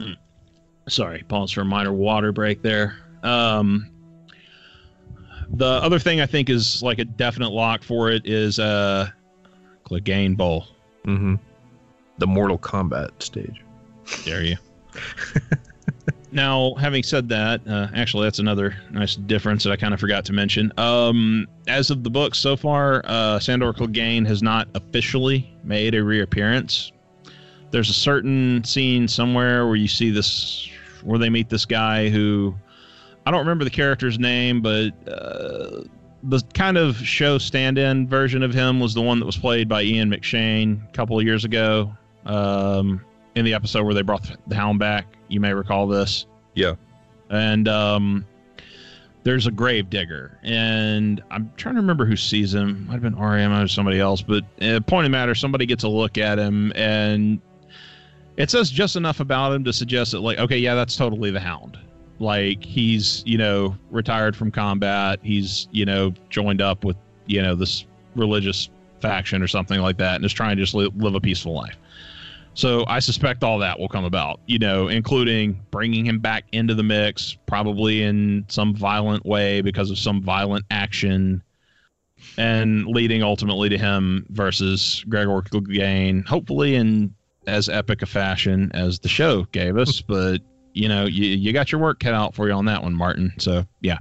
[0.00, 0.12] Hmm.
[0.88, 2.96] sorry pause for a minor water break there.
[3.22, 3.90] Um
[5.54, 9.08] the other thing I think is like a definite lock for it is uh
[9.84, 10.66] Clegane Bowl.
[11.04, 11.36] Mm-hmm.
[12.18, 13.64] The Mortal Kombat stage.
[14.24, 14.56] Dare you?
[16.32, 20.24] now, having said that, uh, actually, that's another nice difference that I kind of forgot
[20.26, 20.72] to mention.
[20.76, 26.04] Um, as of the book so far, uh, Sandor Clegane has not officially made a
[26.04, 26.92] reappearance.
[27.70, 30.68] There's a certain scene somewhere where you see this,
[31.02, 32.54] where they meet this guy who,
[33.26, 35.82] I don't remember the character's name, but uh,
[36.22, 39.82] the kind of show stand-in version of him was the one that was played by
[39.82, 41.94] Ian McShane a couple of years ago.
[42.26, 43.02] Um,
[43.34, 45.06] in the episode where they brought the hound back.
[45.28, 46.26] You may recall this.
[46.54, 46.74] Yeah.
[47.28, 48.26] And um,
[49.22, 52.86] there's a grave digger, and I'm trying to remember who sees him.
[52.86, 55.88] Might have been REM or somebody else, but uh, point of matter, somebody gets a
[55.88, 57.40] look at him, and
[58.36, 61.40] it says just enough about him to suggest that, like, okay, yeah, that's totally the
[61.40, 61.78] hound.
[62.20, 65.18] Like he's, you know, retired from combat.
[65.22, 68.68] He's, you know, joined up with, you know, this religious
[69.00, 71.76] faction or something like that, and is trying to just li- live a peaceful life.
[72.54, 76.74] So I suspect all that will come about, you know, including bringing him back into
[76.74, 81.42] the mix, probably in some violent way because of some violent action,
[82.36, 87.14] and leading ultimately to him versus Gregor Clegane, hopefully in
[87.46, 90.00] as epic a fashion as the show gave us.
[90.06, 90.40] but
[90.72, 93.32] you know, you you got your work cut out for you on that one, Martin.
[93.38, 93.98] So yeah,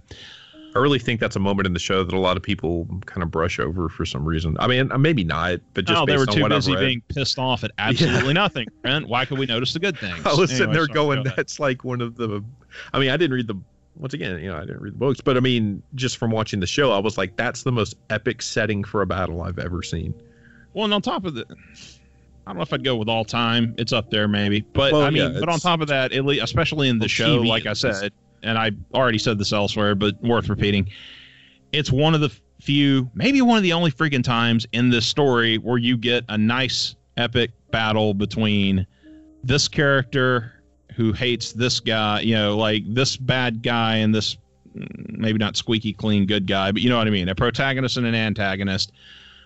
[0.75, 3.23] I really think that's a moment in the show that a lot of people kind
[3.23, 4.55] of brush over for some reason.
[4.59, 7.71] I mean, maybe not, but just oh, they were too busy being pissed off at
[7.79, 8.67] absolutely nothing.
[8.81, 10.19] Brent, why could we notice the good things?
[10.25, 12.43] I was sitting there sorry, going, go that's like one of the.
[12.93, 13.59] I mean, I didn't read the.
[13.95, 16.61] Once again, you know, I didn't read the books, but I mean, just from watching
[16.61, 19.83] the show, I was like, that's the most epic setting for a battle I've ever
[19.83, 20.13] seen.
[20.73, 21.45] Well, and on top of the,
[22.49, 23.75] I don't know if I'd go with all time.
[23.77, 26.25] It's up there maybe, but Well, I mean, yeah, but on top of that, at
[26.25, 28.11] least, especially in the Well, show, TV like I said,
[28.41, 30.89] and I already said this elsewhere, but worth repeating,
[31.73, 35.59] it's one of the few, maybe one of the only freaking times in this story
[35.59, 38.87] where you get a nice epic battle between
[39.43, 40.51] this character
[40.95, 44.37] who hates this guy, you know, like this bad guy and this
[44.75, 44.87] mm,
[45.19, 48.07] maybe not squeaky clean good guy, but you know what I mean, a protagonist and
[48.07, 48.91] an antagonist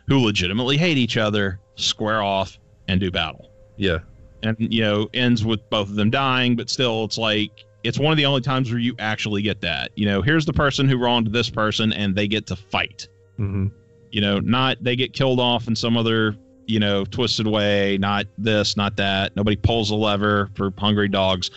[0.08, 2.58] who legitimately hate each other, square off
[2.88, 3.52] and do battle.
[3.78, 4.00] Yeah.
[4.44, 8.12] And you know, ends with both of them dying, but still it's like it's one
[8.12, 9.92] of the only times where you actually get that.
[9.96, 13.08] You know, here's the person who wronged this person and they get to fight.
[13.38, 13.68] hmm
[14.12, 16.36] You know, not they get killed off in some other,
[16.66, 19.36] you know, twisted way, not this, not that.
[19.36, 21.52] Nobody pulls a lever for hungry dogs.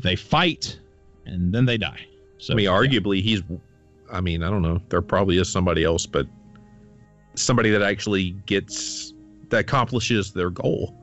[0.00, 0.78] They fight
[1.26, 2.06] and then they die.
[2.38, 2.70] So I mean, yeah.
[2.70, 3.42] arguably, he's.
[4.12, 4.80] I mean, I don't know.
[4.88, 6.26] There probably is somebody else, but
[7.34, 9.12] somebody that actually gets
[9.50, 10.94] that accomplishes their goal.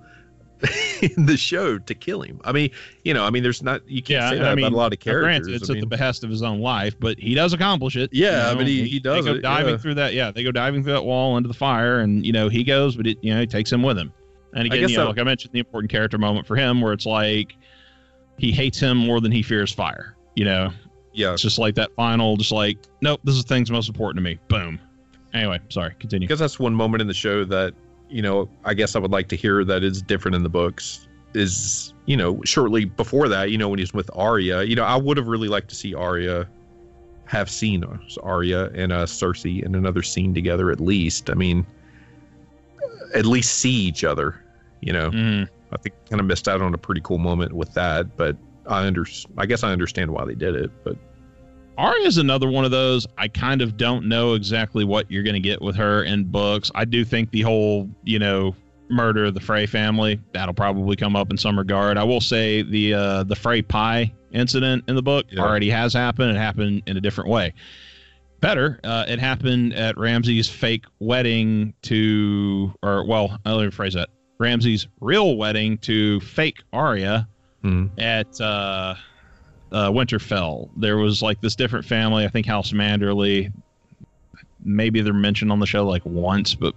[1.02, 2.40] in the show to kill him.
[2.45, 2.70] I mean,
[3.03, 4.78] you know, I mean, there's not you can't Yeah, say I that mean, about a
[4.78, 5.24] lot of characters.
[5.26, 7.98] Granted, it's I at the mean, behest of his own life, but he does accomplish
[7.98, 8.10] it.
[8.14, 9.78] Yeah, you mean, he- he does They go it, diving yeah.
[9.78, 10.14] through that.
[10.14, 12.95] Yeah, they go diving through that wall into the fire, and you know he goes,
[12.95, 14.14] but it you know he takes him with him.
[14.53, 16.94] And again, you know, that- like I mentioned, the important character moment for him, where
[16.94, 17.57] it's like
[18.38, 20.15] he hates him more than he fears fire.
[20.36, 20.72] You know,
[21.11, 24.15] yeah, it's just like that final, just like nope, this is the thing's most important
[24.20, 24.40] to me.
[24.48, 24.80] Boom.
[25.34, 26.26] Anyway, sorry, continue.
[26.26, 27.74] because that's one moment in the show that
[28.09, 31.07] you know I guess I would like to hear that is different in the books.
[31.34, 34.95] Is you know shortly before that, you know when he's with Arya, you know I
[34.95, 36.47] would have really liked to see Arya
[37.25, 37.84] have seen
[38.21, 41.30] Arya and uh, Cersei in another scene together at least.
[41.30, 41.65] I mean,
[43.15, 44.39] at least see each other.
[44.81, 45.47] You know, Mhm.
[45.71, 48.35] I think kind of missed out on a pretty cool moment with that, but
[48.67, 49.05] I under
[49.38, 50.97] I guess I understand why they did it, but
[51.77, 53.07] Arya's another one of those.
[53.17, 56.71] I kind of don't know exactly what you're going to get with her in books.
[56.75, 58.55] I do think the whole, you know,
[58.89, 61.97] murder of the Frey family that'll probably come up in some regard.
[61.97, 65.41] I will say the uh, the Frey pie incident in the book Yeah.
[65.41, 66.35] already has happened.
[66.35, 67.53] It happened in a different way.
[68.39, 74.09] Better, uh, it happened at Ramsay's fake wedding to, or well, let me rephrase that.
[74.37, 77.27] Ramsay's real wedding to fake Arya
[77.61, 78.95] hmm, at uh,
[79.73, 80.69] uh, Winterfell.
[80.77, 82.23] There was like this different family.
[82.23, 83.51] I think House Manderley.
[84.63, 86.73] Maybe they're mentioned on the show like once, but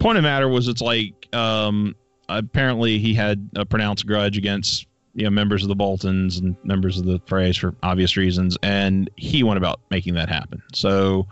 [0.00, 1.94] point of matter was it's like um,
[2.28, 6.98] apparently he had a pronounced grudge against you know members of the Boltons and members
[6.98, 10.60] of the Freys for obvious reasons, and he went about making that happen.
[10.72, 11.28] So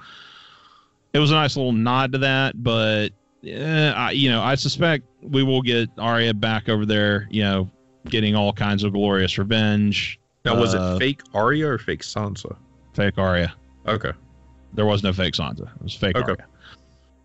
[1.13, 3.09] it was a nice little nod to that, but.
[3.45, 7.27] eh, I, you know, I suspect we will get Arya back over there.
[7.31, 7.71] You know,
[8.09, 10.21] getting all kinds of glorious revenge.
[10.45, 12.57] Now was Uh, it fake Arya or fake Sansa?
[12.95, 13.53] Fake Arya.
[13.87, 14.13] Okay,
[14.75, 15.63] There was no fake Sansa.
[15.77, 16.33] It was fake Okay.
[16.33, 16.47] Arya.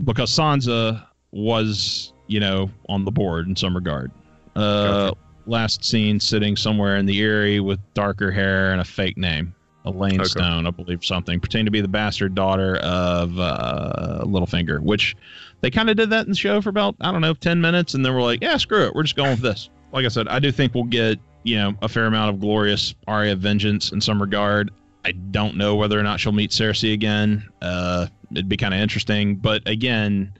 [0.03, 4.11] Because Sansa was, you know, on the board in some regard.
[4.55, 5.17] Uh, Gotcha.
[5.45, 9.53] Last seen sitting somewhere in the Eyrie with darker hair and a fake name.
[9.85, 10.25] Alayne Okay.
[10.25, 15.15] Stone, I believe something, pretending to be the bastard daughter of uh, Littlefinger, which
[15.61, 17.93] they kind of did that in the show for about, I don't know, 10 minutes.
[17.93, 18.93] And then we're like, yeah, screw it.
[18.93, 19.69] We're just going with this.
[19.93, 21.17] Like I said, I do think we'll get,
[21.47, 24.69] you know, a fair amount of glorious Arya vengeance in some regard.
[25.05, 27.47] I don't know whether or not she'll meet Cersei again.
[27.61, 30.33] Uh, it'd be kind of interesting, but again,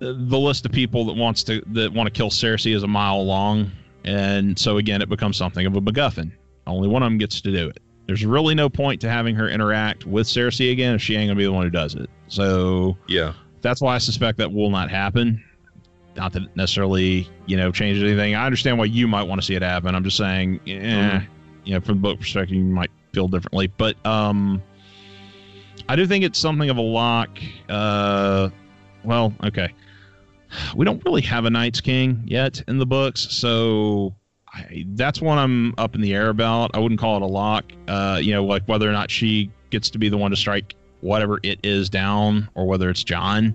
[0.00, 2.88] the the list of people that wants to that want to kill Cersei is a
[2.88, 3.70] mile long,
[4.04, 6.32] and so again, it becomes something of a MacGuffin.
[6.66, 7.78] Only one of them gets to do it.
[8.06, 11.38] There's really no point to having her interact with Cersei again if she ain't gonna
[11.38, 12.10] be the one who does it.
[12.26, 15.44] So yeah, that's why I suspect that will not happen.
[16.20, 18.34] Not that it necessarily, you know, changes anything.
[18.34, 19.94] I understand why you might want to see it happen.
[19.94, 20.72] I'm just saying, eh,
[21.18, 21.26] Mhm.
[21.64, 23.68] you know, from the book perspective, you might feel differently.
[23.68, 24.62] But um,
[25.88, 27.30] I do think it's something of a lock.
[27.70, 28.50] Uh,
[29.02, 29.70] well, okay.
[30.76, 34.14] We don't really have a Night's King yet in the books, so
[34.52, 36.72] I, that's one I'm up in the air about.
[36.74, 37.64] I wouldn't call it a lock.
[37.88, 40.74] Uh, you know, like whether or not she gets to be the one to strike
[41.00, 43.54] whatever it is down, or whether it's Jon.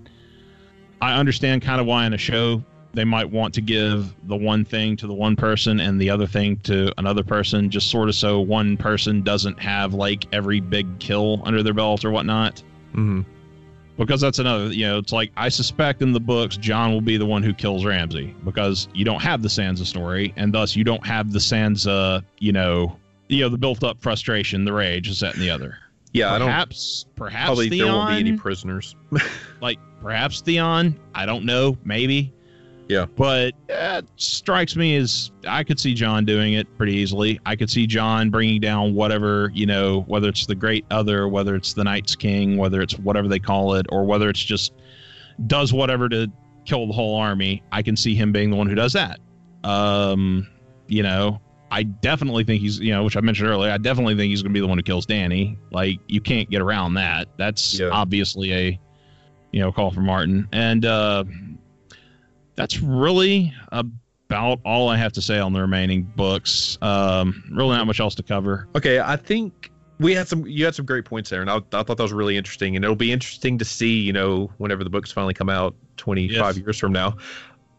[1.02, 2.64] I understand kind of why in a show
[2.94, 6.26] they might want to give the one thing to the one person and the other
[6.26, 10.88] thing to another person, just sort of so one person doesn't have like every big
[11.00, 12.64] kill under their belt or whatnot.
[12.94, 13.22] hmm
[13.98, 17.18] Because that's another, you know, it's like I suspect in the books Jon will be
[17.18, 20.86] the one who kills Ramsay because you don't have the Sansa story, and thus you
[20.86, 22.98] don't have the Sansa, you know,
[23.28, 25.78] you know, the built-up frustration, the rage, is that and the other.
[26.16, 26.34] Yeah.
[26.34, 28.96] I don't perhaps, perhaps probably Theon, there won't be any prisoners.
[29.62, 30.98] like perhaps Theon.
[31.14, 32.34] I don't know, maybe.
[32.88, 33.06] Yeah.
[33.06, 37.40] But uh, it strikes me as I could see Jon doing it pretty easily.
[37.46, 41.56] I could see Jon bringing down whatever, you know, whether it's the Great Other, whether
[41.56, 44.74] it's the Night's King, whether it's whatever they call it, or whether it's just
[45.48, 46.32] does whatever to
[46.66, 47.62] kill the whole army.
[47.72, 49.20] I can see him being the one who does that.
[49.64, 50.48] Um,
[50.88, 51.42] you know,
[51.76, 54.52] I definitely think he's, you know, which I mentioned earlier, I definitely think he's going
[54.52, 55.58] to be the one who kills Dany.
[55.72, 57.28] Like, you can't get around that.
[57.38, 57.90] That's Yeah.
[57.90, 58.80] obviously a,
[59.52, 60.48] you know, call for Martin.
[60.54, 61.26] And uh,
[62.56, 66.78] that's really about all I have to say on the remaining books.
[66.82, 68.68] Um, really not much else to cover.
[68.76, 69.70] Okay, I think
[70.00, 70.46] we had some.
[70.48, 72.76] You had some great points there, and I, I thought that was really interesting.
[72.76, 76.28] And it'll be interesting to see, you know, whenever the books finally come out, twenty
[76.30, 76.66] five Yes.
[76.66, 77.16] years from now,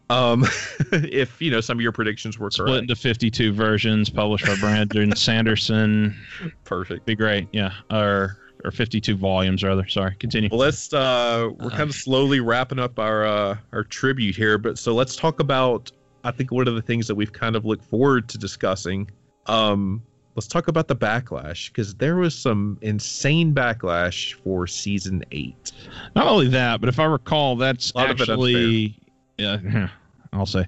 [0.09, 0.43] um,
[0.91, 2.81] if you know some of your predictions were Split correct.
[2.83, 6.15] into 52 versions published by Brandon Sanderson.
[6.63, 7.05] Perfect.
[7.05, 7.47] Be great.
[7.51, 7.73] Yeah.
[7.91, 9.87] Or, or 52 volumes, rather.
[9.87, 10.15] Sorry.
[10.15, 10.49] Continue.
[10.51, 10.93] Well, let's.
[10.93, 15.15] Uh, we're kind of slowly wrapping up our uh, our tribute here, but so let's
[15.15, 15.91] talk about.
[16.23, 19.09] I think one of the things that we've kind of looked forward to discussing.
[19.45, 20.01] Um,
[20.35, 25.71] let's talk about the backlash because there was some insane backlash for season eight.
[26.15, 28.99] Not only that, but if I recall, that's A lot of it actually,
[29.37, 29.89] yeah,
[30.33, 30.65] I'll say,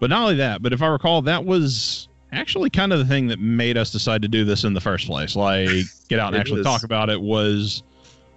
[0.00, 3.28] But not only that, but if I recall, that was actually kind of the thing
[3.28, 5.36] that made us decide to do this in the first place.
[5.36, 5.68] Like,
[6.08, 6.66] get out and actually is.
[6.66, 7.82] talk about it was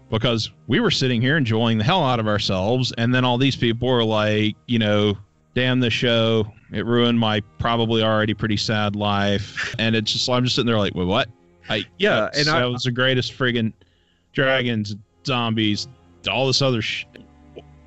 [0.09, 2.93] because we were sitting here enjoying the hell out of ourselves.
[2.97, 5.17] And then all these people were like, you know,
[5.55, 6.51] damn the show.
[6.71, 9.75] It ruined my probably already pretty sad life.
[9.79, 11.29] And it's just, I'm just sitting there like, wait, what?
[11.69, 13.73] I, Yeah, and I- that was the greatest friggin'
[14.33, 14.95] dragons,
[15.25, 15.87] zombies,
[16.29, 17.05] all this other sh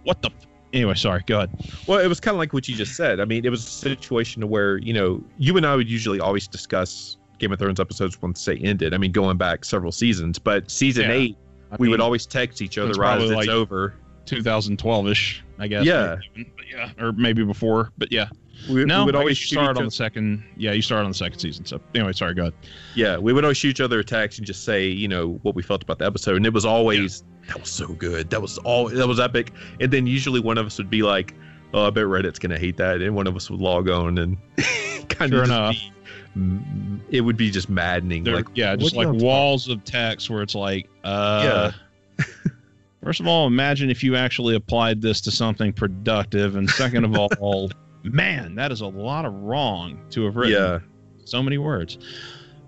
[0.04, 0.28] What the?
[0.30, 1.22] F- anyway, sorry.
[1.26, 1.50] Go ahead.
[1.86, 3.20] Well, it was kind of like what you just said.
[3.20, 6.46] I mean, it was a situation where you know you and I would usually always
[6.48, 8.94] discuss Game of Thrones episodes once they ended.
[8.94, 11.12] I mean, going back several seasons, but season Yeah.
[11.16, 11.36] eight,
[11.70, 13.94] I we would always text each other right as probably it's like- over.
[14.24, 15.84] 2012 ish, I guess.
[15.84, 16.16] Yeah.
[16.36, 18.28] maybe yeah, or maybe before, but yeah.
[18.70, 20.44] We, No, we would I always you on the second.
[20.56, 21.64] Yeah, you start on the second season.
[21.64, 22.34] So anyway, sorry.
[22.34, 22.54] Go ahead.
[22.94, 25.56] yeah, we would always shoot each other a text and just say, you know, what
[25.56, 28.58] we felt about the episode, and it was always that was so good, that was
[28.58, 31.34] all that was epic, and then usually one of us would be like,
[31.74, 34.36] oh, I bet Reddit's gonna hate that, and one of us would log on and
[35.08, 35.74] kind Sure of enough.
[35.74, 35.92] be,
[36.38, 38.24] mm, it would be just maddening.
[38.24, 41.72] There, like, yeah, just like walls of text where it's like, uh,
[43.02, 47.16] first of all, imagine if you actually applied this to something productive, and second of
[47.40, 47.70] all,
[48.04, 50.78] man, that is a lot of wrong to have written yeah,
[51.24, 51.98] so many words.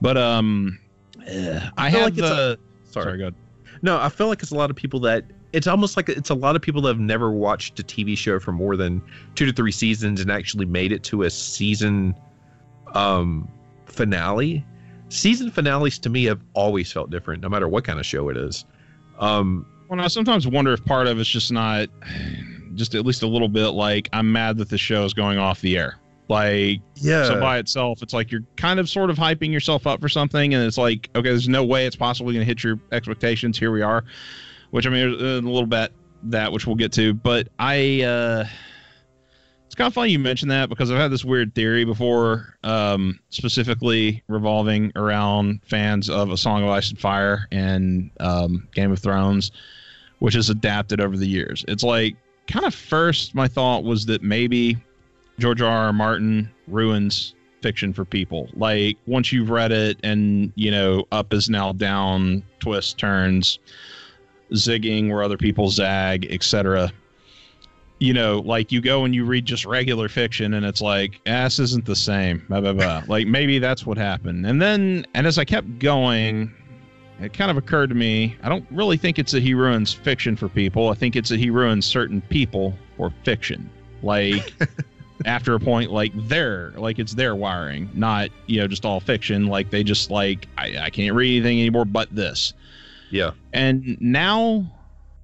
[0.00, 0.78] But um,
[1.26, 2.58] eh, I, feel have like it's a- the.
[2.90, 3.04] sorry.
[3.04, 3.34] sorry, go ahead.
[3.84, 6.34] No, I feel like it's a lot of people that it's almost like it's a
[6.34, 9.02] lot of people that have never watched a TV show for more than
[9.34, 12.14] two to three seasons and actually made it to a season
[12.94, 13.46] um
[13.84, 14.64] finale.
[15.10, 18.38] Season finales to me have always felt different, no matter what kind of show it
[18.38, 18.64] is.
[19.18, 21.90] Um Well, I sometimes wonder if part of it's just not,
[22.74, 25.60] just at least a little bit like I'm mad that the show is going off
[25.60, 25.98] the air.
[26.28, 27.24] Like, yeah.
[27.24, 30.54] so by itself, it's like you're kind of sort of hyping yourself up for something,
[30.54, 33.58] and it's like, okay, there's no way it's possibly going to hit your expectations.
[33.58, 34.04] Here we are,
[34.70, 35.92] which I mean, there's a little bit
[36.24, 38.46] that which we'll get to, but I, uh,
[39.66, 43.18] it's kind of funny you mentioned that because I've had this weird theory before, um,
[43.30, 49.00] specifically revolving around fans of A Song of Ice and Fire and um, Game of
[49.00, 49.50] Thrones,
[50.20, 51.64] which is adapted over the years.
[51.68, 54.78] It's like kind of first my thought was that maybe
[55.38, 55.86] George R.
[55.86, 55.92] R.
[55.92, 57.34] Martin ruins
[57.64, 58.48] fiction for people.
[58.54, 63.58] Like once you've read it and you know up is now down, twists, turns,
[64.52, 66.92] zigging where other people zag, etc.
[68.00, 71.30] You know, like you go and you read just regular fiction and it's like, eh,
[71.30, 72.44] ass isn't the same.
[72.48, 73.02] Blah, blah, blah.
[73.08, 74.46] like maybe that's what happened.
[74.46, 76.52] And then, and as I kept going,
[77.20, 80.36] it kind of occurred to me, I don't really think it's that he ruins fiction
[80.36, 80.90] for people.
[80.90, 83.70] I think it's that he ruins certain people for fiction.
[84.02, 84.52] Like
[85.24, 89.46] after a point, like their, like it's their wiring, not, you know, just all fiction.
[89.46, 92.52] Like they just like, I, I can't read anything anymore but this.
[93.10, 93.30] yeah.
[93.52, 94.66] And now,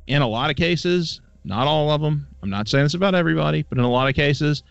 [0.07, 3.63] in a lot of cases, not all of them, I'm not saying this about everybody,
[3.69, 4.63] but in a lot of cases,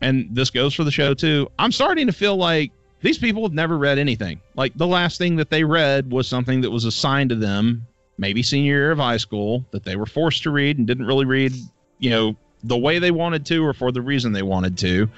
[0.00, 2.70] and this goes for the show too, I'm starting to feel like
[3.00, 4.40] these people have never read anything.
[4.54, 7.86] Like the last thing that they read was something that was assigned to them,
[8.18, 11.24] maybe senior year of high school, that they were forced to read and didn't really
[11.24, 11.54] read,
[11.98, 15.08] you know, the way they wanted to or for the reason they wanted to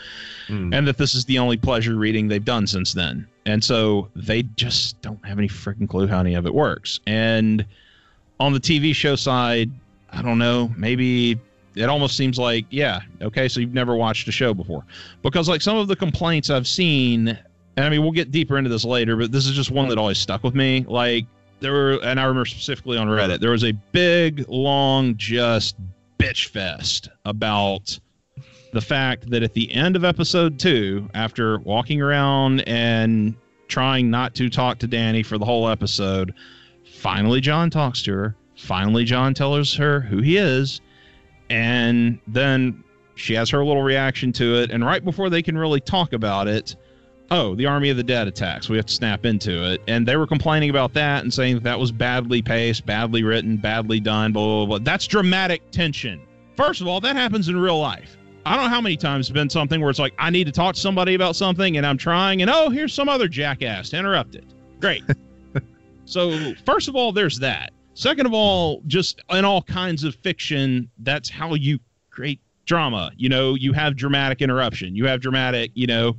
[0.48, 0.72] Mm.
[0.76, 3.26] and that this is the only pleasure reading they've done since then.
[3.46, 7.00] And so they just don't have any freaking clue how any of it works.
[7.06, 7.64] And
[8.38, 9.70] on the TV show side,
[10.12, 11.40] I don't know, maybe
[11.74, 14.84] it almost seems like, yeah, okay, so you've never watched a show before.
[15.22, 17.28] Because like some of the complaints I've seen,
[17.76, 19.98] and I mean, we'll get deeper into this later, but this is just one that
[19.98, 20.84] always stuck with me.
[20.88, 21.26] Like
[21.60, 25.74] there were, and I remember specifically on Reddit, there was a big, long, just
[26.26, 27.98] bitch fest about
[28.72, 33.36] the fact that at the end of episode two, after walking around and
[33.68, 36.34] trying not to talk to Dany for the whole episode,
[36.84, 38.36] finally Jon talks to her.
[38.56, 40.80] Finally, Jon tells her who he is.
[41.48, 42.82] And then
[43.14, 44.70] she has her little reaction to it.
[44.70, 46.74] And right before they can really talk about it,
[47.30, 48.68] oh, the Army of the Dead attacks.
[48.68, 49.82] We have to snap into it.
[49.88, 53.56] And they were complaining about that and saying that, that was badly paced, badly written,
[53.56, 54.78] badly done, blah, blah, blah.
[54.78, 56.20] That's dramatic tension.
[56.56, 58.16] First of all, that happens in real life.
[58.44, 60.52] I don't know how many times it's been something where it's like, I need to
[60.52, 63.98] talk to somebody about something and I'm trying, and oh, here's some other jackass to
[63.98, 64.44] interrupt it.
[64.80, 65.02] Great.
[66.04, 67.72] so, first of all, there's that.
[67.94, 71.80] Second of all, just in all kinds of fiction, that's how you
[72.10, 73.10] create drama.
[73.16, 74.94] You know, you have dramatic interruption.
[74.94, 76.16] You have dramatic, you know,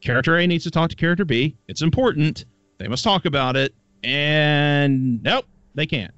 [0.00, 1.56] character A needs to talk to character B.
[1.68, 2.44] It's important.
[2.78, 3.74] They must talk about it.
[4.04, 6.14] And nope, they can't.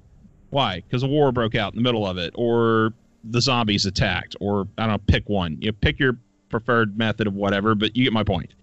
[0.51, 0.81] Why?
[0.81, 2.93] Because a war broke out in the middle of it, or
[3.23, 5.57] the zombies attacked, or I don't know, pick one.
[5.59, 6.17] You pick your
[6.49, 8.53] preferred method of whatever, but you get my point.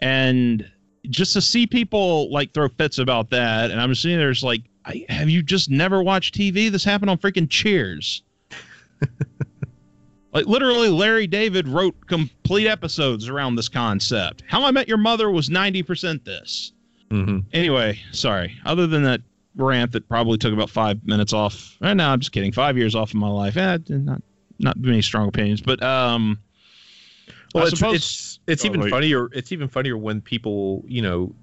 [0.00, 0.70] And
[1.10, 4.42] just to see people like throw fits about that, and I'm just sitting there, it's
[4.42, 6.70] like, I, have you just never watched TV?
[6.70, 8.22] This happened on freaking Cheers.
[10.32, 14.42] Like literally, Larry David wrote complete episodes around this concept.
[14.46, 16.72] How I Met Your Mother was ninety percent this.
[17.10, 17.38] Mm-hmm.
[17.54, 18.54] Anyway, sorry.
[18.66, 19.22] Other than that
[19.56, 21.76] rant that probably took about five minutes off.
[21.82, 22.52] Eh, no, I'm just kidding.
[22.52, 23.56] Five years off of my life.
[23.56, 24.20] Eh, not
[24.58, 26.38] not many strong opinions, but um.
[27.54, 28.90] Well, I it's suppose- it's, it's Oh, even wait.
[28.90, 29.30] funnier.
[29.32, 31.34] It's even funnier when people, you know,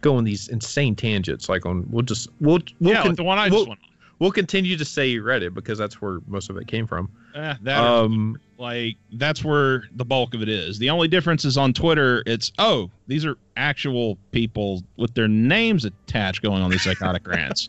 [0.00, 1.50] go on these insane tangents.
[1.50, 3.80] Like on, we'll just we'll we'll, yeah, con- like the one I we'll, just went
[4.18, 7.10] we'll continue to say Reddit because that's where most of it came from.
[7.34, 10.78] Eh, that Um, like that's where the bulk of it is.
[10.78, 12.22] The only difference is on Twitter.
[12.26, 17.68] It's oh, these are actual people with their names attached going on these psychotic rants.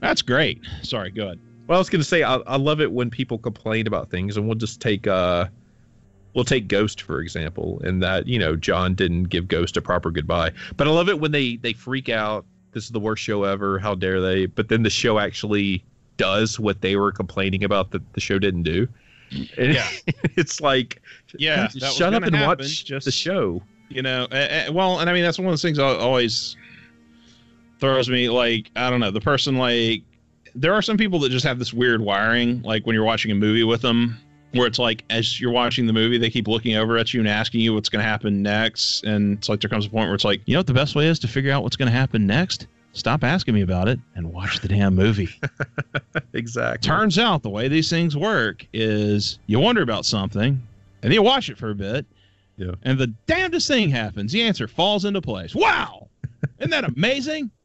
[0.00, 0.60] That's great.
[0.82, 1.38] Sorry, go ahead.
[1.66, 4.46] well, I was gonna say I, I love it when people complain about things, and
[4.46, 5.46] we'll just take uh,
[6.34, 10.10] we'll take Ghost for example, and that you know Jon didn't give Ghost a proper
[10.10, 10.52] goodbye.
[10.76, 12.44] But I love it when they they freak out.
[12.74, 13.78] This is the worst show ever.
[13.78, 14.46] How dare they?
[14.46, 15.82] But then the show actually
[16.16, 18.86] does what they were complaining about that the show didn't do.
[19.56, 19.88] And Yeah.
[20.36, 21.00] it's like
[21.38, 23.62] Yeah, just shut up and happen, watch just- the show.
[23.88, 24.34] You know, uh,
[24.68, 26.56] uh, well, and I mean that's one of those things that always
[27.80, 28.28] throws me.
[28.28, 30.02] Like I don't know, the person like
[30.54, 32.62] there are some people that just have this weird wiring.
[32.62, 34.18] Like when you're watching a movie with them,
[34.54, 37.28] where it's like as you're watching the movie, they keep looking over at you and
[37.28, 40.14] asking you what's going to happen next, and it's like there comes a point where
[40.14, 41.96] it's like, you know what the best way is to figure out what's going to
[41.96, 42.66] happen next.
[42.92, 45.28] Stop asking me about it and watch the damn movie.
[46.32, 46.86] Exactly.
[46.88, 50.60] Turns out the way these things work is you wonder about something and
[51.02, 52.06] then you watch it for a bit.
[52.56, 52.72] Yeah.
[52.82, 54.32] And the damnedest thing happens.
[54.32, 55.54] The answer falls into place.
[55.54, 56.08] Wow.
[56.58, 57.50] Isn't that amazing?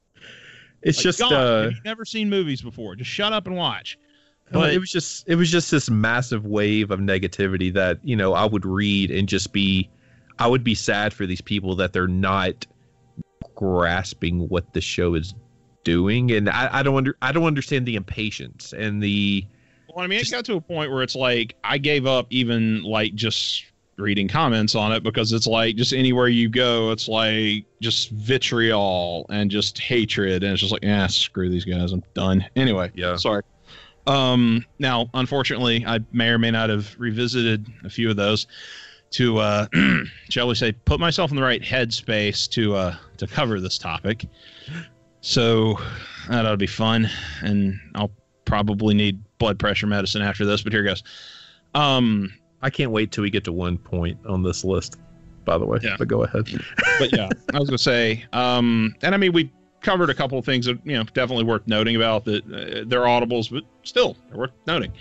[0.81, 2.95] It's Like, just God, uh, have never seen movies before?
[2.95, 3.97] Just shut up and watch.
[4.51, 8.33] But- it was just it was just this massive wave of negativity that you know
[8.33, 9.89] I would read and just be
[10.39, 12.65] I would be sad for these people that they're not
[13.55, 15.33] grasping what the show is
[15.83, 19.45] doing and I, I don't under I don't understand the impatience and the
[19.93, 22.27] Well, I mean, Just- it got to a point where it's like I gave up
[22.29, 23.65] even like just
[23.97, 29.25] reading comments on it because it's like just anywhere you go, it's like just vitriol
[29.29, 32.45] and just hatred, and it's just like, yeah, screw these guys, I'm done.
[32.55, 33.17] Anyway, Yeah.
[33.17, 33.43] sorry.
[34.09, 38.47] Um, now, unfortunately, I may or may not have revisited a few of those
[39.11, 39.67] to, uh,
[40.29, 44.25] shall we say, put myself in the right headspace to uh, to cover this topic.
[45.21, 45.79] So
[46.27, 47.09] that ought to be fun,
[47.41, 48.11] and I'll
[48.45, 50.63] probably need blood pressure medicine after this.
[50.63, 51.03] But here goes.
[51.75, 54.97] Um, I can't wait till we get to one point on this list
[55.45, 55.95] by the way Yeah.
[55.97, 56.43] but go ahead
[56.99, 59.51] but yeah, I was gonna say, um, and I mean, we
[59.81, 63.01] covered a couple of things that you know definitely worth noting about that uh, they're
[63.03, 64.91] audibles, but still they're worth noting.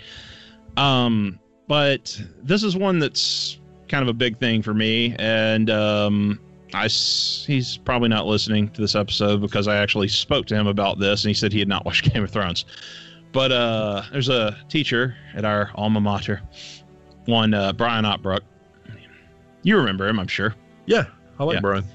[0.77, 6.39] Um, but this is one that's kind of a big thing for me, and um,
[6.73, 10.99] I he's probably not listening to this episode because I actually spoke to him about
[10.99, 12.65] this, and he said he had not watched Game of Thrones.
[13.31, 16.41] But uh, there's a teacher at our alma mater,
[17.25, 18.41] one uh, Brian Otbrook.
[19.61, 21.05] You remember him, I'm sure yeah
[21.37, 21.61] I like Yeah.
[21.61, 21.85] Brian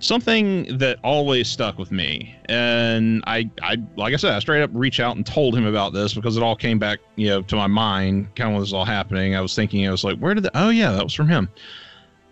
[0.00, 4.70] something that always stuck with me and I, I like i said i straight up
[4.72, 7.56] reached out and told him about this because it all came back you know to
[7.56, 9.34] my mind kind of when this was all happening.
[9.34, 11.48] I was thinking i was like where did the oh yeah that was from him.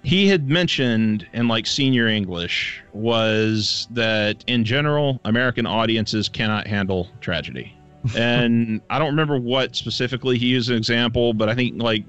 [0.03, 7.09] He had mentioned in like senior english was that in general american audiences cannot handle
[7.21, 7.73] tragedy.
[8.17, 12.05] And i don't remember what specifically he used an example but i think like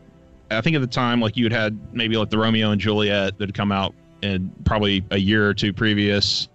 [0.52, 3.40] i think at the time like you had had maybe like the romeo and juliet
[3.40, 6.48] that had come out and probably a year or two previous.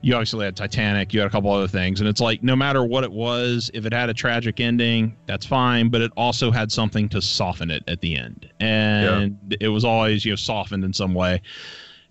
[0.00, 2.84] You obviously had Titanic, you had a couple other things, and it's like no matter
[2.84, 6.70] what it was, if it had a tragic ending, that's fine, but it also had
[6.70, 10.92] something to soften it at the end, and it was always you know softened in
[10.92, 11.40] some way.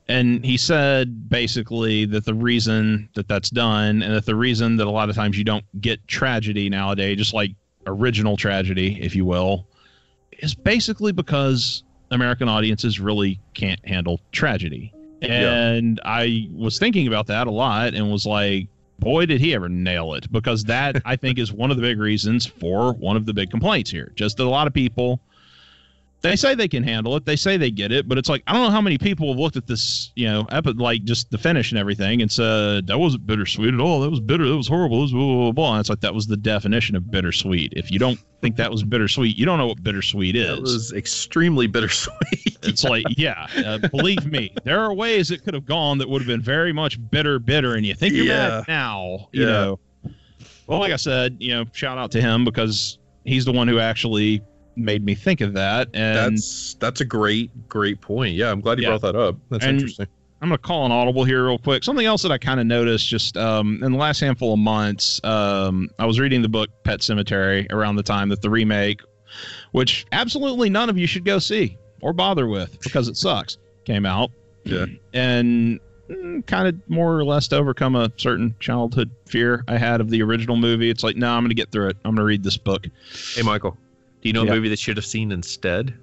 [0.08, 4.88] And he said basically that the reason that that's done, and that the reason that
[4.88, 7.52] a lot of times you don't get tragedy nowadays, just like
[7.88, 9.68] original tragedy, if you will,
[10.40, 11.84] is basically because
[12.14, 14.94] American audiences really can't handle tragedy.
[15.22, 15.72] Yeah.
[15.72, 18.68] And I was thinking about that a lot and was like,
[19.00, 20.32] boy, did he ever nail it.
[20.32, 23.50] Because that, I think, is one of the big reasons for one of the big
[23.50, 24.12] complaints here.
[24.16, 25.20] Just that a lot of people,
[26.24, 28.54] they say they can handle it, they say they get it, but it's like, I
[28.54, 31.38] don't know how many people have looked at this, you know, epi- like just the
[31.38, 34.00] finish and everything and said, that wasn't bittersweet at all.
[34.00, 34.48] That was bitter.
[34.48, 34.98] That was horrible.
[34.98, 35.72] That was blah, blah, blah.
[35.74, 37.74] And it's like, that was the definition of bittersweet.
[37.76, 40.48] If you don't think that was bittersweet, you don't know what bittersweet is.
[40.48, 42.58] That was extremely bittersweet.
[42.64, 46.22] It's like, yeah, uh, believe me, there are ways it could have gone that would
[46.22, 48.48] have been very much bitter, bitter, and you think you're Yeah.
[48.48, 49.48] mad now, you Yeah.
[49.52, 49.80] know.
[50.68, 53.80] Well, like I said, you know, shout out to him because he's the one who
[53.80, 54.42] actually
[54.76, 58.36] made me think of that, and that's that's a great great point.
[58.36, 58.98] Yeah, I'm glad you Yeah.
[58.98, 59.36] brought that up.
[59.50, 60.08] That's And- interesting.
[60.42, 61.86] I'm going to call an audible here real quick.
[61.86, 65.22] Something else that I kind of noticed just um, in the last handful of months,
[65.24, 69.00] um, I was reading the book Pet Sematary around the time that the remake
[69.72, 73.58] which absolutely none of you should go see or bother with because it sucks.
[73.86, 74.32] Came out,
[74.66, 74.86] Yeah.
[75.14, 75.80] and
[76.10, 80.10] mm, kind of more or less to overcome a certain childhood fear I had of
[80.10, 80.90] the original movie.
[80.90, 81.98] It's like, no, I'm going to get through it.
[82.06, 82.86] I'm going to read this book.
[83.36, 83.78] Hey, Michael,
[84.24, 84.52] do you know Yeah.
[84.54, 85.94] a movie that should have seen instead?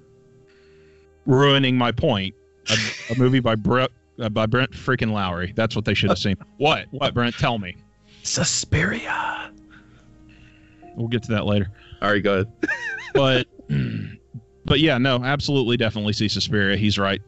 [1.27, 2.33] ruining my point.
[2.69, 2.77] A,
[3.13, 5.53] a movie by Brett uh, by Brent freaking Lowry.
[5.55, 6.35] That's what they should have seen.
[6.57, 6.85] What?
[6.91, 7.13] What?
[7.13, 7.75] Brent, tell me.
[8.23, 9.51] Suspiria.
[10.95, 11.67] We'll get to that later.
[12.01, 12.51] All right, go ahead.
[13.13, 13.45] But
[14.65, 16.77] but yeah, no, absolutely, definitely see Suspiria.
[16.77, 17.21] He's right.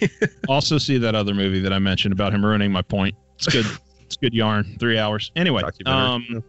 [0.48, 3.14] also see that other movie that I mentioned about him ruining my point.
[3.36, 3.64] It's good.
[4.00, 4.76] it's good yarn.
[4.80, 5.30] Three hours.
[5.36, 5.62] Anyway.
[5.86, 6.42] Um.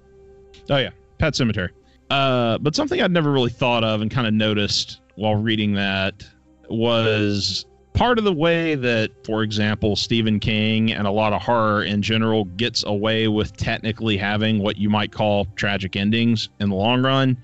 [0.71, 0.89] Oh yeah,
[1.19, 1.69] Pet Sematary.
[2.09, 6.25] Uh, but something I'd never really thought of and kind of noticed while reading that
[6.69, 11.83] was part of the way that, for example, Stephen King and a lot of horror
[11.83, 16.75] in general gets away with technically having what you might call tragic endings in the
[16.75, 17.37] long run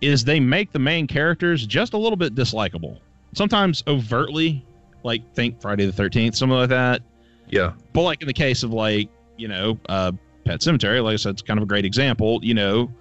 [0.00, 2.98] is they make the main characters just a little bit dislikable.
[3.34, 4.66] Sometimes overtly,
[5.04, 7.02] like think Friday the 13th, something like that.
[7.48, 7.72] Yeah.
[7.92, 10.12] But like in the case of like, you know, uh
[10.44, 12.92] Pet Sematary, like I said, it's kind of a great example, you know,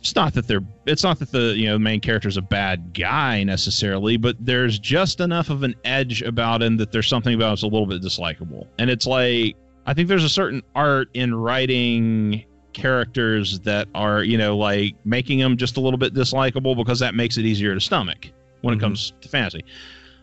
[0.00, 3.42] it's not that they're it's not that the you know main character's a bad guy
[3.44, 7.50] necessarily, but there's just enough of an edge about him that there's something about him
[7.52, 8.66] that's a little bit dislikable.
[8.78, 9.56] And it's like
[9.86, 15.38] I think there's a certain art in writing characters that are, you know, like making
[15.38, 18.30] them just a little bit dislikable because that makes it easier to stomach
[18.62, 18.78] when Mhm.
[18.78, 19.64] it comes to fantasy.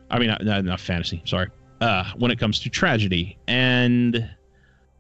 [0.10, 1.49] I mean, not, not, not fantasy, sorry.
[1.82, 3.38] Uh, when it comes to tragedy.
[3.48, 4.30] And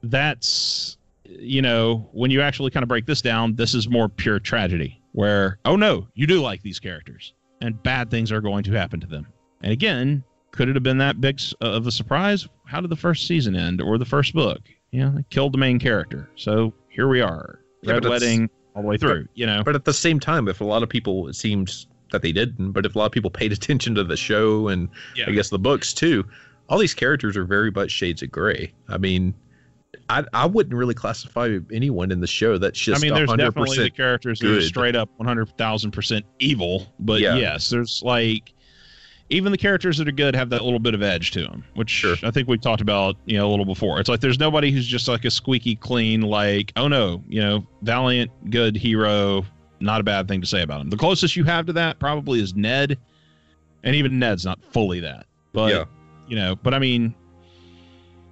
[0.03, 0.97] that's,
[1.27, 5.01] you know, when you actually kind of break this down, this is more pure tragedy
[5.13, 8.99] where, oh no, you do like these characters and bad things are going to happen
[8.99, 9.27] to them.
[9.61, 12.47] And again, could it have been that big uh, of a surprise?
[12.65, 14.59] How did the first season end or the first book?
[14.91, 16.29] You know, they killed the main character.
[16.35, 17.59] So here we are.
[17.81, 19.63] Yeah, Red but Wedding all the way through, you know.
[19.63, 22.71] But at the same time, if a lot of people, it seems that they didn't,
[22.71, 25.25] but if a lot of people paid attention to the show and Yeah.
[25.27, 26.25] I guess the books too,
[26.69, 28.73] all these characters are very much shades of gray.
[28.89, 29.33] I mean,
[30.09, 33.37] I I wouldn't really classify anyone in the show that's just I mean, there's 100%
[33.37, 37.35] definitely the characters that are straight up 100,000% evil, but Yeah.
[37.35, 38.53] yes, there's like
[39.29, 41.89] even the characters that are good have that little bit of edge to them, which
[41.89, 42.15] Sure.
[42.23, 43.99] I think we've talked about, you know, a little before.
[43.99, 47.67] It's like there's nobody who's just like a squeaky clean, like, oh no, you know,
[47.81, 49.45] valiant, good hero,
[49.79, 50.89] not a bad thing to say about him.
[50.89, 52.97] The closest you have to that probably is Ned,
[53.83, 55.83] and even Ned's not fully that, but yeah.
[56.27, 57.13] you know, but I mean,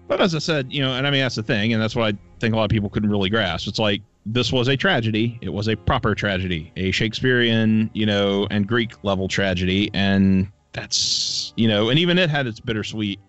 [0.07, 2.13] but as I said, you know, and I mean that's the thing, and that's what
[2.13, 3.67] I think a lot of people couldn't really grasp.
[3.67, 5.37] It's like this was a tragedy.
[5.41, 11.53] It was a proper tragedy, a Shakespearean, you know, and Greek level tragedy, and that's
[11.55, 13.19] you know, and even it had its bittersweet,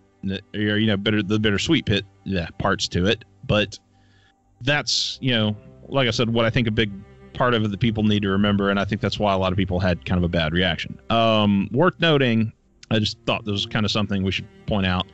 [0.53, 3.79] or you know, bitter the bittersweet pit yeah, parts to it, but
[4.61, 5.55] that's you know,
[5.87, 6.91] like I said, what I think a big
[7.33, 9.51] part of it that people need to remember, and I think that's why a lot
[9.51, 10.99] of people had kind of a bad reaction.
[11.09, 12.51] Um, worth noting,
[12.89, 15.05] I just thought this was kind of something we should point out.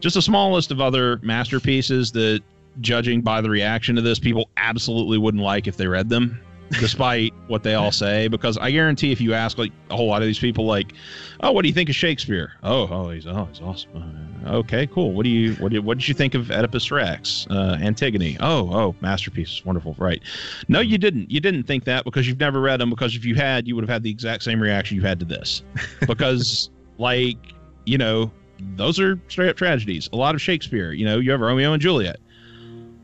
[0.00, 2.40] Just a small list of other masterpieces that,
[2.80, 6.40] judging by the reaction to this, people absolutely wouldn't like if they read them,
[6.70, 8.28] despite what they all say.
[8.28, 10.92] Because I guarantee, if you ask like a whole lot of these people, like,
[11.40, 14.36] "Oh, what do you think of Shakespeare?" Oh, oh, he's oh, he's awesome.
[14.46, 15.12] Uh, okay, cool.
[15.12, 18.36] What do you what did what did you think of Oedipus Rex, uh, Antigone?
[18.40, 20.22] Oh, oh, masterpiece, wonderful, right?
[20.68, 21.30] No, you didn't.
[21.30, 22.88] You didn't think that because you've never read them.
[22.88, 25.26] Because if you had, you would have had the exact same reaction you had to
[25.26, 25.62] this.
[26.06, 27.36] Because, like,
[27.84, 28.32] you know,
[28.76, 30.08] those are straight up tragedies.
[30.12, 32.18] A lot of Shakespeare, you know, you have Romeo and Juliet.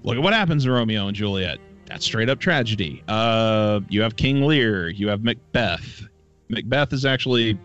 [0.03, 1.59] Look at what happens in Romeo and Juliet.
[1.87, 3.03] That's straight up tragedy.
[3.09, 4.89] Uh, you have King Lear.
[4.89, 6.05] You have Macbeth.
[6.49, 7.59] Macbeth is actually.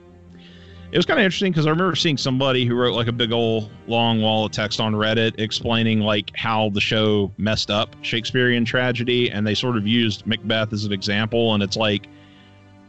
[0.92, 3.32] It was kind of interesting because I remember seeing somebody who wrote like a big
[3.32, 8.66] old long wall of text on Reddit explaining like how the show messed up Shakespearean
[8.66, 12.08] tragedy, and they sort of used Macbeth as an example, and it's like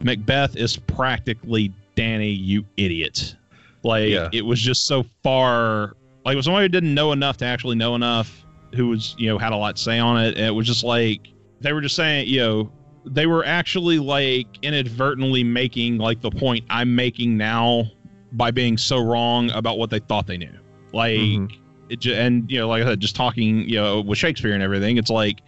[0.01, 3.35] Macbeth is practically Dany, you idiot.
[3.83, 4.29] Like Yeah.
[4.31, 5.93] it was just so far.
[6.25, 8.45] Like it was somebody who didn't know enough to actually know enough,
[8.75, 10.35] who was you know had a lot to say on it.
[10.37, 11.27] And it was just like
[11.61, 12.71] they were just saying, you know,
[13.05, 17.85] they were actually like inadvertently making like the point I'm making now
[18.31, 20.53] by being so wrong about what they thought they knew.
[20.93, 21.51] Like Mhm.
[21.89, 24.97] it, and you know, like I said, just talking, you know, with Shakespeare and everything,
[24.97, 25.41] it's like,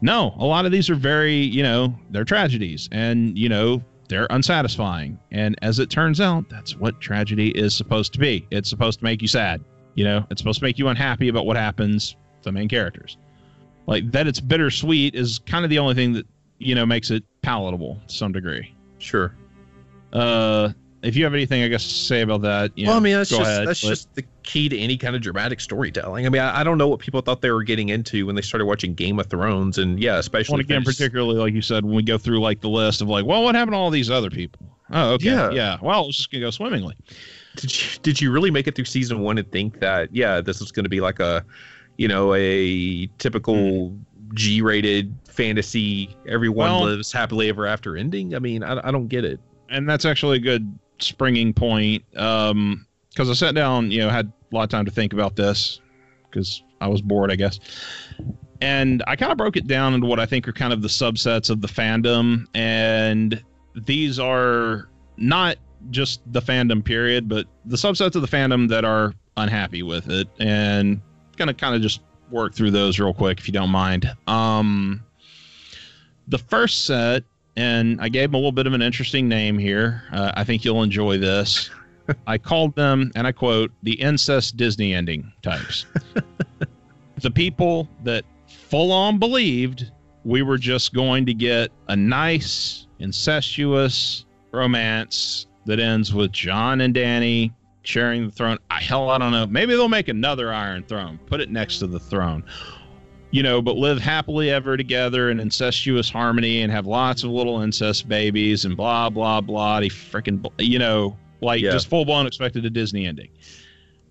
[0.00, 4.26] no, a lot of these are very, you know, they're tragedies, and you know, they're
[4.30, 5.18] unsatisfying.
[5.30, 8.46] And as it turns out, that's what tragedy is supposed to be.
[8.50, 9.62] It's supposed to make you sad.
[9.94, 13.16] You know, it's supposed to make you unhappy about what happens to the main characters.
[13.86, 16.26] Like that, it's bittersweet is kind of the only thing that
[16.58, 18.74] you know makes it palatable to some degree.
[18.98, 19.34] Sure.
[20.12, 20.70] Uh,
[21.02, 23.14] if you have anything, I guess, to say about that, you well, know, I mean,
[23.14, 26.24] that's go just ahead, that's but- just the key to any kind of dramatic storytelling.
[26.24, 28.40] I mean, I, I, don't know what people thought they were getting into when they
[28.40, 31.94] started watching Game of Thrones, and yeah, especially well, again, particularly like you said, when
[31.94, 34.30] we go through like the list of like, well, what happened to all these other
[34.30, 34.66] people?
[34.90, 35.76] Oh, okay, yeah, yeah.
[35.82, 36.96] Well, it's just gonna go swimmingly.
[37.56, 40.60] Did you did you really make it through season one and think that yeah, this
[40.60, 41.44] was gonna be like a,
[41.98, 44.00] you know, a typical mm.
[44.32, 48.34] G-rated fantasy, everyone well, lives happily ever after ending?
[48.34, 49.40] I mean, I, I don't get it.
[49.68, 52.02] And that's actually a good springing point.
[52.16, 52.86] Um,
[53.18, 55.80] because I sat down, you know, had a lot of time to think about this
[56.30, 57.58] because I was bored, I guess.
[58.60, 60.88] And I kind of broke it down into what I think are kind of the
[60.88, 62.46] subsets of the fandom.
[62.54, 63.42] And
[63.74, 65.56] these are not
[65.90, 70.28] just the fandom period, but the subsets of the fandom that are unhappy with it.
[70.40, 71.00] And
[71.36, 72.00] gonna kind of just
[72.30, 74.10] work through those real quick if you don't mind.
[74.26, 75.04] Um,
[76.26, 77.24] the first set,
[77.56, 80.02] and I gave them a little bit of an interesting name here.
[80.12, 81.70] Uh, I think you'll enjoy this.
[82.26, 85.86] I called them, and I quote, the incest Disney ending types.
[87.20, 89.90] the people that full on believed
[90.24, 96.94] we were just going to get a nice, incestuous romance that ends with Jon and
[96.94, 97.52] Dany
[97.82, 98.58] sharing the throne.
[98.70, 99.46] I, hell, I don't know.
[99.46, 102.44] Maybe they'll make another Iron Throne, put it next to the throne.
[103.30, 107.60] You know, but live happily ever together in incestuous harmony and have lots of little
[107.60, 109.80] incest babies and blah, blah, blah.
[109.80, 111.70] He freaking, you know, like yeah.
[111.70, 113.28] just full blown expected a Disney ending.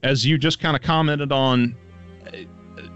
[0.03, 1.75] As you just kind of commented on,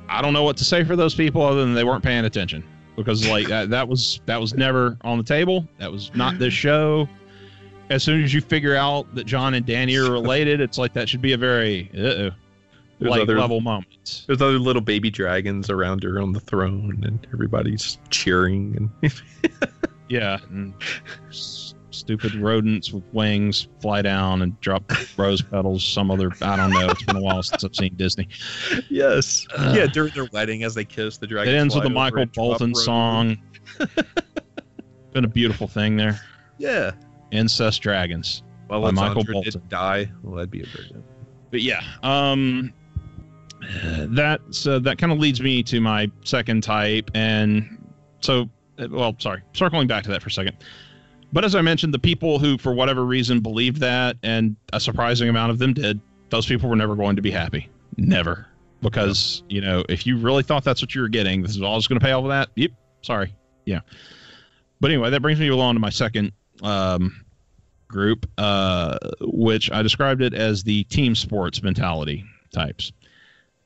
[0.08, 2.64] I don't know what to say for those people other than they weren't paying attention
[2.96, 5.68] because like that, that was that was never on the table.
[5.80, 7.08] That was not this show.
[7.90, 11.10] As soon as you figure out that Jon and Dany are related, it's like that
[11.10, 12.32] should be a very uh
[13.00, 14.24] like other, level moment.
[14.28, 19.12] There's other little baby dragons around her on the throne, and everybody's cheering and
[20.10, 20.38] yeah.
[20.50, 20.74] And
[21.92, 25.84] stupid rodents with wings fly down and drop rose petals.
[25.84, 26.90] Some other, I don't know.
[26.90, 28.28] It's been a while since I've seen Disney.
[28.90, 29.46] Yes.
[29.56, 31.54] Uh, yeah, during their wedding, as they kiss the dragon.
[31.54, 33.38] It ends with the Michael Bolton song.
[35.14, 36.20] been a beautiful thing there.
[36.58, 36.92] Yeah.
[37.32, 38.44] Incest Dragons.
[38.70, 39.52] Well, by Michael Bolton.
[39.52, 40.10] Did die.
[40.24, 41.04] Well, that'd be a virgin.
[41.50, 42.74] But yeah, um,
[43.62, 47.86] that so that kind of leads me to my second type, and
[48.22, 48.50] so
[48.90, 50.58] well, sorry, circling back to that for a second.
[51.34, 55.30] But as I mentioned, the people who, for whatever reason, believed that, and a surprising
[55.30, 56.00] amount of them did,
[56.30, 57.70] those people were never going to be happy.
[57.98, 58.48] Never.
[58.82, 61.76] Because, you know, if you really thought that's what you were getting, this is all
[61.76, 62.50] was going to pay off of that.
[62.56, 62.72] Yep.
[63.02, 63.34] Sorry.
[63.66, 63.82] Yeah.
[64.80, 66.32] But anyway, that brings me along to my second
[66.64, 67.24] um,
[67.88, 72.92] group, uh, which I described it as the team sports mentality types.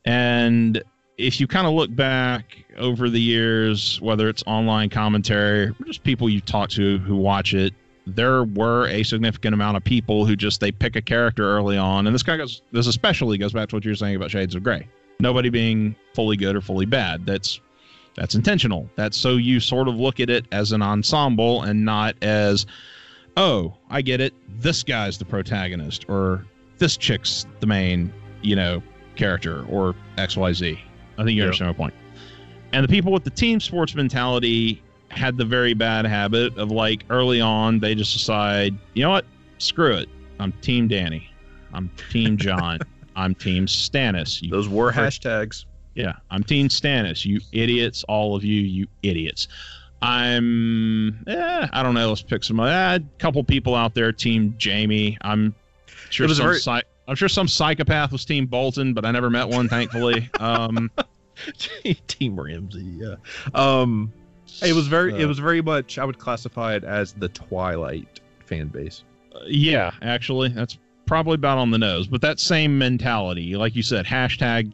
[0.03, 0.83] And
[1.17, 6.03] if you kind of look back over the years, whether it's online commentary or just
[6.03, 7.73] people you talk to who watch it,
[8.07, 12.05] there were a significant amount of people who just they pick a character early on,
[12.05, 14.55] and this guy goes this especially goes back to what you were saying about Shades
[14.55, 14.87] of Grey.
[15.19, 17.25] Nobody being fully good or fully bad.
[17.25, 17.59] That's
[18.15, 18.89] that's intentional.
[18.95, 22.65] That's so you sort of look at it as an ensemble and not as,
[23.37, 24.33] oh, I get it.
[24.61, 26.45] This guy's the protagonist, or
[26.77, 28.83] this chick's the main, you know,
[29.15, 30.79] character, or X Y Z.
[31.17, 31.45] I think you yeah.
[31.45, 31.93] understand my point.
[32.73, 37.05] And the people with the team sports mentality had the very bad habit of like
[37.09, 39.25] early on, they just decide, you know what?
[39.57, 40.09] Screw it.
[40.39, 41.27] I'm Team Dany.
[41.73, 42.79] I'm Team Jon.
[43.15, 44.41] I'm Team Stannis.
[44.41, 45.65] You Those were hashtags.
[45.93, 47.23] Yeah, I'm Team Stannis.
[47.23, 49.47] You idiots, all of you, you idiots.
[50.01, 52.09] I'm, eh, I don't know.
[52.09, 52.59] Let's pick some.
[52.59, 54.11] Eh, a couple people out there.
[54.11, 55.17] Team Jaime.
[55.21, 55.55] I'm
[56.09, 56.45] sure some.
[56.45, 56.83] Very...
[57.07, 60.29] I'm sure some psychopath was Team Bolton, but I never met one, thankfully.
[60.39, 60.91] Um,
[62.07, 63.15] Team Ramsay, yeah.
[63.53, 64.11] Um,
[64.61, 65.97] it was very, uh, it was very much.
[65.97, 69.03] I would classify it as the Twilight fan base.
[69.33, 72.07] Uh, yeah, actually, that's probably about on the nose.
[72.07, 74.71] But that same mentality, like you said, hashtag.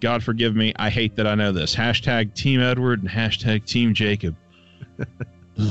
[0.00, 1.74] God forgive me, I hate that I know this.
[1.74, 4.36] Hashtag Team Edward and hashtag Team Jacob.
[5.56, 5.64] Two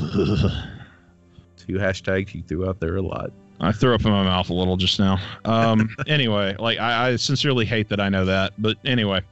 [1.68, 3.30] hashtags you threw out there a lot.
[3.60, 5.18] I threw up in my mouth a little just now.
[5.44, 9.22] Um, anyway, like I, I sincerely hate that I know that, but anyway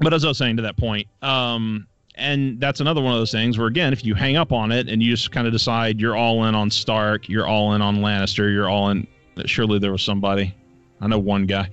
[0.00, 1.86] but as I was saying to that point, um,
[2.16, 4.88] and that's another one of those things where again, if you hang up on it
[4.88, 7.98] and you just kind of decide you're all in on Stark, you're all in on
[7.98, 9.06] Lannister, you're all in.
[9.44, 10.54] Surely there was somebody,
[11.00, 11.68] I know one guy,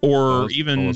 [0.00, 0.94] or even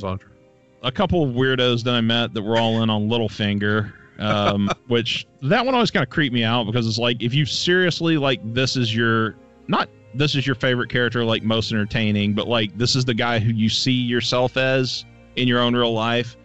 [0.84, 3.92] a couple of weirdos that I met that were all in on Littlefinger.
[4.18, 7.44] Um, which that one always kind of creeped me out because it's like if you
[7.44, 9.34] seriously like this is your
[9.68, 13.38] not this is your favorite character like most entertaining, but like this is the guy
[13.38, 15.04] who you see yourself as
[15.36, 16.36] in your own real life,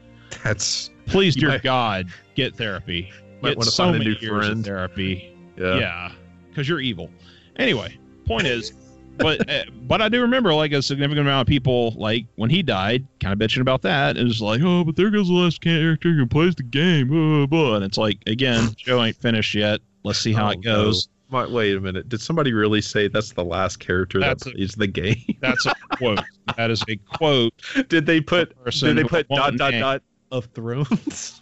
[0.44, 3.12] that's please, dear might, God, get therapy.
[3.44, 4.60] Get so many years friend.
[4.60, 5.36] of therapy.
[5.58, 6.12] Yeah,
[6.50, 7.10] because yeah, you're evil.
[7.58, 8.74] Anyway, point is,
[9.18, 12.64] but uh, but I do remember like a significant amount of people like when he
[12.64, 14.18] died, kind of bitching about that.
[14.18, 17.46] It was like, oh, but there goes the last character who plays the game, blah,
[17.46, 17.76] blah.
[17.76, 19.82] and it's like again, show ain't finished yet.
[20.04, 21.10] Let's see how Oh, it goes.
[21.30, 22.08] My, wait a minute.
[22.08, 25.36] Did somebody really say that's the last character That's that plays the game?
[25.42, 26.22] That's a quote.
[26.56, 27.54] That is a quote.
[27.90, 29.82] did they put did they put dot dot name.
[29.82, 30.02] dot
[30.32, 31.42] of thrones?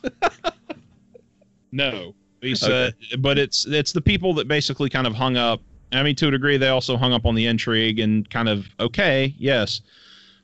[1.72, 5.62] No, he said, but it's it's the people that basically kind of hung up.
[5.92, 8.68] I mean, to a degree, they also hung up on the intrigue and kind of
[8.80, 9.82] okay, yes.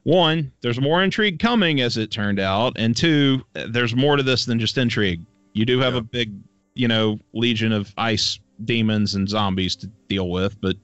[0.04, 4.46] One, there's more intrigue coming, as it turned out, and two, there's more to this
[4.46, 5.22] than just intrigue.
[5.54, 6.00] You do have Yeah.
[6.00, 6.34] a big,
[6.74, 10.76] you know, legion of ice demons and zombies to deal with, but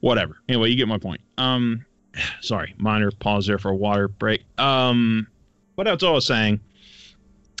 [0.00, 0.38] whatever.
[0.48, 1.20] Anyway, you get my point.
[1.38, 1.84] Um,
[2.40, 4.44] sorry, minor pause there for a water break.
[4.58, 5.26] Um,
[5.74, 6.60] what else I was saying?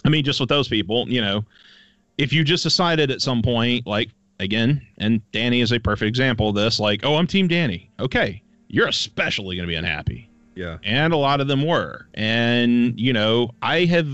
[0.04, 1.44] I mean, just with those people, you know,
[2.18, 4.10] if you just decided at some point, like
[4.40, 7.88] again, and Dany is a perfect example of this, like, oh, I'm Team Dany.
[8.00, 10.78] Okay, you're especially going to be unhappy, yeah.
[10.82, 12.08] and a lot of them were.
[12.14, 14.08] And you know, I have,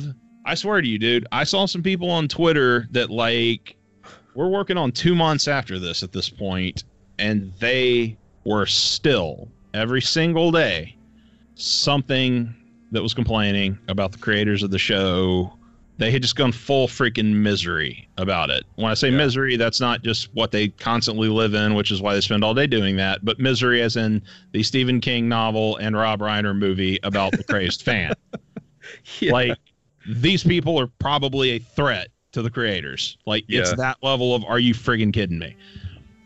[0.45, 3.77] I swear to you, dude, I saw some people on Twitter that like,
[4.39, 6.85] we're working on two months after this at this point,
[7.19, 10.97] and they were still every single day
[11.57, 12.55] something
[12.93, 15.53] that was complaining about the creators of the show
[15.99, 18.63] they had just gone full freaking misery about it.
[18.77, 19.17] When I say Yeah.
[19.17, 22.55] misery, that's not just what they constantly live in, which is why they spend all
[22.55, 27.01] day doing that, but misery as in the Stephen King novel and Rob Reiner movie
[27.03, 28.13] about the crazed fan.
[29.19, 29.33] yeah.
[29.33, 29.59] Like
[30.07, 33.17] these people are probably a threat to the creators.
[33.27, 35.57] Like it's that level of are you friggin' kidding me?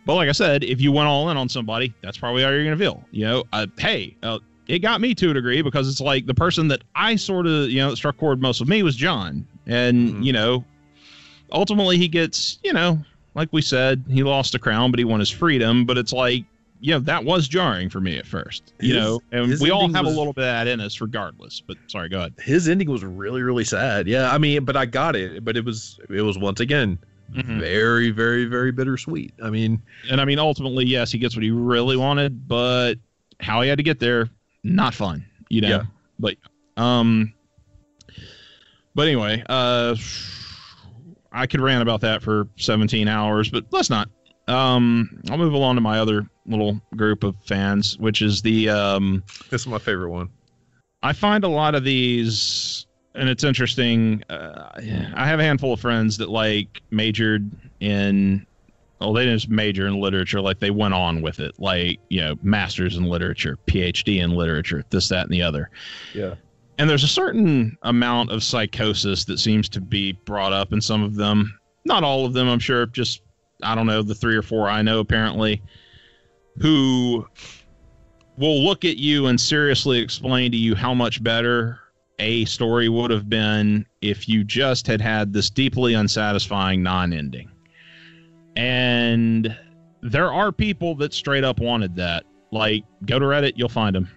[0.04, 2.64] But like I said, if you went all in on somebody, that's probably how you're
[2.64, 3.04] gonna feel.
[3.12, 6.34] You know, uh, hey, uh, it got me to a degree because it's like the
[6.34, 10.14] person that I sort of you know struck chord most with me was Jon, and
[10.14, 10.24] Mhm.
[10.24, 10.64] you know,
[11.52, 12.98] ultimately he gets you know
[13.34, 15.84] like we said he lost a crown, but he won his freedom.
[15.84, 16.44] But it's like
[16.82, 18.74] you know that was jarring for me at first.
[18.80, 21.00] You His- know, and we all have was- a little bit of that in us,
[21.00, 21.62] regardless.
[21.66, 22.34] But sorry, go ahead.
[22.40, 24.06] his ending was really really sad.
[24.08, 25.44] Yeah, I mean, but I got it.
[25.44, 26.98] But it was it was once again
[27.32, 27.60] Mhm.
[27.60, 29.32] very very very bittersweet.
[29.42, 29.80] I mean,
[30.10, 32.96] And I mean, ultimately, yes, he gets what he really wanted, but
[33.40, 34.28] how he had to get there,
[34.64, 35.68] not fun, you know.
[35.68, 35.82] Yeah.
[36.18, 36.36] But
[36.76, 37.32] um,
[38.94, 39.96] but anyway, uh,
[41.32, 44.08] I could rant about that for 17 hours, but let's not.
[44.48, 49.22] Um, I'll move along to my other little group of fans, which is the um,
[49.50, 50.28] this is my favorite one.
[51.02, 54.22] I find a lot of these, and it's interesting.
[54.28, 54.70] Uh,
[55.14, 57.50] I have a handful of friends that like majored
[57.80, 58.46] in,
[59.00, 62.20] well, they didn't just major in literature, like they went on with it, like, you
[62.20, 65.70] know, masters in literature, PhD in literature, this, that, and the other.
[66.14, 66.34] Yeah.
[66.78, 71.02] And there's a certain amount of psychosis that seems to be brought up in some
[71.02, 71.58] of them.
[71.84, 73.22] Not all of them, I'm sure, just,
[73.64, 75.60] I don't know, the three or four I know apparently,
[76.58, 77.26] who
[78.36, 81.78] will look at you and seriously explain to you how much better
[82.18, 87.50] a story would have been if you just had had this deeply unsatisfying non ending.
[88.56, 89.56] And
[90.02, 92.24] there are people that straight up wanted that.
[92.50, 94.08] Like, go to Reddit, you'll find them.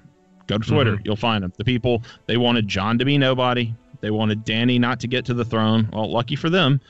[0.47, 1.01] Go to Twitter, mm-hmm.
[1.05, 1.53] you'll find them.
[1.57, 3.73] The people, they wanted Jon to be nobody.
[4.01, 5.89] They wanted Dany not to get to the throne.
[5.91, 6.81] Well, lucky for them.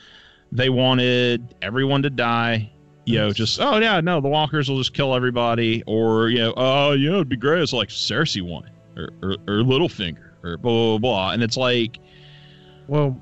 [0.52, 2.70] They wanted everyone to die.
[3.06, 5.82] You know, just, oh, yeah, no, the walkers will just kill everybody.
[5.86, 7.62] Or, you know, oh, you know, it'd be great.
[7.62, 11.30] It's like Cersei won or, or, or Littlefinger or blah, blah, blah.
[11.32, 11.98] And it's like,
[12.88, 13.20] Well,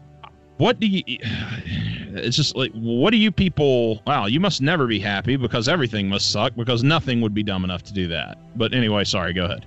[0.56, 5.00] what do you it's just like what do you people wow you must never be
[5.00, 8.72] happy because everything must suck because nothing would be dumb enough to do that but
[8.72, 9.66] anyway sorry go ahead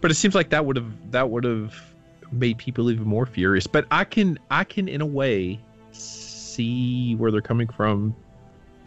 [0.00, 1.74] but it seems like that would have that would have
[2.32, 3.66] made people even more furious.
[3.66, 5.60] But I can I can in a way
[5.92, 8.14] see where they're coming from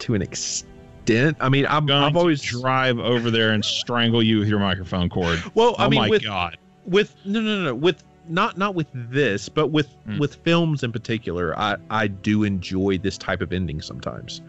[0.02, 1.36] to an extent.
[1.40, 5.38] I mean, I'm, I've always drive over there and strangle you with your microphone cord
[5.54, 5.74] well.
[5.78, 6.56] I oh mean, my with god
[6.86, 10.18] with no no no no with not not with this but with Hmm.
[10.18, 14.40] with films in particular i i do enjoy this type of ending sometimes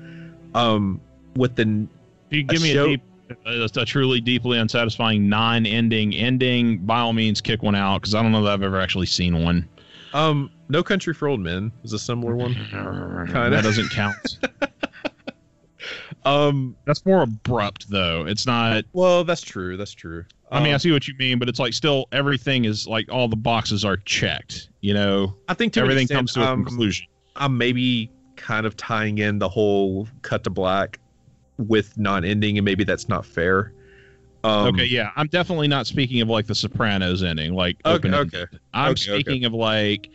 [0.56, 1.00] um
[1.36, 1.88] with the
[2.30, 3.02] you give a me show- a deep
[3.46, 8.22] a, a truly deeply unsatisfying non-ending ending by all means kick one out because i
[8.22, 9.68] don't know that i've ever actually seen one
[10.14, 14.16] um no country for old men is a similar one that doesn't count
[16.26, 20.74] um that's more abrupt though it's not well that's true that's true I mean, I
[20.74, 23.84] Um, see what you mean, but it's like still everything is like all the boxes
[23.84, 24.70] are checked.
[24.82, 27.08] You know, i think everything comes to a um, conclusion.
[27.36, 31.00] i'm maybe kind of tying in the whole cut to black
[31.58, 33.74] with non-ending and maybe that's not fair
[34.44, 37.54] um okay, yeah, I'm definitely not speaking of like the Sopranos ending.
[37.54, 39.22] Like, okay okay I'm okay, okay.
[39.22, 40.10] speaking of like,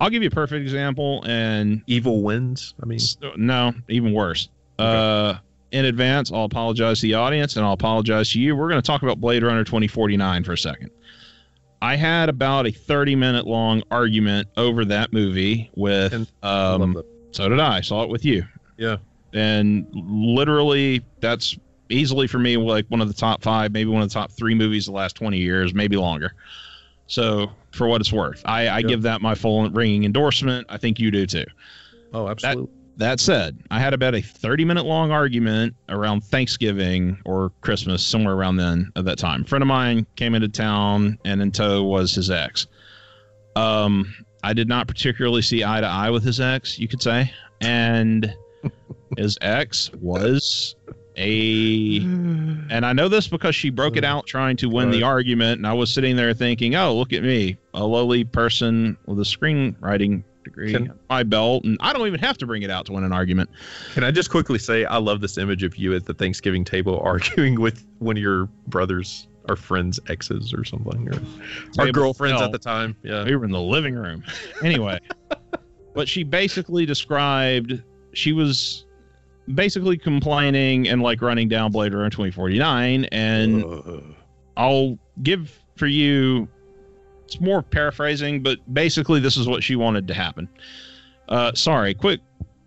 [0.00, 2.98] I'll give you a perfect example, and evil wins i mean
[3.36, 4.48] no, even worse.
[4.82, 5.38] Uh,
[5.72, 6.30] in advance.
[6.30, 8.54] I'll apologize to the audience and I'll apologize to you.
[8.54, 10.90] We're going to talk about Blade Runner 2049 for a second.
[11.80, 16.12] I had about a 30 minute long argument over that movie with.
[16.12, 17.80] And I love Um, so did I.
[17.80, 18.44] Saw it with you.
[18.76, 18.98] Yeah.
[19.32, 21.56] And literally, that's
[21.88, 24.54] easily for me like one of the top five, maybe one of the top three
[24.54, 26.34] movies the last 20 years, maybe longer.
[27.06, 28.88] So for what it's worth, I, I Yeah.
[28.88, 30.66] give that my full ringing endorsement.
[30.68, 31.44] I think you do too.
[32.12, 32.66] Oh, absolutely.
[32.66, 32.70] That
[33.20, 38.56] said, I had about a 30 minute long argument around Thanksgiving or Christmas, somewhere around
[38.56, 39.42] then at that time.
[39.42, 42.66] A friend of mine came into town and in tow was his ex.
[43.56, 44.14] Um,
[44.44, 47.32] I did not particularly see eye to eye with his ex, you could say.
[47.60, 48.34] And
[49.16, 50.74] his ex was
[51.16, 55.58] a and I know this because she broke it out trying to win the argument,
[55.58, 59.22] and I was sitting there thinking, "Oh, look at me, a lowly person with a
[59.22, 62.92] screenwriting degree Can- my belt, and I don't even have to bring it out to
[62.92, 63.50] win an argument."
[63.94, 67.00] Can I just quickly say I love this image of you at the Thanksgiving table
[67.04, 71.20] arguing with one of your brothers or friends' exes or something, or,
[71.72, 72.46] Table- girlfriends no.
[72.46, 72.94] at the time.
[73.02, 73.24] Yeah.
[73.24, 74.22] We were in the living room.
[74.62, 74.98] Anyway,
[75.94, 78.84] but she basically described she was
[79.54, 84.14] basically complaining and like running down Blade Runner 2049, and.
[84.56, 86.48] I'll give for you.
[87.32, 90.48] It's more paraphrasing, but basically, this is what she wanted to happen.
[91.28, 92.20] Uh, sorry, quick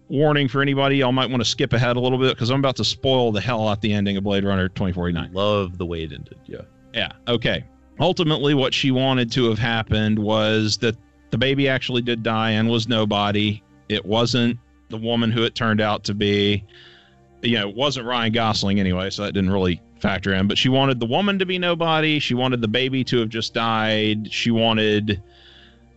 [0.09, 0.97] warning for anybody.
[0.97, 3.41] Y'all might want to skip ahead a little bit because I'm about to spoil the
[3.41, 5.33] hell out the ending of Blade Runner 2049.
[5.33, 6.39] love the way it ended.
[6.45, 6.61] Yeah.
[6.93, 7.11] Yeah.
[7.27, 7.63] Okay.
[7.99, 10.95] Ultimately, what she wanted to have happened was that
[11.29, 13.61] the baby actually did die and was nobody.
[13.87, 14.57] It wasn't
[14.89, 16.65] the woman who it turned out to be.
[17.45, 20.47] You know, it wasn't Ryan Gosling anyway, so that didn't really factor in.
[20.47, 22.19] But she wanted the woman to be nobody.
[22.19, 24.31] She wanted the baby to have just died.
[24.31, 25.21] She wanted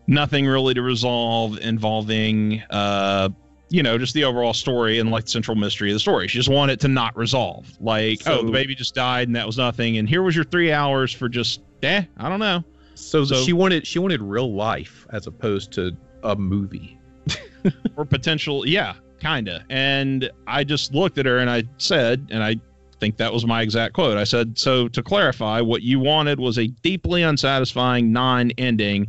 [0.06, 3.28] nothing really to resolve involving, uh,
[3.68, 6.28] you know, just the overall story and like the central mystery of the story.
[6.28, 7.66] She just wanted it to not resolve.
[7.80, 9.98] Like, oh, the baby just died and that was nothing.
[9.98, 12.64] And here was your three hours for just, eh, I don't know.
[12.94, 16.98] So, So- she wanted she wanted real life as opposed to a movie.
[17.96, 19.64] or potential yeah kinda.
[19.70, 22.56] And i just looked at her and i said and i
[22.98, 24.16] think that was my exact quote.
[24.16, 29.08] I said so to clarify what you wanted was a deeply unsatisfying non-ending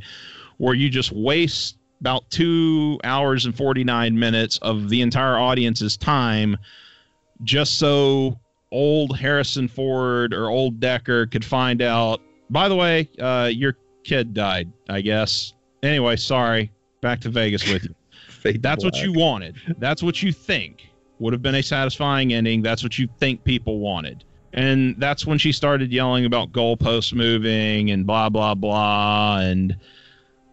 [0.57, 6.57] where you just waste about two hours and 49 minutes of the entire audience's time
[7.44, 8.40] just so
[8.72, 14.34] old harrison ford or old Deckard could find out by the way uh, your kid
[14.34, 15.53] died i guess
[15.84, 16.72] anyway sorry.
[17.02, 17.95] Back to vegas with you
[18.40, 19.56] Fade that's what you wanted.
[19.78, 20.90] That's what you think
[21.20, 22.61] would have been a satisfying ending.
[22.61, 24.24] That's what you think people wanted.
[24.53, 29.76] And that's when she started yelling about goalposts moving and blah blah blah and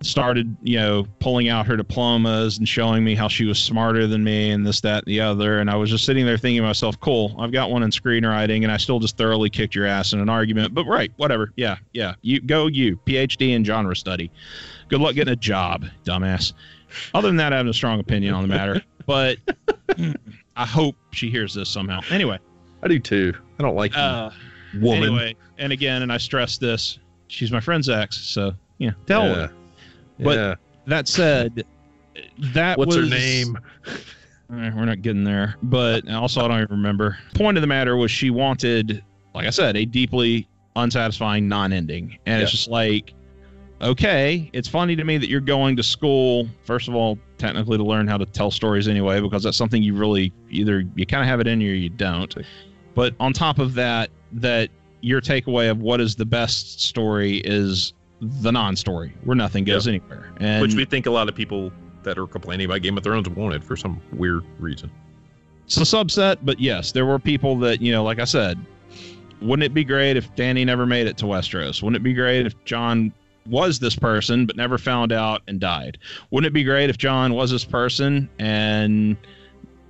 [0.02, 4.22] started, you know, pulling out her diplomas and showing me how she was smarter than
[4.22, 5.58] me and this, that, and the other.
[5.58, 8.62] And I was just sitting there thinking to myself, cool, I've got one in screenwriting
[8.62, 10.74] and I still just thoroughly kicked your ass in an argument.
[10.74, 11.52] But right, whatever.
[11.56, 12.14] Yeah, yeah.
[12.22, 14.30] You go you, PhD in genre study.
[14.88, 16.52] Good luck getting a job, dumbass.
[17.14, 19.38] Other than that, I have a strong opinion on the matter, but
[20.56, 22.00] I hope she hears this somehow.
[22.10, 22.38] Anyway,
[22.82, 23.34] I do too.
[23.58, 24.30] I don't like uh,
[24.74, 25.04] woman.
[25.04, 26.98] anyway, and again, and I stress this:
[27.28, 28.92] she's my friend's ex, so yeah.
[29.06, 29.34] Tell yeah.
[29.34, 29.52] her.
[30.20, 30.54] But- yeah.
[30.86, 31.64] That said,
[32.38, 33.58] that What's was her name?
[34.48, 37.18] We're not getting there, but also I don't even remember.
[37.34, 39.02] Point of the matter was she wanted,
[39.34, 43.14] like I said, a deeply unsatisfying non-ending, and it's just like,
[43.80, 47.84] okay, it's funny to me that you're going to school first of all, technically to
[47.84, 51.28] learn how to tell stories anyway, because that's something you really either you kind of
[51.28, 52.34] have it in you or you don't.
[52.94, 54.70] But on top of that, that
[55.02, 60.32] your takeaway of what is the best story is the non-story, where nothing goes anywhere,
[60.40, 61.70] and Which we think a lot of people
[62.02, 64.90] that are complaining about Game of Thrones wanted for some weird reason.
[65.66, 68.58] it's a subset, but yes, there were people that, you know, like I said,
[69.42, 71.82] wouldn't it be great if Dany never made it to Westeros?
[71.82, 73.12] Wouldn't it be great if Jon
[73.48, 75.98] was this person but never found out and died?
[76.30, 79.16] Wouldn't it be great if Jon was this person and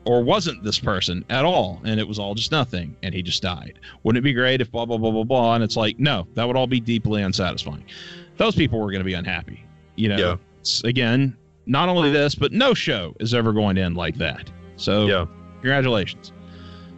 [0.05, 3.43] or wasn't this person at all and it was all just nothing and he just
[3.43, 3.79] died?
[4.03, 6.47] Wouldn't it be great if blah blah blah blah blah and it's like, no, that
[6.47, 7.85] would all be deeply unsatisfying.
[8.37, 9.65] Those people were going to be unhappy.
[9.97, 10.37] You know, Yeah.
[10.89, 14.51] again, not only this, but no show is ever going to end like that.
[14.77, 15.27] So Yeah.
[15.61, 16.33] congratulations.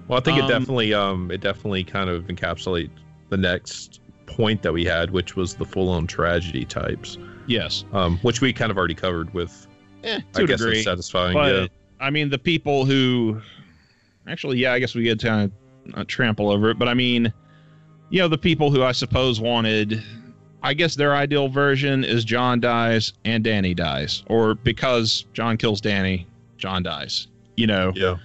[0.09, 2.91] Well, I think Um, it definitely um it definitely kind of encapsulates
[3.31, 7.19] the next point that we had, which was the full on tragedy types.
[7.47, 7.85] Yes.
[7.93, 9.67] Um, which we kind of already covered with
[10.05, 10.83] Eh, I guess degree.
[10.83, 11.35] satisfying.
[11.35, 11.67] but yeah.
[12.01, 13.41] I mean, the people who
[14.29, 15.51] actually, yeah, I guess we could kind
[15.95, 17.33] of trample over it, but I mean,
[18.11, 20.03] you know, the people who I suppose wanted,
[20.63, 25.81] I guess their ideal version is Jon dies and Dany dies, or because Jon kills
[25.81, 26.27] Dany,
[26.59, 27.27] Jon dies.
[27.57, 28.17] You know, Yeah.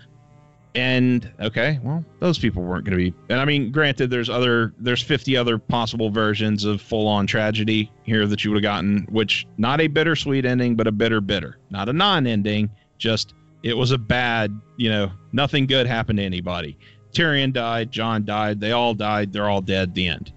[0.76, 3.14] And okay, well, those people weren't going to be.
[3.30, 7.92] And I mean, granted, there's other, there's 50 other possible versions of full on tragedy
[8.04, 11.60] here that you would have gotten, which not a bittersweet ending, but a bitter bitter,
[11.70, 16.24] not a non ending, just it was a bad, you know, nothing good happened to
[16.24, 16.78] anybody.
[17.14, 19.94] Tyrion died, jon died, they all died, they're all dead.
[19.94, 20.34] The end.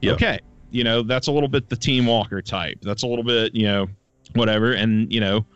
[0.00, 0.14] Yep.
[0.14, 0.40] Okay,
[0.70, 2.78] you know that's a little bit the Team Walker type.
[2.82, 3.88] That's a little bit, you know,
[4.34, 4.72] whatever.
[4.72, 5.46] And you know,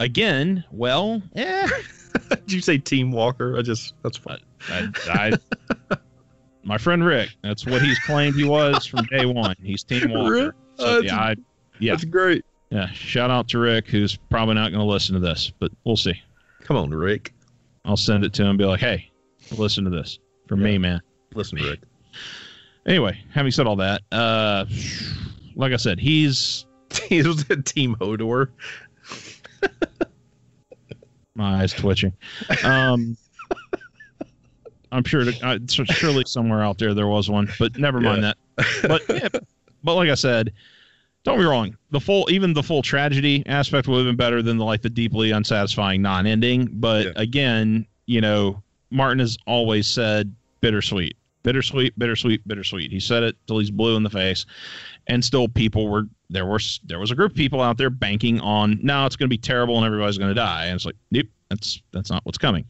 [0.00, 1.68] again, well, eh,
[2.30, 3.56] Did you say Team Walker?
[3.58, 4.38] I just that's fine.
[4.68, 4.88] I,
[5.90, 5.96] I,
[6.62, 9.54] my friend Rick, that's what he's claimed he was from day one.
[9.62, 10.54] He's Team Walker.
[10.76, 11.34] So, yeah, I,
[11.78, 12.44] yeah, That's great.
[12.70, 12.90] yeah.
[12.92, 16.14] Shout out to Rick, who's probably not going to listen to this, but we'll see.
[16.62, 17.32] Come on, Rick.
[17.84, 18.48] I'll send it to him.
[18.50, 19.10] and Be like, hey,
[19.56, 20.18] listen to this
[20.48, 21.00] from me, man.
[21.34, 21.80] Listen, Rick.
[22.86, 24.64] Anyway, having said all that, uh,
[25.56, 26.64] like I said, he's
[27.08, 28.48] he's a Team Hodor.
[31.34, 32.12] My eyes twitching.
[32.62, 33.16] Um,
[34.92, 38.36] I'm sure, to, uh, surely somewhere out there there was one, but never mind that.
[38.82, 39.28] But yeah,
[39.82, 40.52] but like I said,
[41.24, 41.76] don't be wrong.
[41.90, 44.90] The full, even the full tragedy aspect would have been better than the like the
[44.90, 46.68] deeply unsatisfying non-ending.
[46.74, 47.12] But Yeah.
[47.16, 52.92] again, you know, Martin has always said bittersweet, bittersweet, bittersweet, bittersweet.
[52.92, 54.46] He said it till he's blue in the face,
[55.06, 58.40] and still people were there was there was a group of people out there banking
[58.40, 60.96] on now it's going to be terrible and everybody's going to die, and it's like,
[61.10, 62.64] nope, that's that's not what's coming.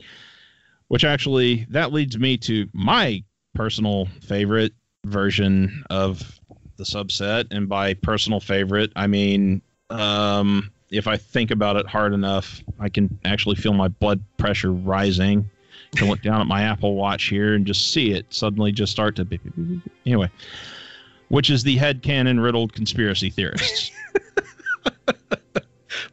[0.89, 3.23] Which actually that leads me to my
[3.55, 4.73] personal favorite
[5.05, 6.41] version of
[6.77, 12.13] the subset and by personal favorite i mean um if i think about it hard
[12.13, 15.49] enough i can actually feel my blood pressure rising
[15.93, 18.91] I can look down at my apple watch here and just see it suddenly just
[18.91, 19.43] start to beep.
[20.05, 20.31] anyway
[21.35, 23.91] which is the head canon riddled conspiracy theorists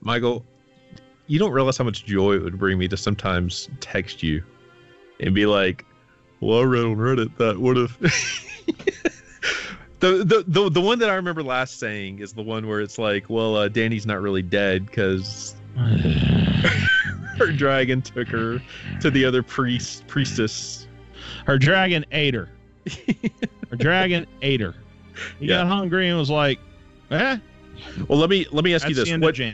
[0.02, 0.46] Michael,
[1.28, 4.44] you don't realize how much joy it would bring me to sometimes text you
[5.20, 5.86] and be like,
[6.40, 7.98] "Well, I read on Reddit that would have."
[10.00, 12.98] the, the the the one that I remember last saying is the one where it's
[12.98, 15.56] like, "Well, uh, Dany's not really dead because
[17.38, 18.62] her dragon took her
[19.02, 20.88] to the other priest priestess."
[21.46, 22.50] her dragon ate her
[23.70, 24.76] her dragon ate her
[25.40, 25.58] he Yeah.
[25.58, 26.60] got hungry and was like
[27.12, 27.38] eh
[28.08, 29.38] Well, let me let me ask that's you this: What.
[29.38, 29.54] Yeah.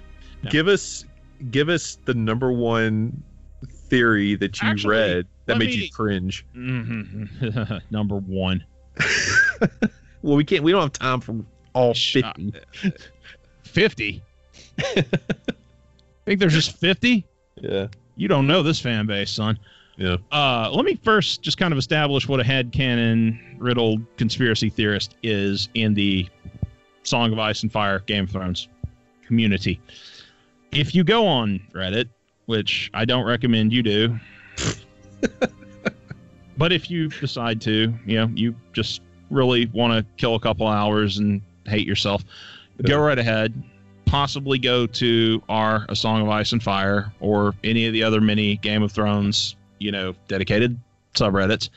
[0.50, 1.06] give us
[1.52, 3.24] give us the number one
[3.90, 6.46] theory that you Actually, read that made me- you cringe?
[6.56, 7.82] Mhm.
[7.92, 8.64] number one
[10.24, 10.64] Well, we can't.
[10.64, 11.36] We don't have time for
[11.74, 12.52] all fifty.
[13.64, 14.22] 50
[16.26, 17.26] think there's just 50
[17.62, 17.88] Yeah.
[18.16, 19.58] you don't know this fan base son
[19.98, 20.18] Yeah.
[20.32, 25.16] uh, let me first just kind of establish what a head canon riddled conspiracy theorist
[25.24, 26.28] is in the
[27.04, 28.68] song of ice and fire game of thrones
[29.26, 29.82] community.
[30.72, 32.10] If you go on reddit
[32.46, 34.18] which i don't recommend you do
[36.58, 40.66] but if you decide to you know you just really want to kill a couple
[40.66, 42.24] hours and hate yourself
[42.84, 43.64] go right ahead.
[44.06, 48.22] Possibly go to our a song of ice and fire or any of the other
[48.22, 50.80] many game of thrones you know dedicated
[51.16, 51.70] subreddits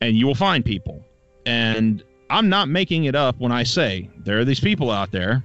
[0.00, 1.04] and you will find people
[1.46, 5.44] and i'm not making it up when i say there are these people out there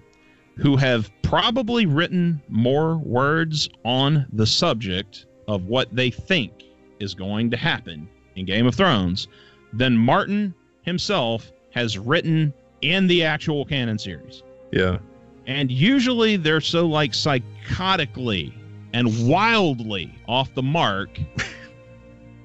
[0.58, 6.52] who have probably written more words on the subject of what they think
[7.00, 9.28] is going to happen in game of thrones
[9.74, 15.00] than martin himself has written in the actual canon series Yeah.
[15.48, 18.54] and usually they're so like psychotically
[18.94, 21.10] and wildly off the mark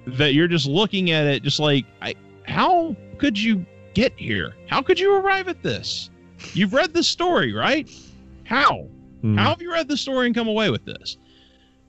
[0.06, 2.14] that you're just looking at it just like I,
[2.44, 3.64] how could you
[3.94, 4.54] get here?
[4.66, 6.10] How could you arrive at this?
[6.54, 7.88] You've read the story right?
[8.44, 8.88] How?
[9.20, 9.36] Hmm.
[9.36, 11.16] how have you read the story and come away with this?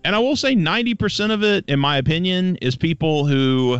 [0.05, 3.79] And i will say 90% of it in my opinion is people who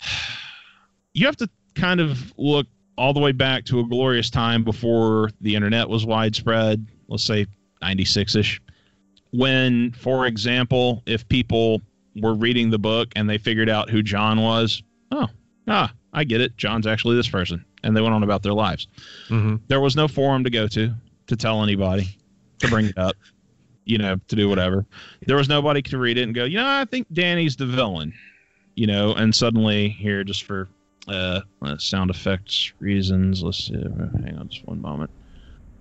[1.14, 2.66] you have to kind of look
[2.98, 7.46] all the way back to a glorious time before the internet was widespread, let's say
[7.82, 8.58] 96ish,
[9.32, 11.82] when, for example, if people
[12.20, 14.82] were reading the book and they figured out who Jon was,
[15.12, 15.28] oh,
[15.68, 16.56] ah, I get it.
[16.56, 17.64] Jon's actually this person.
[17.82, 18.88] And they went on about their lives.
[19.28, 19.60] Mhm.
[19.68, 20.92] There was no forum to go to
[21.28, 22.16] to tell anybody
[22.58, 23.16] to bring it up,
[23.84, 24.86] you know, to do whatever.
[25.26, 28.12] There was nobody to read it and go, you know, I think Dany's the villain,
[28.74, 30.68] you know, and suddenly here, just for
[31.08, 33.42] uh, uh, sound effects reasons.
[33.42, 33.74] Let's see.
[33.74, 35.10] Hang on just one moment.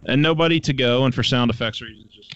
[0.08, 2.36] And nobody to go, and for sound effects reasons, just.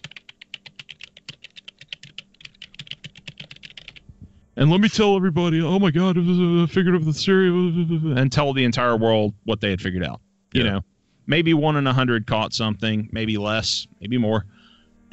[4.59, 8.51] And let me tell everybody, oh my God, I figured out the theory, and tell
[8.51, 10.19] the entire world what they had figured out.
[10.51, 10.69] You Yeah.
[10.71, 10.81] know,
[11.27, 14.45] maybe one in a hundred caught something, maybe less, maybe more.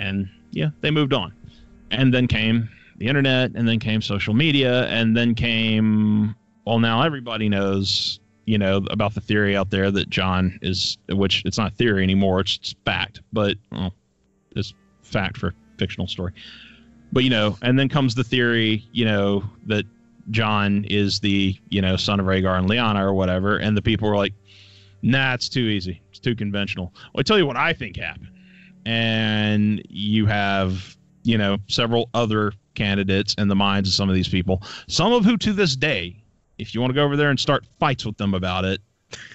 [0.01, 1.32] And yeah, they moved on.
[1.93, 7.02] And then came the internet, and then came social media, and then came well, now
[7.02, 11.73] everybody knows, you know, about the theory out there that Jon is, which it's not
[11.74, 13.94] theory anymore, it's, fact, but well,
[14.56, 16.32] it's fact for fictional story.
[17.12, 19.85] But you know, and then comes the theory, you know, that
[20.31, 24.09] Jon is the, you know, son of Rhaegar and Lyanna or whatever, and the people
[24.09, 24.35] were like,
[25.03, 26.03] "Nah, it's too easy.
[26.11, 28.28] It's too conventional." Well, I tell you what I think happened,
[28.85, 34.28] and you have, you know, several other candidates in the minds of some of these
[34.28, 36.23] people, some of who to this day,
[36.59, 38.81] if you want to go over there and start fights with them about it,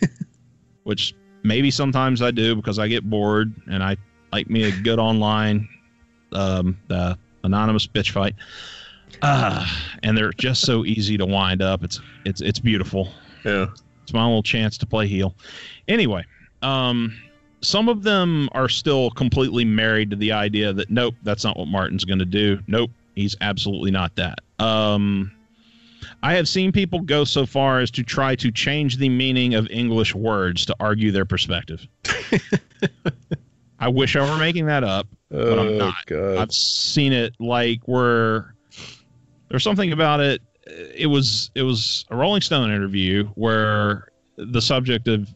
[0.84, 3.98] which maybe sometimes I do because I get bored and I
[4.32, 5.68] like me a good online
[6.32, 6.78] um,
[7.44, 8.36] anonymous bitch fight.
[9.22, 9.66] Uh,
[10.04, 11.84] and they're just so easy to wind up.
[11.84, 13.10] It's it's it's beautiful.
[13.44, 13.68] Yeah.
[14.04, 15.36] It's my little chance to play heel.
[15.88, 16.26] Anyway,
[16.62, 17.16] um,
[17.62, 21.68] some of them are still completely married to the idea that nope, that's not what
[21.68, 22.60] Martin's going to do.
[22.68, 24.40] Nope, he's absolutely not that.
[24.60, 25.32] Um,
[26.24, 29.68] I have seen people go so far as to try to change the meaning of
[29.70, 31.88] English words to argue their perspective.
[33.80, 36.06] I wish I were making that up, but I'm Oh, not.
[36.06, 36.38] God.
[36.38, 38.54] I've seen it like where
[39.50, 40.42] there's something about it.
[40.96, 45.28] It was it was a Rolling Stone interview where the subject of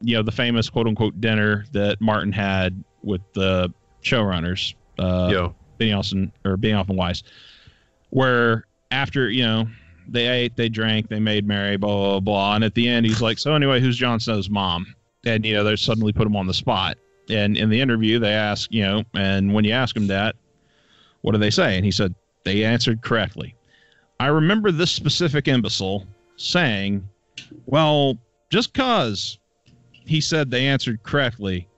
[0.00, 3.72] you know the famous quote unquote dinner that Martin had with the
[4.02, 5.48] showrunners, uh, yeah.
[5.78, 7.22] Benioff and or Benioff and Weiss,
[8.10, 9.66] where after you know
[10.08, 13.20] they ate, they drank, they made merry, blah blah blah, and at the end he's
[13.20, 14.94] like, so anyway, who's Jon Snow's mom?
[15.26, 16.96] And you know they suddenly put him on the spot,
[17.30, 20.36] and in the interview they ask, you know, and when you ask him that,
[21.22, 21.76] what do they say?
[21.76, 22.14] And he said
[22.44, 23.54] they answered correctly.
[24.20, 26.06] I remember this specific imbecile
[26.36, 27.08] saying,
[27.66, 28.18] well,
[28.50, 29.38] just cause
[30.04, 31.68] he said they answered correctly,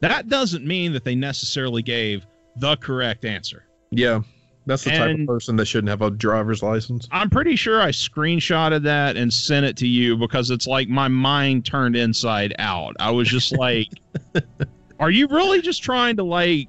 [0.00, 2.24] that doesn't mean that they necessarily gave
[2.56, 3.64] the correct answer.
[3.90, 4.22] Yeah.
[4.66, 7.08] That's the type of person that shouldn't have a driver's license.
[7.10, 11.08] I'm pretty sure I screenshotted that and sent it to you because it's like my
[11.08, 12.94] mind turned inside out.
[13.00, 13.88] I was just like,
[15.00, 16.68] are you really just trying to like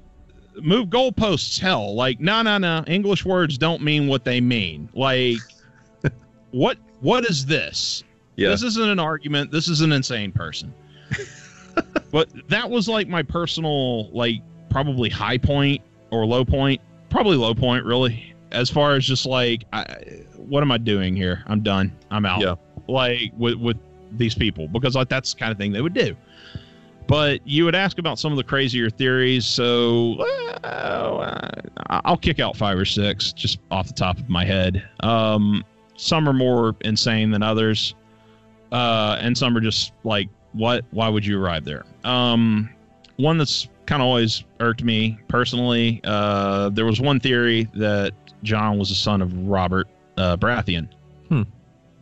[0.60, 1.60] move goalposts?
[1.60, 2.82] Hell, like, no, no, no.
[2.86, 4.88] English words don't mean what they mean.
[4.94, 5.36] Like,
[6.50, 8.02] what what is this?
[8.36, 8.48] Yeah.
[8.48, 9.50] This isn't an argument.
[9.50, 10.72] This is an insane person.
[12.10, 14.40] but that was like my personal, like,
[14.70, 16.80] probably high point or low point.
[17.10, 18.34] Probably low point, really.
[18.50, 19.84] As far as just like, I,
[20.36, 21.42] what am I doing here?
[21.46, 21.94] I'm done.
[22.10, 22.40] I'm out.
[22.40, 22.54] Yeah.
[22.88, 23.76] Like with with
[24.12, 26.16] these people because like that's the kind of thing they would do.
[27.06, 30.14] But you would ask about some of the crazier theories, so
[30.64, 31.50] uh,
[31.88, 34.88] I'll kick out five or six just off the top of my head.
[35.00, 35.64] Um,
[35.96, 37.94] some are more insane than others,
[38.70, 40.84] uh, and some are just like, what?
[40.90, 41.84] Why would you arrive there?
[42.04, 42.70] Um,
[43.16, 46.00] one that's kind of always irked me personally.
[46.04, 48.12] Uh, there was one theory that
[48.42, 50.88] Jon was the son of Robert uh, Baratheon.
[51.28, 51.42] Hmm.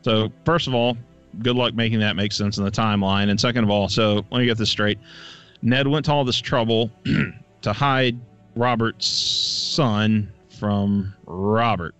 [0.03, 0.97] So first of all,
[1.43, 3.31] good luck making that make sense in the timeline.
[3.31, 4.99] And second of all, so let me get this straight.
[5.63, 6.91] Ned went to all this trouble
[7.63, 8.19] to hide
[8.57, 11.95] Robert's son from Robert.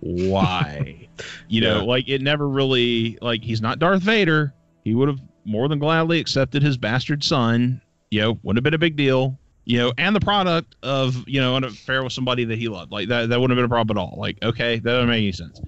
[0.00, 1.08] Why?
[1.48, 1.82] you know, Yeah.
[1.82, 4.52] like it never really like he's not Darth Vader.
[4.84, 7.80] He would have more than gladly accepted his bastard son.
[8.10, 9.38] You know, wouldn't have been a big deal.
[9.66, 12.90] You know, and the product of you know an affair with somebody that he loved,
[12.90, 14.16] like that, that wouldn't have been a problem at all.
[14.18, 15.60] Like, okay, that doesn't make any sense.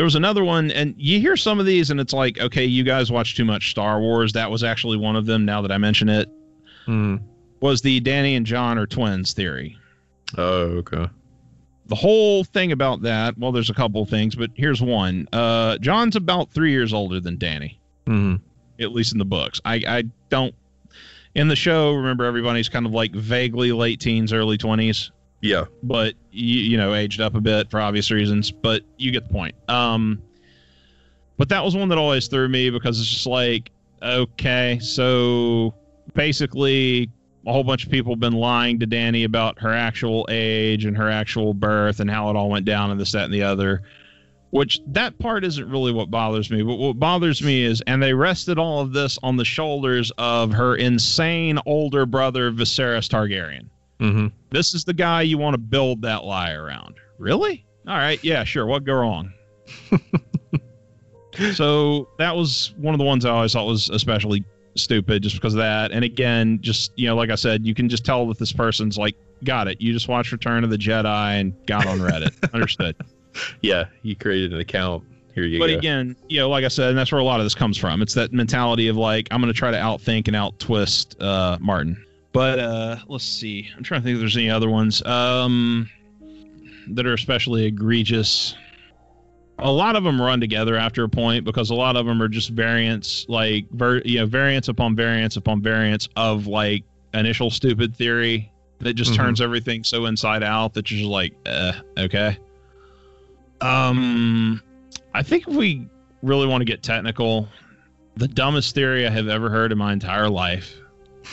[0.00, 2.84] There was another one, and you hear some of these, and it's like, okay, you
[2.84, 4.32] guys watch too much Star Wars.
[4.32, 5.44] That was actually one of them.
[5.44, 6.26] Now that I mention it,
[6.86, 7.16] Hmm.
[7.60, 9.76] was the Dany and Jon are twins theory.
[10.38, 11.06] Oh, okay.
[11.88, 15.28] The whole thing about that, well, there's a couple things, but here's one.
[15.34, 18.36] Uh, Jon's about three years older than Dany, Hmm.
[18.80, 19.60] at least in the books.
[19.66, 20.54] I, I don't.
[21.34, 25.10] In the show, remember everybody's kind of like vaguely late teens, early twenties.
[25.40, 25.64] Yeah.
[25.82, 29.32] but you, you know aged up a bit for obvious reasons but you get the
[29.32, 29.54] point.
[29.68, 30.22] Um
[31.38, 33.70] but that was one that always threw me because it's just like
[34.02, 35.74] okay so
[36.14, 37.10] basically
[37.46, 40.96] a whole bunch of people have been lying to dany about her actual age and
[40.96, 43.82] her actual birth and how it all went down and this that and the other
[44.50, 46.60] which that part isn't really what bothers me.
[46.62, 50.52] But what bothers me is and they rested all of this on the shoulders of
[50.52, 53.68] her insane older brother viserys targaryen
[54.00, 54.28] Mm-hmm.
[54.50, 56.96] this is the guy you want to build that lie around.
[57.18, 57.64] Really?
[57.86, 58.66] All right, yeah, sure.
[58.66, 59.32] What go wrong?
[61.52, 64.44] so that was one of the ones I always thought was especially
[64.74, 65.92] stupid just because of that.
[65.92, 68.98] And again, just you know, like I said, you can just tell that this person's
[68.98, 69.80] like, got it.
[69.80, 72.34] You just watched Return of the Jedi and got on Reddit.
[72.54, 72.96] Understood.
[73.60, 73.86] Yeah.
[74.02, 75.04] He created an account.
[75.34, 75.74] Here you But go.
[75.74, 77.78] But again, you know, like I said, and that's where a lot of this comes
[77.78, 78.02] from.
[78.02, 82.04] It's that mentality of like, I'm going to try to outthink and outtwist uh, Martin.
[82.32, 83.68] But uh, let's see.
[83.76, 85.04] I'm trying to think if there's any other ones.
[85.04, 85.88] Um,
[86.88, 88.54] that are especially egregious.
[89.58, 92.28] A lot of them run together after a point because a lot of them are
[92.28, 96.82] just variants, like ver- you know, variants upon variants upon variants of like
[97.14, 99.16] initial stupid theory that just Mhm.
[99.16, 102.38] turns everything so inside out that you're just like, uh, okay.
[103.60, 104.62] Um,
[105.14, 105.86] I think if we
[106.22, 107.48] really want to get technical,
[108.16, 110.74] the dumbest theory I have ever heard in my entire life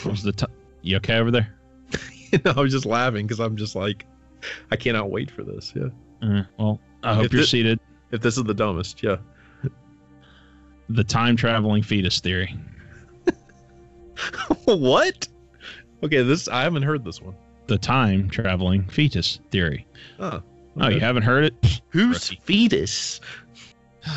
[0.04, 0.32] was the.
[0.32, 0.46] T-
[0.88, 1.54] you okay over there?
[2.44, 4.06] I was just laughing because I'm just like,
[4.70, 5.72] I cannot wait for this.
[5.76, 5.88] Yeah.
[6.22, 7.78] Uh, well, I hope If you're seated.
[8.10, 9.16] If this is the dumbest, yeah.
[10.90, 12.56] The time traveling fetus theory.
[14.64, 15.28] what?
[16.02, 17.34] Okay, this I haven't heard this one.
[17.66, 19.86] The time traveling fetus theory.
[20.18, 20.42] Oh.
[20.80, 21.82] Oh, you haven't heard it?
[21.90, 22.40] Who's Rookie.
[22.44, 23.20] fetus?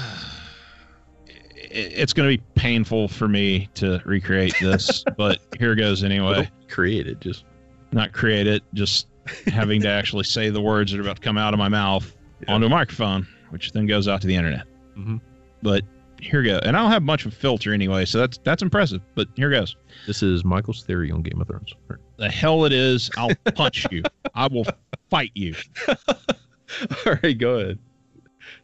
[1.71, 6.49] It- It's going to be painful for me to recreate this, but here goes anyway.
[6.69, 7.45] Create it, just
[7.91, 9.07] Not create it, just
[9.47, 12.15] having to actually say the words that are about to come out of my mouth
[12.47, 12.53] Yeah.
[12.53, 14.65] onto a microphone, which then goes out to the internet.
[14.97, 15.19] Mhm.
[15.61, 15.83] But
[16.21, 19.01] here go, and I don't have much of a filter anyway, so that's that's impressive.
[19.15, 19.75] But here goes.
[20.07, 21.73] This is Michael's theory on Game of Thrones.
[22.17, 23.09] The hell it is!
[23.17, 24.03] I'll punch you.
[24.35, 24.65] I will
[25.09, 25.55] fight you.
[25.87, 27.79] All right, go ahead.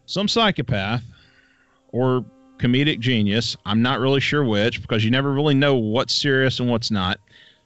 [0.05, 1.03] some psychopath
[1.89, 2.25] or
[2.57, 3.55] comedic genius.
[3.65, 7.19] I'm not really sure which because you never really know what's serious and what's not.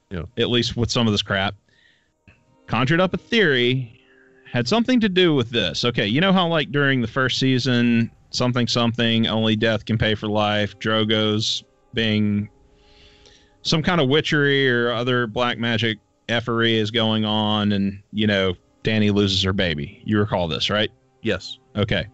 [0.10, 0.24] Yeah.
[0.38, 1.56] At least with some of this crap.
[2.68, 4.02] Conjured up a theory,
[4.50, 5.86] had something to do with this.
[5.86, 10.16] Okay, you know how like during the first season, something something, only death can pay
[10.16, 11.64] for life, Drogo's
[11.94, 12.50] being
[13.62, 16.00] some kind of witchery or other black magic
[16.30, 18.54] effery is going on and you know,
[18.84, 20.02] Dany loses her baby.
[20.06, 20.90] You recall this, right?
[21.22, 21.60] Yes.
[21.76, 22.08] Okay.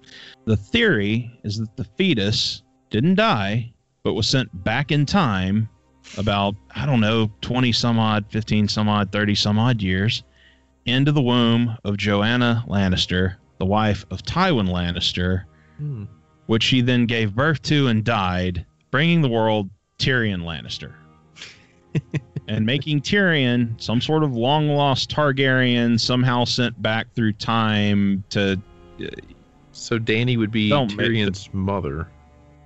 [0.46, 3.72] The theory is that the fetus didn't die,
[4.04, 5.70] but was sent back in time
[6.18, 10.24] about, I don't know, 20 some odd, 15 some odd, 30 some odd years
[10.86, 15.44] into the womb of Joanna Lannister, the wife of Tywin Lannister,
[15.78, 16.06] Hmm.
[16.48, 19.70] which she then gave birth to and died, bringing the world
[20.00, 20.94] Tyrion Lannister.
[22.48, 28.60] and making Tyrion some sort of long lost Targaryen somehow sent back through time to
[29.72, 32.08] So Dany would be Don't Tyrion's mother,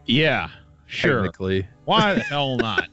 [0.05, 0.49] Yeah,
[0.87, 1.21] sure.
[1.23, 1.67] technically.
[1.85, 2.87] Why the hell not?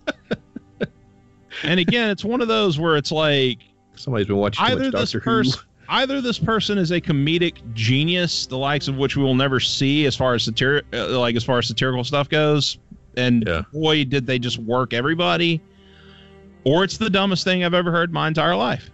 [1.63, 3.61] and again, it's one of those where it's like
[3.95, 8.57] Somebody's been watching too either this person, either this person is a comedic genius, the
[8.59, 11.59] likes of which we will never see as far as satir- uh, like as far
[11.59, 12.79] as satirical stuff goes,
[13.17, 13.63] and Yeah.
[13.73, 15.61] boy, did they just work everybody,
[16.65, 18.91] or it's the dumbest thing I've ever heard in my entire life.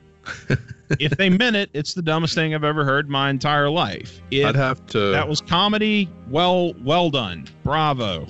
[0.98, 4.20] If they meant it, it's the dumbest thing I've ever heard in my entire life.
[4.30, 5.10] If I'd have to.
[5.10, 8.26] that was comedy, well, well done, bravo.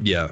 [0.00, 0.30] yeah.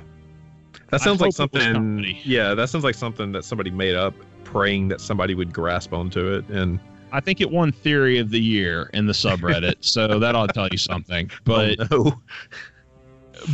[0.90, 2.16] That sounds like it something.
[2.24, 6.32] Yeah, that sounds like something that somebody made up, praying that somebody would grasp onto
[6.34, 6.48] it.
[6.48, 6.80] And
[7.12, 10.52] I think it won Theory of the Year in the subreddit, so that ought to
[10.52, 11.30] tell you something.
[11.40, 12.20] Oh, but oh, no.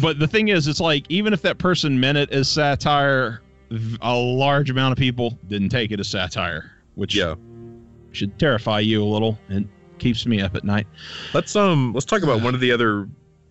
[0.00, 3.42] but the thing is, it's like even if that person meant it as satire,
[4.00, 7.36] a large amount of people didn't take it as satire, which yeah.
[8.12, 9.68] should terrify you a little and
[9.98, 10.86] keeps me up at night.
[11.32, 13.09] Let's um let's talk about one of the other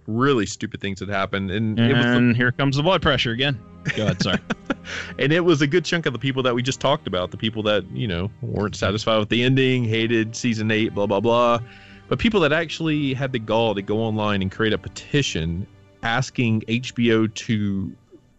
[0.08, 3.32] really stupid things that happened, and it was the And here comes the blood pressure
[3.32, 3.60] again.
[3.96, 4.40] Go ahead, sorry.
[5.20, 7.38] and it was a good chunk of the people that we just talked about the
[7.38, 11.60] people that you know weren't satisfied with the ending hated season 8 blah blah blah
[12.08, 15.66] but people that actually had the gall to go online and create a petition
[16.04, 17.92] asking hbo to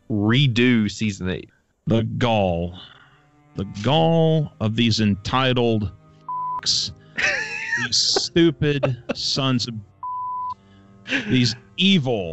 [0.08, 1.50] redo season 8
[1.86, 2.78] the gall,
[3.56, 5.90] the gall of these entitled,
[6.62, 6.90] these
[7.90, 9.74] stupid sons of
[11.28, 12.32] these evil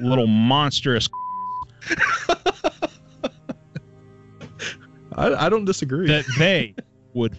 [0.00, 1.08] little monstrous.
[5.16, 6.74] i, I don't disagree that they
[7.12, 7.36] would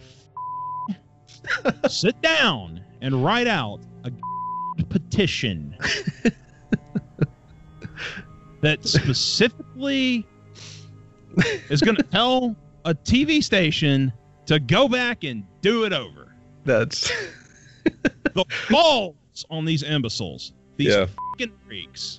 [1.66, 5.76] f- sit down and write out a petition
[8.62, 10.26] that specifically
[11.70, 12.56] is going to tell
[12.86, 14.12] a TV station
[14.46, 16.34] to go back and do it over.
[16.64, 17.12] that's
[18.34, 21.06] The balls on these imbeciles, these Yeah.
[21.32, 22.18] fucking freaks.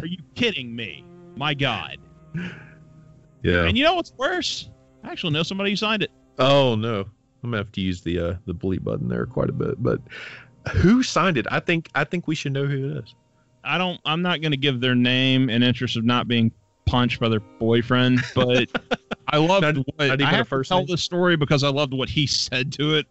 [0.00, 1.04] Are you kidding me?
[1.36, 1.96] My God.
[3.42, 4.70] yeah And you know what's worse?
[5.04, 6.10] I actually know somebody who signed it.
[6.38, 7.00] oh no
[7.44, 10.00] i'm gonna have to use the uh the bleep button there quite a bit but
[10.76, 13.14] who signed it i think i think we should know who it is
[13.64, 14.00] I don't.
[14.04, 16.50] I'm not going to give their name in interest of not being
[16.86, 18.68] punched by their boyfriend, but
[19.28, 21.94] I loved Not- what not I have to first tell the story because I loved
[21.94, 23.06] what he said to it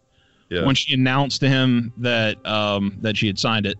[0.50, 3.78] yeah when she announced to him that um that she had signed it.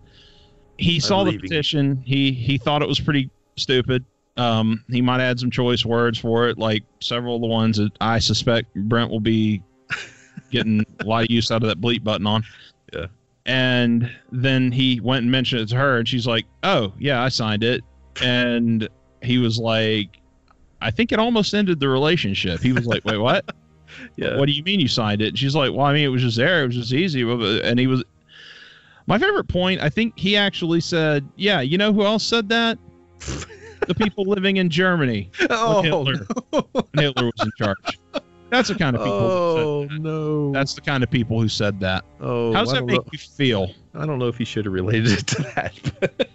[0.78, 2.02] He saw the petition.
[2.04, 4.04] He he thought it was pretty stupid.
[4.38, 7.92] Um, he might add some choice words for it, like several of the ones that
[8.00, 9.62] I suspect Brent will be
[10.50, 12.42] getting a lot of use out of that bleep button on.
[12.92, 13.06] Yeah.
[13.44, 17.28] And then he went and mentioned it to her, and she's like, "Oh, yeah, I
[17.28, 17.82] signed it."
[18.22, 18.88] And
[19.22, 20.18] he was like,
[20.80, 23.44] "I think it almost ended the relationship." He was like, "Wait, what?"
[24.16, 24.38] Yeah.
[24.38, 25.28] What do you mean you signed it?
[25.28, 26.62] And she's like, Well, I mean, it was just there.
[26.62, 27.22] It was just easy.
[27.62, 28.02] And he was.
[29.06, 32.78] My favorite point, I think he actually said, Yeah, you know who else said that?
[33.88, 35.30] the people living in Germany.
[35.50, 36.26] oh, Hitler.
[36.52, 36.66] no.
[36.94, 37.98] Hitler was in charge.
[38.50, 39.18] That's the kind of people.
[39.18, 40.02] oh who said oh, that.
[40.02, 40.52] no.
[40.52, 42.04] That's the kind of people who said that.
[42.20, 43.04] oh, How does that make know.
[43.12, 43.72] you feel?
[43.94, 46.28] I don't know if he should have related it to that.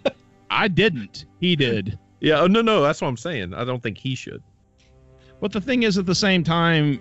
[0.50, 1.26] I didn't.
[1.40, 1.98] He did.
[2.20, 2.40] Yeah.
[2.40, 2.82] Oh no, no.
[2.82, 3.54] That's what I'm saying.
[3.54, 4.42] I don't think he should.
[5.40, 7.00] But the thing is, at the same time,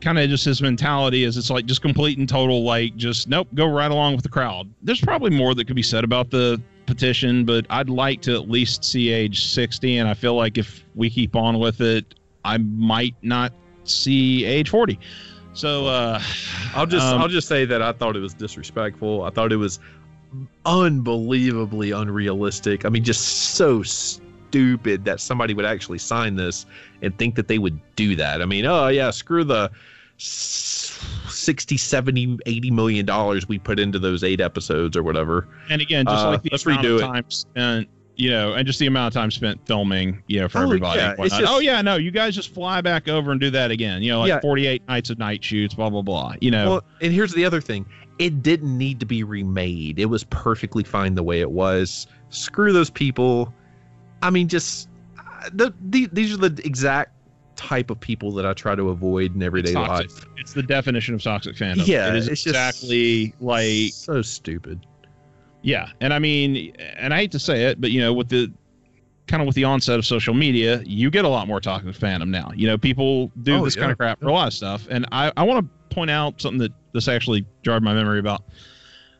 [0.00, 3.48] kind of just his mentality is it's like just complete and total, like just nope,
[3.54, 4.72] go right along with the crowd.
[4.82, 8.48] There's probably more that could be said about the petition, but I'd like to at
[8.48, 9.98] least see age 60.
[9.98, 12.14] And I feel like if we keep on with it,
[12.44, 13.52] I might not
[13.84, 14.98] see age 40.
[15.52, 16.20] So, uh,
[16.74, 19.22] I'll just um, I'll just say that I thought it was disrespectful.
[19.22, 19.78] I thought it was
[20.66, 22.84] unbelievably unrealistic.
[22.84, 23.82] I mean, just so
[24.60, 26.64] stupid that somebody would actually sign this
[27.02, 28.40] and think that they would do that.
[28.40, 29.70] I mean, oh yeah, screw the
[30.18, 35.46] s- 60, 70, 80 million dollars we put into those eight episodes or whatever.
[35.68, 37.04] and again, just Uh, like the let's amount redo of it.
[37.04, 40.58] time spent, you know, and just the amount of time spent filming, you know, for
[40.58, 41.00] Oh, everybody.
[41.00, 44.02] yeah, just- oh yeah, no, you guys just fly back over and do that again.
[44.02, 44.40] You know, like Yeah.
[44.40, 46.34] 48 nights of night shoots, blah blah blah.
[46.40, 47.84] You know, Well, and here's the other thing.
[48.18, 49.98] It didn't need to be remade.
[49.98, 52.06] It was perfectly fine the way it was.
[52.30, 53.52] Screw those people.
[54.26, 54.88] I mean, just
[55.52, 57.12] the, the these are the exact
[57.54, 60.26] type of people that I try to avoid in everyday It's life.
[60.36, 61.86] it's the definition of toxic fandom.
[61.86, 64.84] Yeah, it is it's exactly like so stupid.
[65.62, 68.52] yeah, and I mean, and I hate to say it, but you know, with the
[69.28, 72.28] kind of with the onset of social media, you get a lot more toxic fandom
[72.28, 72.50] now.
[72.54, 73.82] You know, people do Oh, this yeah.
[73.82, 76.40] kind of crap for a lot of stuff, and I I want to point out
[76.40, 78.42] something that this actually jarred my memory about.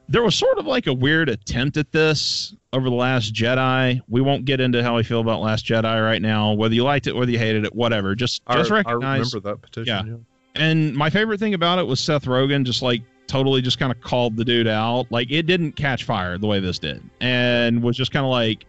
[0.08, 4.00] There was sort of like a weird attempt at this over the Last Jedi.
[4.08, 7.06] We won't get into how we feel about Last Jedi right now, whether you liked
[7.06, 8.14] it, whether you hated it, whatever.
[8.14, 10.06] Just just I, I remember that petition.
[10.06, 10.12] Yeah.
[10.14, 10.62] yeah.
[10.62, 14.00] and my favorite thing about it was Seth Rogen just like totally just kind of
[14.00, 15.06] called the dude out.
[15.10, 18.66] Like it didn't catch fire the way this did, and was just kind of like,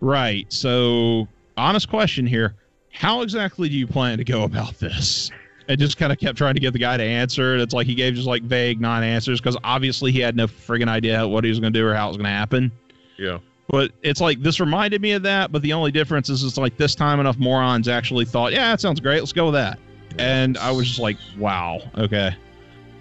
[0.00, 0.52] right.
[0.52, 2.56] So, honest question here:
[2.90, 5.30] How exactly do you plan to go about this?
[5.68, 7.54] And just kind of kept trying to get the guy to answer.
[7.54, 10.86] And it's like he gave just like vague non-answers because obviously he had no friggin'
[10.86, 12.70] idea what he was going to do or how it was going to happen.
[13.18, 13.38] Yeah.
[13.68, 15.50] But it's like this reminded me of that.
[15.50, 18.80] But the only difference is it's like this time enough morons actually thought, yeah, that
[18.80, 19.20] sounds great.
[19.20, 19.78] Let's go with that.
[20.18, 22.34] And I was just like, wow, okay.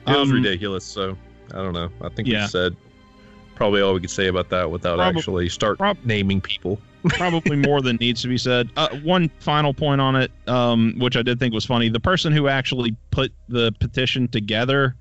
[0.08, 0.84] It was Um, ridiculous.
[0.84, 1.16] So
[1.54, 1.90] I don't know.
[2.02, 2.46] I think Yeah.
[2.46, 2.76] we said
[3.56, 6.80] probably all we could say about that without actually start prob- naming people.
[7.10, 8.68] probably more than needs to be said.
[8.76, 12.34] Uh, one final point on it, um, which I did think was funny: the person
[12.34, 14.96] who actually put the petition together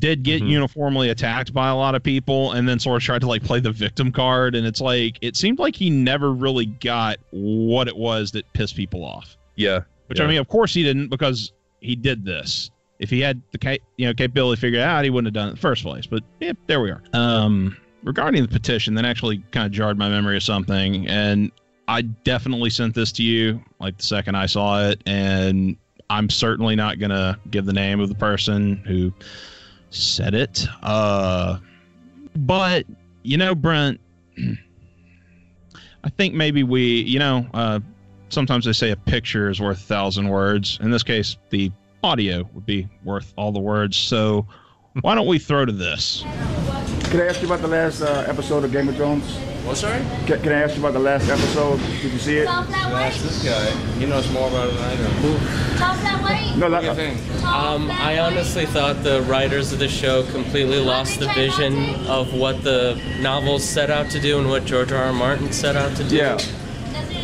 [0.00, 0.48] did get Mhm.
[0.50, 3.60] uniformly attacked by a lot of people, and then sort of tried to like play
[3.60, 4.54] the victim card.
[4.54, 8.76] And it's like it seemed like he never really got what it was that pissed
[8.76, 9.36] people off.
[9.56, 9.80] Yeah.
[10.08, 10.24] Which Yeah.
[10.24, 12.70] I mean, of course he didn't because he did this.
[12.98, 15.50] If he had the you know capability to figure out, he wouldn't have done it
[15.50, 16.06] in the first place.
[16.06, 17.02] But yeah, there we are.
[17.12, 21.50] Um, regarding the petition, that actually kind of jarred my memory of something, and
[21.88, 25.76] I definitely sent this to you like the second I saw it, and
[26.10, 29.12] I'm certainly not gonna give the name of the person who
[29.90, 30.66] said it.
[30.82, 31.58] Uh,
[32.36, 32.86] but
[33.22, 34.00] you know, Brent,
[34.38, 37.80] I think maybe we, you know, uh,
[38.28, 40.78] sometimes they say a picture is worth a thousand words.
[40.80, 41.70] In this case, the
[42.02, 43.96] audio would be worth all the words.
[43.96, 44.46] So
[45.00, 46.22] why don't we throw to this?
[47.10, 49.24] Can I ask you about the last uh, episode of Game of Thrones?
[49.64, 50.00] What, sorry?
[50.26, 51.78] Can, can I ask you about the last episode?
[52.02, 52.46] Did you see it?
[52.46, 53.70] Talk that Ask this guy.
[53.98, 55.38] He knows more about it than I do.
[55.76, 56.56] Talk that way.
[56.58, 57.44] No, What do you that, think?
[57.44, 62.62] Um, I honestly thought the writers of the show completely lost the vision of what
[62.62, 65.04] the novels set out to do and what George R.
[65.04, 65.12] R.
[65.12, 66.16] Martin set out to do.
[66.16, 66.38] yeah.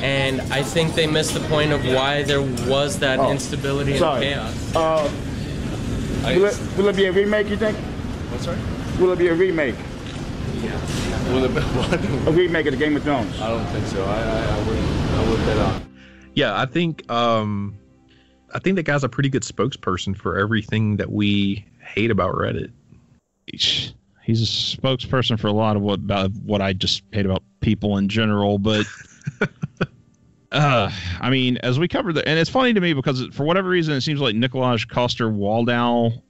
[0.03, 4.01] And I think they missed the point of why there was that Oh, instability and
[4.01, 4.27] sorry.
[4.27, 4.77] chaos.
[4.77, 5.11] Uh,
[6.27, 7.49] I, will, it, will it be a remake?
[7.49, 7.77] You think?
[7.77, 8.59] what, sorry?
[8.99, 9.77] Will it be a remake?
[10.61, 11.33] Yeah.
[11.33, 12.29] Will it be what?
[12.29, 13.41] A remake of the Game of Thrones?
[13.41, 14.05] I don't think so.
[14.05, 14.87] I, I, I wouldn't.
[15.13, 15.87] I would bet on.
[16.35, 17.79] Yeah, I think um
[18.55, 22.73] I think that guy's a pretty good spokesperson for everything that we hate about Reddit.
[23.47, 23.93] He's
[24.29, 28.09] a spokesperson for a lot of what about what I just hate about people in
[28.09, 28.87] general, but
[30.57, 33.68] uh, I mean, as we covered the, and it's funny to me because for whatever
[33.68, 36.23] reason, it seems like Nikolaj Coster Waldau.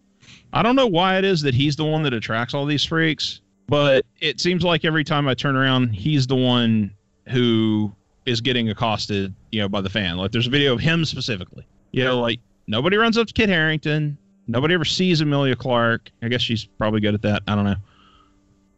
[0.52, 3.40] I don't know why it is that he's the one that attracts all these freaks,
[3.68, 6.92] but it seems like every time I turn around, he's the one
[7.28, 10.16] who is getting accosted, you know, by the fan.
[10.16, 11.66] Like there's a video of him specifically.
[11.92, 14.18] You know, like nobody runs up to Kit Harington.
[14.48, 16.10] Nobody ever sees Emilia Clarke.
[16.22, 17.42] I guess she's probably good at that.
[17.46, 17.76] I don't know.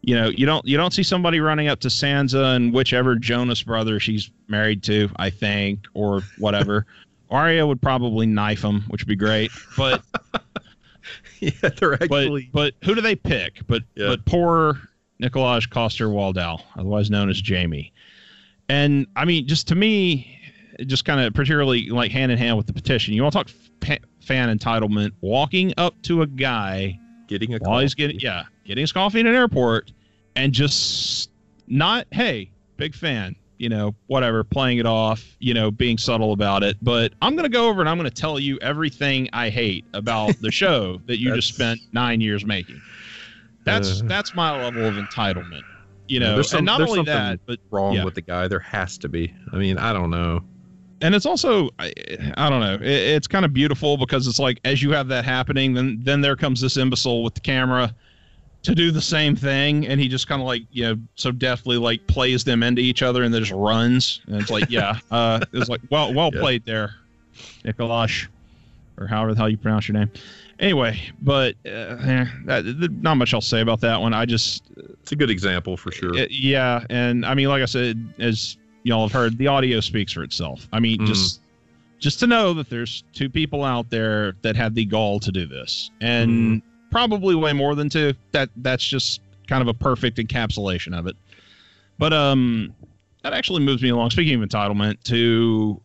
[0.08, 3.62] You know, you don't you don't see somebody running up to Sansa and whichever Jonas
[3.62, 6.86] brother she's married to, I think, or whatever.
[7.30, 9.50] Arya would probably knife him, which would be great.
[9.76, 10.00] But
[11.40, 12.48] yeah, they're actually.
[12.54, 13.60] but who do they pick?
[13.66, 14.06] But Yeah.
[14.08, 14.80] but poor
[15.22, 17.92] Nikolaj Coster Waldau, otherwise known as Jaime.
[18.70, 20.38] And I mean, just to me,
[20.86, 23.12] just kind of particularly like hand in hand with the petition.
[23.12, 23.48] You want to talk
[23.84, 25.12] fa- fan entitlement?
[25.20, 29.26] Walking up to a guy getting a while he's getting yeah getting his coffee in
[29.26, 29.92] an airport
[30.38, 31.30] and just
[31.66, 36.62] not hey big fan you know whatever playing it off you know being subtle about
[36.62, 39.48] it but i'm going to go over and i'm going to tell you everything i
[39.50, 42.80] hate about the show that you just spent nine years making
[43.64, 44.04] that's Uh.
[44.06, 45.62] that's my level of entitlement
[46.06, 48.04] you know there's some- and not only that but wrong yeah.
[48.04, 48.48] with the guy.
[48.48, 49.34] There has to be.
[49.52, 50.40] I mean, I don't know.
[51.02, 51.92] and it's also I,
[52.38, 55.24] I don't know it, it's kind of beautiful because it's like as you have that
[55.26, 57.94] happening then then there comes this imbecile with the camera
[58.68, 61.78] to do the same thing and he just kind of like you know so deftly
[61.78, 65.40] like plays them into each other and then just runs and it's like yeah uh
[65.54, 66.40] it's like well well Yeah.
[66.40, 66.94] played there
[67.64, 68.28] Nikolash
[68.98, 70.10] or however the hell you pronounce your name
[70.58, 74.62] anyway but uh, eh, that, not much I'll say about that one I just
[75.02, 76.14] It's a good example for sure.
[76.18, 80.12] uh, yeah, and I mean, like I said, as y'all have heard, the audio speaks
[80.12, 80.68] for itself.
[80.72, 81.06] I mean, Mhm.
[81.06, 81.40] just
[82.00, 85.46] just to know that there's two people out there that had the gall to do
[85.46, 88.14] this, and probably way more than two.
[88.32, 91.16] That that's just kind of a perfect encapsulation of it.
[91.98, 92.74] But um,
[93.22, 94.10] that actually moves me along.
[94.10, 95.80] Speaking of entitlement, to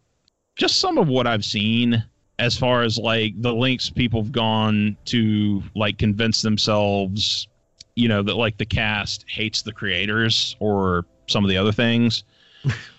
[0.56, 2.04] just some of what I've seen
[2.40, 7.48] as far as like the links people have gone to like convince themselves
[7.96, 12.24] you know that like the cast hates the creators or some of the other things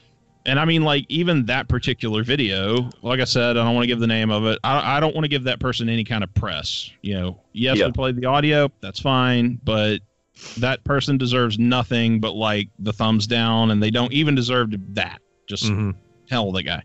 [0.46, 3.86] and i mean like even that particular video like i said i don't want to
[3.88, 6.22] give the name of it i, I don't want to give that person any kind
[6.24, 7.86] of press you know yes Yeah.
[7.86, 10.00] we played the audio that's fine but
[10.58, 15.20] that person deserves nothing but like the thumbs down and they don't even deserve that
[15.48, 15.94] just Mhm.
[16.30, 16.82] hell that guy.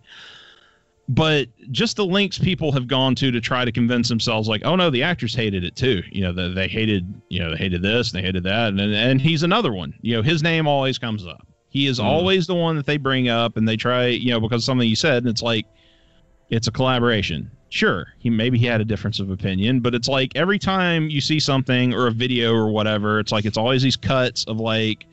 [1.12, 4.76] But just the links people have gone to to try to convince themselves, like, oh
[4.76, 6.04] no, the actors hated it too.
[6.12, 8.80] You know, they, they hated, you know, they hated this, and they hated that, and
[8.80, 9.96] and he's another one.
[10.02, 11.48] You know, his name always comes up.
[11.70, 12.04] He is Mhm.
[12.06, 14.90] always the one that they bring up, and they try, you know, because of something
[14.90, 15.66] you said, and it's like,
[16.50, 17.52] it's a collaboration.
[17.70, 21.22] Sure, he maybe he had a difference of opinion, but it's like every time you
[21.22, 25.06] see something or a video or whatever, it's like it's always these cuts of like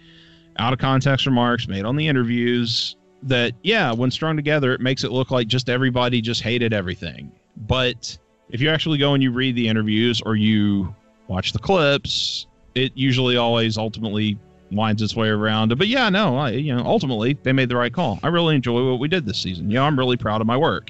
[0.58, 5.04] out of context remarks made on the interviews that yeah when strung together it makes
[5.04, 7.30] it look like just everybody just hated everything
[7.66, 8.16] but
[8.50, 10.94] if you actually go and you read the interviews or you
[11.28, 14.38] watch the clips it usually always ultimately
[14.72, 17.92] winds its way around but yeah no I, you know ultimately they made the right
[17.92, 20.46] call i really enjoy what we did this season you know i'm really proud of
[20.46, 20.88] my work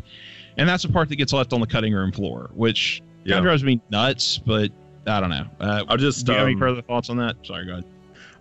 [0.57, 3.37] and that's the part that gets left on the cutting room floor which kind Yeah.
[3.39, 4.71] of drives me nuts but
[5.07, 7.37] i don't know uh, I'll just do you have any um, further thoughts on that
[7.45, 7.85] sorry go ahead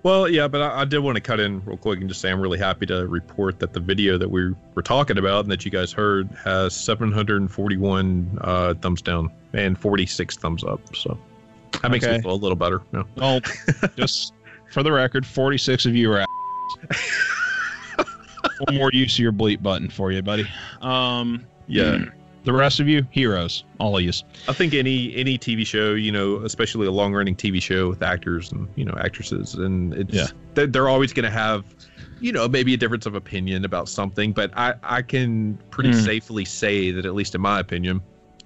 [0.04, 2.30] Well, yeah, but I, I did want to cut in real quick and just say
[2.30, 5.66] I'm really happy to report that the video that we were talking about and that
[5.66, 10.80] you guys heard has 741 uh, thumbs down and 46 thumbs up.
[10.96, 11.18] So
[11.82, 12.18] that makes Okay.
[12.18, 12.82] me feel a little better.
[12.92, 13.04] No.
[13.16, 13.40] Well,
[13.98, 14.34] just
[14.72, 16.26] for the record, 46 of you are.
[18.68, 20.48] One more use of your bleep button for you, buddy.
[20.82, 22.06] Um, Yeah.
[22.46, 23.64] The rest of you, heroes.
[23.80, 24.12] All of you.
[24.48, 28.04] I think any any TV show, you know, especially a long running TV show with
[28.04, 30.28] actors and you know actresses, and it's Yeah.
[30.54, 31.66] they're, they're always going to have,
[32.20, 34.32] you know, maybe a difference of opinion about something.
[34.32, 36.06] But I I can pretty Mm.
[36.06, 38.00] safely say that at least in my opinion,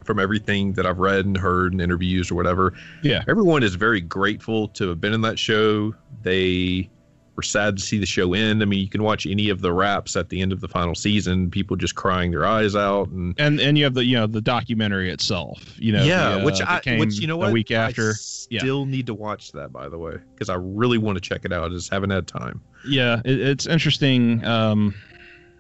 [0.10, 2.74] from everything that I've read and heard and interviews or whatever,
[3.04, 3.24] Yeah.
[3.28, 5.94] everyone is very grateful to have been in that show.
[6.24, 6.90] They
[7.36, 8.64] were sad to see the show end.
[8.64, 10.96] I mean, you can watch any of the raps at the end of the final
[10.96, 14.26] season, people just crying their eyes out and And and you have the you know
[14.26, 15.76] the documentary itself.
[15.78, 16.04] You know.
[16.04, 18.10] yeah, the, uh, which I, which you know what, a week after.
[18.10, 21.46] I still need to watch that by the way, because I really want to check
[21.46, 21.66] it out.
[21.66, 22.62] I just haven't had time.
[22.88, 24.44] Yeah, it, it's interesting.
[24.44, 24.96] Um,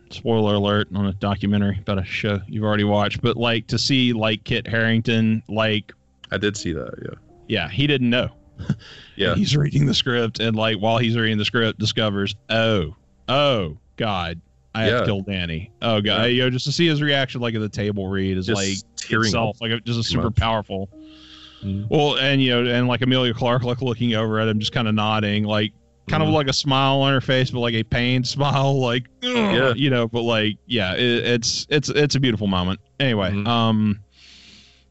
[0.10, 4.14] spoiler alert on a documentary about a show you've already watched, but like to see
[4.14, 5.92] like Kit Harington, like
[6.32, 6.94] I did see that.
[7.02, 7.16] Yeah,
[7.48, 8.30] yeah, he didn't know.
[9.16, 12.94] yeah, he's reading the script and like while he's reading the script discovers oh
[13.30, 14.42] oh god
[14.76, 15.00] i have Yeah.
[15.00, 16.26] to kill dany oh god Yeah.
[16.26, 18.78] you know just to see his reaction like at the table read is just like
[18.98, 19.62] tearing itself up.
[19.62, 20.36] like just a super much.
[20.36, 20.90] powerful
[21.64, 21.88] Mhm.
[21.90, 24.90] well and you know and like amelia clark like looking over at him just kind
[24.90, 25.72] of nodding like
[26.10, 26.34] kind of Mhm.
[26.34, 29.74] like a smile on her face but like a pained smile like Yeah.
[29.76, 33.48] you know but like yeah it, it's it's it's a beautiful moment anyway Mhm.
[33.48, 34.00] um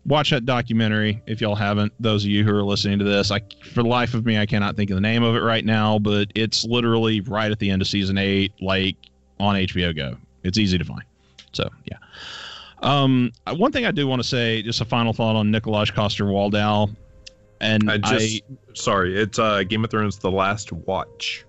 [0.06, 3.40] watch that documentary if y'all haven't those of you who are listening to this i
[3.72, 5.98] for the life of me i cannot think of the name of it right now
[5.98, 8.96] but it's literally right at the end of season eight like
[9.40, 11.02] on hbo go it's easy to find
[11.52, 11.98] so yeah
[12.82, 16.24] um one thing i do want to say just a final thought on nikolaj coster
[16.24, 16.88] waldau
[17.60, 18.42] and I I, just
[18.74, 21.44] sorry, it's uh Game of Thrones: The Last Watch.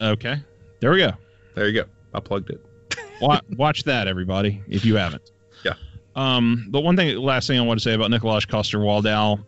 [0.00, 0.36] okay,
[0.80, 1.12] there we go.
[1.54, 1.88] There you go.
[2.14, 2.64] I plugged it.
[3.20, 5.32] Watch, watch that, everybody, if you haven't.
[5.64, 5.74] Yeah.
[6.14, 9.44] Um, but one thing, last thing I want to say about Nikolaj Coster Waldau,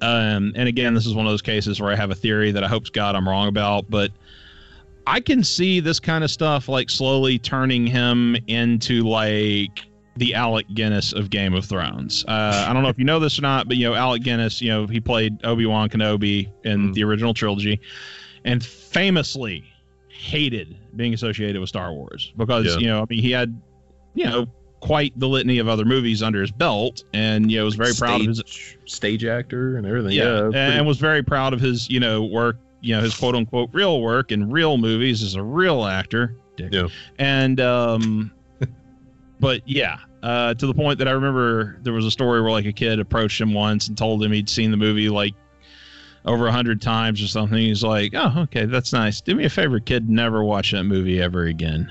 [0.00, 2.62] um, and again, this is one of those cases where I have a theory that
[2.62, 4.12] I hope God I'm wrong about, but
[5.06, 9.84] I can see this kind of stuff like slowly turning him into like
[10.18, 12.24] the Alec Guinness of Game of Thrones.
[12.26, 14.60] Uh, I don't know if you know this or not, but you know Alec Guinness,
[14.60, 16.94] you know he played Obi Wan Kenobi in Mm.
[16.94, 17.80] the original trilogy,
[18.44, 19.64] and famously
[20.08, 22.78] hated being associated with Star Wars because Yeah.
[22.78, 23.58] you know I mean he had
[24.14, 24.46] you know
[24.80, 28.20] quite the litany of other movies under his belt, and you know was very proud
[28.20, 30.12] of his Stage- stage actor and everything.
[30.12, 33.02] yeah, Yeah, and, pretty- and was very proud of his you know work you know
[33.02, 36.72] his quote unquote real work in real movies as a real actor Dick.
[36.72, 36.86] Yeah.
[37.18, 38.30] and um
[39.40, 42.66] but yeah uh to the point that i remember there was a story where like
[42.66, 45.34] a kid approached him once and told him he'd seen the movie like
[46.24, 47.58] over a hundred times or something.
[47.58, 49.20] He's like oh okay that's nice.
[49.20, 51.90] Do me a favor kid never watch that movie ever again.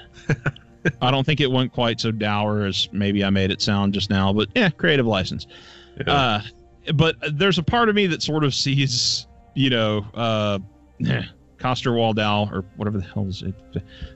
[1.02, 4.10] I don't think it went quite so dour as maybe i made it sound just
[4.10, 5.48] now but yeah creative license.
[6.06, 6.14] Yeah.
[6.14, 6.42] uh,
[6.94, 10.60] but there's a part of me that sort of sees, you know, uh,
[11.58, 13.54] Coster Waldau or whatever the hell is it.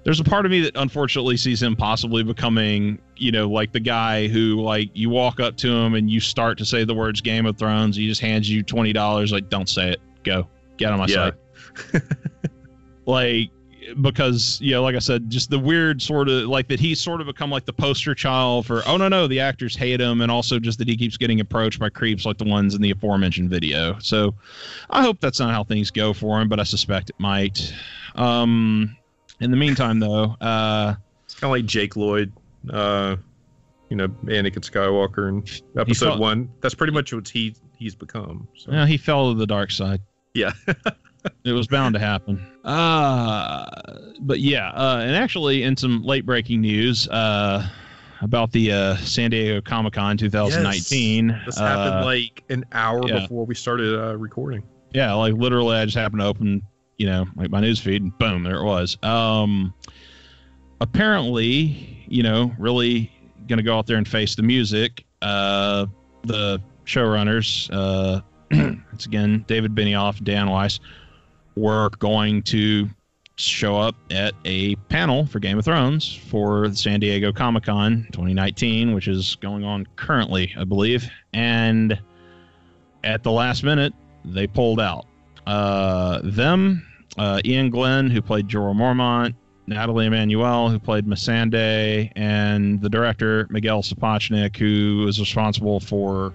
[0.03, 3.79] There's a part of me that unfortunately sees him possibly becoming, you know, like the
[3.79, 7.19] guy who, like, you walk up to him and you start to say the words
[7.21, 7.95] Game of Thrones.
[7.95, 10.01] He just hands you twenty dollars, like, don't say it.
[10.23, 10.47] Go
[10.77, 11.31] get on my Yeah.
[11.93, 12.03] site.
[13.05, 13.49] like
[14.01, 17.19] because you know like i said just the weird sort of like that he's sort
[17.19, 20.31] of become like the poster child for oh no no the actors hate him and
[20.31, 23.49] also just that he keeps getting approached by creeps like the ones in the aforementioned
[23.49, 24.33] video so
[24.91, 27.73] i hope that's not how things go for him but i suspect it might
[28.15, 28.95] um
[29.39, 30.93] in the meantime though uh
[31.31, 32.33] it's kind of like Jake Lloyd,
[32.71, 33.15] uh,
[33.89, 36.49] you know, Anakin Skywalker in episode felt- one.
[36.59, 38.49] That's pretty much what he he's become.
[38.53, 38.71] So.
[38.73, 40.01] yeah, he fell to the dark side
[40.33, 40.51] Yeah.
[41.43, 42.45] it was bound to happen.
[42.63, 43.65] Uh,
[44.21, 47.67] but yeah, uh, and actually, in some late breaking news uh,
[48.21, 53.19] about the uh, San Diego Comic Con 2019, This happened uh, like an hour yeah.
[53.21, 54.63] before we started uh, recording.
[54.93, 56.61] yeah, like literally, I just happened to open,
[56.97, 58.97] you know, like my news feed, and boom, there it was.
[59.03, 59.73] Um,
[60.79, 63.11] apparently, you know, really
[63.47, 65.05] gonna go out there and face the music.
[65.21, 65.85] Uh,
[66.23, 68.21] the showrunners, uh,
[68.93, 70.79] it's again David Benioff, Dan Weiss,
[71.55, 72.89] were going to
[73.35, 78.07] show up at a panel for Game of Thrones for the San Diego Comic Con
[78.11, 81.09] 2019, which is going on currently, I believe.
[81.33, 81.99] And
[83.03, 85.05] at the last minute, they pulled out.
[85.47, 86.85] Uh, them,
[87.17, 89.33] uh, Iain Glen, who played Jorah Mormont,
[89.67, 96.33] Nathalie Emmanuel, who played Missandei, and the director Miguel Sapochnik, who is responsible for.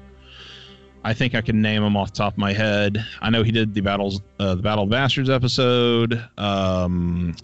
[1.06, 2.98] I think I can name him off the top of my head.
[3.22, 6.20] I know he did the battles, uh, the Battle of Bastards episode.
[6.36, 7.36] Um,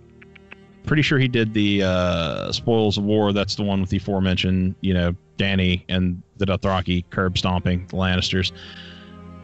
[0.84, 3.32] pretty sure he did the uh, Spoils of War.
[3.32, 7.94] That's the one with the aforementioned, you know, Dany and the Dothraki curb stomping the
[7.94, 8.50] Lannisters.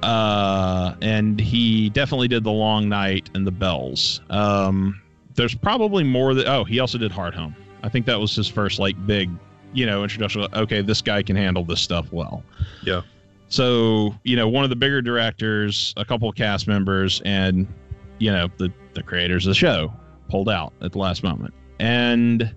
[0.03, 4.21] Uh, and he definitely did the Long Night and the Bells.
[4.31, 5.01] Um,
[5.37, 6.49] there's probably more that.
[6.49, 7.55] Oh, he also did Hardhome.
[7.85, 9.31] I think that was his first like big,
[9.73, 10.45] you know, introduction.
[10.55, 12.43] Okay, this guy can handle this stuff well.
[12.83, 13.03] Yeah.
[13.49, 17.67] So you know, one of the bigger directors, a couple of cast members, and
[18.19, 19.93] you know the the creators of the show
[20.29, 22.55] pulled out at the last moment, and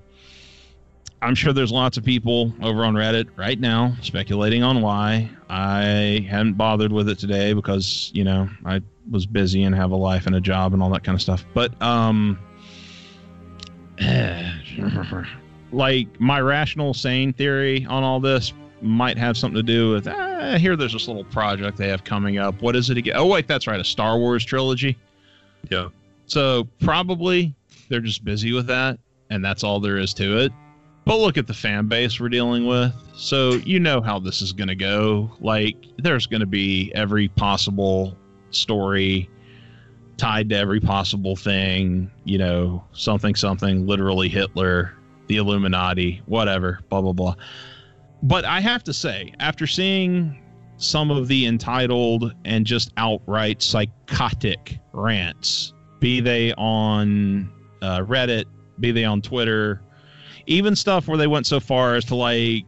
[1.22, 5.30] I'm sure there's lots of people over on Reddit right now speculating on why.
[5.50, 9.96] I hadn't bothered with it today because you know I was busy and have a
[9.96, 11.46] life and a job and all that kind of stuff.
[11.54, 12.40] But um,
[15.72, 20.58] like my rational sane theory on all this might have something to do with uh,
[20.58, 22.62] here there's this little project they have coming up.
[22.62, 23.16] What is it again?
[23.18, 24.98] Oh wait that's right a star wars trilogy.
[25.70, 25.90] Yeah.
[26.26, 27.54] so probably
[27.88, 30.52] they're just busy with that and that's all there is to it.
[31.06, 32.94] But look at the fan base we're dealing with.
[33.16, 35.32] So you know how this is going to go.
[35.40, 38.16] Like there's going to be every possible
[38.52, 39.30] story
[40.18, 44.94] tied to every possible thing you know something something literally hitler
[45.26, 47.34] the illuminati whatever blah blah blah
[48.24, 50.38] but i have to say after seeing
[50.78, 57.52] some of the entitled and just outright psychotic rants be they on
[57.82, 58.46] uh, reddit
[58.80, 59.82] be they on twitter
[60.48, 62.66] even stuff where they went so far as to like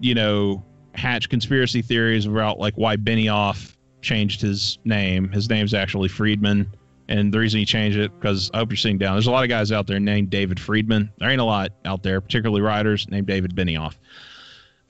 [0.00, 5.28] you know hatch conspiracy theories about like why benioff changed his name.
[5.30, 6.74] His name's actually friedman
[7.08, 9.14] and the reason he changed it because i hope you're sitting down.
[9.14, 11.10] There's a lot of guys out there named david friedman.
[11.18, 13.96] There ain't a lot out there particularly writers named david benioff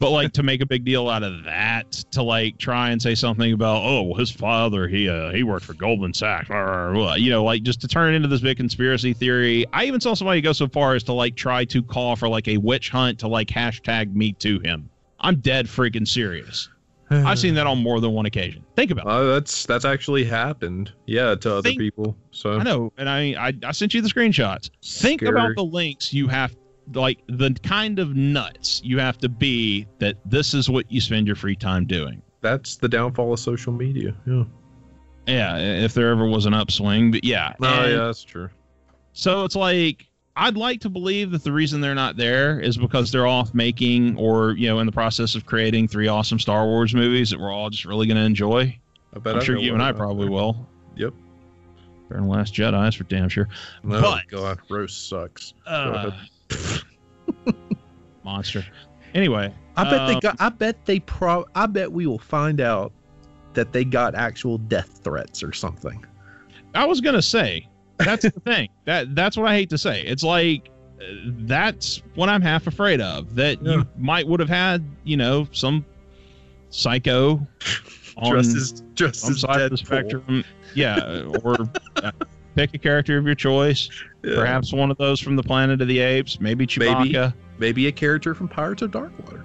[0.00, 3.14] But like to make a big deal out of that, to like try and say
[3.14, 7.44] something about, oh, well, his father, he uh, he worked for Goldman Sachs, you know,
[7.44, 9.66] like just to turn it into this big conspiracy theory.
[9.74, 12.48] I even saw somebody go so far as to like try to call for like
[12.48, 14.88] a witch hunt to like hashtag me to him.
[15.20, 16.70] I'm dead freaking serious.
[17.12, 18.64] I've seen that on more than one occasion.
[18.76, 19.10] Think about it.
[19.10, 20.92] Uh, that's that's actually happened.
[21.06, 22.16] Yeah, to other Think- people.
[22.30, 24.70] So I know, and I, I I sent you the screenshots.
[24.82, 25.36] Think Scary.
[25.36, 26.54] about the links you have,
[26.94, 31.26] like the kind of nuts you have to be that this is what you spend
[31.26, 32.20] your free time doing.
[32.40, 34.14] that's the downfall of social media.
[34.26, 34.44] Yeah.
[35.26, 37.52] Yeah, if there ever was an upswing, but yeah.
[37.62, 38.48] Oh and yeah, that's true.
[39.12, 43.12] So it's like I'd like to believe that the reason they're not there is because
[43.12, 46.94] they're off making or you know in the process of creating three awesome Star Wars
[46.94, 48.76] movies that we're all just really going to enjoy.
[49.14, 50.32] I bet I'm I sure you and I probably that.
[50.32, 50.66] will.
[50.96, 51.12] Yep.
[52.08, 53.48] Better than Last Jedi, is for damn sure.
[53.84, 55.52] Oh But- god, roast sucks.
[55.66, 56.10] Uh.
[58.24, 58.64] monster.
[59.14, 60.36] Anyway, I bet they um, got.
[60.40, 61.44] I bet they pro.
[61.54, 62.92] I bet we will find out
[63.54, 66.04] that they got actual death threats or something.
[66.74, 67.66] I was gonna say
[67.98, 68.68] that's the thing.
[68.84, 70.02] That that's what I hate to say.
[70.02, 70.70] It's like
[71.00, 71.04] uh,
[71.40, 73.34] that's what I'm half afraid of.
[73.34, 73.72] That Yeah.
[73.72, 75.84] you might would have had, you know, some
[76.70, 77.46] psycho
[78.16, 80.44] on Dressed as dressed some as side of the spectrum.
[80.74, 81.56] Yeah, or
[81.96, 82.12] uh,
[82.60, 83.88] pick a character of your choice.
[84.22, 84.34] Yeah.
[84.34, 86.40] Perhaps one of those from the Planet of the Apes.
[86.40, 87.12] Maybe Chewbacca.
[87.12, 87.32] Maybe.
[87.58, 89.44] Maybe a character from Pirates of Dark Water.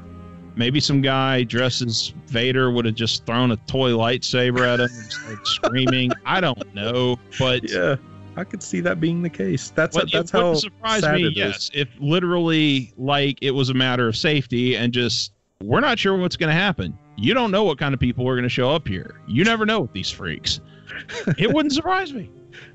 [0.58, 4.90] Maybe some guy dressed as Vader would have just thrown a toy lightsaber at him
[4.90, 6.12] and started screaming.
[6.26, 7.98] I don't know, but Yeah,
[8.38, 9.72] I could see that being the case.
[9.76, 11.36] That's that's it how surprise me, it is.
[11.36, 16.18] yes, if literally like it was a matter of safety and just we're not sure
[16.18, 16.98] what's going to happen.
[17.18, 19.22] You don't know what kind of people are going to show up here.
[19.28, 20.62] You never know with these freaks.
[21.38, 22.30] it wouldn't surprise me.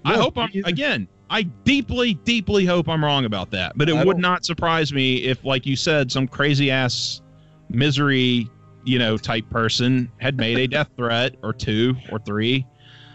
[0.04, 1.08] I hope I'm again.
[1.32, 3.74] I deeply, deeply hope I'm wrong about that.
[3.76, 7.20] But it I would don't- surprise me if, like you said, some crazy ass
[7.68, 8.48] misery,
[8.84, 12.66] you know, type person had made a death threat or two or three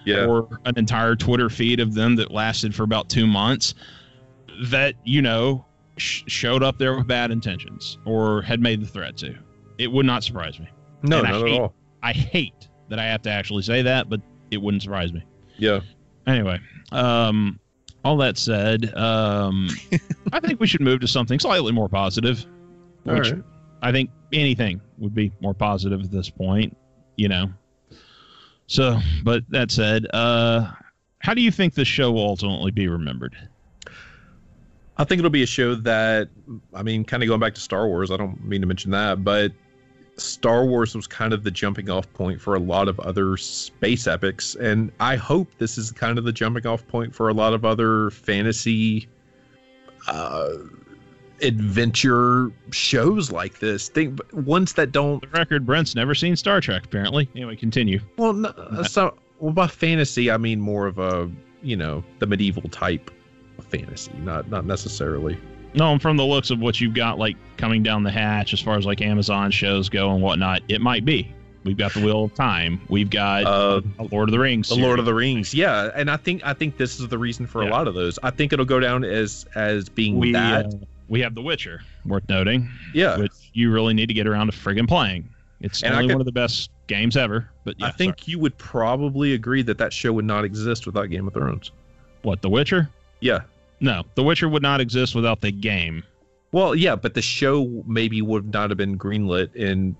[0.05, 3.73] Yeah, or an entire Twitter feed of them that lasted for about two months
[4.63, 5.65] that, you know,
[5.97, 9.35] sh- showed up there with bad intentions or had made the threat to.
[9.77, 10.69] It would not surprise me.
[11.03, 11.73] no, and not at all.
[12.01, 14.21] I hate that I have to actually say that, but
[14.51, 15.23] it wouldn't surprise me.
[15.57, 15.81] Yeah,
[16.27, 16.59] Anyway,
[16.91, 17.59] um,
[18.03, 19.67] all that said, um,
[20.33, 22.45] I think we should move to something slightly more positive,
[23.07, 23.43] all which right.
[23.81, 26.75] I think anything would be more positive at this point,
[27.17, 27.49] you know.
[28.67, 30.71] So, but that said, uh,
[31.19, 33.35] how do you think this show will ultimately be remembered?
[34.97, 36.29] I think it'll be a show that,
[36.73, 38.11] I mean, kind of going back to Star Wars.
[38.11, 39.51] I don't mean to mention that, but
[40.17, 44.07] Star Wars was kind of the jumping off point for a lot of other space
[44.07, 47.53] epics, and I hope this is kind of the jumping off point for a lot
[47.53, 49.07] of other fantasy,
[50.07, 50.53] uh,
[51.41, 53.89] adventure shows like this.
[53.89, 57.29] Think ones that don't The record, Brent's never seen Star Trek, apparently.
[57.35, 57.99] Anyway, continue.
[58.17, 61.29] Well, no, so well by fantasy I mean more of a
[61.61, 63.11] you know the medieval type
[63.57, 65.37] of fantasy, not not necessarily.
[65.75, 68.59] No, and from the looks of what you've got, like coming down the hatch, as
[68.61, 71.31] far as like Amazon shows go and whatnot, it might be.
[71.63, 72.79] We've got the Wheel of Time.
[72.89, 73.81] We've got Uh,
[74.11, 74.69] Lord of the Rings.
[74.69, 77.47] The Lord of the Rings, yeah, and I think I think this is the reason
[77.47, 77.69] for Yeah.
[77.69, 78.19] a lot of those.
[78.23, 80.65] I think it'll go down as as being we that.
[80.67, 80.69] uh,
[81.09, 84.53] we have The Witcher, worth noting, yeah, which you really need to get around to
[84.57, 85.27] friggin' playing.
[85.61, 87.49] It's And only could- one of the best games ever.
[87.63, 91.09] But yeah, I think you would probably agree that that show would not exist without
[91.09, 91.71] Game of Thrones.
[92.21, 92.89] what The Witcher.
[93.21, 93.41] Yeah,
[93.85, 96.03] No, The Witcher would not exist without the game.
[96.51, 99.95] well, yeah, but the show maybe would not have been greenlit in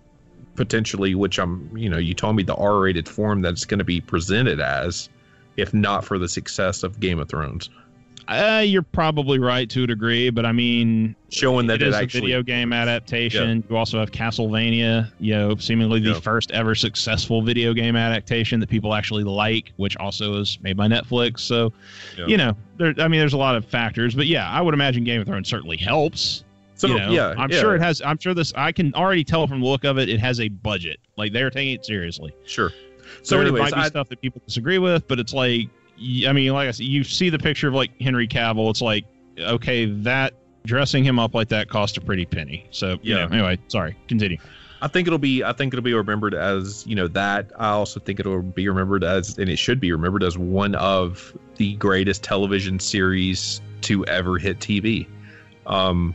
[0.56, 3.84] potentially, which I'm, you know, you told me the R-rated form that it's going to
[3.86, 5.08] be presented as,
[5.56, 7.70] if not for the success of Game of Thrones.
[8.28, 11.96] Uh, you're probably right to a degree, but I mean, showing that it it, is
[11.96, 13.64] actually a video game adaptation.
[13.70, 16.20] You also have Castlevania, you know, seemingly the Yeah.
[16.20, 20.88] first ever successful video game adaptation that people actually like, which also is made by
[20.88, 21.42] Netflix.
[21.42, 21.72] So,
[22.18, 22.26] Yeah.
[22.26, 22.96] you know, there.
[22.98, 25.48] I mean, there's a lot of factors, but yeah, I would imagine Game of Thrones
[25.48, 26.44] certainly helps.
[26.78, 28.02] so you know, yeah I'm yeah, sure it has.
[28.02, 28.52] I'm sure this.
[28.56, 30.98] I can already tell from the look of it, it has a budget.
[31.16, 32.34] Like they're taking it seriously.
[32.46, 32.72] sure
[33.22, 35.68] so there anyways might be I, stuff that people disagree with, but it's like,
[36.28, 38.70] I mean, like I said, you see the picture of like Henry Cavill.
[38.70, 39.06] It's like,
[39.40, 40.34] okay, that
[40.66, 42.66] dressing him up like that cost a pretty penny.
[42.72, 43.26] So you Yeah.
[43.26, 44.38] know, anyway, sorry, continue.
[44.82, 48.00] I think it'll be I think it'll be remembered as you know that I also
[48.00, 52.24] think it'll be remembered as and it should be remembered as one of the greatest
[52.24, 55.08] television series to ever hit TV
[55.66, 56.14] um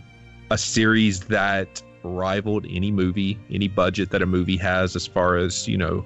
[0.50, 5.67] a series that rivaled any movie any budget that a movie has as far as
[5.67, 6.05] you know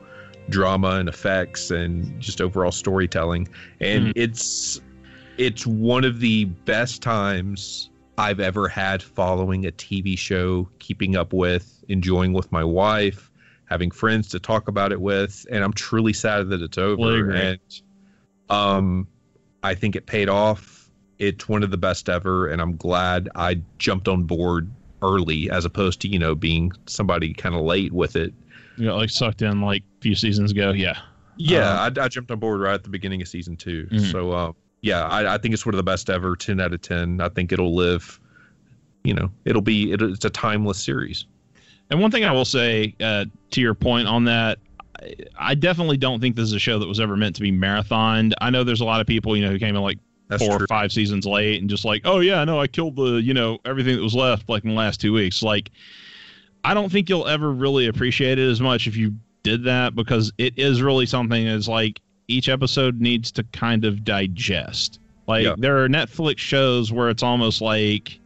[0.51, 3.49] drama and effects and just overall storytelling
[3.81, 4.13] and Mhm.
[4.17, 4.81] it's
[5.37, 11.33] it's one of the best times I've ever had following a TV show, keeping up
[11.33, 13.33] with, enjoying with my wife,
[13.65, 17.03] having friends to talk about it with, and I'm truly sad that it's over.
[17.33, 17.59] And
[18.51, 19.09] um,
[19.65, 20.89] I think it paid off.
[21.19, 24.71] It's one of the best ever, and I'm glad I jumped on board
[25.03, 28.33] early as opposed to you know being somebody kind of late with it.
[28.77, 30.71] You got like sucked in like a few seasons ago.
[30.73, 30.99] Yeah.
[31.37, 34.13] Yeah, I, I jumped on board right at the beginning of season 2 Mhm.
[34.13, 36.37] So, uh, yeah, I, I think it's one of the best ever.
[36.37, 37.21] Ten out of ten.
[37.21, 38.21] I think it'll live.
[39.03, 39.93] You know, it'll be.
[39.93, 41.25] It, it's a timeless series.
[41.91, 44.59] And one thing I will say uh, to your point on that,
[45.01, 47.51] I, I definitely don't think this is a show that was ever meant to be
[47.51, 48.33] marathoned.
[48.41, 50.57] I know there's a lot of people, you know, who came in like That's four
[50.59, 50.65] true.
[50.65, 53.59] or five seasons late and just like, oh yeah, no, I killed the, you know,
[53.65, 55.43] everything that was left like in the last two weeks.
[55.43, 55.71] Like,
[56.65, 60.33] I don't think you'll ever really appreciate it as much if you did that because
[60.39, 64.99] it is really something that's like each episode needs to kind of digest.
[65.27, 65.55] Like Yeah.
[65.59, 68.19] there are Netflix shows where it's almost like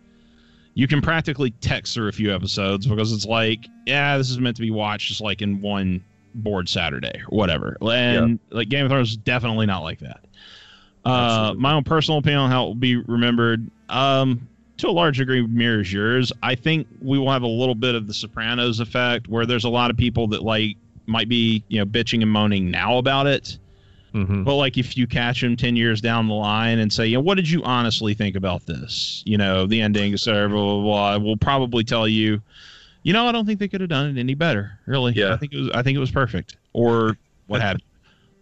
[0.75, 4.57] you can practically text through a few episodes because it's like, yeah, this is meant
[4.57, 6.05] to be watched just like in one
[6.37, 7.77] board Saturday or whatever.
[7.81, 10.21] And like Game of Thrones is definitely not like that.
[11.05, 11.63] Uh, Absolutely.
[11.63, 14.47] my own personal opinion on how it will be remembered, um,
[14.79, 16.33] to a large degree, mirrors yours.
[16.43, 19.69] I think we will have a little bit of the Sopranos effect, where there's a
[19.69, 20.77] lot of people that like
[21.07, 23.59] might be, you know, bitching and moaning now about it.
[24.15, 24.45] Mhm.
[24.45, 27.21] But like, if you catch them ten years down the line and say, you know,
[27.23, 29.23] what did you honestly think about this?
[29.27, 31.25] You know, the ending, cetera, blah blah blah.
[31.25, 32.41] We'll probably tell you,
[33.03, 34.79] you know, I don't think they could have done it any better.
[34.87, 35.35] Really, Yeah.
[35.35, 37.85] I think it was, I think it was perfect, or what have you.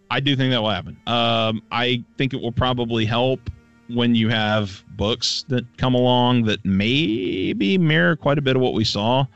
[0.09, 0.97] I do think that will happen.
[1.09, 3.41] Um, I think it will probably help
[3.89, 8.75] when you have books that come along that maybe mirror quite a bit of what
[8.75, 9.27] we saw.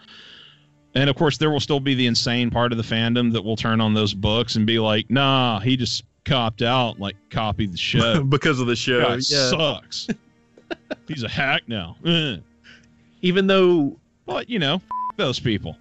[0.94, 3.56] And of course, there will still be the insane part of the fandom that will
[3.56, 7.78] turn on those books and be like, nah, he just copped out, like copied the
[7.78, 8.22] show.
[8.28, 9.02] because of the show.
[9.02, 9.50] Guy yeah.
[9.50, 10.08] sucks.
[11.08, 11.96] He's a hack now.
[13.22, 14.82] Even though, But, you know, f-
[15.16, 15.76] those people.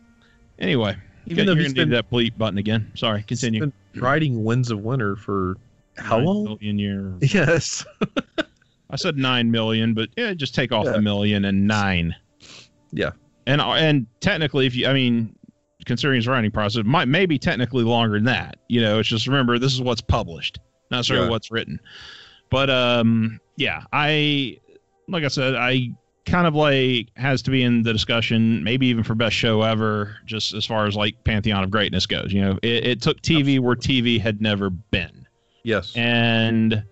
[0.59, 2.91] Anyway, even you're though going he's to need that bleep button again.
[2.95, 3.61] Sorry, continue.
[3.61, 5.55] been writing Winds of Winter for
[5.97, 6.43] how long?
[6.45, 7.33] million years.
[7.33, 7.85] Yes.
[8.89, 10.93] I said nine million, but yeah, just take off Yeah.
[10.93, 12.15] the million and nine.
[12.91, 13.11] Yeah.
[13.45, 15.35] And and technically, if you, I mean,
[15.85, 18.57] considering his writing process, might maybe technically longer than that.
[18.67, 20.59] You know, it's just remember this is what's published,
[20.91, 21.31] not necessarily Yeah.
[21.31, 21.79] what's written.
[22.49, 24.57] But um, yeah, I
[25.07, 25.91] like I said, I
[26.25, 30.17] kind of like has to be in the discussion, maybe even for best show ever,
[30.25, 32.31] just as far as like pantheon of greatness goes.
[32.31, 35.27] You know, it, it took TV where TV had never been.
[35.63, 35.95] Yes.
[35.95, 36.83] And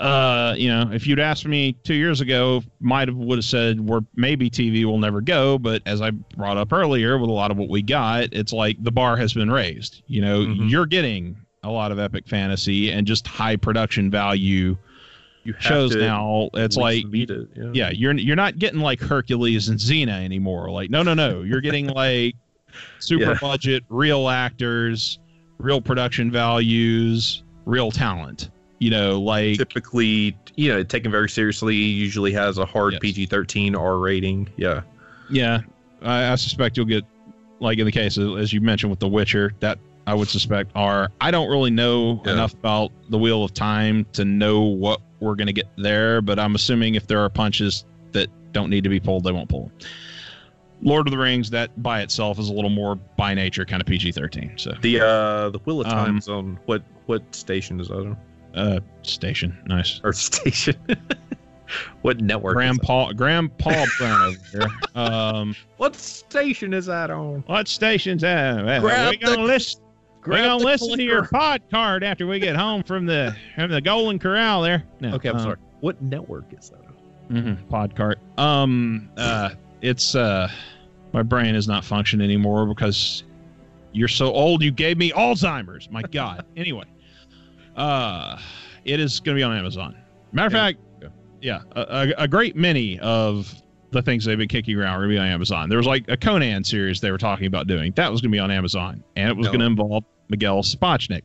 [0.00, 3.80] uh, you know, if you'd asked me two years ago, might have would have said
[3.88, 5.58] where maybe TV will never go.
[5.58, 8.82] But as I brought up earlier, with a lot of what we got, it's like
[8.82, 10.02] the bar has been raised.
[10.06, 10.70] You know, Mhm.
[10.70, 14.76] you're getting a lot of epic fantasy and just high production value
[15.44, 16.48] you shows now.
[16.54, 17.30] It's like it.
[17.54, 17.70] Yeah.
[17.74, 20.70] yeah, you're you're not getting like Hercules and Xena anymore.
[20.70, 21.42] Like, no, no, no.
[21.42, 22.34] You're getting like
[22.98, 23.38] super Yeah.
[23.40, 25.18] budget, real actors,
[25.58, 28.50] real production values, real talent.
[28.84, 31.74] You know, like Typically, you know, taken very seriously.
[31.74, 33.00] Usually has a hard Yes.
[33.00, 34.46] PG-13 R rating.
[34.58, 34.82] Yeah.
[35.30, 35.60] yeah,
[36.02, 37.02] I, I suspect you'll get
[37.60, 40.70] like in the case of, as you mentioned with The Witcher, that I would suspect
[40.74, 41.08] are.
[41.18, 42.32] I don't really know Yeah.
[42.34, 46.54] enough about the Wheel of Time to know what we're gonna get there, but I'm
[46.54, 49.70] assuming if there are punches that don't need to be pulled, they won't pull.
[49.80, 49.88] 'em.
[50.82, 53.86] Lord of the Rings, that by itself is a little more by nature kind of
[53.86, 54.60] PG-13.
[54.60, 58.16] So, The uh the Wheel of Um, Time's on what what station is that on?
[58.54, 60.00] Uh, station, nice.
[60.04, 60.76] Earth station?
[62.02, 62.52] what network?
[62.52, 64.68] is Grandpa, Grandpa Brown over here.
[64.94, 65.56] Um.
[65.78, 67.42] What station is that on?
[67.46, 68.64] what station's that?
[68.64, 69.80] Well, Grab we gonna the- listen.
[70.24, 71.36] We're gonna the listen to your clicker.
[71.38, 74.84] pod card after we get home from the from the Golden Corral there.
[75.00, 75.56] No, Okay, I'm uh, sorry.
[75.80, 76.94] What network is that on?
[77.30, 78.18] Mm-hmm, pod cart.
[78.38, 79.50] Um, uh,
[79.82, 80.48] it's uh,
[81.12, 83.24] my brain is not functioning anymore because
[83.92, 84.62] you're so old.
[84.62, 85.90] You gave me Alzheimer's.
[85.90, 86.46] My God.
[86.56, 86.84] anyway,
[87.76, 88.38] uh,
[88.84, 89.96] it is going to be on Amazon.
[90.32, 90.78] Matter of fact,
[91.40, 91.80] yeah, a,
[92.18, 93.52] a, a great many of
[93.90, 95.68] the things they've been kicking around are going to be on Amazon.
[95.68, 97.92] There was like a Conan series they were talking about doing.
[97.96, 99.50] That was going to be on Amazon, and it was No.
[99.52, 101.22] going to involve Miguel Sapochnik.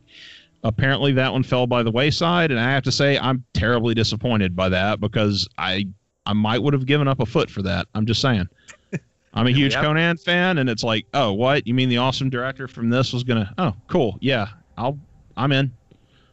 [0.62, 4.54] Apparently, that one fell by the wayside, and I have to say I'm terribly disappointed
[4.54, 5.86] by that because I
[6.26, 7.86] I might would have given up a foot for that.
[7.94, 8.46] I'm just saying.
[9.34, 9.80] I'm a huge Yeah.
[9.82, 11.66] Conan fan, and it's like, oh, what?
[11.66, 13.54] You mean the awesome director from this was gonna?
[13.56, 14.18] Oh, cool.
[14.20, 14.98] Yeah, I'll.
[15.36, 15.72] I'm in.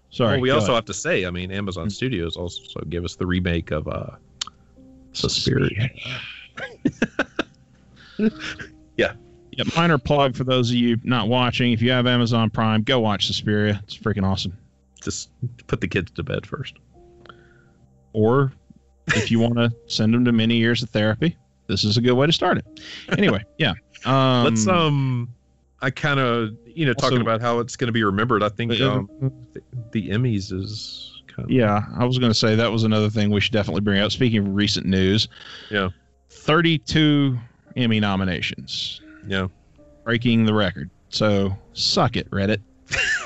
[0.10, 0.34] Sorry.
[0.34, 0.76] Well, we also ahead.
[0.76, 4.12] have to say, I mean, Amazon Studios also give us the remake of uh
[5.14, 5.90] Suspiria.
[9.58, 11.72] Yeah, minor plug for those of you not watching.
[11.72, 13.82] If you have Amazon Prime, go watch Suspiria.
[13.84, 14.56] It's freaking awesome.
[15.02, 15.32] Just
[15.66, 16.76] put the kids to bed first.
[18.14, 18.54] Or
[19.08, 22.14] if you want to send them to many years of therapy, this is a good
[22.14, 22.66] way to start it.
[23.18, 23.74] Anyway, yeah.
[24.06, 25.34] Um, Let's um,
[25.82, 28.44] I kind of you know talking Also- about how it's going to be remembered.
[28.44, 29.10] I think um,
[29.54, 33.10] the, the Emmys is kind of Yeah, I was going to say that was another
[33.10, 34.12] thing we should definitely bring up.
[34.12, 35.28] Speaking of recent news,
[35.70, 35.90] Yeah.
[36.30, 37.38] 32
[37.76, 39.48] Emmy nominations, yeah.
[40.04, 40.90] breaking the record.
[41.10, 42.60] So suck it, Reddit.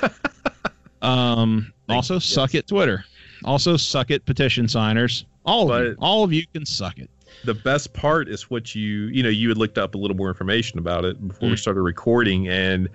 [1.01, 2.25] um, also yes.
[2.25, 3.03] suck it, Twitter.
[3.43, 5.25] Also suck it, petition signers.
[5.45, 7.09] All of you, all of you can suck it.
[7.45, 10.27] The best part is what you you know you had looked up a little more
[10.29, 11.59] information about it before we Mm.
[11.59, 12.87] started recording and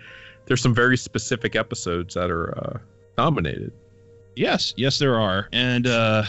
[0.46, 2.78] there's some very specific episodes that are uh,
[3.18, 3.72] nominated
[4.38, 6.22] Yes, yes, there are, and uh,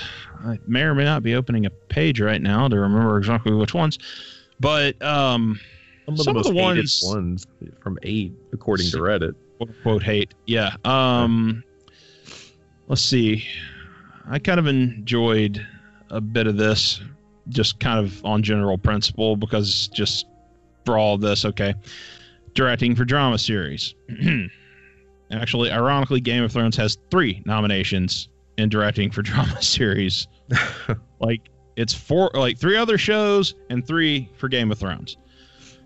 [0.45, 3.73] I may or may not be opening a page right now to remember exactly which
[3.73, 3.99] ones.
[4.61, 5.59] But um,
[6.05, 7.47] some of Some the of the hated ones- ones
[7.81, 10.33] from eight according to reddit quote, unquote hate.
[10.45, 10.77] Yeah.
[10.85, 11.65] Um
[12.87, 13.45] let's see.
[14.29, 15.67] I kind of enjoyed
[16.09, 17.01] a bit of this
[17.50, 20.27] just kind of on general principle because just
[20.85, 21.74] for all this, okay.
[22.53, 23.93] Directing for drama series.
[25.32, 30.27] Actually, ironically, Game of Thrones has three nominations in directing for drama series.
[31.19, 35.17] like it's four like three other shows and three for Game of Thrones.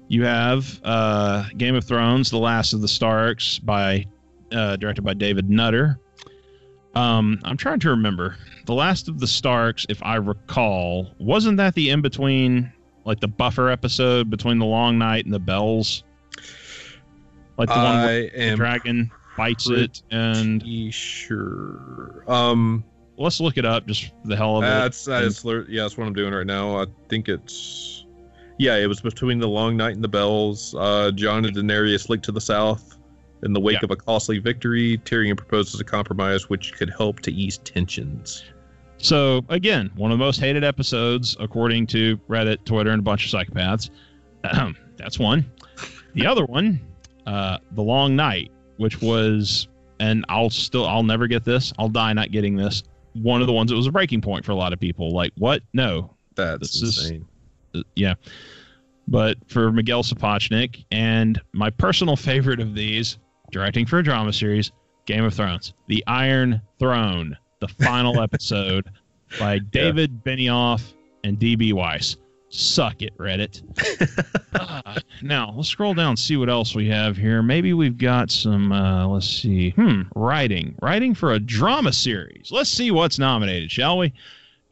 [0.08, 4.06] You have uh, Game of Thrones: The Last of the Starks by
[4.52, 6.00] uh, directed by David Nutter.
[6.96, 11.74] Um, I'm trying to remember The Last of the Starks, if I recall, wasn't that
[11.76, 12.72] the in between,
[13.06, 16.04] like the buffer episode between the Long Night and the Bells?
[17.58, 20.62] Like the one where the dragon bites it, and
[20.94, 22.84] sure um
[23.18, 24.68] let's look it up just for the hell of it.
[24.68, 28.06] that's that's yeah that's what i'm doing right now i think it's
[28.58, 32.26] yeah it was between the long night and the bells uh jon and daenerys linked
[32.26, 32.98] to the south
[33.44, 33.86] in the wake Yeah.
[33.86, 38.44] of a costly victory tyrion proposes a compromise which could help to ease tensions
[38.98, 43.26] So again, one of the most hated episodes according to Reddit, Twitter, and a bunch
[43.26, 43.90] of psychopaths.
[44.98, 45.46] That's one.
[46.14, 46.80] The other one,
[47.26, 49.68] uh, The Long Night, which was,
[50.00, 51.74] and I'll still, I'll never get this.
[51.80, 52.84] I'll die not getting this.
[53.14, 55.12] One of the ones that was a breaking point for a lot of people.
[55.12, 55.64] Like, what?
[55.74, 57.12] No, that's This is-
[57.74, 58.14] Uh, yeah.
[59.08, 63.18] But for Miguel Sapochnik and my personal favorite of these,
[63.52, 64.72] directing for a drama series,
[65.06, 68.90] Game of Thrones, The Iron Throne, the final episode
[69.40, 72.18] by David Benioff and DB Weiss.
[72.50, 73.62] Suck it, Reddit.
[74.54, 77.42] Ah, now let's scroll down, see what else we have here.
[77.42, 78.72] Maybe we've got some.
[78.74, 79.70] Uh, let's see.
[79.72, 82.50] Hmm, writing, writing for a drama series.
[82.52, 84.12] Let's see what's nominated, shall we?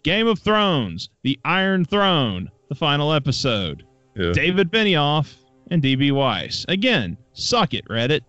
[0.03, 3.85] Game of Thrones, The Iron Throne, the final episode.
[4.16, 4.33] yeah.
[4.33, 5.33] David Benioff
[5.72, 6.66] and DB Weiss.
[6.67, 8.22] Again, suck it, Reddit.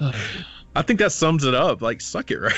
[0.76, 2.54] i think that sums it up like suck it right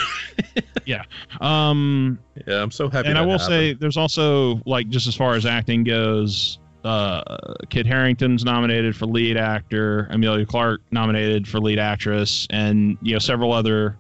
[0.84, 1.02] yeah.
[1.41, 3.49] Um, yeah i'm so happy and I will happened.
[3.49, 7.23] say, there's also like just as far as acting goes, uh,
[7.68, 13.18] Kit Harington's nominated for lead actor, Emilia Clarke nominated for lead actress, and you know
[13.18, 13.99] several other,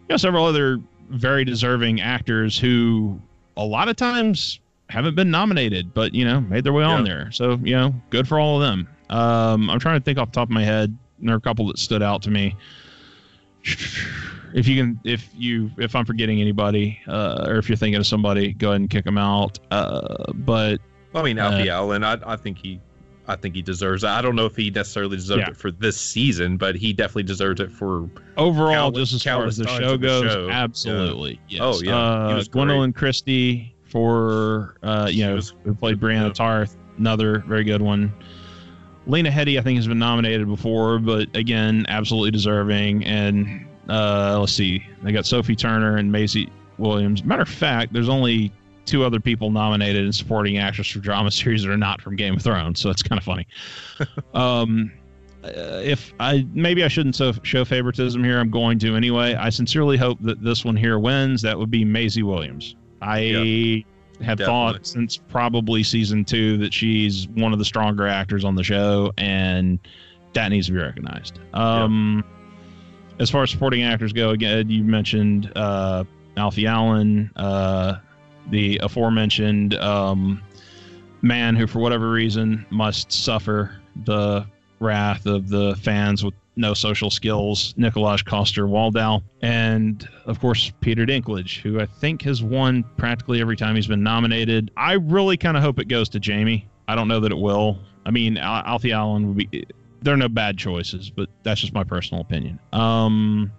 [0.00, 0.78] you know several other
[1.10, 3.20] very deserving actors who
[3.56, 7.30] a lot of times haven't been nominated, but you know made their way on there.
[7.30, 8.88] So you know, good for all of them.
[9.10, 10.96] Um, I'm trying to think off the top of my head.
[11.20, 12.56] There are a couple that stood out to me.
[14.54, 18.06] If you can, if you, if I'm forgetting anybody, uh, or if you're thinking of
[18.06, 19.58] somebody, go ahead and kick them out.
[19.70, 20.80] Uh, but
[21.14, 22.80] I mean, Uh, Alfie Allen, I, I think he,
[23.26, 24.08] I think he deserves it.
[24.08, 25.48] I don't know if he necessarily deserved Yeah.
[25.50, 28.08] it for this season, but he definitely deserves it for.
[28.36, 30.50] overall, Countless- just as far as the show of the goes, show.
[30.50, 31.40] absolutely.
[31.48, 31.60] Yes.
[31.62, 31.96] Oh, yeah.
[31.96, 32.42] Uh.
[32.44, 36.32] Gwendoline Christie for, uh, you She know, was- who played Brienne yeah.
[36.32, 38.12] Tarth, another very good one.
[39.06, 43.04] Lena Headey, I think, has been nominated before, but again, absolutely deserving.
[43.04, 47.24] And uh, let's see, they got Sophie Turner and Maisie Williams.
[47.24, 48.52] Matter of fact, there's only
[48.86, 52.36] two other people nominated in supporting actress for drama series that are not from Game
[52.36, 53.46] of Thrones, so it's kind of funny.
[54.34, 54.92] um,
[55.44, 59.34] uh, if I maybe I shouldn't so, show favoritism here, I'm going to anyway.
[59.34, 61.42] I sincerely hope that this one here wins.
[61.42, 62.76] That would be Maisie Williams.
[63.02, 63.84] I
[64.22, 64.44] have Definitely.
[64.44, 69.12] thought since probably season two that she's one of the stronger actors on the show,
[69.18, 69.78] and
[70.34, 71.38] that needs to be recognized.
[71.52, 72.24] Um,
[73.18, 76.04] As far as supporting actors go, again, you mentioned uh,
[76.36, 77.96] Alfie Allen, uh,
[78.50, 80.42] the aforementioned um,
[81.22, 84.44] man who, for whatever reason, must suffer the
[84.80, 91.04] wrath of the fans with no social skills, Nikolaj Coster Waldau, and of course Peter
[91.04, 94.70] Dinklage, who I think has won practically every time he's been nominated.
[94.76, 96.68] I really kind of hope it goes to Jaime.
[96.88, 97.78] I don't know that it will.
[98.06, 99.64] I mean, Al- Alfie Allen would be.
[100.02, 102.60] There are no bad choices, but that's just my personal opinion.
[102.72, 103.50] Um,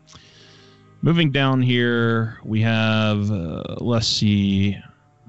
[1.05, 4.75] Moving down here, we have, uh, let's see,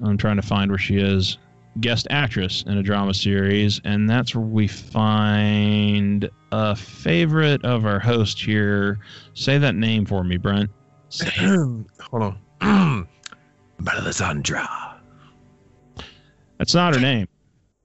[0.02, 1.36] I'm trying to find where she is.
[1.80, 7.98] Guest actress in a drama series, and that's where we find a favorite of our
[7.98, 8.98] host here.
[9.34, 10.70] Say that name for me, Brent.
[11.38, 13.08] Hold on.
[13.80, 14.66] Melisandre.
[16.58, 17.28] That's not her name,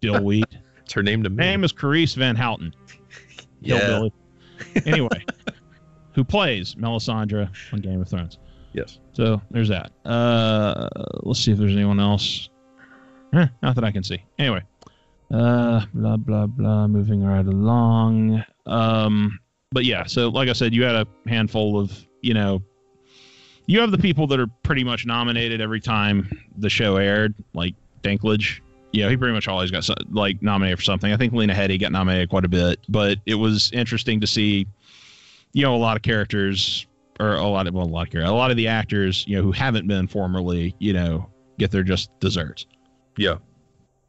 [0.01, 0.45] Dillweed.
[0.83, 1.37] It's her name to me.
[1.37, 2.73] name is Carice Van Houten.
[3.61, 4.07] yeah.
[4.85, 5.25] Anyway,
[6.13, 8.37] who plays Melisandre on Game of Thrones.
[8.73, 8.99] Yes.
[9.13, 9.91] So there's that.
[10.05, 10.87] Uh,
[11.23, 12.49] let's see if there's anyone else.
[13.33, 14.21] Eh, not that I can see.
[14.37, 14.61] Anyway,
[15.31, 16.87] uh, blah blah blah.
[16.87, 18.43] Moving right along.
[18.65, 19.39] Um,
[19.71, 20.03] but yeah.
[20.05, 22.61] So like I said, you had a handful of you know,
[23.65, 27.75] you have the people that are pretty much nominated every time the show aired, like
[28.03, 28.59] Dinklage.
[28.91, 31.13] Yeah, he pretty much always got like nominated for something.
[31.13, 34.67] I think Lena Headey got nominated quite a bit, but it was interesting to see,
[35.53, 36.85] you know, a lot of characters
[37.21, 39.43] or a lot of well, a lot of a lot of the actors, you know,
[39.43, 42.65] who haven't been formerly, you know, get their just desserts.
[43.17, 43.35] Yeah.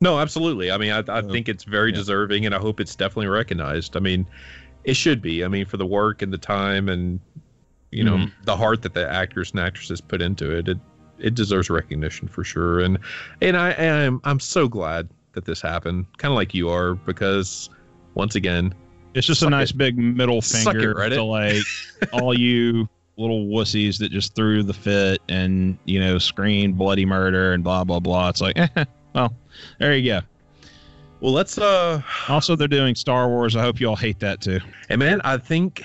[0.00, 0.70] No, absolutely.
[0.72, 1.96] I mean, I, I think it's very yeah.
[1.96, 3.96] deserving, and I hope it's definitely recognized.
[3.96, 4.26] I mean,
[4.84, 5.44] it should be.
[5.44, 7.20] I mean, for the work and the time and
[7.92, 8.32] you know Mhm.
[8.44, 10.78] the heart that the actors and actresses put into it, it
[11.18, 12.80] it deserves recognition for sure.
[12.80, 12.98] And
[13.40, 17.70] and I am I'm so glad that this happened, kind of like you are, because
[18.14, 18.74] once again,
[19.14, 19.76] It's just a nice it.
[19.78, 21.62] big middle Suck it, finger to like
[22.12, 27.52] all you little wussies that just threw the fit and you know screamed bloody murder
[27.52, 28.28] and blah blah blah.
[28.28, 28.84] It's like, eh,
[29.14, 29.34] well,
[29.78, 30.20] there you go.
[31.20, 33.54] well, let's uh, Also, they're doing Star Wars.
[33.56, 34.60] I hope you all hate that too.
[34.88, 35.84] And man, I think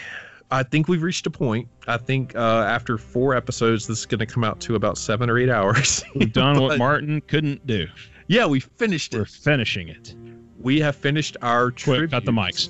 [0.50, 1.68] I think we've reached a point.
[1.88, 5.30] I think uh, after four episodes, this is going to come out to about seven
[5.30, 6.04] or eight hours.
[6.16, 7.86] We've done what Martin couldn't do.
[8.28, 9.18] Yeah, we finished it.
[9.18, 10.16] We're finishing it.
[10.60, 12.70] We have finished our Quick, cut the mics.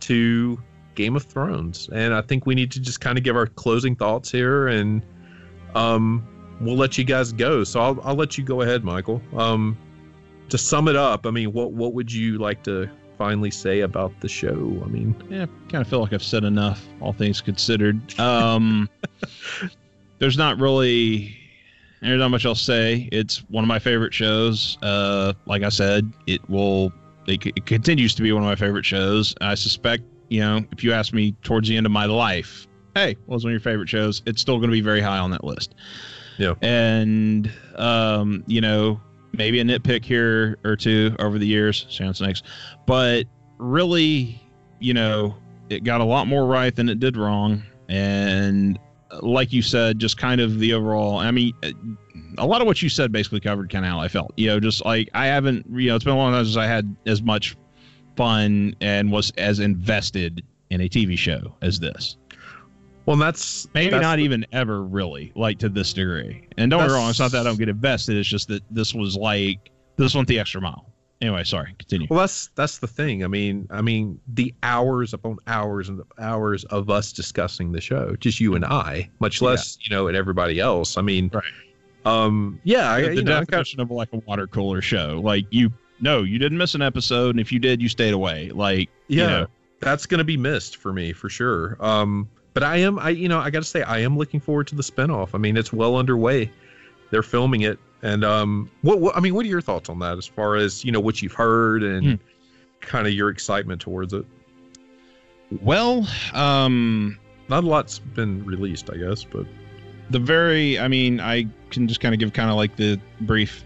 [0.00, 0.58] to
[0.94, 3.96] Game of Thrones, and I think we need to just kind of give our closing
[3.96, 5.02] thoughts here, and
[5.74, 6.26] um,
[6.60, 7.64] we'll let you guys go.
[7.64, 9.20] So I'll I'll let you go ahead, Michael.
[9.36, 9.76] Um,
[10.48, 12.88] to sum it up, I mean, what what would you like to
[13.18, 14.80] finally say about the show?
[14.84, 18.18] I mean, yeah, kind of feel like I've said enough, all things considered.
[18.18, 18.88] Um,
[20.18, 21.36] there's not really
[22.02, 23.08] there's not much I'll say.
[23.12, 24.76] It's one of my favorite shows.
[24.82, 26.92] Uh, like I said, it will
[27.26, 29.34] it, it continues to be one of my favorite shows.
[29.40, 33.16] I suspect, you know, if you ask me towards the end of my life, hey,
[33.26, 34.22] what was one of your favorite shows?
[34.24, 35.74] It's still going to be very high on that list.
[36.38, 36.54] Yeah.
[36.62, 38.98] And um, you know,
[39.32, 42.42] maybe a nitpick here or two over the years, sand snakes,
[42.86, 43.26] but
[43.58, 44.42] really,
[44.80, 45.36] you know,
[45.68, 47.62] it got a lot more right than it did wrong.
[47.90, 48.78] And
[49.20, 51.52] like you said, just kind of the overall, I mean,
[52.38, 54.32] a lot of what you said basically covered kind of how I felt.
[54.38, 56.66] You know, just like I haven't, you know, it's been a long time since I
[56.66, 57.54] had as much
[58.16, 62.16] fun and was as invested in a TV show as this.
[63.06, 66.46] well, that's Maybe that's not the- even ever really like to this degree.
[66.56, 68.16] And don't get me wrong, it's not that I don't get invested.
[68.16, 70.86] It's just that this was like this went the extra mile.
[71.20, 71.72] Anyway, sorry.
[71.78, 72.08] Continue.
[72.10, 73.22] Well, that's that's the thing.
[73.22, 78.16] I mean, I mean, the hours upon hours and hours of us discussing the show,
[78.16, 80.96] just you and I, much less you know, and everybody else.
[80.96, 81.44] I mean, Right.
[82.04, 85.20] Um, yeah, I, the the you know, got- definition of like a water cooler show.
[85.22, 88.50] Like you, no, you didn't miss an episode, and if you did, you stayed away.
[88.50, 89.46] Like yeah, you know,
[89.80, 91.76] that's gonna be missed for me for sure.
[91.80, 94.66] Um, but I am, I you know, I got to say, I am looking forward
[94.66, 95.30] to the spinoff.
[95.32, 96.50] I mean, it's well underway.
[97.10, 100.18] They're filming it, and um, what, what I mean, what are your thoughts on that
[100.18, 102.14] as far as you know what you've heard and Hmm.
[102.80, 104.26] kind of your excitement towards it?
[105.60, 109.46] well, um, Not a lot's been released, I guess, but
[110.10, 113.64] the very, I mean, I can just kind of give kind of like the brief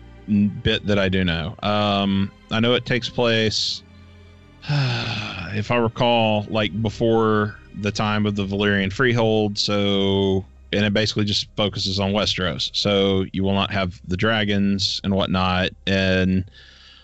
[0.62, 1.54] bit that I do know.
[1.62, 3.82] Um, I know it takes place,
[4.68, 9.58] if I recall, like before the time of the Valyrian Freehold.
[9.58, 12.70] So, and it basically just focuses on Westeros.
[12.74, 16.44] So you will not have the dragons and whatnot, and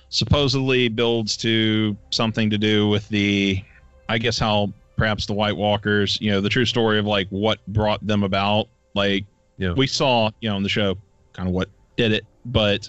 [0.09, 3.63] supposedly builds to something to do with the,
[4.09, 7.65] I guess how perhaps the White Walkers, you know, the true story of like what
[7.69, 8.69] brought them about.
[8.95, 9.25] Like
[9.57, 9.73] Yeah.
[9.73, 10.99] we saw, you know, in the show,
[11.33, 12.89] kind of what did it, but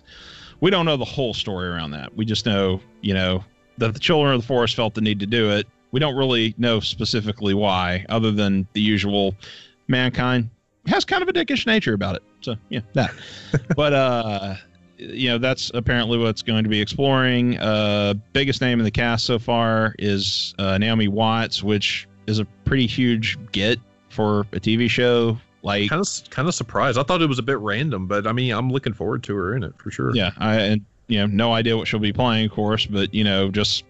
[0.62, 2.16] we don't know the whole story around that.
[2.16, 3.44] We just know, you know,
[3.78, 5.68] that the children of the forest felt the need to do it.
[5.92, 9.36] We don't really know specifically why, other than the usual
[9.88, 10.50] mankind
[10.88, 12.24] has kind of a dickish nature about it.
[12.42, 13.14] So yeah, that.
[13.76, 14.56] but uh
[14.98, 17.58] you know, that's apparently what's going to be exploring.
[17.60, 22.46] Uh biggest name in the cast so far is uh, Naomi Watts, which is a
[22.66, 25.38] pretty huge get for a TV show.
[25.64, 26.98] Like kind of kind of surprised.
[26.98, 29.56] I thought it was a bit random, but I mean, I'm looking forward to her
[29.56, 30.14] in it for sure.
[30.16, 33.24] Yeah, I and you know no idea what she'll be playing, of course, but you
[33.24, 33.84] know just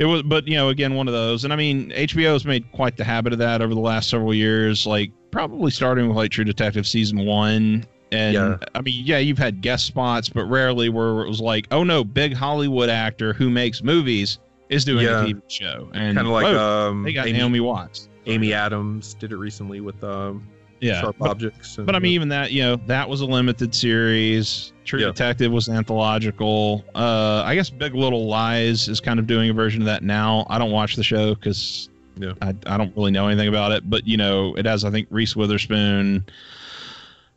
[0.00, 1.44] It was, but you know, again, one of those.
[1.44, 4.34] And I mean, HBO has made quite the habit of that over the last several
[4.34, 4.86] years.
[4.86, 7.84] Like probably starting with like True Detective season one.
[8.10, 8.56] And Yeah.
[8.74, 12.02] I mean, yeah, you've had guest spots, but rarely where it was like, oh no,
[12.02, 14.38] big Hollywood actor who makes movies
[14.70, 15.22] is doing Yeah.
[15.22, 18.08] a TV show, and Kind of like um, they got Amy, Naomi Watts.
[18.26, 20.46] Amy Adams did it recently with um,
[20.80, 21.76] Yeah, Sharp but, Objects.
[21.78, 24.72] and- but I mean, even that, you know, that was a limited series.
[24.84, 25.06] True Yeah.
[25.06, 26.84] Detective was anthological.
[26.94, 30.46] Uh, I guess Big Little Lies is kind of doing a version of that now.
[30.48, 32.32] I don't watch the show because Yeah.
[32.42, 33.88] I, I don't really know anything about it.
[33.88, 36.24] But you know, it has I think Reese Witherspoon,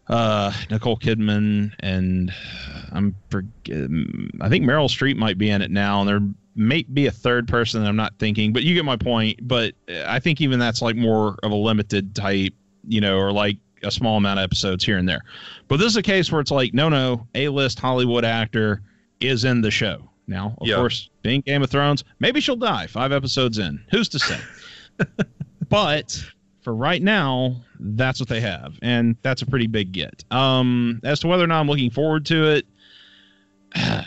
[0.08, 2.32] uh, Nicole Kidman, and
[2.92, 3.90] I'm forget.
[4.42, 6.22] I think Meryl Streep might be in it now, and there
[6.56, 8.54] may be a third person that I'm not thinking.
[8.54, 9.48] But you get my point.
[9.48, 9.74] But
[10.06, 12.54] I think even that's like more of a limited type,
[12.88, 15.22] you know, or like a small amount of episodes here and there.
[15.68, 18.82] But this is a case where it's like, no, no, A-list Hollywood actor
[19.20, 20.10] is in the show.
[20.28, 20.76] Now, of Yeah.
[20.76, 23.84] course, being Game of Thrones, maybe she'll die five episodes in.
[23.92, 24.40] Who's to say?
[25.70, 26.24] but
[26.62, 30.24] for right now, that's what they have, and that's a pretty big get.
[30.32, 32.66] Um, as to whether or not I'm looking forward to it,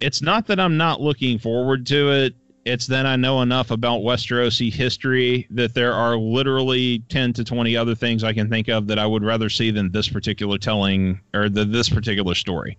[0.00, 2.34] it's not that I'm not looking forward to it.
[2.64, 7.76] It's then I know enough about Westerosi history that there are literally 10 to 20
[7.76, 11.20] other things I can think of that I would rather see than this particular telling
[11.34, 12.78] or the, this particular story.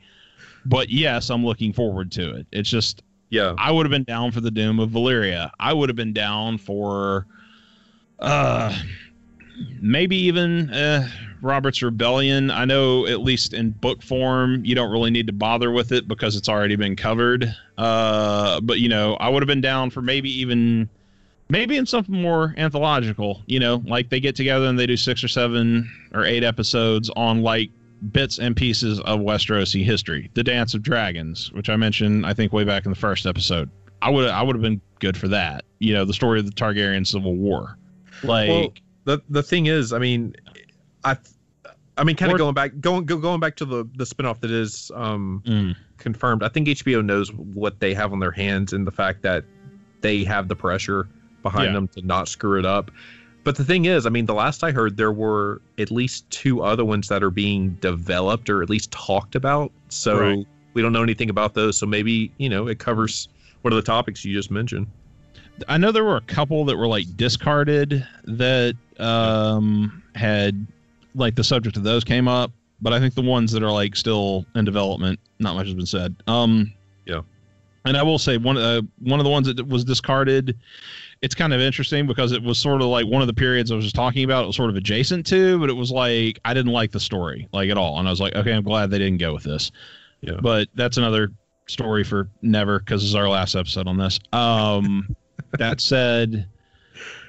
[0.65, 2.47] But yes, I'm looking forward to it.
[2.51, 5.49] It's just yeah, I would have been down for the Doom of Valyria.
[5.59, 7.25] I would have been down for
[8.19, 8.77] uh
[9.81, 11.09] maybe even uh
[11.43, 12.49] Robert's Rebellion.
[12.49, 16.07] I know at least in book form you don't really need to bother with it
[16.07, 17.53] because it's already been covered.
[17.77, 20.89] Uh but you know, I would have been down for maybe even
[21.49, 25.23] maybe in something more anthological, you know, like they get together and they do 6
[25.23, 27.69] or 7 or 8 episodes on like
[28.11, 30.29] bits and pieces of Westerosi history.
[30.33, 33.69] The Dance of Dragons, which I mentioned I think way back in the first episode.
[34.01, 35.65] I would I would have been good for that.
[35.79, 37.77] You know, the story of the Targaryen Civil War.
[38.23, 38.73] Like Well,
[39.05, 40.35] the the thing is, I mean,
[41.03, 41.17] I,
[41.97, 44.51] I mean, kind of going back, going go, going back to the the spinoff that
[44.51, 46.43] is um mm, confirmed.
[46.43, 49.43] I think HBO knows what they have on their hands and the fact that
[50.01, 51.07] they have the pressure
[51.43, 51.73] behind Yeah.
[51.73, 52.91] them to not screw it up.
[53.43, 56.61] But the thing is, I mean, the last I heard, there were at least two
[56.63, 59.71] other ones that are being developed or at least talked about.
[59.89, 60.45] So Right.
[60.73, 61.77] we don't know anything about those.
[61.77, 63.27] So maybe you know it covers
[63.61, 64.87] one of the topics you just mentioned.
[65.67, 70.67] I know there were a couple that were like discarded that um had
[71.15, 72.51] like the subject of those came up,
[72.81, 75.85] but I think the ones that are like still in development, not much has been
[75.85, 76.15] said.
[76.27, 76.73] Um
[77.05, 77.21] Yeah.
[77.85, 80.57] And I will say one uh, one of the ones that was discarded
[81.23, 83.75] it's kind of interesting because it was sort of like one of the periods I
[83.75, 84.43] was just talking about.
[84.43, 87.47] It was sort of adjacent to, but it was like I didn't like the story
[87.53, 89.71] like at all, and I was like, okay, I'm glad they didn't go with this.
[90.19, 90.37] Yeah.
[90.41, 91.31] But that's another
[91.67, 94.19] story for never because it's our last episode on this.
[94.33, 95.15] Um,
[95.57, 96.45] that said,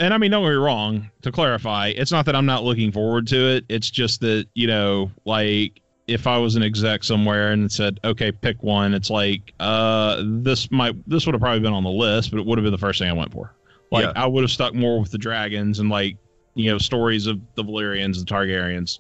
[0.01, 1.11] and I mean, don't get me wrong.
[1.23, 3.65] To clarify, it's not that I'm not looking forward to it.
[3.69, 8.31] It's just that you know, like if I was an exec somewhere and said, okay,
[8.31, 12.31] pick one, it's like uh, this might this would have probably been on the list,
[12.31, 13.55] but it would have been the first thing I went for.
[13.91, 14.13] Like Yeah.
[14.17, 16.17] I would have stuck more with the dragons and like
[16.55, 18.99] you know stories of the Valyrians and Targaryens.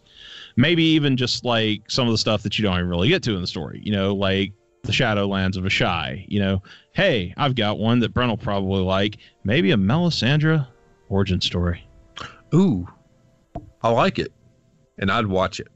[0.56, 3.34] Maybe even just like some of the stuff that you don't even really get to
[3.34, 3.80] in the story.
[3.82, 4.52] You know, like
[4.84, 6.24] the Shadowlands of Asshai.
[6.28, 9.18] You know, hey, I've got one that Brent will probably like.
[9.44, 10.66] Maybe a Melisandre
[11.08, 11.86] origin story,
[12.54, 12.88] Ooh,
[13.82, 14.32] I like it,
[14.98, 15.68] and I'd watch it.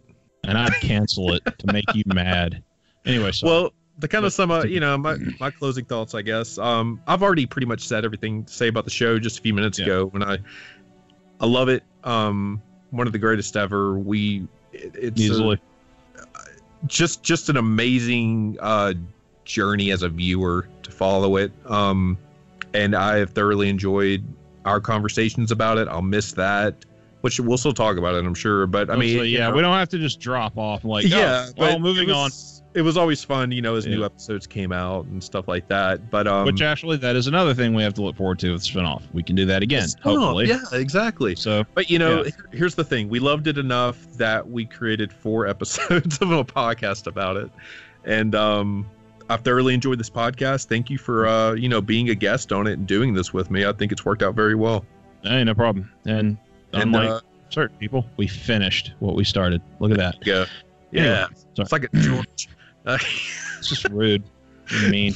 [0.45, 2.63] and I'd cancel it to make you mad.
[3.05, 6.15] Anyway, so well the kind of But- sum up you know my, my closing thoughts
[6.15, 9.41] i guess um i've already pretty much said everything to say about the show just
[9.41, 9.87] a few minutes Yeah.
[9.87, 10.39] ago when i
[11.41, 15.61] i love it um one of the greatest ever we it, it's a- easily.
[16.87, 18.95] Just just an amazing uh
[19.45, 21.51] journey as a viewer to follow it.
[21.67, 22.19] Um
[22.75, 24.23] and i have thoroughly enjoyed
[24.67, 25.89] our conversations about it.
[25.89, 26.85] I'll miss that
[27.23, 29.57] which we'll still talk about it i'm sure but i mean So, you yeah, know,
[29.57, 32.25] we don't have to just drop off like yeah oh, well moving it on.
[32.25, 35.67] was- it was always fun you know as new episodes came out and stuff like
[35.69, 38.53] that but um which actually that is another thing we have to look forward to
[38.53, 39.03] with spinoff.
[39.13, 40.47] We can do that again Oh, hopefully.
[40.49, 41.35] yeah exactly.
[41.35, 42.31] So but you know Yeah.
[42.53, 43.09] here's the thing.
[43.09, 47.51] We loved it enough that we created four episodes of a podcast about it.
[48.05, 48.87] And um
[49.31, 50.69] i've thoroughly enjoyed this podcast.
[50.69, 53.51] Thank you for uh you know being a guest on it and doing this with
[53.51, 53.67] me.
[53.67, 54.85] I think it's worked out very well.
[55.25, 55.91] Hey no problem.
[56.07, 56.39] And
[56.73, 59.61] and unlike uh, certain people we finished what we started.
[59.81, 60.17] Look at that.
[60.25, 60.45] Yeah.
[60.93, 61.27] Yeah.
[61.55, 61.65] Sorry.
[61.65, 62.49] it's like a george
[62.89, 64.23] it's just rude
[64.71, 65.15] and mean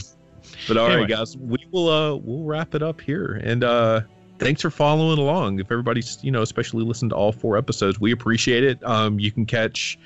[0.68, 1.08] But all right, Anyway.
[1.08, 3.40] guys, we will uh we'll wrap it up here.
[3.42, 4.02] And uh
[4.38, 5.58] thanks for following along.
[5.60, 8.82] If everybody's you know especially listened to all four episodes, we appreciate it.
[8.84, 9.98] Um, you can catch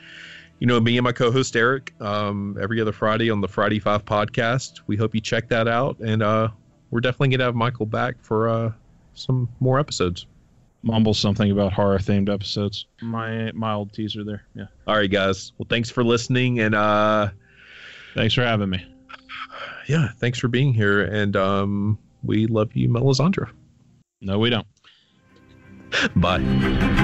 [0.59, 4.05] you know me and my co-host Eric um every other Friday on the Friday Five
[4.05, 4.81] podcast.
[4.87, 6.49] We hope you check that out, and uh
[6.91, 8.73] we're definitely gonna have Michael back for uh,
[9.15, 10.27] some more episodes.
[10.83, 12.87] Mumble something about horror themed episodes.
[13.03, 14.45] My mild teaser there.
[14.55, 14.67] Yeah.
[14.87, 15.53] All right, guys.
[15.59, 17.31] Well, thanks for listening, and uh,
[18.17, 18.83] Thanks for having me.
[19.89, 23.51] yeah, thanks for being here, and um, we love you, Melisandre.
[24.23, 24.67] No, we don't.
[26.17, 27.03] Bye.